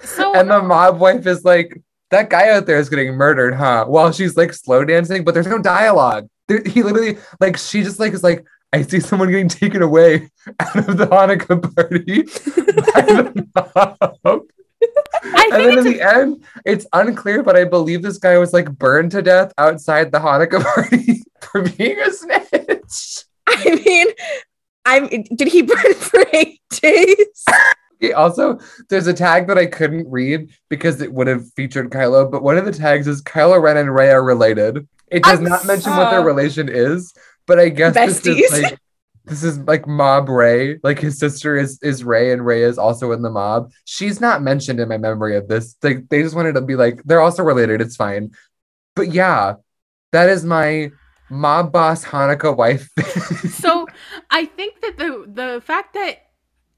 so 0.00 0.34
And 0.38 0.50
the 0.50 0.60
mob 0.60 0.98
wife 0.98 1.26
is 1.26 1.44
like, 1.44 1.80
that 2.10 2.28
guy 2.28 2.50
out 2.50 2.66
there 2.66 2.78
is 2.78 2.88
getting 2.88 3.14
murdered, 3.14 3.54
huh? 3.54 3.84
While 3.86 4.12
she's 4.12 4.36
like 4.36 4.52
slow 4.52 4.84
dancing, 4.84 5.24
but 5.24 5.32
there's 5.32 5.46
no 5.46 5.58
dialogue. 5.58 6.28
There, 6.48 6.62
he 6.66 6.82
literally, 6.82 7.18
like, 7.40 7.56
she 7.56 7.82
just 7.82 7.98
like 8.00 8.12
is 8.12 8.22
like, 8.22 8.44
I 8.72 8.82
see 8.82 9.00
someone 9.00 9.30
getting 9.30 9.48
taken 9.48 9.80
away 9.82 10.28
out 10.60 10.76
of 10.88 10.96
the 10.96 11.06
Hanukkah 11.06 11.62
party 11.74 12.22
by 12.92 13.00
the 13.02 14.14
mob. 14.24 14.42
I 15.34 15.48
And 15.52 15.64
then 15.64 15.78
in 15.78 15.84
the 15.84 16.00
end, 16.00 16.44
it's 16.64 16.86
unclear, 16.92 17.42
but 17.42 17.56
I 17.56 17.64
believe 17.64 18.02
this 18.02 18.18
guy 18.18 18.38
was 18.38 18.52
like 18.52 18.70
burned 18.70 19.12
to 19.12 19.22
death 19.22 19.52
outside 19.58 20.12
the 20.12 20.18
Hanukkah 20.18 20.62
party 20.62 21.22
for 21.40 21.62
being 21.62 21.98
a 21.98 22.12
snitch. 22.12 23.24
I 23.46 23.82
mean, 23.84 24.06
I'm. 24.84 25.08
Did 25.08 25.48
he 25.48 25.62
burn 25.62 25.94
for 25.94 26.24
eight 26.32 26.60
days? 26.70 27.44
Also, 28.14 28.58
there's 28.90 29.06
a 29.06 29.14
tag 29.14 29.46
that 29.46 29.56
I 29.56 29.64
couldn't 29.64 30.10
read 30.10 30.50
because 30.68 31.00
it 31.00 31.12
would 31.12 31.26
have 31.26 31.50
featured 31.54 31.90
Kylo, 31.90 32.30
but 32.30 32.42
one 32.42 32.58
of 32.58 32.66
the 32.66 32.72
tags 32.72 33.08
is 33.08 33.22
Kylo 33.22 33.60
Ren 33.62 33.78
and 33.78 33.94
Rey 33.94 34.10
are 34.10 34.22
related. 34.22 34.86
It 35.08 35.22
does 35.22 35.38
I'm 35.38 35.44
not 35.44 35.66
mention 35.66 35.92
what 35.96 36.10
their 36.10 36.22
relation 36.22 36.68
is, 36.68 37.14
but 37.46 37.58
I 37.58 37.70
guess 37.70 37.94
this 37.94 38.26
is 38.26 38.62
like 38.62 38.78
this 39.24 39.42
is 39.42 39.58
like 39.60 39.86
Mob 39.86 40.28
Rey. 40.28 40.78
Like 40.82 40.98
his 40.98 41.18
sister 41.18 41.56
is 41.56 41.78
is 41.82 42.04
Rey, 42.04 42.32
and 42.32 42.44
Rey 42.44 42.62
is 42.62 42.78
also 42.78 43.12
in 43.12 43.22
the 43.22 43.30
mob. 43.30 43.72
She's 43.84 44.20
not 44.20 44.42
mentioned 44.42 44.80
in 44.80 44.88
my 44.88 44.98
memory 44.98 45.36
of 45.36 45.48
this. 45.48 45.76
Like 45.82 46.08
they 46.10 46.22
just 46.22 46.36
wanted 46.36 46.54
to 46.54 46.60
be 46.60 46.76
like 46.76 47.02
they're 47.04 47.20
also 47.20 47.42
related. 47.42 47.80
It's 47.80 47.96
fine. 47.96 48.32
But 48.94 49.12
yeah, 49.12 49.54
that 50.12 50.28
is 50.28 50.44
my 50.44 50.90
mob 51.30 51.72
boss 51.72 52.04
Hanukkah 52.04 52.56
wife. 52.56 52.88
so 53.50 53.86
I 54.30 54.44
think 54.44 54.80
that 54.82 54.98
the 54.98 55.24
the 55.26 55.60
fact 55.62 55.94
that 55.94 56.18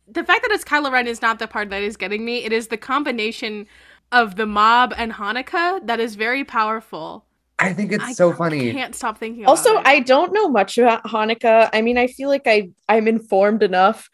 the 0.08 0.24
fact 0.24 0.42
that 0.42 0.52
it's 0.52 0.64
Kylo 0.64 0.92
Ren 0.92 1.08
is 1.08 1.20
not 1.20 1.40
the 1.40 1.48
part 1.48 1.70
that 1.70 1.82
is 1.82 1.96
getting 1.96 2.24
me. 2.24 2.44
It 2.44 2.52
is 2.52 2.68
the 2.68 2.76
combination 2.76 3.66
of 4.12 4.36
the 4.36 4.46
mob 4.46 4.94
and 4.96 5.12
Hanukkah 5.12 5.84
that 5.86 5.98
is 5.98 6.14
very 6.14 6.44
powerful. 6.44 7.25
I 7.58 7.72
think 7.72 7.92
it's 7.92 8.04
I 8.04 8.12
so 8.12 8.32
funny. 8.32 8.70
I 8.70 8.72
can't 8.74 8.94
stop 8.94 9.18
thinking. 9.18 9.44
About 9.44 9.50
Also, 9.50 9.78
it. 9.78 9.82
I 9.86 10.00
don't 10.00 10.32
know 10.32 10.48
much 10.48 10.76
about 10.78 11.04
Hanukkah. 11.04 11.70
I 11.72 11.80
mean, 11.82 11.96
I 11.98 12.06
feel 12.06 12.28
like 12.28 12.42
I 12.46 12.70
I'm 12.88 13.08
informed 13.08 13.62
enough, 13.62 14.08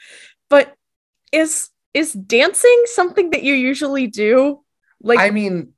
but 0.49 0.75
is 1.33 1.69
is 1.93 2.13
dancing 2.13 2.83
something 2.87 3.31
that 3.31 3.43
you 3.43 3.55
usually 3.55 4.07
do? 4.07 4.61
Like, 5.03 5.19
I 5.19 5.31
mean, 5.31 5.73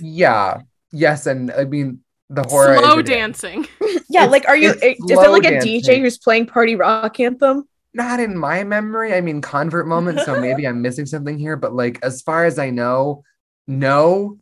yeah, 0.00 0.58
yes, 0.92 1.26
and 1.26 1.50
I 1.50 1.64
mean 1.64 2.00
the 2.30 2.44
horror. 2.44 2.78
slow 2.78 3.02
dancing. 3.02 3.66
Yeah, 4.10 4.20
It's- 4.24 4.30
like, 4.32 4.48
are 4.48 4.56
you? 4.56 4.70
it's 4.80 5.04
Is 5.04 5.18
it 5.18 5.30
like 5.30 5.44
a 5.44 5.50
dancing. 5.60 5.80
DJ 5.82 6.00
who's 6.00 6.16
playing 6.16 6.46
party 6.46 6.76
rock 6.76 7.20
anthem? 7.20 7.68
Not 7.92 8.20
in 8.20 8.38
my 8.38 8.64
memory. 8.64 9.12
I 9.12 9.20
mean, 9.20 9.42
convert 9.42 9.86
moment. 9.86 10.20
So 10.20 10.40
maybe 10.40 10.66
I'm 10.66 10.80
missing 10.80 11.04
something 11.04 11.38
here. 11.38 11.56
But 11.56 11.74
like, 11.74 11.98
as 12.02 12.22
far 12.22 12.46
as 12.46 12.58
I 12.58 12.70
know, 12.70 13.24
no. 13.66 14.38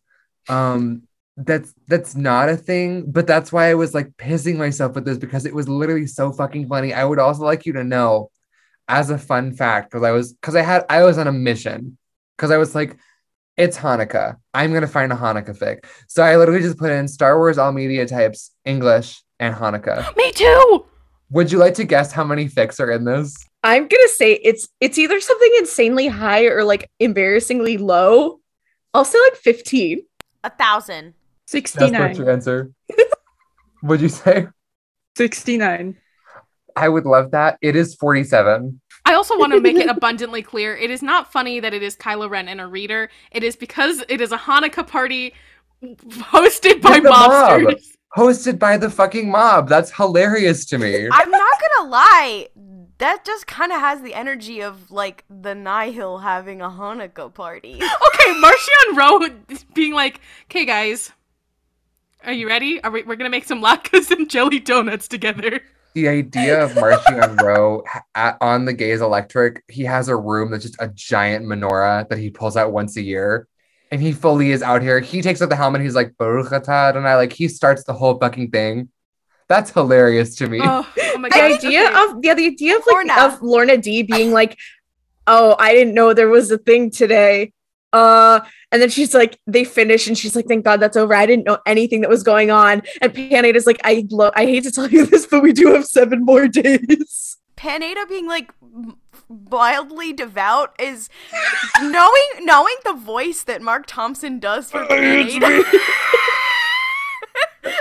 Um, 0.49 1.03
that's 1.37 1.75
that's 1.87 2.17
not 2.17 2.49
a 2.49 2.57
thing. 2.57 3.11
But 3.11 3.27
that's 3.27 3.53
why 3.53 3.71
I 3.71 3.75
was 3.75 3.95
like 3.95 4.11
pissing 4.17 4.57
myself 4.57 4.95
with 4.95 5.05
this 5.05 5.19
because 5.19 5.47
it 5.47 5.55
was 5.55 5.69
literally 5.69 6.07
so 6.07 6.33
fucking 6.33 6.69
funny. 6.69 6.93
I 6.95 7.05
would 7.05 7.19
also 7.19 7.45
like 7.45 7.67
you 7.67 7.73
to 7.75 7.85
know, 7.85 8.31
as 8.89 9.11
a 9.11 9.19
fun 9.19 9.53
fact, 9.53 9.91
because 9.91 10.05
I 10.05 10.13
was 10.13 10.33
because 10.33 10.57
I 10.57 10.63
had 10.63 10.85
I 10.89 11.03
was 11.03 11.19
on 11.19 11.27
a 11.27 11.33
mission 11.33 11.99
because 12.37 12.51
I 12.51 12.57
was 12.57 12.75
like, 12.75 12.97
it's 13.57 13.77
Hanukkah. 13.77 14.37
I'm 14.55 14.73
gonna 14.73 14.87
find 14.87 15.13
a 15.13 15.17
Hanukkah 15.17 15.57
fic. 15.57 15.85
So 16.09 16.23
I 16.23 16.37
literally 16.37 16.63
just 16.63 16.79
put 16.79 16.91
in 16.91 17.09
Star 17.09 17.37
Wars 17.39 17.59
all 17.59 17.73
media 17.73 18.07
types, 18.07 18.53
English, 18.65 19.23
and 19.39 19.55
Hanukkah. 19.55 20.17
Me 20.17 20.33
too. 20.33 20.87
Would 21.31 21.51
you 21.51 21.59
like 21.59 21.75
to 21.75 21.85
guess 21.85 22.13
how 22.13 22.25
many 22.25 22.49
fics 22.49 22.79
are 22.81 22.91
in 22.91 23.05
this? 23.05 23.37
I'm 23.63 23.89
gonna 23.89 24.09
say 24.09 24.35
it's 24.35 24.69
it's 24.81 24.97
either 24.97 25.21
something 25.21 25.53
insanely 25.59 26.07
high 26.07 26.45
or 26.47 26.65
like 26.65 26.89
embarrassingly 27.01 27.79
low. 27.79 28.41
I'll 28.95 29.05
say 29.05 29.19
like 29.21 29.35
15. 29.35 30.01
A 30.45 30.51
thousand. 30.51 31.15
That's 31.51 31.77
what's 31.77 32.19
your 32.19 32.31
answer. 32.31 32.71
Would 33.83 34.01
you 34.01 34.09
say? 34.09 34.49
69. 35.17 35.97
I 36.75 36.89
would 36.89 37.07
love 37.07 37.31
that. 37.31 37.59
It 37.63 37.77
is 37.77 37.95
47. 37.95 38.81
I 39.07 39.15
also 39.15 39.39
want 39.39 39.53
to 39.53 39.61
make 39.61 39.77
it 39.77 39.89
abundantly 39.97 40.43
clear 40.43 40.77
it 40.77 40.91
is 40.91 41.03
not 41.03 41.33
funny 41.33 41.61
that 41.61 41.73
it 41.73 41.83
is 41.83 41.97
Kylo 41.97 42.29
Ren 42.29 42.49
and 42.49 42.61
a 42.61 42.67
reader. 42.67 43.09
It 43.31 43.43
is 43.45 43.57
because 43.57 44.03
it 44.09 44.21
is 44.21 44.33
a 44.33 44.37
Hanukkah 44.37 44.87
party 44.87 45.33
hosted 45.83 46.83
by 46.83 46.99
With 46.99 47.05
the 47.05 47.11
mob. 47.11 47.75
Hosted 48.17 48.59
by 48.59 48.77
the 48.77 48.91
fucking 48.91 49.31
mob. 49.31 49.69
That's 49.69 49.91
hilarious 49.93 50.65
to 50.67 50.79
me. 50.79 51.09
I'm 51.11 51.31
not 51.31 51.61
gonna 51.61 51.91
lie. 51.91 52.49
That 52.99 53.25
just 53.25 53.47
kind 53.47 53.73
of 53.73 53.81
has 53.81 54.01
the 54.01 54.15
energy 54.15 54.63
of 54.63 54.91
like 54.91 55.25
the 55.29 55.55
Nihil 55.55 56.19
having 56.19 56.61
a 56.61 56.69
Hanukkah 56.69 57.33
party. 57.33 57.81
Okay, 58.19 58.41
Marchion 58.41 58.97
Ro 58.97 59.57
being 59.75 59.93
like, 59.93 60.21
"Okay, 60.47 60.65
guys, 60.65 61.13
are 62.27 62.33
you 62.33 62.49
ready? 62.49 62.83
Are 62.83 62.91
we? 62.91 63.03
We're 63.03 63.17
gonna 63.17 63.31
make 63.31 63.45
some 63.45 63.63
latkes 63.63 64.11
and 64.11 64.29
jelly 64.29 64.61
donuts 64.61 65.09
together." 65.09 65.61
The 65.95 66.09
idea 66.09 66.63
of 66.63 66.73
Marchion 66.73 67.41
Ro 67.41 67.83
at, 68.15 68.37
on 68.43 68.67
the 68.67 68.75
Gaze 68.75 69.01
Electric, 69.01 69.63
he 69.69 69.83
has 69.85 70.09
a 70.09 70.17
room 70.17 70.51
that's 70.51 70.65
just 70.65 70.77
a 70.79 70.89
giant 70.89 71.47
menorah 71.47 72.07
that 72.11 72.19
he 72.19 72.29
pulls 72.29 72.55
out 72.55 72.71
once 72.73 72.99
a 72.99 73.03
year. 73.03 73.49
And 73.91 74.03
he 74.03 74.13
fully 74.13 74.51
is 74.51 74.63
out 74.63 74.83
here. 74.83 75.01
He 75.01 75.23
takes 75.23 75.41
out 75.41 75.49
the 75.49 75.57
helmet. 75.57 75.81
He's 75.81 75.95
like, 75.95 76.15
Baruch 76.19 76.49
atah 76.51 76.95
I 76.97 77.15
Like, 77.17 77.33
he 77.33 77.49
starts 77.49 77.85
the 77.85 77.95
whole 77.95 78.19
fucking 78.19 78.51
thing. 78.51 78.91
That's 79.49 79.71
hilarious 79.71 80.35
to 80.37 80.49
me. 80.49 80.61
Oh, 80.63 80.87
oh 80.99 81.19
my 81.19 81.29
The 81.31 81.35
god! 81.35 81.53
idea 81.53 81.89
of 81.89 82.19
yeah, 82.23 82.35
the 82.35 82.47
idea 82.47 82.77
of 82.77 82.83
like 82.87 83.07
Lourna. 83.07 83.27
of 83.27 83.41
Lourna 83.41 83.81
Dee 83.81 84.03
being 84.03 84.33
like, 84.33 84.59
"Oh, 85.27 85.57
I 85.59 85.73
didn't 85.73 85.95
know 85.95 86.13
there 86.13 86.29
was 86.29 86.51
a 86.51 86.59
thing 86.59 86.91
today." 86.91 87.53
Uh, 87.93 88.41
and 88.73 88.83
then 88.83 88.91
she's 88.91 89.15
like, 89.15 89.39
they 89.47 89.65
finish, 89.65 90.07
and 90.07 90.19
she's 90.19 90.37
like, 90.37 90.47
"Thank 90.47 90.65
God 90.65 90.81
that's 90.81 90.97
over." 90.97 91.15
I 91.15 91.27
didn't 91.27 91.47
know 91.47 91.59
anything 91.67 92.03
that 92.03 92.11
was 92.11 92.23
going 92.23 92.51
on. 92.51 92.83
And 93.01 93.15
Pan 93.15 93.45
Eyta 93.45 93.55
is 93.55 93.67
like, 93.67 93.81
"I 93.85 94.07
love. 94.11 94.33
I 94.37 94.45
hate 94.45 94.65
to 94.65 94.71
tell 94.71 94.89
you 94.89 95.07
this, 95.07 95.27
but 95.27 95.43
we 95.43 95.53
do 95.53 95.73
have 95.75 95.87
seven 95.87 96.25
more 96.25 96.49
days." 96.49 97.39
Pan 97.57 97.83
Eyta 97.83 98.09
being 98.09 98.27
like 98.27 98.53
wildly 99.29 100.13
devout 100.13 100.75
is 100.79 101.09
knowing 101.81 102.29
knowing 102.41 102.77
the 102.85 102.93
voice 102.93 103.43
that 103.45 103.63
Marc 103.63 103.85
Thompson 103.87 104.39
does 104.39 104.71
for 104.71 104.85
Pan 104.87 105.27
Eyta. 105.27 105.65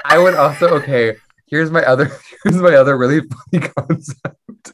I 0.06 0.18
would 0.18 0.36
also 0.36 0.70
okay. 0.70 1.18
Here's 1.56 1.72
my 1.72 1.86
other 1.86 2.12
here's 2.44 2.58
my 2.58 2.76
other 2.76 2.98
really 2.98 3.22
funny 3.22 3.70
concept. 3.78 4.74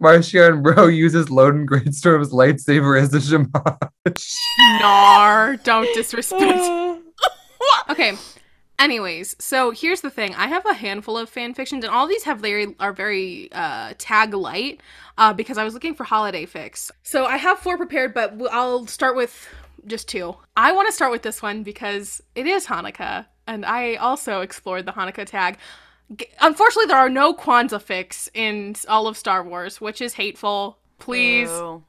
Marchion 0.00 0.64
Ro 0.64 0.86
uses 0.86 1.26
Loden 1.26 1.66
Greatstorm's 1.66 2.30
lightsaber 2.30 2.98
as 2.98 3.12
a 3.12 3.20
shamash. 3.20 4.34
Nar, 4.80 5.56
don't 5.56 5.92
disrespect. 5.94 7.02
okay. 7.90 8.14
Anyways, 8.78 9.36
so 9.38 9.72
here's 9.72 10.00
the 10.00 10.08
thing. 10.08 10.34
I 10.34 10.46
have 10.46 10.64
a 10.64 10.72
handful 10.72 11.18
of 11.18 11.28
fan 11.28 11.52
fictions, 11.52 11.84
and 11.84 11.92
all 11.92 12.08
these 12.08 12.24
have 12.24 12.38
very 12.38 12.74
are 12.80 12.94
very 12.94 13.52
uh, 13.52 13.92
tag 13.98 14.32
light 14.32 14.80
uh, 15.18 15.34
because 15.34 15.58
I 15.58 15.64
was 15.64 15.74
looking 15.74 15.94
for 15.94 16.04
holiday 16.04 16.46
fix. 16.46 16.90
So 17.02 17.26
I 17.26 17.36
have 17.36 17.58
four 17.58 17.76
prepared, 17.76 18.14
but 18.14 18.40
I'll 18.50 18.86
start 18.86 19.16
with 19.16 19.48
just 19.86 20.08
two. 20.08 20.34
I 20.56 20.72
want 20.72 20.88
to 20.88 20.92
start 20.92 21.12
with 21.12 21.22
this 21.22 21.42
one 21.42 21.62
because 21.62 22.22
it 22.34 22.46
is 22.46 22.64
Hanukkah, 22.66 23.26
and 23.46 23.66
I 23.66 23.96
also 23.96 24.40
explored 24.40 24.86
the 24.86 24.92
Hanukkah 24.92 25.26
tag. 25.26 25.58
Unfortunately, 26.40 26.86
there 26.86 26.98
are 26.98 27.08
no 27.08 27.34
Kwanzaa 27.34 27.80
fix 27.80 28.28
in 28.34 28.74
all 28.88 29.06
of 29.06 29.16
Star 29.16 29.42
Wars, 29.42 29.80
which 29.80 30.00
is 30.00 30.14
hateful. 30.14 30.78
Please, 30.98 31.50
Ooh. 31.50 31.82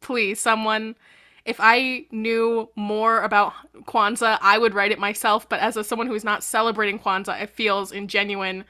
please, 0.00 0.40
someone. 0.40 0.96
If 1.44 1.56
I 1.58 2.06
knew 2.12 2.68
more 2.76 3.22
about 3.22 3.52
Kwanzaa, 3.84 4.38
I 4.40 4.58
would 4.58 4.74
write 4.74 4.92
it 4.92 4.98
myself. 4.98 5.48
But 5.48 5.60
as 5.60 5.76
a, 5.76 5.82
someone 5.82 6.06
who 6.06 6.14
is 6.14 6.24
not 6.24 6.44
celebrating 6.44 6.98
Kwanzaa, 6.98 7.42
it 7.42 7.50
feels 7.50 7.92
ingenuine. 7.92 8.64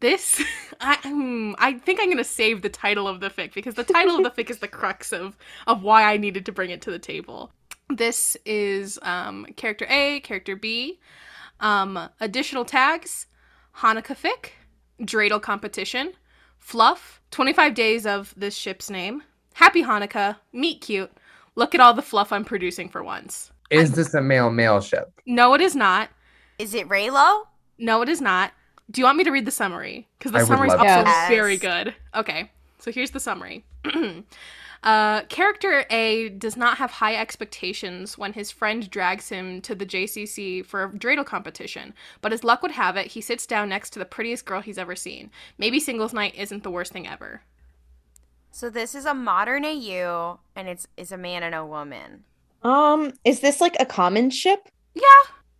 This, 0.00 0.42
I, 0.80 0.96
hmm, 0.96 1.52
I 1.58 1.74
think 1.74 2.00
I'm 2.00 2.10
gonna 2.10 2.24
save 2.24 2.62
the 2.62 2.68
title 2.68 3.08
of 3.08 3.20
the 3.20 3.30
fic 3.30 3.54
because 3.54 3.74
the 3.74 3.84
title 3.84 4.16
of 4.16 4.24
the 4.24 4.42
fic 4.42 4.50
is 4.50 4.58
the 4.58 4.68
crux 4.68 5.12
of 5.12 5.36
of 5.66 5.82
why 5.82 6.04
I 6.04 6.16
needed 6.16 6.46
to 6.46 6.52
bring 6.52 6.70
it 6.70 6.82
to 6.82 6.90
the 6.90 6.98
table. 6.98 7.50
This 7.88 8.36
is 8.44 8.98
um, 9.02 9.46
character 9.56 9.86
A, 9.88 10.20
character 10.20 10.54
B. 10.54 11.00
Um, 11.60 12.10
additional 12.20 12.64
tags: 12.64 13.26
Hanukkah 13.78 14.16
fic, 14.16 14.50
dreidel 15.00 15.40
competition, 15.40 16.12
fluff, 16.58 17.20
25 17.30 17.74
days 17.74 18.06
of 18.06 18.34
this 18.36 18.54
ship's 18.54 18.90
name, 18.90 19.22
happy 19.54 19.84
Hanukkah, 19.84 20.36
meet 20.52 20.80
cute. 20.80 21.12
Look 21.54 21.74
at 21.74 21.80
all 21.80 21.94
the 21.94 22.02
fluff 22.02 22.32
I'm 22.32 22.44
producing 22.44 22.88
for 22.88 23.02
once. 23.02 23.52
Is 23.70 23.92
this 23.92 24.14
a 24.14 24.20
male 24.20 24.50
male 24.50 24.80
ship? 24.80 25.12
No, 25.26 25.54
it 25.54 25.60
is 25.60 25.76
not. 25.76 26.08
Is 26.58 26.74
it 26.74 26.88
Raylo? 26.88 27.44
No, 27.78 28.02
it 28.02 28.08
is 28.08 28.20
not. 28.20 28.52
Do 28.90 29.00
you 29.00 29.04
want 29.04 29.18
me 29.18 29.24
to 29.24 29.30
read 29.30 29.44
the 29.44 29.50
summary? 29.50 30.08
Because 30.18 30.32
the 30.32 30.38
I 30.38 30.44
summary 30.44 30.68
is 30.68 30.74
love 30.74 30.80
also. 30.80 31.04
Yes. 31.04 31.28
very 31.28 31.56
good. 31.56 31.94
Okay, 32.14 32.50
so 32.78 32.90
here's 32.90 33.10
the 33.10 33.20
summary. 33.20 33.64
uh, 34.82 35.22
character 35.22 35.84
A 35.90 36.28
does 36.28 36.56
not 36.56 36.78
have 36.78 36.90
high 36.92 37.16
expectations 37.16 38.16
when 38.16 38.32
his 38.32 38.50
friend 38.50 38.88
drags 38.90 39.28
him 39.28 39.60
to 39.62 39.74
the 39.74 39.86
JCC 39.86 40.64
for 40.64 40.84
a 40.84 40.90
dreidel 40.90 41.26
competition, 41.26 41.94
but 42.20 42.32
as 42.32 42.44
luck 42.44 42.62
would 42.62 42.70
have 42.72 42.96
it, 42.96 43.08
he 43.08 43.20
sits 43.20 43.46
down 43.46 43.68
next 43.68 43.90
to 43.90 43.98
the 43.98 44.04
prettiest 44.04 44.44
girl 44.44 44.60
he's 44.60 44.78
ever 44.78 44.94
seen. 44.96 45.30
Maybe 45.58 45.80
singles 45.80 46.12
night 46.12 46.34
isn't 46.36 46.62
the 46.62 46.70
worst 46.70 46.92
thing 46.92 47.06
ever. 47.08 47.42
So 48.50 48.70
this 48.70 48.94
is 48.94 49.04
a 49.04 49.14
modern 49.14 49.64
AU, 49.64 50.38
and 50.56 50.68
it's 50.68 50.86
is 50.96 51.12
a 51.12 51.18
man 51.18 51.42
and 51.42 51.54
a 51.54 51.64
woman. 51.66 52.24
Um, 52.62 53.12
is 53.24 53.40
this 53.40 53.60
like 53.60 53.76
a 53.78 53.86
common 53.86 54.30
ship? 54.30 54.68
Yeah, 54.94 55.02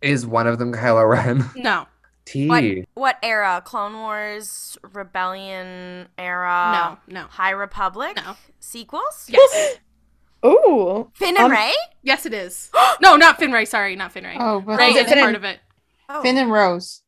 Is 0.01 0.25
one 0.25 0.47
of 0.47 0.59
them 0.59 0.73
Kylo 0.73 1.07
Ren? 1.09 1.49
no, 1.55 1.87
T. 2.31 2.47
What 2.47 2.63
what 2.93 3.17
era? 3.23 3.61
Clone 3.65 3.93
Wars, 3.95 4.77
Rebellion 4.93 6.07
era? 6.17 6.97
no, 7.07 7.21
no. 7.21 7.27
High 7.27 7.51
Republic? 7.51 8.15
No. 8.15 8.35
Sequels? 8.59 9.27
Yes, 9.29 9.75
Oh, 10.43 11.09
Finn 11.15 11.35
and 11.35 11.45
Um, 11.45 11.51
Rey? 11.51 11.73
yes, 12.01 12.25
it 12.25 12.33
is. 12.33 12.69
No, 13.01 13.15
not 13.15 13.39
Finray. 13.39 13.67
Sorry, 13.67 13.95
not 13.95 14.13
Finray. 14.13 14.35
Oh, 14.39 14.61
but 14.61 14.77
Rey 14.77 14.89
is 14.91 14.95
it 14.97 15.05
is 15.07 15.11
Finn 15.13 15.17
part 15.19 15.27
and- 15.29 15.37
of 15.37 15.43
it. 15.43 15.59
Oh. 16.09 16.21
Finn 16.21 16.37
and 16.37 16.51
Rose. 16.51 17.01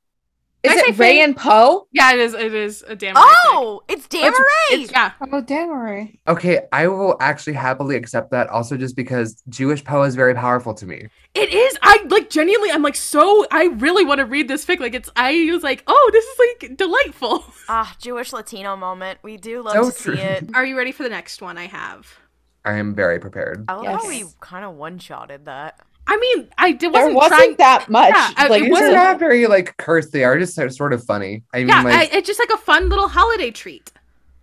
Is 0.63 0.71
Did 0.73 0.85
I 0.85 0.89
it 0.89 0.95
say 0.95 0.99
Rey 1.03 1.21
and 1.21 1.35
Poe? 1.35 1.87
Yeah, 1.91 2.13
it 2.13 2.19
is. 2.19 2.35
It 2.35 2.53
is 2.53 2.83
a 2.87 2.95
damn. 2.95 3.15
right 3.15 3.23
fic. 3.23 3.49
Oh, 3.53 3.81
it's 3.87 4.07
Damerey! 4.07 4.31
It's, 4.69 4.91
yeah. 4.91 5.11
Oh, 5.19 5.41
Damerey. 5.41 6.19
Okay, 6.27 6.61
I 6.71 6.87
will 6.87 7.17
actually 7.19 7.53
happily 7.53 7.95
accept 7.95 8.29
that. 8.31 8.47
Also, 8.49 8.77
just 8.77 8.95
because 8.95 9.41
Jewish 9.49 9.83
Poe 9.83 10.03
is 10.03 10.13
very 10.15 10.35
powerful 10.35 10.75
to 10.75 10.85
me. 10.85 11.07
It 11.33 11.51
is. 11.51 11.77
I 11.81 12.05
like 12.09 12.29
genuinely. 12.29 12.69
I'm 12.69 12.83
like 12.83 12.95
so. 12.95 13.47
I 13.49 13.65
really 13.77 14.05
want 14.05 14.19
to 14.19 14.25
read 14.25 14.47
this 14.47 14.63
fic. 14.63 14.79
Like 14.79 14.93
it's. 14.93 15.09
I 15.15 15.49
was 15.51 15.63
like, 15.63 15.83
oh, 15.87 16.09
this 16.13 16.25
is 16.25 16.39
like 16.39 16.77
delightful. 16.77 17.43
Ah, 17.73 17.95
Jewish 17.99 18.33
Latino 18.33 18.75
moment. 18.75 19.19
We 19.23 19.37
do 19.37 19.61
love 19.61 19.73
So 19.73 19.89
to 19.91 19.97
true. 19.97 20.15
see 20.17 20.21
it. 20.21 20.49
Are 20.53 20.65
you 20.65 20.77
ready 20.77 20.91
for 20.91 21.03
the 21.03 21.09
next 21.09 21.41
one? 21.41 21.57
I 21.57 21.67
have. 21.67 22.19
I 22.65 22.73
am 22.73 22.93
very 22.93 23.17
prepared. 23.19 23.63
I 23.69 23.75
love 23.75 24.01
how 24.01 24.07
we 24.07 24.25
kind 24.41 24.65
of 24.65 24.75
one 24.75 24.99
shotted 24.99 25.45
that. 25.45 25.79
I 26.07 26.17
mean, 26.17 26.47
I 26.57 26.71
did. 26.73 26.91
Wasn't 26.91 27.15
wasn't 27.15 27.37
trying. 27.39 27.55
that 27.57 27.89
much. 27.89 28.13
Yeah, 28.13 28.47
like 28.47 28.63
it 28.63 28.71
wasn't- 28.71 28.93
not 28.93 29.19
very 29.19 29.47
like 29.47 29.77
cursed. 29.77 30.11
They 30.11 30.23
are 30.23 30.37
just 30.37 30.55
sort- 30.55 30.73
sort 30.73 30.93
of 30.93 31.03
funny. 31.03 31.43
I 31.53 31.59
mean, 31.59 31.69
yeah, 31.69 31.83
like 31.83 32.13
I, 32.13 32.17
it's 32.17 32.27
just 32.27 32.39
like 32.39 32.49
a 32.49 32.57
fun 32.57 32.89
little 32.89 33.07
holiday 33.07 33.51
treat, 33.51 33.91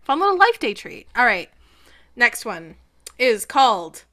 fun 0.02 0.20
little 0.20 0.38
life 0.38 0.58
day 0.58 0.72
treat. 0.74 1.08
All 1.16 1.24
right, 1.24 1.50
next 2.16 2.44
one 2.44 2.76
is 3.18 3.44
called 3.44 4.04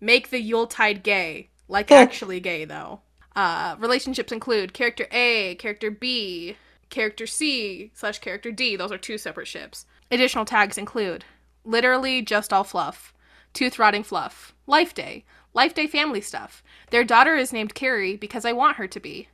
"Make 0.00 0.30
the 0.30 0.40
Yuletide 0.40 1.02
Gay," 1.02 1.48
like 1.68 1.90
actually 1.90 2.38
gay 2.40 2.64
though. 2.64 3.00
Uh, 3.34 3.76
relationships 3.78 4.32
include 4.32 4.72
character 4.74 5.06
A, 5.12 5.54
character 5.56 5.90
B, 5.90 6.56
character 6.90 7.26
C 7.26 7.90
slash 7.94 8.18
character 8.18 8.52
D. 8.52 8.76
Those 8.76 8.92
are 8.92 8.98
two 8.98 9.18
separate 9.18 9.48
ships. 9.48 9.86
Additional 10.10 10.44
tags 10.44 10.76
include 10.76 11.24
literally 11.64 12.20
just 12.22 12.52
all 12.52 12.64
fluff, 12.64 13.14
tooth 13.52 13.78
rotting 13.78 14.02
fluff, 14.02 14.54
life 14.66 14.92
day, 14.94 15.24
life 15.54 15.74
day 15.74 15.86
family 15.86 16.20
stuff. 16.20 16.62
Their 16.90 17.04
daughter 17.04 17.36
is 17.36 17.52
named 17.52 17.74
Carrie 17.74 18.16
because 18.16 18.44
I 18.44 18.52
want 18.52 18.76
her 18.76 18.86
to 18.88 19.00
be. 19.00 19.28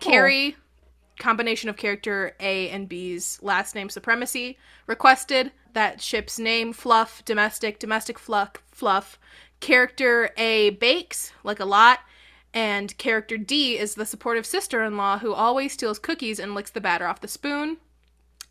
Carrie, 0.00 0.56
combination 1.18 1.68
of 1.68 1.76
character 1.76 2.34
A 2.40 2.68
and 2.70 2.88
B's 2.88 3.38
last 3.42 3.74
name 3.74 3.90
supremacy. 3.90 4.58
Requested 4.86 5.52
that 5.72 6.00
ship's 6.00 6.38
name 6.38 6.72
fluff 6.72 7.24
domestic 7.24 7.78
domestic 7.78 8.18
fluff 8.18 8.52
fluff. 8.70 9.18
Character 9.60 10.30
A 10.36 10.70
bakes 10.70 11.32
like 11.42 11.60
a 11.60 11.64
lot. 11.64 12.00
And 12.54 12.96
character 12.96 13.36
D 13.36 13.76
is 13.78 13.94
the 13.94 14.06
supportive 14.06 14.46
sister 14.46 14.82
in 14.82 14.96
law 14.96 15.18
who 15.18 15.34
always 15.34 15.72
steals 15.72 15.98
cookies 15.98 16.40
and 16.40 16.54
licks 16.54 16.70
the 16.70 16.80
batter 16.80 17.06
off 17.06 17.20
the 17.20 17.28
spoon. 17.28 17.76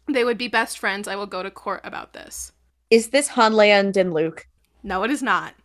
They 0.08 0.24
would 0.24 0.38
be 0.38 0.48
best 0.48 0.78
friends. 0.78 1.08
I 1.08 1.16
will 1.16 1.26
go 1.26 1.42
to 1.42 1.50
court 1.50 1.82
about 1.84 2.14
this. 2.14 2.52
Is 2.90 3.10
this 3.10 3.30
Han, 3.30 3.54
Leia, 3.54 3.80
and 3.80 3.94
Din 3.94 4.14
Luke? 4.14 4.48
No, 4.84 5.04
it 5.04 5.12
is 5.12 5.24
not. 5.24 5.56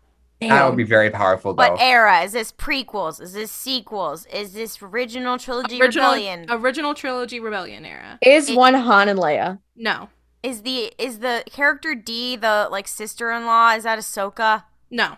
That 0.48 0.66
would 0.66 0.76
be 0.76 0.82
very 0.84 1.10
powerful, 1.10 1.54
though. 1.54 1.70
What 1.72 1.80
era? 1.80 2.20
Is 2.22 2.32
this 2.32 2.52
prequels? 2.52 3.20
Is 3.20 3.32
this 3.32 3.50
sequels? 3.50 4.26
Is 4.26 4.52
this 4.52 4.82
original 4.82 5.38
trilogy 5.38 5.80
Original, 5.80 6.12
rebellion? 6.12 6.46
original 6.50 6.94
trilogy 6.94 7.40
rebellion 7.40 7.84
era. 7.84 8.18
Is 8.22 8.50
It- 8.50 8.56
one 8.56 8.74
Han 8.74 9.08
and 9.08 9.18
Leia? 9.18 9.58
No, 9.76 10.08
is 10.42 10.62
the 10.62 10.92
is 10.98 11.18
the 11.20 11.44
character 11.50 11.94
D 11.94 12.36
the 12.36 12.68
like 12.70 12.88
sister-in-law? 12.88 13.72
Is 13.74 13.84
that 13.84 13.98
Ahsoka? 13.98 14.64
no, 14.90 15.16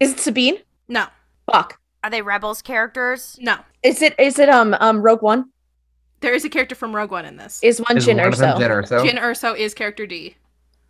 Is 0.00 0.12
it 0.12 0.20
Sabine? 0.20 0.58
no, 0.88 1.06
Fuck. 1.50 1.78
Are 2.02 2.10
they 2.10 2.22
rebels 2.22 2.60
characters? 2.62 3.38
no. 3.40 3.56
Is 3.82 4.02
it 4.02 4.14
is 4.18 4.38
it 4.38 4.48
um 4.48 4.74
um 4.80 5.00
Rogue 5.02 5.22
One? 5.22 5.50
There 6.20 6.34
is 6.34 6.44
a 6.44 6.48
character 6.48 6.74
from 6.74 6.94
Rogue 6.96 7.10
One 7.10 7.24
in 7.26 7.36
this. 7.36 7.60
Is 7.62 7.80
one 7.80 7.98
Is 7.98 8.06
Jyn 8.06 8.16
one 8.16 8.28
of 8.28 8.38
them 8.38 8.58
Jyn 8.58 8.70
Erso? 8.70 9.06
Jyn 9.06 9.18
Erso 9.20 9.56
is 9.56 9.74
character 9.74 10.06
D. 10.06 10.36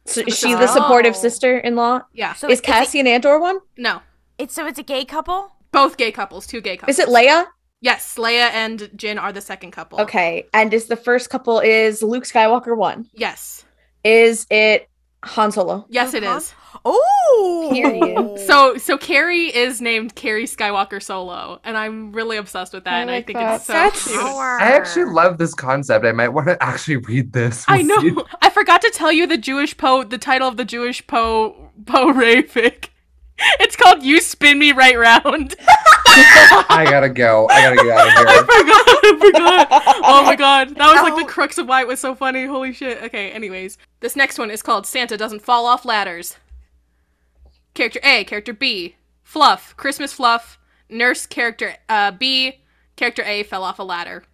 So 0.06 0.20
is 0.26 0.38
she 0.38 0.54
the 0.54 0.66
supportive 0.66 1.14
Oh. 1.14 1.18
sister-in-law? 1.18 2.02
Yeah, 2.12 2.34
So 2.34 2.48
Is 2.50 2.58
it- 2.58 2.62
Cassian 2.64 3.06
Andor 3.06 3.38
one? 3.38 3.60
no. 3.76 4.02
It's 4.36 4.52
so 4.54 4.66
it's 4.66 4.78
a 4.78 4.82
gay 4.82 5.04
couple. 5.04 5.52
Both 5.72 5.96
gay 5.96 6.10
couples, 6.12 6.46
two 6.46 6.60
gay 6.60 6.76
couples. 6.76 6.98
Is 6.98 7.04
it 7.04 7.08
Leia? 7.08 7.46
Yes, 7.80 8.16
Leia 8.16 8.50
and 8.52 8.80
Jyn 8.96 9.20
are 9.20 9.32
the 9.32 9.40
second 9.40 9.70
couple. 9.70 10.00
Okay. 10.00 10.46
And 10.52 10.72
is 10.74 10.86
the 10.86 10.96
first 10.96 11.30
couple 11.30 11.60
is 11.60 12.02
Luke 12.02 12.24
Skywalker 12.24 12.76
one? 12.76 13.06
Yes, 13.14 13.64
Is 14.02 14.46
it 14.50 14.88
Han 15.24 15.52
Solo? 15.52 15.86
yes, 15.88 16.12
Luke 16.12 16.22
it 16.22 16.26
Han? 16.26 16.38
is. 16.38 16.54
Oh, 16.84 17.70
Period. 17.72 18.38
So, 18.46 18.76
so 18.76 18.98
Carrie 18.98 19.54
is 19.54 19.80
named 19.80 20.14
Carrie 20.14 20.44
Skywalker 20.46 21.02
Solo, 21.02 21.60
and 21.64 21.76
I'm 21.76 22.12
really 22.12 22.36
obsessed 22.36 22.72
with 22.74 22.84
that, 22.84 22.94
I 22.94 23.00
and 23.00 23.10
I 23.10 23.22
think 23.22 23.38
that. 23.38 23.56
it's 23.56 23.66
so 23.66 23.72
That's- 23.72 24.04
cute. 24.06 24.20
Power. 24.20 24.58
I 24.60 24.72
actually 24.72 25.06
love 25.06 25.38
this 25.38 25.54
concept. 25.54 26.04
I 26.04 26.12
might 26.12 26.28
want 26.28 26.46
to 26.48 26.62
actually 26.62 26.96
read 26.98 27.32
this. 27.32 27.64
I 27.68 27.82
know. 27.82 27.98
see- 28.00 28.14
I 28.42 28.50
forgot 28.50 28.82
to 28.82 28.90
tell 28.90 29.10
you 29.12 29.26
the 29.26 29.38
Jewish 29.38 29.76
Poe, 29.76 30.04
the 30.04 30.18
title 30.18 30.46
of 30.48 30.56
the 30.56 30.64
Jewish 30.64 31.06
Poe, 31.06 31.70
Poe 31.86 32.12
Rafik. 32.12 32.88
It's 33.58 33.74
called 33.74 34.02
"You 34.04 34.20
Spin 34.20 34.58
Me 34.60 34.70
Right 34.72 34.96
Round." 34.96 35.56
I 36.06 36.86
gotta 36.88 37.08
go. 37.08 37.48
I 37.50 37.62
gotta 37.62 37.76
get 37.76 37.88
out 37.88 38.06
of 38.06 38.14
I 38.14 38.32
here. 38.32 38.44
forgot. 38.44 38.84
I 38.86 39.18
forgot. 39.20 39.96
Oh 40.04 40.22
my 40.24 40.36
god, 40.36 40.68
that 40.76 40.92
was 40.92 41.02
like 41.02 41.16
the 41.16 41.22
Oh. 41.24 41.26
crux 41.26 41.58
of 41.58 41.66
why 41.66 41.80
it 41.80 41.88
was 41.88 41.98
so 41.98 42.14
funny. 42.14 42.46
Holy 42.46 42.72
shit. 42.72 43.02
Okay. 43.02 43.32
Anyways, 43.32 43.76
this 44.00 44.14
next 44.14 44.38
one 44.38 44.50
is 44.52 44.62
called 44.62 44.86
"Santa 44.86 45.16
Doesn't 45.16 45.42
Fall 45.42 45.66
Off 45.66 45.84
Ladders." 45.84 46.36
Character 47.74 48.00
A, 48.04 48.24
character 48.24 48.52
B, 48.52 48.94
Fluff, 49.24 49.76
Christmas 49.76 50.12
Fluff, 50.12 50.58
nurse 50.88 51.26
character 51.26 51.74
uh, 51.88 52.12
B, 52.12 52.60
character 52.96 53.22
A 53.24 53.42
fell 53.42 53.64
off 53.64 53.80
a 53.80 53.82
ladder. 53.82 54.24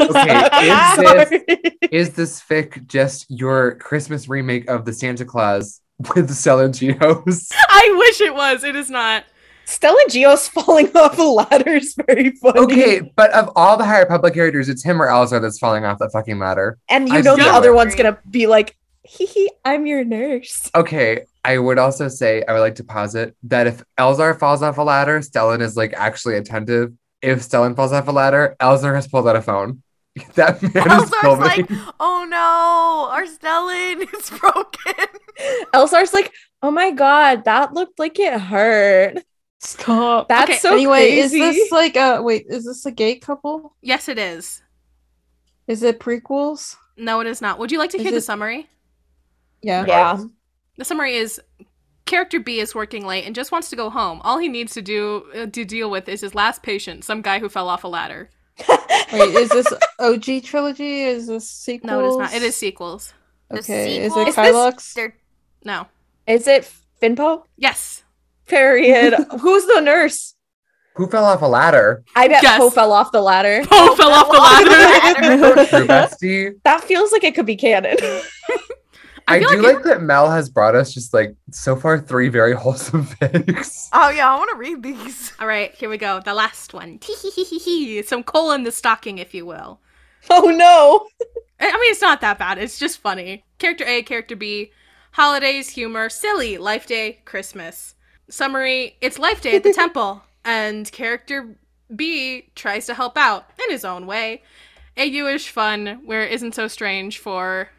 Okay, 0.00 0.48
is 0.62 0.96
this 1.30 1.42
is 1.90 2.10
this 2.10 2.42
fic 2.42 2.86
just 2.86 3.26
your 3.30 3.76
Christmas 3.76 4.28
remake 4.28 4.68
of 4.68 4.84
the 4.84 4.92
Santa 4.92 5.24
Claus 5.24 5.80
with 6.14 6.30
Stellan 6.30 6.70
Gios? 6.70 7.48
I 7.68 7.94
wish 7.98 8.20
it 8.20 8.34
was. 8.34 8.64
It 8.64 8.76
is 8.76 8.90
not. 8.90 9.24
Stellan 9.66 10.06
Gios 10.08 10.48
falling 10.48 10.94
off 10.96 11.18
a 11.18 11.22
ladder 11.22 11.70
is 11.70 11.96
very 12.06 12.30
funny. 12.36 12.60
Okay, 12.60 13.00
but 13.16 13.32
of 13.32 13.50
all 13.56 13.76
the 13.76 13.84
High 13.84 14.00
Republic 14.00 14.34
characters, 14.34 14.68
it's 14.68 14.84
him 14.84 15.02
or 15.02 15.08
Elzar 15.08 15.40
that's 15.40 15.58
falling 15.58 15.84
off 15.84 15.98
the 15.98 16.08
fucking 16.10 16.38
ladder. 16.38 16.78
And 16.88 17.08
you 17.08 17.16
I 17.16 17.20
know 17.22 17.36
the 17.36 17.46
other 17.46 17.70
agree. 17.70 17.76
one's 17.76 17.94
gonna 17.94 18.18
be 18.30 18.46
like, 18.46 18.76
hee 19.08 19.26
hee, 19.34 19.50
I'm 19.64 19.86
your 19.86 20.04
nurse. 20.04 20.70
Okay, 20.74 21.24
I 21.44 21.58
would 21.58 21.78
also 21.78 22.08
say 22.08 22.44
I 22.46 22.52
would 22.52 22.60
like 22.60 22.74
to 22.76 22.84
posit 22.84 23.36
that 23.44 23.66
if 23.66 23.82
Elzar 23.98 24.38
falls 24.38 24.62
off 24.62 24.78
a 24.78 24.82
ladder, 24.82 25.20
Stellan 25.20 25.60
is 25.60 25.76
like 25.76 25.92
actually 25.94 26.36
attentive. 26.36 26.92
If 27.22 27.40
Stellan 27.40 27.74
falls 27.76 27.92
off 27.92 28.08
a 28.08 28.12
ladder, 28.12 28.56
Elzar 28.60 28.94
has 28.94 29.08
pulled 29.08 29.26
out 29.28 29.36
a 29.36 29.42
phone. 29.42 29.82
That 30.34 30.62
man 30.62 30.70
is 30.70 30.82
Elzar's 31.10 31.20
filming. 31.20 31.42
like, 31.42 31.70
oh 32.00 32.26
no, 32.28 33.08
our 33.12 33.24
Stellan 33.24 34.00
is 34.18 34.30
broken. 34.38 35.06
Elzar's 35.74 36.14
like, 36.14 36.32
oh 36.62 36.70
my 36.70 36.90
god, 36.90 37.44
that 37.44 37.74
looked 37.74 37.98
like 37.98 38.18
it 38.18 38.40
hurt. 38.40 39.18
Stop. 39.60 40.28
That's 40.28 40.50
Okay, 40.50 40.58
so 40.58 40.72
anyway, 40.72 41.10
crazy. 41.18 41.40
is 41.40 41.56
this 41.56 41.70
like 41.72 41.96
a 41.96 42.22
wait? 42.22 42.46
Is 42.48 42.64
this 42.64 42.86
a 42.86 42.90
gay 42.92 43.16
couple? 43.18 43.74
Yes, 43.82 44.08
it 44.08 44.18
is. 44.18 44.62
Is 45.66 45.82
it 45.82 45.98
prequels? 46.00 46.76
No, 46.96 47.20
it 47.20 47.26
is 47.26 47.40
not. 47.42 47.58
Would 47.58 47.70
you 47.72 47.78
like 47.78 47.90
to 47.90 47.96
Is 47.98 48.02
hear 48.02 48.12
the 48.12 48.18
it- 48.18 48.22
summary? 48.22 48.68
Yeah. 49.66 49.84
yeah. 49.86 50.22
The 50.78 50.84
summary 50.84 51.14
is 51.16 51.40
character 52.04 52.38
B 52.38 52.60
is 52.60 52.74
working 52.74 53.04
late 53.04 53.24
and 53.26 53.34
just 53.34 53.50
wants 53.50 53.68
to 53.70 53.76
go 53.76 53.90
home. 53.90 54.20
All 54.22 54.38
he 54.38 54.48
needs 54.48 54.72
to 54.74 54.82
do 54.82 55.24
uh, 55.34 55.46
to 55.46 55.64
deal 55.64 55.90
with 55.90 56.08
is 56.08 56.20
his 56.20 56.34
last 56.34 56.62
patient, 56.62 57.02
some 57.04 57.20
guy 57.20 57.40
who 57.40 57.48
fell 57.48 57.68
off 57.68 57.82
a 57.84 57.88
ladder. 57.88 58.30
Wait, 59.12 59.34
is 59.34 59.48
this 59.50 59.66
OG 59.98 60.44
trilogy? 60.44 61.02
Is 61.02 61.26
this 61.26 61.50
sequel? 61.50 61.88
No, 61.90 62.00
it 62.04 62.08
is 62.08 62.16
not. 62.16 62.34
It 62.34 62.42
is 62.42 62.56
sequels. 62.56 63.12
Okay. 63.50 63.98
Is 64.04 64.12
sequel? 64.12 64.22
it 64.22 64.28
Is 64.28 64.36
this- 64.36 64.46
Kylux? 64.54 64.92
They're 64.94 65.16
No. 65.64 65.86
Is 66.26 66.46
it 66.46 66.70
Finpo? 67.02 67.42
Yes. 67.56 68.04
Period. 68.46 69.14
Who's 69.40 69.66
the 69.66 69.80
nurse? 69.80 70.34
Who 70.94 71.06
fell 71.08 71.24
off 71.26 71.42
a 71.42 71.46
ladder? 71.46 72.04
I 72.14 72.28
bet 72.28 72.42
Yes. 72.42 72.58
Poe 72.58 72.70
fell 72.70 72.92
off 72.92 73.12
the 73.12 73.20
ladder. 73.20 73.62
Poe 73.70 73.94
fell 73.96 74.10
off 74.12 74.28
the 74.30 74.38
ladder. 74.38 76.16
True. 76.18 76.60
That 76.64 76.84
feels 76.84 77.12
like 77.12 77.24
it 77.24 77.34
could 77.34 77.44
be 77.46 77.56
canon. 77.56 77.96
I, 79.28 79.36
I 79.36 79.40
feel 79.40 79.50
do 79.50 79.62
like 79.62 79.76
like, 79.76 79.84
that 79.84 80.02
Mel 80.02 80.30
has 80.30 80.48
brought 80.48 80.76
us 80.76 80.94
just 80.94 81.12
like 81.12 81.34
so 81.50 81.74
far 81.74 81.98
three 81.98 82.28
very 82.28 82.52
wholesome 82.56 83.04
fics. 83.04 83.88
Oh 83.92 84.08
yeah, 84.10 84.32
I 84.32 84.36
want 84.36 84.50
to 84.50 84.56
read 84.56 84.82
these. 84.82 85.32
All 85.40 85.48
right, 85.48 85.74
here 85.74 85.88
we 85.88 85.98
go. 85.98 86.20
The 86.20 86.34
last 86.34 86.72
one. 86.72 87.00
Some 88.04 88.22
coal 88.22 88.52
in 88.52 88.62
the 88.62 88.72
stocking, 88.72 89.18
if 89.18 89.34
you 89.34 89.44
will. 89.44 89.80
oh 90.30 90.50
no. 90.50 91.08
I 91.58 91.70
I 91.70 91.72
mean, 91.72 91.90
it's 91.90 92.02
not 92.02 92.20
that 92.20 92.38
bad. 92.38 92.58
It's 92.58 92.78
just 92.78 92.98
funny. 92.98 93.44
Character 93.58 93.84
A, 93.86 94.02
character 94.02 94.36
B, 94.36 94.70
holidays, 95.12 95.70
humor, 95.70 96.08
silly, 96.08 96.58
life 96.58 96.86
day, 96.86 97.20
Christmas. 97.24 97.94
Summary 98.28 98.96
It's 99.00 99.18
life 99.18 99.40
day 99.40 99.56
at 99.56 99.62
the 99.62 99.72
temple, 99.72 100.22
and 100.44 100.90
character 100.92 101.56
B 101.94 102.50
tries 102.54 102.86
to 102.86 102.94
help 102.94 103.16
out 103.16 103.50
in 103.62 103.70
his 103.70 103.84
own 103.84 104.06
way. 104.06 104.42
A 104.96 105.10
Jewish 105.10 105.48
fun 105.48 106.00
where 106.04 106.22
it 106.22 106.32
isn't 106.32 106.54
so 106.54 106.68
strange 106.68 107.18
for 107.18 107.70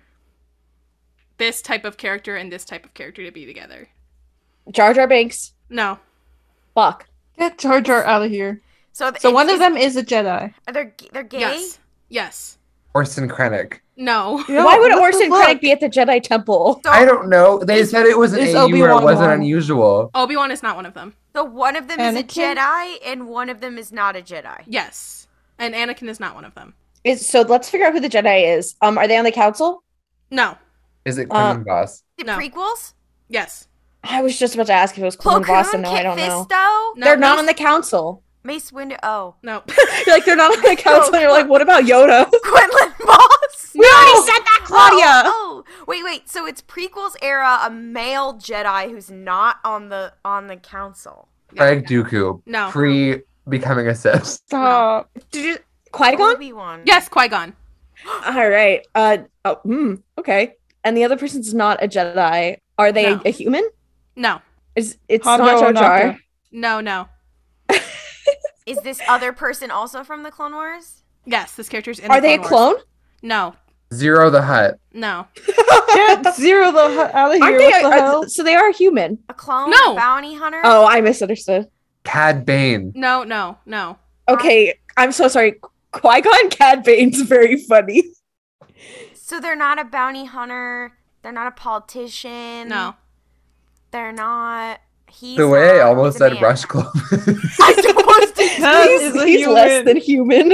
this 1.38 1.62
type 1.62 1.86
of 1.86 1.98
character 1.98 2.36
and 2.36 2.52
this 2.52 2.66
type 2.66 2.86
of 2.86 2.94
character 2.94 3.24
to 3.26 3.32
be 3.32 3.46
together. 3.46 3.90
Jar 4.72 4.94
Jar 4.94 5.08
Binks. 5.08 5.54
No. 5.70 6.00
Fuck. 6.76 7.08
Get 7.38 7.58
Jar 7.58 7.82
Jar 7.82 8.04
out 8.06 8.24
of 8.24 8.32
here. 8.32 8.62
So, 8.94 9.12
th- 9.12 9.22
So 9.22 9.32
one 9.32 9.50
of 9.50 9.60
them 9.60 9.78
is 9.78 9.96
a 9.96 10.04
Jedi. 10.04 10.54
they're 10.72 10.94
g- 10.98 11.10
they're 11.12 11.24
gay. 11.24 11.40
Yes. 11.40 11.80
Yes. 12.10 12.58
Orson 12.94 13.30
Krennic. 13.30 13.80
No. 13.96 14.44
Yo, 14.48 14.64
Why 14.66 14.78
would 14.80 14.92
Orson 14.98 15.30
fuck? 15.30 15.48
Krennic 15.48 15.62
be 15.62 15.72
at 15.72 15.80
the 15.80 15.90
Jedi 15.90 16.22
Temple? 16.22 16.82
So, 16.84 16.90
I 16.90 17.06
don't 17.06 17.30
know. 17.30 17.60
They 17.64 17.84
said 17.86 18.06
it 18.08 18.18
was 18.18 18.34
an 18.34 18.40
is 18.40 18.56
AU 18.56 18.68
where 18.70 18.90
it 18.90 18.94
Obi-Wan 18.94 19.04
wasn't 19.04 19.28
one? 19.28 19.40
unusual. 19.40 20.10
Obi 20.16 20.36
Wan 20.36 20.52
is 20.52 20.64
not 20.64 20.76
one 20.76 20.86
of 20.88 20.94
them. 20.96 21.14
so 21.34 21.44
one 21.44 21.76
of 21.76 21.88
them 21.88 22.00
is 22.00 22.16
a 22.16 22.24
Jedi 22.24 22.96
and 23.06 23.28
one 23.28 23.50
of 23.50 23.60
them 23.62 23.78
is 23.78 23.92
not 23.92 24.16
a 24.16 24.22
Jedi. 24.22 24.64
Yes. 24.66 25.28
And 25.60 25.74
Anakin 25.76 26.10
is 26.10 26.20
not 26.20 26.34
one 26.36 26.46
of 26.46 26.56
them. 26.56 26.74
Is 27.04 27.26
so 27.28 27.42
let's 27.42 27.70
figure 27.70 27.86
out 27.88 27.94
who 27.94 28.00
the 28.00 28.10
Jedi 28.10 28.58
is. 28.58 28.76
Um, 28.82 28.98
are 28.98 29.08
they 29.08 29.18
on 29.18 29.24
the 29.26 29.32
council? 29.32 29.84
No. 30.32 30.58
Is 31.08 31.18
it 31.18 31.28
Uh, 31.32 31.54
Quinlan 31.54 31.64
Vos? 31.64 32.04
The 32.18 32.24
No. 32.26 32.38
prequels? 32.38 32.94
Yes. 33.30 33.68
I 34.04 34.22
was 34.22 34.38
just 34.38 34.54
about 34.54 34.68
to 34.68 34.74
ask 34.74 34.96
if 34.96 35.02
it 35.02 35.06
was 35.06 35.16
Plo 35.18 35.22
Clone 35.42 35.44
Boss, 35.44 35.68
Koon, 35.72 35.76
and 35.76 35.84
no, 35.84 35.90
I 35.92 35.96
Kit 35.96 36.04
don't 36.04 36.18
know. 36.18 36.48
No, 36.96 37.06
they're 37.06 37.18
not 37.18 37.40
on 37.40 37.46
the 37.46 37.54
council. 37.54 38.24
Mace 38.44 38.72
Windu. 38.72 38.98
Oh, 39.04 39.36
No. 39.44 39.64
You're 40.06 40.16
like 40.16 40.24
they're 40.26 40.36
not 40.36 40.56
on 40.56 40.62
the 40.64 40.76
council. 40.82 41.14
and 41.14 41.22
you're 41.22 41.32
like, 41.32 41.50
what 41.50 41.62
about 41.62 41.84
Yoda? 41.84 42.30
Quinlan 42.44 42.94
Vos. 43.06 43.72
We 43.76 43.86
already 43.86 44.22
said 44.26 44.40
that, 44.46 44.62
Claudia. 44.64 45.24
Oh, 45.26 45.64
oh, 45.68 45.84
wait, 45.88 46.04
wait. 46.04 46.30
So 46.30 46.46
it's 46.46 46.62
prequels 46.62 47.16
era, 47.22 47.60
a 47.64 47.70
male 47.70 48.36
Jedi 48.36 48.90
who's 48.90 49.12
not 49.12 49.58
on 49.66 49.90
the 49.90 50.14
on 50.24 50.48
the 50.48 50.56
council. 50.56 51.28
Craig 51.56 51.86
Dooku. 51.88 52.42
No. 52.46 52.70
Pre 52.70 53.22
becoming 53.50 53.88
a 53.88 53.96
Sith. 53.96 54.26
Stop. 54.26 55.10
Did 55.32 55.44
you 55.46 55.58
Qui 55.92 56.16
Gon? 56.16 56.84
Yes, 56.86 57.10
Qui 57.10 57.28
Gon. 57.28 57.54
All 58.26 58.50
right. 58.50 58.86
Uh. 58.96 59.18
Oh. 59.44 59.56
Hmm. 59.64 59.96
Okay. 60.18 60.54
And 60.88 60.96
the 60.96 61.04
other 61.04 61.18
person's 61.18 61.54
not 61.54 61.84
a 61.84 61.88
Jedi. 61.90 62.58
Are 62.78 62.92
they 62.94 63.16
No. 63.16 63.22
a, 63.26 63.30
human? 63.30 63.68
No. 64.16 64.40
Is 64.74 64.98
it's 65.10 65.26
Hondo 65.26 65.46
not 65.46 65.60
Jar 65.60 65.74
Jar? 65.74 66.20
No, 66.54 66.80
no. 66.80 67.10
Is 68.66 68.78
this 68.84 69.02
other 69.10 69.34
person 69.34 69.70
also 69.70 70.06
from 70.06 70.24
the 70.24 70.32
Clone 70.32 70.54
Wars? 70.54 71.04
Yes, 71.26 71.56
this 71.56 71.68
character's 71.68 72.00
in 72.00 72.10
Are 72.10 72.22
the 72.22 72.28
they 72.28 72.34
a 72.36 72.40
Clone 72.40 72.76
Wars. 72.76 72.84
No. 73.22 73.54
Ziro 73.94 74.32
the 74.32 74.42
Hutt. 74.42 74.80
No. 74.94 75.28
Get 75.46 76.24
Ziro 76.38 76.72
the 76.72 76.88
hu- 76.88 77.18
out 77.18 77.32
of 77.32 77.36
here. 77.36 77.44
Aren't 77.44 77.58
they? 77.58 77.70
the 77.72 77.86
are- 77.88 77.92
hell? 77.92 78.30
so 78.30 78.44
they 78.44 78.56
are 78.56 78.72
human. 78.72 79.20
A 79.28 79.34
clone? 79.34 79.70
No. 79.72 79.92
A 79.94 79.96
bounty 79.96 80.36
hunter? 80.36 80.62
Oh, 80.64 80.86
I 80.86 81.02
misunderstood. 81.02 81.68
Cad 82.06 82.46
Bane. 82.46 82.94
No, 82.96 83.24
no, 83.24 83.58
no. 83.66 83.98
Okay. 84.30 84.74
I'm 84.96 85.12
so 85.12 85.28
sorry. 85.28 85.56
Qui 85.92 86.22
Gon 86.22 86.50
Cad 86.50 86.84
Bane's 86.84 87.22
very 87.24 87.58
funny. 87.58 88.04
So 89.28 89.42
they're 89.42 89.58
not 89.58 89.78
a 89.78 89.84
bounty 89.84 90.24
hunter. 90.24 90.94
They're 91.22 91.34
not 91.34 91.48
a 91.48 91.52
politician. 91.52 92.70
No. 92.70 92.96
They're 93.92 94.14
not. 94.14 94.80
He's 95.10 95.36
the 95.36 95.50
way 95.50 95.82
I 95.82 95.84
almost 95.84 96.18
said 96.18 96.36
man. 96.36 96.44
Rush 96.44 96.64
Club. 96.64 96.88
I 97.60 97.94
almost 97.98 98.36
did. 98.36 98.62
That 98.62 98.88
he's 98.90 99.02
is 99.02 99.16
a 99.18 99.26
he's 99.26 99.46
less 99.46 99.84
than 99.84 99.98
human. 99.98 100.54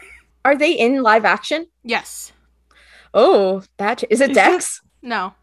Are 0.46 0.56
they 0.56 0.72
in 0.72 1.02
live 1.02 1.26
action? 1.26 1.66
Yes. 1.82 2.32
Oh, 3.12 3.62
that 3.76 4.02
is 4.08 4.22
it. 4.22 4.32
Dex? 4.32 4.80
No. 5.02 5.34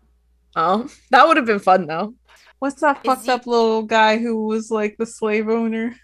Oh, 0.55 0.89
that 1.11 1.27
would 1.27 1.37
have 1.37 1.45
been 1.45 1.59
fun 1.59 1.85
though. 1.85 2.15
What's 2.57 2.81
that 2.81 2.97
Is 2.97 3.03
fucked 3.05 3.25
he- 3.25 3.31
up 3.31 3.45
little 3.45 3.83
guy 3.83 4.17
who 4.17 4.47
was 4.47 4.71
like 4.71 4.97
the 4.97 5.05
slave 5.05 5.49
owner? 5.49 5.95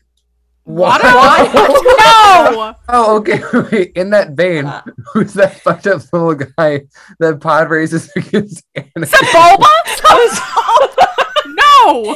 What? 0.78 1.02
no. 1.02 2.76
Oh, 2.90 3.18
okay. 3.18 3.40
Wait, 3.72 3.94
in 3.96 4.10
that 4.10 4.32
vein, 4.32 4.66
Uh. 4.66 4.82
who's 5.14 5.34
that 5.36 5.62
fucked 5.62 5.88
up 5.88 6.02
little 6.12 6.36
guy 6.36 6.82
that 7.20 7.40
pod 7.40 7.70
races 7.70 8.12
against 8.18 8.66
Anakin? 8.76 9.32
Bulba? 9.32 9.68
no. 11.48 12.16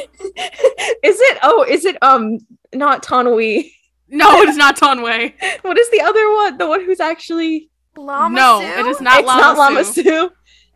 Is 1.04 1.20
it? 1.20 1.38
Oh, 1.44 1.66
is 1.68 1.86
it? 1.86 1.98
Um, 2.02 2.40
not 2.74 3.04
Tonoi. 3.04 3.72
No, 4.10 4.42
it 4.42 4.50
is 4.50 4.58
not 4.58 4.76
Tonway. 4.76 5.34
What 5.62 5.78
is 5.78 5.90
the 5.92 6.02
other 6.02 6.30
one? 6.34 6.58
The 6.58 6.68
one 6.68 6.84
who's 6.84 7.00
actually 7.00 7.70
Llama 7.98 8.36
No, 8.36 8.60
Sue? 8.60 8.68
it 8.82 8.86
is 8.88 9.00
not 9.02 9.20
it's 9.20 9.28
not 9.28 9.58
Lama 9.58 9.60
Lama 9.60 9.84
Sue. 9.86 10.04
Sue. 10.04 10.32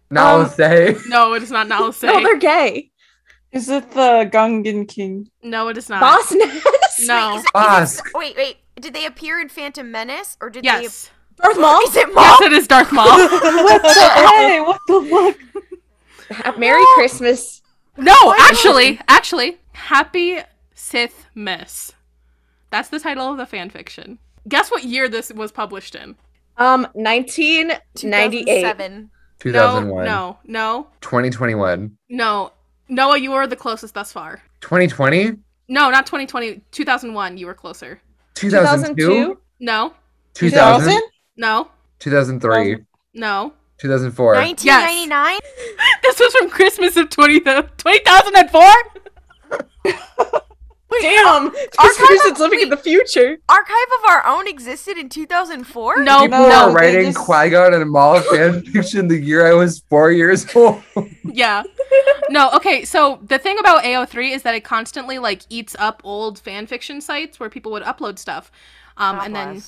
Now 0.10 0.40
Um, 0.42 0.50
No, 1.08 1.34
it 1.34 1.44
is 1.44 1.52
not 1.52 1.68
Nala 1.68 1.92
Se. 1.92 2.08
No, 2.08 2.22
they're 2.24 2.38
gay. 2.38 2.92
Is 3.56 3.70
it 3.70 3.90
the 3.92 4.30
Gungan 4.32 4.88
King? 4.88 5.30
No, 5.42 5.70
it 5.70 5.78
is 5.78 5.90
not. 5.90 6.02
Boss 6.02 6.32
Nass. 6.32 6.64
No. 7.08 7.36
Is 7.38 7.40
it- 7.40 7.40
is 7.40 7.46
it- 7.46 7.54
Bosk. 7.54 8.02
wait, 8.14 8.36
wait. 8.38 8.58
Did 8.80 8.94
they 8.94 9.06
appear 9.06 9.40
in 9.42 9.50
Phantom 9.50 9.90
Menace 9.92 10.38
or 10.40 10.50
did 10.50 10.64
Yes. 10.64 11.10
Darth 11.42 11.56
they? 11.56 11.62
Maul. 11.62 11.82
Is 11.82 11.96
it 11.98 12.14
Maul? 12.14 12.24
Yes, 12.24 12.42
it 12.42 12.54
is 12.54 12.68
Darth 12.68 12.92
Maul. 12.94 13.06
what 13.08 13.82
the 13.82 13.90
hey? 14.30 14.62
What 14.62 14.80
the 14.88 15.36
fuck? 16.40 16.58
Merry 16.58 16.84
Christmas. 16.96 17.62
no, 17.98 18.16
actually, 18.40 19.00
actually, 19.10 19.58
Happy 19.74 20.40
Sith 20.74 21.26
Miss. 21.36 21.92
That's 22.72 22.88
the 22.90 23.00
title 23.00 23.30
of 23.32 23.38
the 23.38 23.46
fan 23.46 23.70
fiction. 23.70 24.18
Guess 24.48 24.72
what 24.72 24.84
year 24.86 25.08
this 25.10 25.32
was 25.34 25.52
published 25.52 25.96
in? 25.96 26.16
Um, 26.58 26.88
1998. 26.94 28.46
2007. 28.46 29.10
2001, 29.40 30.06
No, 30.06 30.38
no, 30.46 30.88
2021, 31.02 31.98
no. 32.10 32.52
Noah, 32.88 33.18
you 33.18 33.32
were 33.32 33.48
the 33.48 33.56
closest 33.56 33.94
thus 33.94 34.12
far. 34.12 34.42
2020, 34.62 35.38
No, 35.68 35.90
not 35.90 36.06
2020. 36.06 36.62
2001, 36.72 37.38
you 37.38 37.48
were 37.48 37.54
closer. 37.54 38.02
2002, 38.36 38.96
2002. 38.96 39.42
No, 39.60 39.94
2000, 40.34 41.02
no, 41.38 41.70
2003, 42.00 42.78
no. 43.14 43.54
2004. 43.78 44.36
1999? 44.36 45.40
This 46.02 46.20
was 46.20 46.34
from 46.36 46.50
Christmas 46.50 46.96
of 46.98 47.10
20, 47.10 47.40
2004? 47.42 48.62
Damn. 51.02 51.52
Just 51.82 52.00
Kristen's 52.00 52.40
living 52.40 52.62
in 52.62 52.70
the 52.70 52.78
future. 52.78 53.38
Archive 53.50 53.76
of 54.00 54.10
Our 54.10 54.26
Own 54.28 54.48
existed 54.48 54.98
in 54.98 55.10
2004? 55.10 56.04
No, 56.04 56.22
People 56.22 56.40
No, 56.40 56.46
are 56.52 56.68
they 56.70 56.74
writing 56.74 57.06
just- 57.14 57.18
Qui-Gon 57.26 57.74
and 57.74 57.90
Maul 57.90 58.20
fan 58.22 58.62
fiction 58.74 59.08
the 59.08 59.18
year 59.18 59.46
I 59.48 59.54
was 59.54 59.80
four 59.90 60.12
years 60.12 60.46
old. 60.56 60.82
Yeah. 61.24 61.64
No, 62.30 62.50
okay, 62.52 62.86
so 62.86 63.20
the 63.24 63.38
thing 63.38 63.60
about 63.60 63.84
AO3 63.84 64.32
is 64.32 64.42
that 64.44 64.56
it 64.56 64.64
constantly 64.64 65.20
like 65.20 65.44
eats 65.50 65.76
up 65.80 66.02
old 66.04 66.42
fanfiction 66.42 67.02
sites 67.02 67.40
where 67.40 67.50
people 67.50 67.72
would 67.74 67.84
upload 67.84 68.18
stuff. 68.18 68.52
Um, 68.98 69.18
God 69.18 69.26
and 69.26 69.36
then 69.36 69.64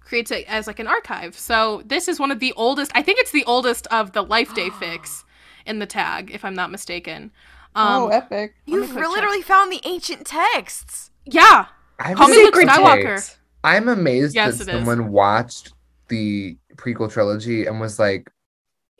creates 0.00 0.30
it 0.30 0.44
as 0.48 0.66
like 0.66 0.78
an 0.78 0.86
archive. 0.86 1.36
So 1.36 1.82
this 1.84 2.06
is 2.06 2.20
one 2.20 2.30
of 2.30 2.38
the 2.38 2.52
oldest 2.56 2.92
I 2.94 3.02
think 3.02 3.18
it's 3.18 3.32
the 3.32 3.44
oldest 3.44 3.86
of 3.88 4.12
the 4.12 4.22
Life 4.22 4.54
Day 4.54 4.70
fix 4.70 5.24
in 5.66 5.80
the 5.80 5.86
tag, 5.86 6.30
if 6.32 6.44
I'm 6.44 6.54
not 6.54 6.70
mistaken. 6.70 7.32
Um 7.76 8.02
oh, 8.04 8.08
epic. 8.08 8.54
You've 8.64 8.90
quick 8.90 9.04
check. 9.04 9.12
literally 9.12 9.42
found 9.42 9.70
the 9.70 9.80
ancient 9.84 10.26
texts. 10.26 11.10
yeah. 11.24 11.66
I'm 11.98 12.16
Call 12.16 12.28
me 12.28 12.36
Luke 12.36 12.54
Secret 12.56 12.68
Skywalker. 12.68 13.36
I'm 13.64 13.88
amazed 13.88 14.34
Yes, 14.34 14.58
that 14.58 14.68
it 14.68 14.74
is. 14.74 14.76
someone 14.78 15.10
watched 15.12 15.72
the 16.08 16.56
prequel 16.76 17.10
trilogy 17.10 17.66
and 17.66 17.80
was 17.80 17.98
like, 17.98 18.30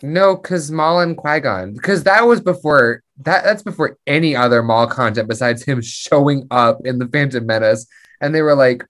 "No, 0.03 0.35
because 0.37 0.71
Maul 0.71 1.01
and 1.01 1.17
Qui 1.17 1.41
Gon," 1.41 1.75
because 1.75 2.05
that 2.05 2.27
was 2.27 2.41
before 2.41 3.03
that. 3.19 3.45
That's 3.45 3.63
before 3.63 3.99
any 4.07 4.35
other 4.35 4.63
Maul 4.63 4.87
content 4.87 5.29
besides 5.29 5.63
him 5.63 5.81
showing 5.83 6.47
up 6.51 6.79
in 6.87 6.99
the 6.99 7.07
Phantom 7.09 7.45
Menace, 7.45 7.87
and 8.21 8.35
they 8.35 8.41
were 8.43 8.55
like, 8.57 8.85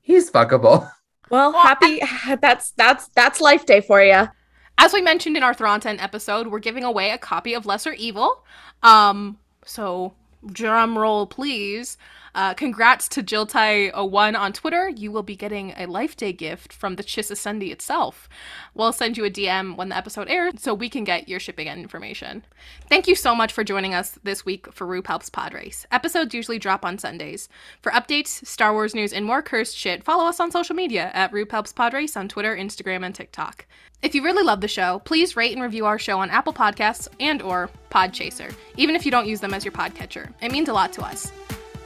"He's 0.00 0.30
fuckable." 0.30 0.90
Well, 1.30 1.52
Well, 1.52 1.62
happy. 1.62 2.00
That's 2.42 2.72
that's 2.72 3.08
that's 3.08 3.40
Life 3.40 3.64
Day 3.66 3.80
for 3.80 4.02
you. 4.02 4.28
As 4.76 4.92
we 4.92 5.00
mentioned 5.00 5.36
in 5.36 5.42
our 5.42 5.54
Thronton 5.54 5.98
episode, 6.00 6.46
we're 6.48 6.58
giving 6.58 6.84
away 6.84 7.10
a 7.10 7.18
copy 7.18 7.54
of 7.54 7.64
Lesser 7.66 7.92
Evil. 7.94 8.44
Um, 8.84 9.38
so 9.64 10.12
drum 10.46 10.96
roll, 10.96 11.26
please. 11.26 11.96
Uh, 12.34 12.52
congrats 12.54 13.08
to 13.08 13.22
Jiltai01 13.22 14.36
on 14.38 14.52
Twitter. 14.52 14.88
You 14.88 15.12
will 15.12 15.22
be 15.22 15.36
getting 15.36 15.72
a 15.76 15.86
Life 15.86 16.16
Day 16.16 16.32
gift 16.32 16.72
from 16.72 16.96
the 16.96 17.04
Chiss 17.04 17.30
Ascendancy 17.30 17.70
itself. 17.70 18.28
We'll 18.74 18.92
send 18.92 19.16
you 19.16 19.24
a 19.24 19.30
DM 19.30 19.76
when 19.76 19.88
the 19.88 19.96
episode 19.96 20.28
airs 20.28 20.54
so 20.58 20.74
we 20.74 20.88
can 20.88 21.04
get 21.04 21.28
your 21.28 21.38
shipping 21.38 21.68
information. 21.68 22.44
Thank 22.88 23.06
you 23.06 23.14
so 23.14 23.34
much 23.34 23.52
for 23.52 23.62
joining 23.62 23.94
us 23.94 24.18
this 24.24 24.44
week 24.44 24.72
for 24.72 24.86
Rube 24.86 25.06
Helps 25.06 25.30
Pod 25.30 25.54
Race. 25.54 25.86
Episodes 25.92 26.34
usually 26.34 26.58
drop 26.58 26.84
on 26.84 26.98
Sundays. 26.98 27.48
For 27.82 27.92
updates, 27.92 28.44
Star 28.46 28.72
Wars 28.72 28.94
news, 28.94 29.12
and 29.12 29.24
more 29.24 29.42
cursed 29.42 29.76
shit, 29.76 30.02
follow 30.02 30.24
us 30.24 30.40
on 30.40 30.50
social 30.50 30.74
media 30.74 31.10
at 31.14 31.32
Rube 31.32 31.52
Helps 31.52 31.72
Pod 31.72 31.92
Race 31.92 32.16
on 32.16 32.28
Twitter, 32.28 32.56
Instagram, 32.56 33.04
and 33.04 33.14
TikTok. 33.14 33.66
If 34.02 34.14
you 34.14 34.22
really 34.22 34.42
love 34.42 34.60
the 34.60 34.68
show, 34.68 35.00
please 35.04 35.36
rate 35.36 35.52
and 35.52 35.62
review 35.62 35.86
our 35.86 35.98
show 35.98 36.18
on 36.18 36.30
Apple 36.30 36.52
Podcasts 36.52 37.08
and 37.20 37.40
or 37.40 37.70
Podchaser, 37.90 38.54
even 38.76 38.96
if 38.96 39.06
you 39.06 39.10
don't 39.10 39.26
use 39.26 39.40
them 39.40 39.54
as 39.54 39.64
your 39.64 39.72
podcatcher. 39.72 40.32
It 40.42 40.52
means 40.52 40.68
a 40.68 40.74
lot 40.74 40.92
to 40.94 41.02
us. 41.02 41.32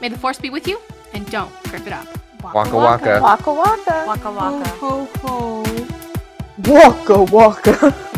May 0.01 0.09
the 0.09 0.17
force 0.17 0.39
be 0.39 0.49
with 0.49 0.67
you, 0.67 0.79
and 1.13 1.29
don't 1.29 1.51
grip 1.63 1.85
it 1.85 1.93
up. 1.93 2.07
Waka 2.43 2.75
waka. 2.75 3.19
Waka 3.21 3.51
waka. 3.53 4.05
Waka 4.07 4.31
waka. 4.31 4.69
Ho 4.79 5.05
ho 5.21 5.63
ho. 5.63 5.63
Waka 6.65 7.23
waka. 7.23 7.95